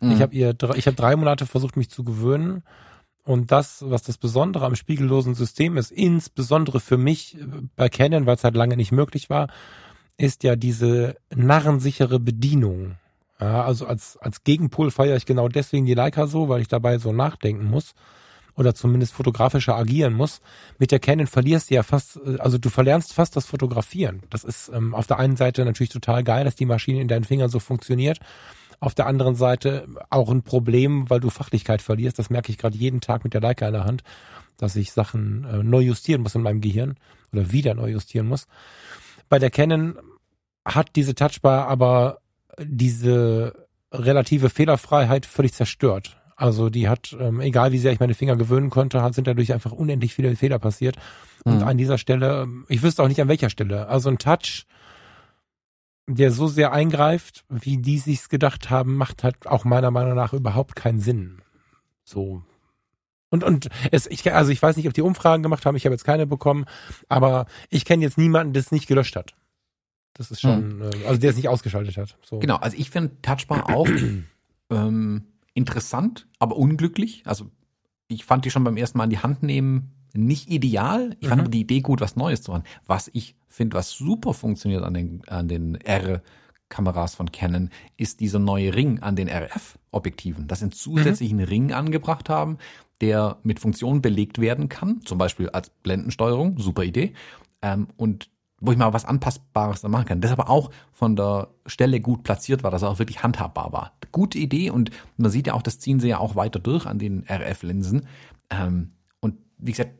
mhm. 0.00 0.12
ich 0.12 0.20
habe 0.20 0.34
ihr, 0.34 0.54
ich 0.76 0.86
habe 0.86 0.96
drei 0.96 1.16
Monate 1.16 1.46
versucht, 1.46 1.76
mich 1.76 1.90
zu 1.90 2.04
gewöhnen 2.04 2.62
und 3.24 3.50
das, 3.50 3.84
was 3.86 4.02
das 4.02 4.18
Besondere 4.18 4.64
am 4.66 4.76
spiegellosen 4.76 5.34
System 5.34 5.76
ist, 5.76 5.90
insbesondere 5.90 6.80
für 6.80 6.96
mich 6.96 7.36
äh, 7.36 7.44
bei 7.76 7.88
Canon, 7.88 8.24
weil 8.24 8.36
es 8.36 8.44
halt 8.44 8.54
lange 8.54 8.76
nicht 8.76 8.92
möglich 8.92 9.28
war, 9.28 9.48
ist 10.16 10.42
ja 10.42 10.56
diese 10.56 11.16
narrensichere 11.34 12.18
Bedienung. 12.18 12.96
Ja, 13.40 13.64
also 13.64 13.86
als, 13.86 14.16
als 14.18 14.44
Gegenpol 14.44 14.90
feiere 14.90 15.16
ich 15.16 15.26
genau 15.26 15.48
deswegen 15.48 15.84
die 15.84 15.94
Leica 15.94 16.26
so, 16.26 16.48
weil 16.48 16.62
ich 16.62 16.68
dabei 16.68 16.98
so 16.98 17.12
nachdenken 17.12 17.64
muss 17.64 17.94
oder 18.56 18.74
zumindest 18.74 19.12
fotografischer 19.12 19.76
agieren 19.76 20.14
muss. 20.14 20.40
Mit 20.78 20.90
der 20.90 20.98
Canon 20.98 21.26
verlierst 21.26 21.70
du 21.70 21.74
ja 21.74 21.82
fast, 21.82 22.18
also 22.38 22.58
du 22.58 22.70
verlernst 22.70 23.12
fast 23.12 23.36
das 23.36 23.46
Fotografieren. 23.46 24.22
Das 24.30 24.44
ist 24.44 24.70
ähm, 24.74 24.94
auf 24.94 25.06
der 25.06 25.18
einen 25.18 25.36
Seite 25.36 25.64
natürlich 25.64 25.90
total 25.90 26.24
geil, 26.24 26.44
dass 26.44 26.56
die 26.56 26.66
Maschine 26.66 27.00
in 27.00 27.08
deinen 27.08 27.24
Fingern 27.24 27.50
so 27.50 27.58
funktioniert. 27.58 28.18
Auf 28.80 28.94
der 28.94 29.06
anderen 29.06 29.34
Seite 29.34 29.86
auch 30.10 30.30
ein 30.30 30.42
Problem, 30.42 31.08
weil 31.08 31.20
du 31.20 31.30
Fachlichkeit 31.30 31.82
verlierst. 31.82 32.18
Das 32.18 32.30
merke 32.30 32.50
ich 32.50 32.58
gerade 32.58 32.76
jeden 32.76 33.00
Tag 33.00 33.24
mit 33.24 33.34
der 33.34 33.40
Leica 33.40 33.66
in 33.66 33.72
der 33.72 33.84
Hand, 33.84 34.02
dass 34.56 34.76
ich 34.76 34.92
Sachen 34.92 35.44
äh, 35.44 35.62
neu 35.62 35.80
justieren 35.80 36.22
muss 36.22 36.34
in 36.34 36.42
meinem 36.42 36.60
Gehirn 36.62 36.96
oder 37.32 37.52
wieder 37.52 37.74
neu 37.74 37.90
justieren 37.90 38.26
muss. 38.26 38.46
Bei 39.28 39.38
der 39.38 39.50
Canon 39.50 39.98
hat 40.64 40.96
diese 40.96 41.14
Touchbar 41.14 41.68
aber 41.68 42.20
diese 42.60 43.66
relative 43.92 44.50
Fehlerfreiheit 44.50 45.26
völlig 45.26 45.54
zerstört. 45.54 46.16
Also 46.36 46.68
die 46.68 46.88
hat, 46.88 47.16
ähm, 47.18 47.40
egal 47.40 47.72
wie 47.72 47.78
sehr 47.78 47.92
ich 47.92 48.00
meine 48.00 48.14
Finger 48.14 48.36
gewöhnen 48.36 48.68
konnte, 48.68 49.08
sind 49.12 49.26
dadurch 49.26 49.54
einfach 49.54 49.72
unendlich 49.72 50.14
viele 50.14 50.36
Fehler 50.36 50.58
passiert. 50.58 50.96
Und 51.44 51.60
mhm. 51.60 51.66
an 51.66 51.78
dieser 51.78 51.96
Stelle, 51.96 52.42
ähm, 52.42 52.66
ich 52.68 52.82
wüsste 52.82 53.02
auch 53.02 53.08
nicht 53.08 53.22
an 53.22 53.28
welcher 53.28 53.48
Stelle. 53.48 53.88
Also 53.88 54.10
ein 54.10 54.18
Touch, 54.18 54.66
der 56.06 56.30
so 56.30 56.46
sehr 56.46 56.72
eingreift, 56.72 57.44
wie 57.48 57.78
die 57.78 57.98
sich's 57.98 58.28
gedacht 58.28 58.68
haben, 58.68 58.96
macht 58.96 59.24
halt 59.24 59.46
auch 59.46 59.64
meiner 59.64 59.90
Meinung 59.90 60.14
nach 60.14 60.34
überhaupt 60.34 60.76
keinen 60.76 61.00
Sinn. 61.00 61.40
So. 62.04 62.42
Und, 63.30 63.42
und 63.42 63.68
es, 63.90 64.06
ich, 64.06 64.32
also 64.32 64.52
ich 64.52 64.62
weiß 64.62 64.76
nicht, 64.76 64.86
ob 64.86 64.94
die 64.94 65.02
Umfragen 65.02 65.42
gemacht 65.42 65.66
haben, 65.66 65.76
ich 65.76 65.86
habe 65.86 65.94
jetzt 65.94 66.04
keine 66.04 66.26
bekommen, 66.26 66.66
aber 67.08 67.46
ich 67.70 67.84
kenne 67.84 68.04
jetzt 68.04 68.18
niemanden, 68.18 68.52
der 68.52 68.60
es 68.60 68.72
nicht 68.72 68.86
gelöscht 68.86 69.16
hat. 69.16 69.34
Das 70.16 70.30
ist 70.30 70.40
schon, 70.40 70.80
hm. 70.80 70.90
also 71.06 71.20
der 71.20 71.30
es 71.30 71.36
nicht 71.36 71.48
ausgeschaltet 71.48 71.96
hat. 71.96 72.16
So. 72.22 72.38
Genau, 72.38 72.56
also 72.56 72.76
ich 72.76 72.90
finde 72.90 73.20
Touchbar 73.22 73.68
auch 73.74 73.88
ähm, 74.70 75.24
interessant, 75.54 76.26
aber 76.38 76.56
unglücklich. 76.56 77.22
Also 77.26 77.50
ich 78.08 78.24
fand 78.24 78.44
die 78.44 78.50
schon 78.50 78.64
beim 78.64 78.76
ersten 78.76 78.98
Mal 78.98 79.04
in 79.04 79.10
die 79.10 79.18
Hand 79.18 79.42
nehmen 79.42 79.92
nicht 80.14 80.50
ideal. 80.50 81.16
Ich 81.20 81.26
mhm. 81.26 81.30
fand 81.30 81.40
aber 81.42 81.50
die 81.50 81.60
Idee 81.60 81.80
gut, 81.80 82.00
was 82.00 82.16
Neues 82.16 82.42
zu 82.42 82.50
machen. 82.50 82.64
Was 82.86 83.10
ich 83.12 83.36
finde, 83.48 83.76
was 83.76 83.90
super 83.90 84.32
funktioniert 84.32 84.82
an 84.82 84.94
den, 84.94 85.22
an 85.28 85.48
den 85.48 85.74
R 85.76 86.22
Kameras 86.68 87.14
von 87.14 87.30
Canon 87.30 87.70
ist 87.96 88.18
dieser 88.18 88.40
neue 88.40 88.74
Ring 88.74 88.98
an 89.00 89.14
den 89.14 89.28
RF-Objektiven, 89.28 90.48
dass 90.48 90.58
sie 90.58 90.64
einen 90.64 90.72
zusätzlichen 90.72 91.38
mhm. 91.38 91.44
Ring 91.44 91.72
angebracht 91.72 92.28
haben, 92.28 92.58
der 93.00 93.38
mit 93.44 93.60
Funktionen 93.60 94.02
belegt 94.02 94.40
werden 94.40 94.68
kann, 94.68 95.00
zum 95.04 95.16
Beispiel 95.18 95.48
als 95.50 95.70
Blendensteuerung, 95.70 96.58
super 96.58 96.82
Idee. 96.82 97.12
Ähm, 97.62 97.86
und 97.96 98.30
wo 98.60 98.72
ich 98.72 98.78
mal 98.78 98.92
was 98.92 99.04
Anpassbares 99.04 99.82
da 99.82 99.88
machen 99.88 100.06
kann. 100.06 100.20
Das 100.20 100.32
aber 100.32 100.48
auch 100.48 100.70
von 100.92 101.14
der 101.16 101.48
Stelle 101.66 102.00
gut 102.00 102.22
platziert 102.22 102.62
war, 102.62 102.70
dass 102.70 102.82
er 102.82 102.90
auch 102.90 102.98
wirklich 102.98 103.22
handhabbar 103.22 103.72
war. 103.72 103.92
Gute 104.12 104.38
Idee 104.38 104.70
und 104.70 104.90
man 105.16 105.30
sieht 105.30 105.46
ja 105.46 105.54
auch, 105.54 105.62
das 105.62 105.78
ziehen 105.78 106.00
sie 106.00 106.08
ja 106.08 106.18
auch 106.18 106.36
weiter 106.36 106.58
durch 106.58 106.86
an 106.86 106.98
den 106.98 107.24
RF-Linsen. 107.28 108.06
Ähm, 108.50 108.92
und 109.20 109.36
wie 109.58 109.72
gesagt, 109.72 109.92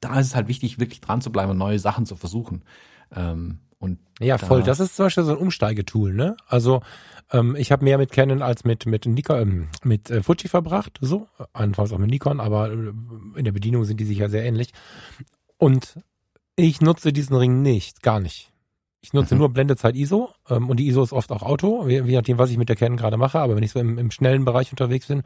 da 0.00 0.18
ist 0.18 0.26
es 0.26 0.34
halt 0.34 0.48
wichtig, 0.48 0.78
wirklich 0.78 1.00
dran 1.00 1.22
zu 1.22 1.32
bleiben 1.32 1.52
und 1.52 1.58
neue 1.58 1.78
Sachen 1.78 2.04
zu 2.04 2.16
versuchen. 2.16 2.64
Ähm, 3.14 3.60
und 3.78 3.98
ja, 4.20 4.38
voll. 4.38 4.60
Da 4.60 4.66
das 4.66 4.80
ist 4.80 4.94
zum 4.94 5.06
Beispiel 5.06 5.24
so 5.24 5.32
ein 5.32 5.38
Umsteigetool, 5.38 6.12
ne? 6.12 6.36
Also 6.46 6.82
ähm, 7.32 7.56
ich 7.56 7.72
habe 7.72 7.82
mehr 7.82 7.98
mit 7.98 8.12
Canon 8.12 8.42
als 8.42 8.64
mit 8.64 8.86
mit 8.86 9.06
Nikon, 9.06 9.40
ähm, 9.40 9.68
mit 9.82 10.10
äh, 10.10 10.22
Fuji 10.22 10.48
verbracht, 10.48 10.98
so 11.00 11.28
anfangs 11.52 11.92
auch 11.92 11.98
mit 11.98 12.10
Nikon, 12.10 12.38
aber 12.38 12.70
äh, 12.70 12.92
in 13.34 13.44
der 13.44 13.52
Bedienung 13.52 13.84
sind 13.84 13.98
die 13.98 14.04
sicher 14.04 14.28
sehr 14.28 14.44
ähnlich. 14.44 14.72
Und 15.58 15.96
ich 16.56 16.80
nutze 16.80 17.12
diesen 17.12 17.36
Ring 17.36 17.62
nicht, 17.62 18.02
gar 18.02 18.20
nicht. 18.20 18.52
Ich 19.00 19.12
nutze 19.12 19.34
mhm. 19.34 19.40
nur 19.40 19.48
Blendezeit 19.52 19.96
ISO 19.96 20.30
ähm, 20.48 20.70
und 20.70 20.78
die 20.78 20.86
ISO 20.86 21.02
ist 21.02 21.12
oft 21.12 21.32
auch 21.32 21.42
Auto, 21.42 21.88
je, 21.88 22.02
je 22.02 22.16
nachdem, 22.16 22.38
was 22.38 22.50
ich 22.50 22.58
mit 22.58 22.68
der 22.68 22.76
Canon 22.76 22.96
gerade 22.96 23.16
mache. 23.16 23.40
Aber 23.40 23.56
wenn 23.56 23.62
ich 23.62 23.72
so 23.72 23.80
im, 23.80 23.98
im 23.98 24.10
schnellen 24.10 24.44
Bereich 24.44 24.70
unterwegs 24.70 25.08
bin, 25.08 25.22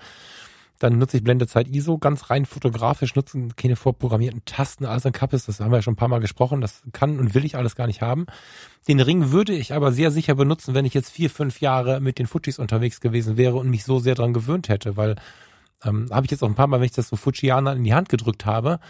dann 0.78 0.98
nutze 0.98 1.16
ich 1.16 1.24
Blendezeit 1.24 1.68
ISO, 1.68 1.98
ganz 1.98 2.30
rein 2.30 2.44
fotografisch, 2.44 3.14
nutzen 3.14 3.54
keine 3.56 3.76
vorprogrammierten 3.76 4.44
Tasten, 4.44 4.84
alles 4.84 5.06
ein 5.06 5.12
Kappes, 5.12 5.46
das 5.46 5.60
haben 5.60 5.70
wir 5.70 5.76
ja 5.76 5.82
schon 5.82 5.94
ein 5.94 5.98
paar 5.98 6.08
Mal 6.08 6.20
gesprochen, 6.20 6.60
das 6.60 6.82
kann 6.92 7.18
und 7.18 7.34
will 7.34 7.44
ich 7.44 7.56
alles 7.56 7.76
gar 7.76 7.86
nicht 7.86 8.02
haben. 8.02 8.26
Den 8.86 9.00
Ring 9.00 9.30
würde 9.30 9.54
ich 9.54 9.72
aber 9.72 9.92
sehr 9.92 10.10
sicher 10.10 10.34
benutzen, 10.34 10.74
wenn 10.74 10.84
ich 10.84 10.94
jetzt 10.94 11.10
vier, 11.10 11.30
fünf 11.30 11.60
Jahre 11.60 12.00
mit 12.00 12.18
den 12.18 12.26
Fujis 12.26 12.58
unterwegs 12.58 13.00
gewesen 13.00 13.36
wäre 13.36 13.56
und 13.56 13.70
mich 13.70 13.84
so 13.84 13.98
sehr 13.98 14.14
dran 14.14 14.34
gewöhnt 14.34 14.68
hätte, 14.68 14.96
weil 14.96 15.16
ähm, 15.84 16.08
habe 16.10 16.26
ich 16.26 16.30
jetzt 16.30 16.42
auch 16.42 16.48
ein 16.48 16.54
paar 16.54 16.66
Mal, 16.66 16.80
wenn 16.80 16.86
ich 16.86 16.92
das 16.92 17.08
so 17.08 17.16
Fujianer 17.16 17.74
in 17.74 17.84
die 17.84 17.94
Hand 17.94 18.08
gedrückt 18.08 18.44
habe, 18.44 18.80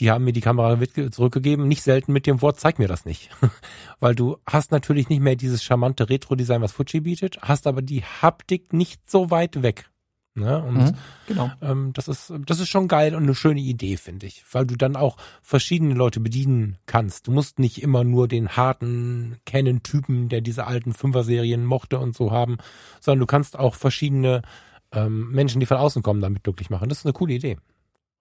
die 0.00 0.10
haben 0.10 0.24
mir 0.24 0.32
die 0.32 0.40
Kamera 0.40 0.78
zurückgegeben, 1.10 1.68
nicht 1.68 1.82
selten 1.82 2.12
mit 2.12 2.26
dem 2.26 2.42
Wort, 2.42 2.58
zeig 2.58 2.78
mir 2.78 2.88
das 2.88 3.04
nicht. 3.04 3.30
Weil 4.00 4.14
du 4.14 4.38
hast 4.46 4.72
natürlich 4.72 5.08
nicht 5.08 5.20
mehr 5.20 5.36
dieses 5.36 5.62
charmante 5.62 6.08
Retro-Design, 6.08 6.62
was 6.62 6.72
Fuji 6.72 7.00
bietet, 7.00 7.38
hast 7.42 7.66
aber 7.66 7.82
die 7.82 8.02
Haptik 8.02 8.72
nicht 8.72 9.08
so 9.08 9.30
weit 9.30 9.62
weg. 9.62 9.88
Ne? 10.36 10.60
Und 10.64 10.78
mhm, 10.78 10.94
genau. 11.28 11.52
ähm, 11.62 11.92
das 11.92 12.08
ist 12.08 12.32
das 12.44 12.58
ist 12.58 12.68
schon 12.68 12.88
geil 12.88 13.14
und 13.14 13.22
eine 13.22 13.36
schöne 13.36 13.60
Idee, 13.60 13.96
finde 13.96 14.26
ich, 14.26 14.44
weil 14.50 14.66
du 14.66 14.74
dann 14.74 14.96
auch 14.96 15.16
verschiedene 15.42 15.94
Leute 15.94 16.18
bedienen 16.18 16.76
kannst. 16.86 17.28
Du 17.28 17.30
musst 17.30 17.60
nicht 17.60 17.80
immer 17.80 18.02
nur 18.02 18.26
den 18.26 18.48
harten 18.48 19.36
Canon-Typen, 19.46 20.28
der 20.28 20.40
diese 20.40 20.66
alten 20.66 20.92
Fünfer-Serien 20.92 21.64
mochte 21.64 22.00
und 22.00 22.16
so 22.16 22.32
haben, 22.32 22.58
sondern 23.00 23.20
du 23.20 23.26
kannst 23.26 23.56
auch 23.56 23.76
verschiedene 23.76 24.42
ähm, 24.90 25.30
Menschen, 25.30 25.60
die 25.60 25.66
von 25.66 25.76
außen 25.76 26.02
kommen, 26.02 26.20
damit 26.20 26.42
glücklich 26.42 26.68
machen. 26.68 26.88
Das 26.88 26.98
ist 26.98 27.06
eine 27.06 27.12
coole 27.12 27.34
Idee. 27.34 27.58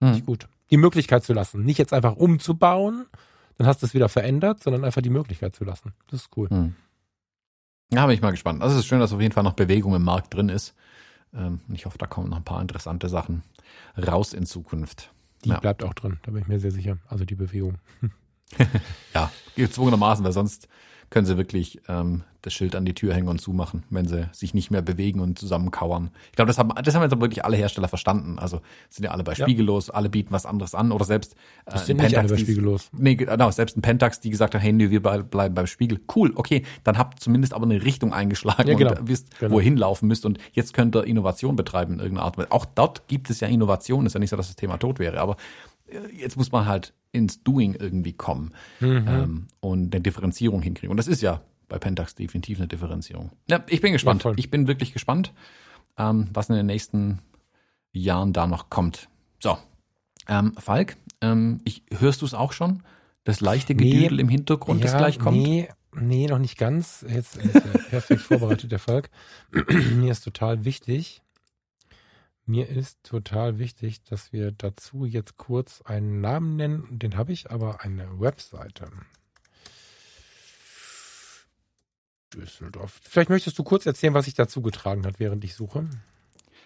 Mhm. 0.04 0.26
gut 0.26 0.48
die 0.74 0.78
Möglichkeit 0.78 1.24
zu 1.24 1.34
lassen. 1.34 1.64
Nicht 1.64 1.78
jetzt 1.78 1.94
einfach 1.94 2.16
umzubauen, 2.16 3.06
dann 3.58 3.68
hast 3.68 3.84
du 3.84 3.86
es 3.86 3.94
wieder 3.94 4.10
verändert, 4.10 4.64
sondern 4.64 4.84
einfach 4.84 5.04
die 5.04 5.12
Möglichkeit 5.12 5.56
zu 5.56 5.64
lassen. 5.64 5.94
Das 6.10 6.22
ist 6.22 6.30
cool. 6.36 6.50
Hm. 6.50 6.74
Ja, 7.94 8.08
bin 8.08 8.16
ich 8.16 8.24
mal 8.24 8.32
gespannt. 8.32 8.64
Also 8.64 8.74
es 8.74 8.82
ist 8.82 8.88
schön, 8.88 9.00
dass 9.00 9.14
auf 9.14 9.22
jeden 9.22 9.34
Fall 9.34 9.44
noch 9.44 9.54
Bewegung 9.54 9.94
im 9.94 10.04
Markt 10.04 10.34
drin 10.34 10.50
ist. 10.50 10.74
Ähm, 11.32 11.60
ich 11.72 11.86
hoffe, 11.86 12.00
da 12.00 12.08
kommen 12.08 12.32
noch 12.32 12.38
ein 12.38 12.44
paar 12.44 12.60
interessante 12.60 13.08
Sachen 13.08 13.44
raus 13.96 14.34
in 14.34 14.48
Zukunft. 14.48 15.12
Die 15.44 15.50
ja. 15.50 15.60
bleibt 15.60 15.84
auch 15.84 15.94
drin, 15.94 16.20
da 16.24 16.32
bin 16.32 16.42
ich 16.42 16.48
mir 16.48 16.60
sehr 16.60 16.72
sicher. 16.72 16.98
Also 17.08 17.24
die 17.24 17.36
Bewegung. 17.36 17.78
ja, 19.14 19.32
gezwungenermaßen, 19.56 20.24
weil 20.24 20.32
sonst 20.32 20.68
können 21.10 21.28
sie 21.28 21.38
wirklich 21.38 21.80
ähm, 21.88 22.24
das 22.42 22.54
Schild 22.54 22.76
an 22.76 22.86
die 22.86 22.94
Tür 22.94 23.14
hängen 23.14 23.28
und 23.28 23.40
zumachen, 23.40 23.84
wenn 23.90 24.08
sie 24.08 24.28
sich 24.32 24.56
nicht 24.56 24.72
mehr 24.72 24.82
bewegen 24.82 25.20
und 25.20 25.38
zusammenkauern. 25.38 26.10
Ich 26.32 26.36
glaube, 26.36 26.48
das 26.48 26.58
haben, 26.58 26.72
das 26.84 26.96
haben 26.96 27.04
jetzt 27.04 27.20
wirklich 27.20 27.46
alle 27.46 27.56
Hersteller 27.56 27.88
verstanden. 27.88 28.40
Also 28.40 28.62
sind 28.90 29.06
ja 29.06 29.12
alle 29.12 29.24
bei 29.24 29.36
Spiegellos, 29.36 29.88
ja. 29.88 29.94
alle 29.94 30.10
bieten 30.10 30.32
was 30.32 30.48
anderes 30.48 30.74
an 30.74 30.92
oder 30.92 31.06
selbst 31.06 31.34
äh, 31.66 31.72
das 31.72 31.86
sind 31.86 32.02
nicht 32.02 32.18
alle 32.18 32.28
bei 32.28 32.38
Spiegellos. 32.38 32.90
Nee, 32.92 33.16
genau, 33.16 33.52
selbst 33.52 33.78
ein 33.78 33.82
Pentax, 33.82 34.20
die 34.20 34.32
gesagt 34.32 34.56
haben, 34.56 34.62
hey, 34.62 34.74
nee, 34.74 34.90
wir 34.90 35.02
bleiben 35.02 35.54
beim 35.54 35.68
Spiegel. 35.68 36.00
Cool, 36.14 36.34
okay, 36.36 36.64
dann 36.84 36.98
habt 36.98 37.20
zumindest 37.20 37.54
aber 37.54 37.66
eine 37.66 37.84
Richtung 37.84 38.12
eingeschlagen 38.12 38.68
ja, 38.68 38.76
genau. 38.76 38.92
und 39.00 39.08
wisst, 39.08 39.40
genau. 39.40 39.54
wo 39.54 39.60
ihr 39.60 39.64
hinlaufen 39.66 40.08
müsst 40.08 40.26
und 40.26 40.40
jetzt 40.52 40.74
könnt 40.74 40.96
ihr 40.96 41.04
Innovation 41.06 41.56
betreiben 41.56 41.94
in 41.94 42.00
irgendeiner 42.00 42.26
Art. 42.26 42.52
Auch 42.52 42.66
dort 42.66 43.08
gibt 43.08 43.30
es 43.30 43.40
ja 43.40 43.48
Innovation, 43.48 44.08
ist 44.08 44.14
ja 44.14 44.20
nicht 44.20 44.32
so, 44.32 44.36
dass 44.36 44.48
das 44.48 44.56
Thema 44.56 44.78
tot 44.78 44.98
wäre, 44.98 45.22
aber 45.22 45.38
jetzt 46.14 46.38
muss 46.38 46.52
man 46.52 46.66
halt 46.66 46.94
ins 47.12 47.44
Doing 47.44 47.76
irgendwie 47.76 48.14
kommen 48.14 48.54
mhm. 48.80 49.06
ähm, 49.08 49.48
und 49.60 49.94
eine 49.94 50.02
Differenzierung 50.02 50.62
hinkriegen. 50.62 50.92
Und 50.92 50.98
das 50.98 51.08
ist 51.08 51.22
ja 51.22 51.42
bei 51.70 51.80
Pentax 51.80 52.16
definitiv 52.16 52.60
eine 52.60 52.68
Differenzierung. 52.68 53.32
Ja, 53.50 53.64
ich 53.68 53.82
bin 53.82 53.94
gespannt. 53.94 54.24
Ja, 54.24 54.34
ich 54.36 54.52
bin 54.52 54.68
wirklich 54.68 54.94
gespannt, 54.94 55.34
ähm, 55.98 56.30
was 56.34 56.50
in 56.50 56.56
den 56.56 56.66
nächsten 56.66 57.20
Jahren 57.92 58.34
da 58.34 58.48
noch 58.48 58.70
kommt. 58.70 59.10
So, 59.40 59.58
ähm, 60.28 60.54
Falk, 60.58 60.98
ähm, 61.22 61.62
ich, 61.64 61.84
hörst 61.98 62.22
du 62.22 62.26
es 62.26 62.34
auch 62.34 62.54
schon? 62.54 62.84
Das 63.24 63.42
leichte 63.42 63.74
Gedüdel 63.74 64.18
nee, 64.18 64.22
im 64.22 64.30
Hintergrund, 64.30 64.82
ja, 64.82 64.92
das 64.92 64.98
gleich 64.98 65.18
kommt? 65.18 65.38
Nee, 65.38 65.70
nee, 65.96 66.28
noch 66.28 66.40
nicht 66.40 66.58
ganz. 66.58 67.06
Jetzt 67.08 67.38
ist 67.38 67.56
er 67.56 67.80
perfekt 67.90 68.22
vorbereitet, 68.22 68.72
der 68.72 68.80
Falk. 68.80 69.10
Mir 69.96 70.12
ist 70.12 70.24
total 70.24 70.66
wichtig, 70.66 71.23
mir 72.46 72.68
ist 72.68 73.04
total 73.04 73.58
wichtig, 73.58 74.04
dass 74.04 74.34
wir 74.34 74.52
dazu 74.52 75.06
jetzt 75.06 75.38
kurz 75.38 75.82
einen 75.82 76.22
Namen 76.22 76.56
nennen. 76.56 77.00
Den 77.00 77.16
habe 77.16 77.32
ich, 77.32 77.52
aber 77.52 77.82
eine 77.82 78.20
Webseite. 78.20 78.92
Düsseldorf. 82.34 83.00
Vielleicht 83.04 83.30
möchtest 83.30 83.58
du 83.58 83.64
kurz 83.64 83.86
erzählen, 83.86 84.14
was 84.14 84.26
sich 84.26 84.34
dazu 84.34 84.62
getragen 84.62 85.06
hat, 85.06 85.20
während 85.20 85.44
ich 85.44 85.56
suche. 85.56 85.88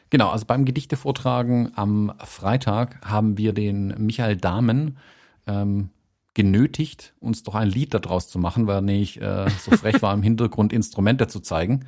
Genau, 0.10 0.30
also 0.30 0.46
beim 0.46 0.64
Gedichtevortragen 0.66 1.74
am 1.76 2.14
Freitag 2.24 3.02
haben 3.06 3.38
wir 3.38 3.54
den 3.54 3.94
Michael 4.06 4.38
Dahmen 4.38 4.98
ähm, 5.46 5.90
genötigt, 6.34 7.14
uns 7.20 7.44
doch 7.44 7.56
ein 7.56 7.70
Lied 7.70 7.94
daraus 7.94 8.30
zu 8.30 8.40
machen, 8.40 8.68
weil 8.68 8.90
ich 8.90 9.22
äh, 9.22 9.50
so 9.60 9.72
frech 9.72 10.02
war, 10.02 10.14
im 10.14 10.24
Hintergrund 10.24 10.72
Instrumente 10.72 11.28
zu 11.28 11.42
zeigen. 11.42 11.86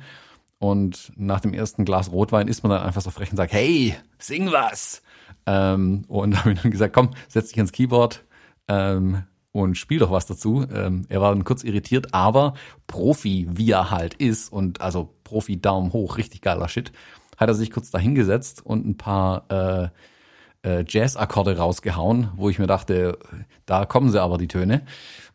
Und 0.60 1.10
nach 1.16 1.40
dem 1.40 1.54
ersten 1.54 1.86
Glas 1.86 2.12
Rotwein 2.12 2.46
ist 2.46 2.62
man 2.62 2.70
dann 2.70 2.82
einfach 2.82 3.00
so 3.00 3.08
frech 3.08 3.30
und 3.30 3.38
sagt, 3.38 3.54
hey, 3.54 3.96
sing 4.18 4.52
was. 4.52 5.02
Ähm, 5.46 6.04
und 6.06 6.38
habe 6.38 6.52
ich 6.52 6.60
dann 6.60 6.70
gesagt, 6.70 6.92
komm, 6.94 7.12
setz 7.28 7.48
dich 7.48 7.56
ans 7.56 7.72
Keyboard 7.72 8.24
ähm, 8.68 9.22
und 9.52 9.78
spiel 9.78 9.98
doch 9.98 10.10
was 10.10 10.26
dazu. 10.26 10.66
Ähm, 10.70 11.06
er 11.08 11.22
war 11.22 11.32
dann 11.32 11.44
kurz 11.44 11.64
irritiert, 11.64 12.12
aber 12.12 12.52
Profi, 12.86 13.48
wie 13.50 13.70
er 13.70 13.90
halt 13.90 14.12
ist 14.14 14.52
und 14.52 14.82
also 14.82 15.14
Profi 15.24 15.58
Daumen 15.58 15.94
hoch, 15.94 16.18
richtig 16.18 16.42
geiler 16.42 16.68
Shit, 16.68 16.92
hat 17.38 17.48
er 17.48 17.54
sich 17.54 17.70
kurz 17.70 17.90
dahingesetzt 17.90 18.64
und 18.64 18.86
ein 18.86 18.98
paar 18.98 19.46
äh, 19.50 19.88
äh, 20.62 20.84
Jazz-Akkorde 20.86 21.56
rausgehauen, 21.56 22.32
wo 22.36 22.50
ich 22.50 22.58
mir 22.58 22.66
dachte, 22.66 23.18
da 23.64 23.86
kommen 23.86 24.10
sie 24.10 24.20
aber 24.20 24.36
die 24.36 24.48
Töne, 24.48 24.82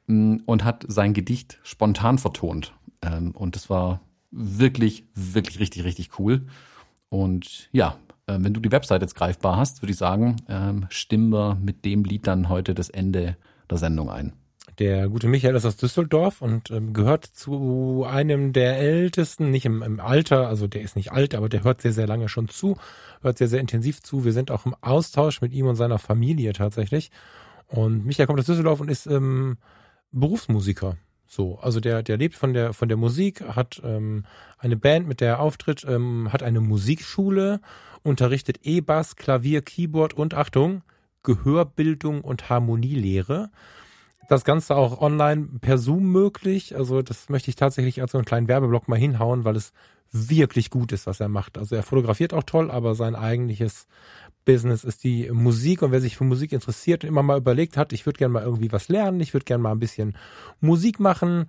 mm, 0.05 0.37
und 0.45 0.63
hat 0.63 0.85
sein 0.87 1.15
Gedicht 1.15 1.57
spontan 1.63 2.19
vertont. 2.19 2.75
Ähm, 3.01 3.31
und 3.31 3.55
das 3.55 3.71
war 3.71 4.01
wirklich, 4.35 5.05
wirklich 5.15 5.59
richtig, 5.59 5.83
richtig 5.83 6.19
cool. 6.19 6.45
Und 7.09 7.69
ja, 7.71 7.97
äh, 8.27 8.37
wenn 8.39 8.53
du 8.53 8.59
die 8.59 8.71
Website 8.71 9.01
jetzt 9.01 9.15
greifbar 9.15 9.57
hast, 9.57 9.81
würde 9.81 9.91
ich 9.91 9.97
sagen, 9.97 10.37
ähm, 10.49 10.85
stimmen 10.89 11.29
wir 11.29 11.55
mit 11.55 11.85
dem 11.85 12.03
Lied 12.03 12.27
dann 12.27 12.49
heute 12.49 12.73
das 12.75 12.89
Ende 12.89 13.37
der 13.69 13.77
Sendung 13.77 14.09
ein. 14.09 14.33
Der 14.79 15.07
gute 15.07 15.27
Michael 15.27 15.55
ist 15.55 15.65
aus 15.65 15.77
Düsseldorf 15.77 16.41
und 16.41 16.69
ähm, 16.69 16.91
gehört 16.91 17.23
zu 17.23 18.05
einem 18.05 18.51
der 18.51 18.77
ältesten, 18.77 19.49
nicht 19.49 19.65
im, 19.65 19.81
im, 19.81 20.01
Alter, 20.01 20.49
also 20.49 20.67
der 20.67 20.81
ist 20.81 20.97
nicht 20.97 21.13
alt, 21.13 21.33
aber 21.33 21.47
der 21.47 21.63
hört 21.63 21.81
sehr, 21.81 21.93
sehr 21.93 22.07
lange 22.07 22.27
schon 22.27 22.49
zu, 22.49 22.75
hört 23.21 23.37
sehr, 23.37 23.47
sehr 23.47 23.61
intensiv 23.61 24.01
zu. 24.01 24.25
Wir 24.25 24.33
sind 24.33 24.51
auch 24.51 24.65
im 24.65 24.75
Austausch 24.81 25.39
mit 25.39 25.53
ihm 25.53 25.67
und 25.67 25.77
seiner 25.77 25.97
Familie 25.97 26.51
tatsächlich. 26.51 27.09
Und 27.67 28.05
Michael 28.05 28.27
kommt 28.27 28.39
aus 28.39 28.47
Düsseldorf 28.47 28.81
und 28.81 28.91
ist 28.91 29.07
ähm, 29.07 29.57
Berufsmusiker. 30.11 30.97
So, 31.27 31.59
also 31.59 31.79
der, 31.79 32.03
der 32.03 32.17
lebt 32.17 32.35
von 32.35 32.53
der 32.53 32.73
von 32.73 32.87
der 32.87 32.97
Musik, 32.97 33.41
hat 33.41 33.81
ähm, 33.83 34.25
eine 34.57 34.77
Band, 34.77 35.07
mit 35.07 35.21
der 35.21 35.29
er 35.29 35.39
auftritt, 35.39 35.85
ähm, 35.87 36.31
hat 36.31 36.43
eine 36.43 36.61
Musikschule, 36.61 37.61
unterrichtet 38.03 38.59
E-Bass, 38.63 39.15
Klavier, 39.15 39.61
Keyboard 39.61 40.13
und 40.13 40.33
Achtung, 40.33 40.83
Gehörbildung 41.23 42.21
und 42.21 42.49
Harmonielehre 42.49 43.49
das 44.27 44.43
Ganze 44.43 44.75
auch 44.75 45.01
online 45.01 45.47
per 45.61 45.77
Zoom 45.77 46.11
möglich. 46.11 46.75
Also 46.75 47.01
das 47.01 47.29
möchte 47.29 47.49
ich 47.49 47.55
tatsächlich 47.55 48.01
als 48.01 48.11
so 48.11 48.17
einen 48.17 48.25
kleinen 48.25 48.47
Werbeblock 48.47 48.87
mal 48.87 48.99
hinhauen, 48.99 49.45
weil 49.45 49.55
es 49.55 49.71
wirklich 50.11 50.69
gut 50.69 50.91
ist, 50.91 51.07
was 51.07 51.19
er 51.19 51.29
macht. 51.29 51.57
Also 51.57 51.75
er 51.75 51.83
fotografiert 51.83 52.33
auch 52.33 52.43
toll, 52.43 52.71
aber 52.71 52.95
sein 52.95 53.15
eigentliches 53.15 53.87
Business 54.45 54.83
ist 54.83 55.03
die 55.03 55.29
Musik 55.31 55.81
und 55.81 55.91
wer 55.91 56.01
sich 56.01 56.15
für 56.17 56.23
Musik 56.23 56.53
interessiert 56.53 57.03
und 57.03 57.09
immer 57.09 57.23
mal 57.23 57.37
überlegt 57.37 57.77
hat, 57.77 57.93
ich 57.93 58.05
würde 58.05 58.17
gerne 58.17 58.33
mal 58.33 58.43
irgendwie 58.43 58.71
was 58.71 58.87
lernen, 58.87 59.19
ich 59.19 59.33
würde 59.33 59.45
gerne 59.45 59.63
mal 59.63 59.71
ein 59.71 59.79
bisschen 59.79 60.15
Musik 60.61 60.99
machen, 60.99 61.47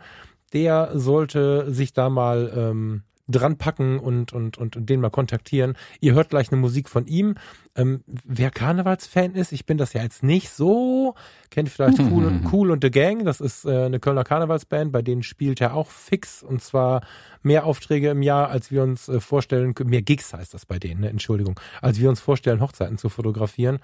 der 0.53 0.90
sollte 0.99 1.72
sich 1.72 1.92
da 1.92 2.09
mal 2.09 2.53
ähm, 2.57 3.03
dran 3.28 3.58
packen 3.58 3.98
und, 3.98 4.32
und, 4.32 4.56
und, 4.58 4.76
und 4.76 4.88
den 4.88 5.00
mal 5.00 5.10
kontaktieren. 5.10 5.76
Ihr 6.00 6.14
hört 6.14 6.30
gleich 6.30 6.52
eine 6.52 6.60
Musik 6.60 6.88
von 6.88 7.06
ihm. 7.06 7.34
Ähm, 7.74 8.02
wer 8.06 8.50
Karnevalsfan 8.50 9.34
ist, 9.34 9.52
ich 9.52 9.66
bin 9.66 9.78
das 9.78 9.92
ja 9.92 10.02
jetzt 10.02 10.22
nicht 10.22 10.50
so, 10.50 11.14
kennt 11.50 11.68
vielleicht 11.68 11.98
Cool 11.98 12.24
und, 12.24 12.52
cool 12.52 12.70
und 12.70 12.82
The 12.82 12.90
Gang, 12.90 13.24
das 13.24 13.40
ist 13.40 13.64
äh, 13.64 13.84
eine 13.84 14.00
Kölner 14.00 14.24
Karnevalsband, 14.24 14.92
bei 14.92 15.02
denen 15.02 15.22
spielt 15.22 15.60
er 15.60 15.74
auch 15.74 15.90
fix 15.90 16.42
und 16.42 16.62
zwar 16.62 17.02
mehr 17.42 17.64
Aufträge 17.64 18.10
im 18.10 18.22
Jahr, 18.22 18.48
als 18.48 18.70
wir 18.70 18.82
uns 18.82 19.08
äh, 19.08 19.20
vorstellen, 19.20 19.74
mehr 19.84 20.02
Gigs 20.02 20.32
heißt 20.32 20.54
das 20.54 20.66
bei 20.66 20.78
denen, 20.78 21.00
ne? 21.00 21.10
Entschuldigung, 21.10 21.58
als 21.82 22.00
wir 22.00 22.08
uns 22.08 22.20
vorstellen, 22.20 22.60
Hochzeiten 22.60 22.98
zu 22.98 23.08
fotografieren 23.08 23.80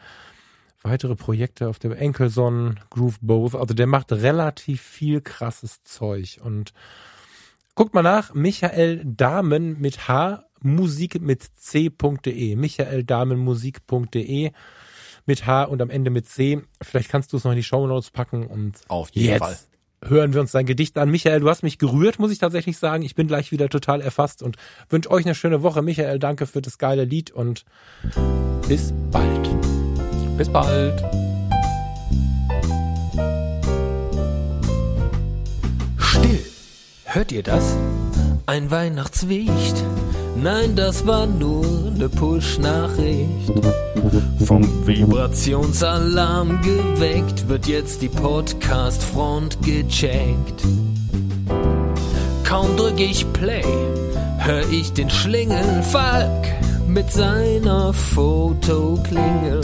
weitere 0.84 1.14
Projekte 1.14 1.68
auf 1.68 1.78
dem 1.78 1.92
Enkelson, 1.92 2.80
Groove 2.90 3.18
Both. 3.20 3.54
Also 3.54 3.72
der 3.74 3.86
macht 3.86 4.10
relativ 4.12 4.82
viel 4.82 5.20
krasses 5.20 5.82
Zeug 5.84 6.40
und 6.42 6.72
Guckt 7.74 7.94
mal 7.94 8.02
nach, 8.02 8.34
Michael 8.34 9.02
Damen 9.04 9.80
mit 9.80 10.06
H, 10.06 10.44
Musik 10.60 11.20
mit 11.22 11.42
C.de. 11.42 12.56
Michael 12.56 13.04
Damen 13.04 13.38
Musik.de 13.38 14.50
mit 15.24 15.46
H 15.46 15.64
und 15.64 15.80
am 15.80 15.88
Ende 15.88 16.10
mit 16.10 16.28
C. 16.28 16.60
Vielleicht 16.82 17.08
kannst 17.08 17.32
du 17.32 17.38
es 17.38 17.44
noch 17.44 17.52
in 17.52 17.56
die 17.56 17.62
Show 17.62 17.86
Notes 17.86 18.10
packen 18.10 18.46
und 18.46 18.80
auf 18.88 19.10
jeden 19.10 19.30
jetzt 19.30 19.38
Fall. 19.38 19.56
Hören 20.04 20.34
wir 20.34 20.40
uns 20.40 20.50
dein 20.50 20.66
Gedicht 20.66 20.98
an. 20.98 21.10
Michael, 21.10 21.40
du 21.40 21.48
hast 21.48 21.62
mich 21.62 21.78
gerührt, 21.78 22.18
muss 22.18 22.32
ich 22.32 22.38
tatsächlich 22.38 22.76
sagen. 22.76 23.04
Ich 23.04 23.14
bin 23.14 23.28
gleich 23.28 23.52
wieder 23.52 23.68
total 23.68 24.00
erfasst 24.00 24.42
und 24.42 24.56
wünsche 24.90 25.10
euch 25.10 25.24
eine 25.24 25.34
schöne 25.34 25.62
Woche. 25.62 25.80
Michael, 25.80 26.18
danke 26.18 26.46
für 26.46 26.60
das 26.60 26.76
geile 26.76 27.04
Lied 27.04 27.30
und 27.30 27.64
bis 28.68 28.92
bald. 29.10 29.48
Bis 30.36 30.48
bald. 30.48 31.02
Hört 37.14 37.30
ihr 37.30 37.42
das? 37.42 37.76
Ein 38.46 38.70
Weihnachtswicht? 38.70 39.84
Nein, 40.34 40.74
das 40.76 41.06
war 41.06 41.26
nur 41.26 41.90
ne 41.90 42.08
Push-Nachricht. 42.08 43.52
Vom 44.46 44.86
Vibrationsalarm 44.86 46.62
geweckt 46.62 47.50
wird 47.50 47.66
jetzt 47.66 48.00
die 48.00 48.08
Podcast-Front 48.08 49.58
gecheckt. 49.60 50.62
Kaum 52.44 52.74
drück 52.78 52.98
ich 52.98 53.30
Play, 53.34 53.62
hör 54.38 54.66
ich 54.70 54.94
den 54.94 55.10
Schlingelfalk 55.10 56.46
mit 56.86 57.12
seiner 57.12 57.92
Fotoklingel. 57.92 59.60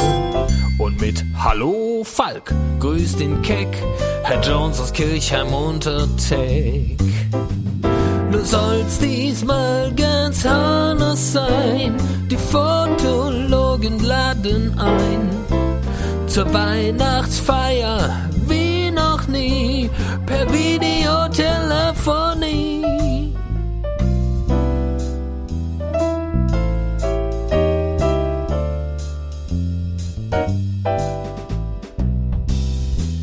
Und 0.76 1.00
mit 1.00 1.24
Hallo 1.34 2.02
Falk 2.04 2.54
grüßt 2.78 3.18
den 3.18 3.40
Keck 3.40 3.68
Herr 4.28 4.42
Jones 4.42 4.78
aus 4.78 4.92
Kirchheim 4.92 5.54
unter 5.54 6.06
Tech. 6.18 6.98
Du 8.38 8.44
sollst 8.44 9.02
diesmal 9.02 9.92
ganz 9.96 10.46
anders 10.46 11.32
sein, 11.32 11.96
die 12.30 12.36
Fotologen 12.36 13.98
laden 13.98 14.78
ein. 14.78 15.28
Zur 16.28 16.54
Weihnachtsfeier 16.54 18.30
wie 18.46 18.92
noch 18.92 19.26
nie 19.26 19.90
per 20.24 20.46
Videotelefonie. 20.52 23.34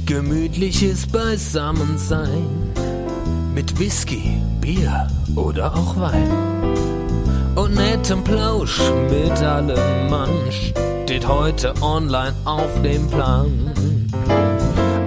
Gemütliches 0.06 1.08
Beisammensein 1.08 2.74
mit 3.54 3.80
Whisky, 3.80 4.42
Bier 4.66 5.08
oder 5.36 5.72
auch 5.76 5.96
Wein. 5.96 6.28
Und 7.54 7.76
nettem 7.76 8.24
Plausch 8.24 8.82
mit 9.12 9.40
allem 9.44 10.10
Mann 10.10 10.32
steht 10.50 11.28
heute 11.28 11.72
online 11.84 12.34
auf 12.46 12.82
dem 12.82 13.08
Plan. 13.08 13.72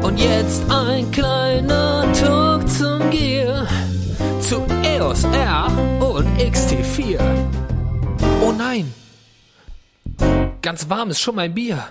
Und 0.01 0.21
jetzt 0.21 0.63
ein 0.71 1.11
kleiner 1.11 2.05
Talk 2.13 2.69
zum 2.69 3.11
Gear, 3.11 3.67
zu 4.41 4.63
EOS 4.85 5.25
R 5.25 5.67
und 5.99 6.29
XT4. 6.39 7.19
Oh 8.41 8.53
nein, 8.57 8.95
ganz 10.63 10.89
warm 10.89 11.11
ist 11.11 11.19
schon 11.19 11.35
mein 11.35 11.53
Bier. 11.53 11.83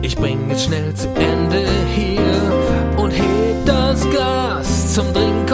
Ich 0.00 0.16
bring 0.16 0.50
es 0.50 0.64
schnell 0.64 0.94
zu 0.94 1.08
Ende 1.08 1.66
hier 1.94 2.96
und 2.96 3.10
heb 3.10 3.66
das 3.66 4.08
Glas 4.08 4.94
zum 4.94 5.12
Trinken 5.12 5.46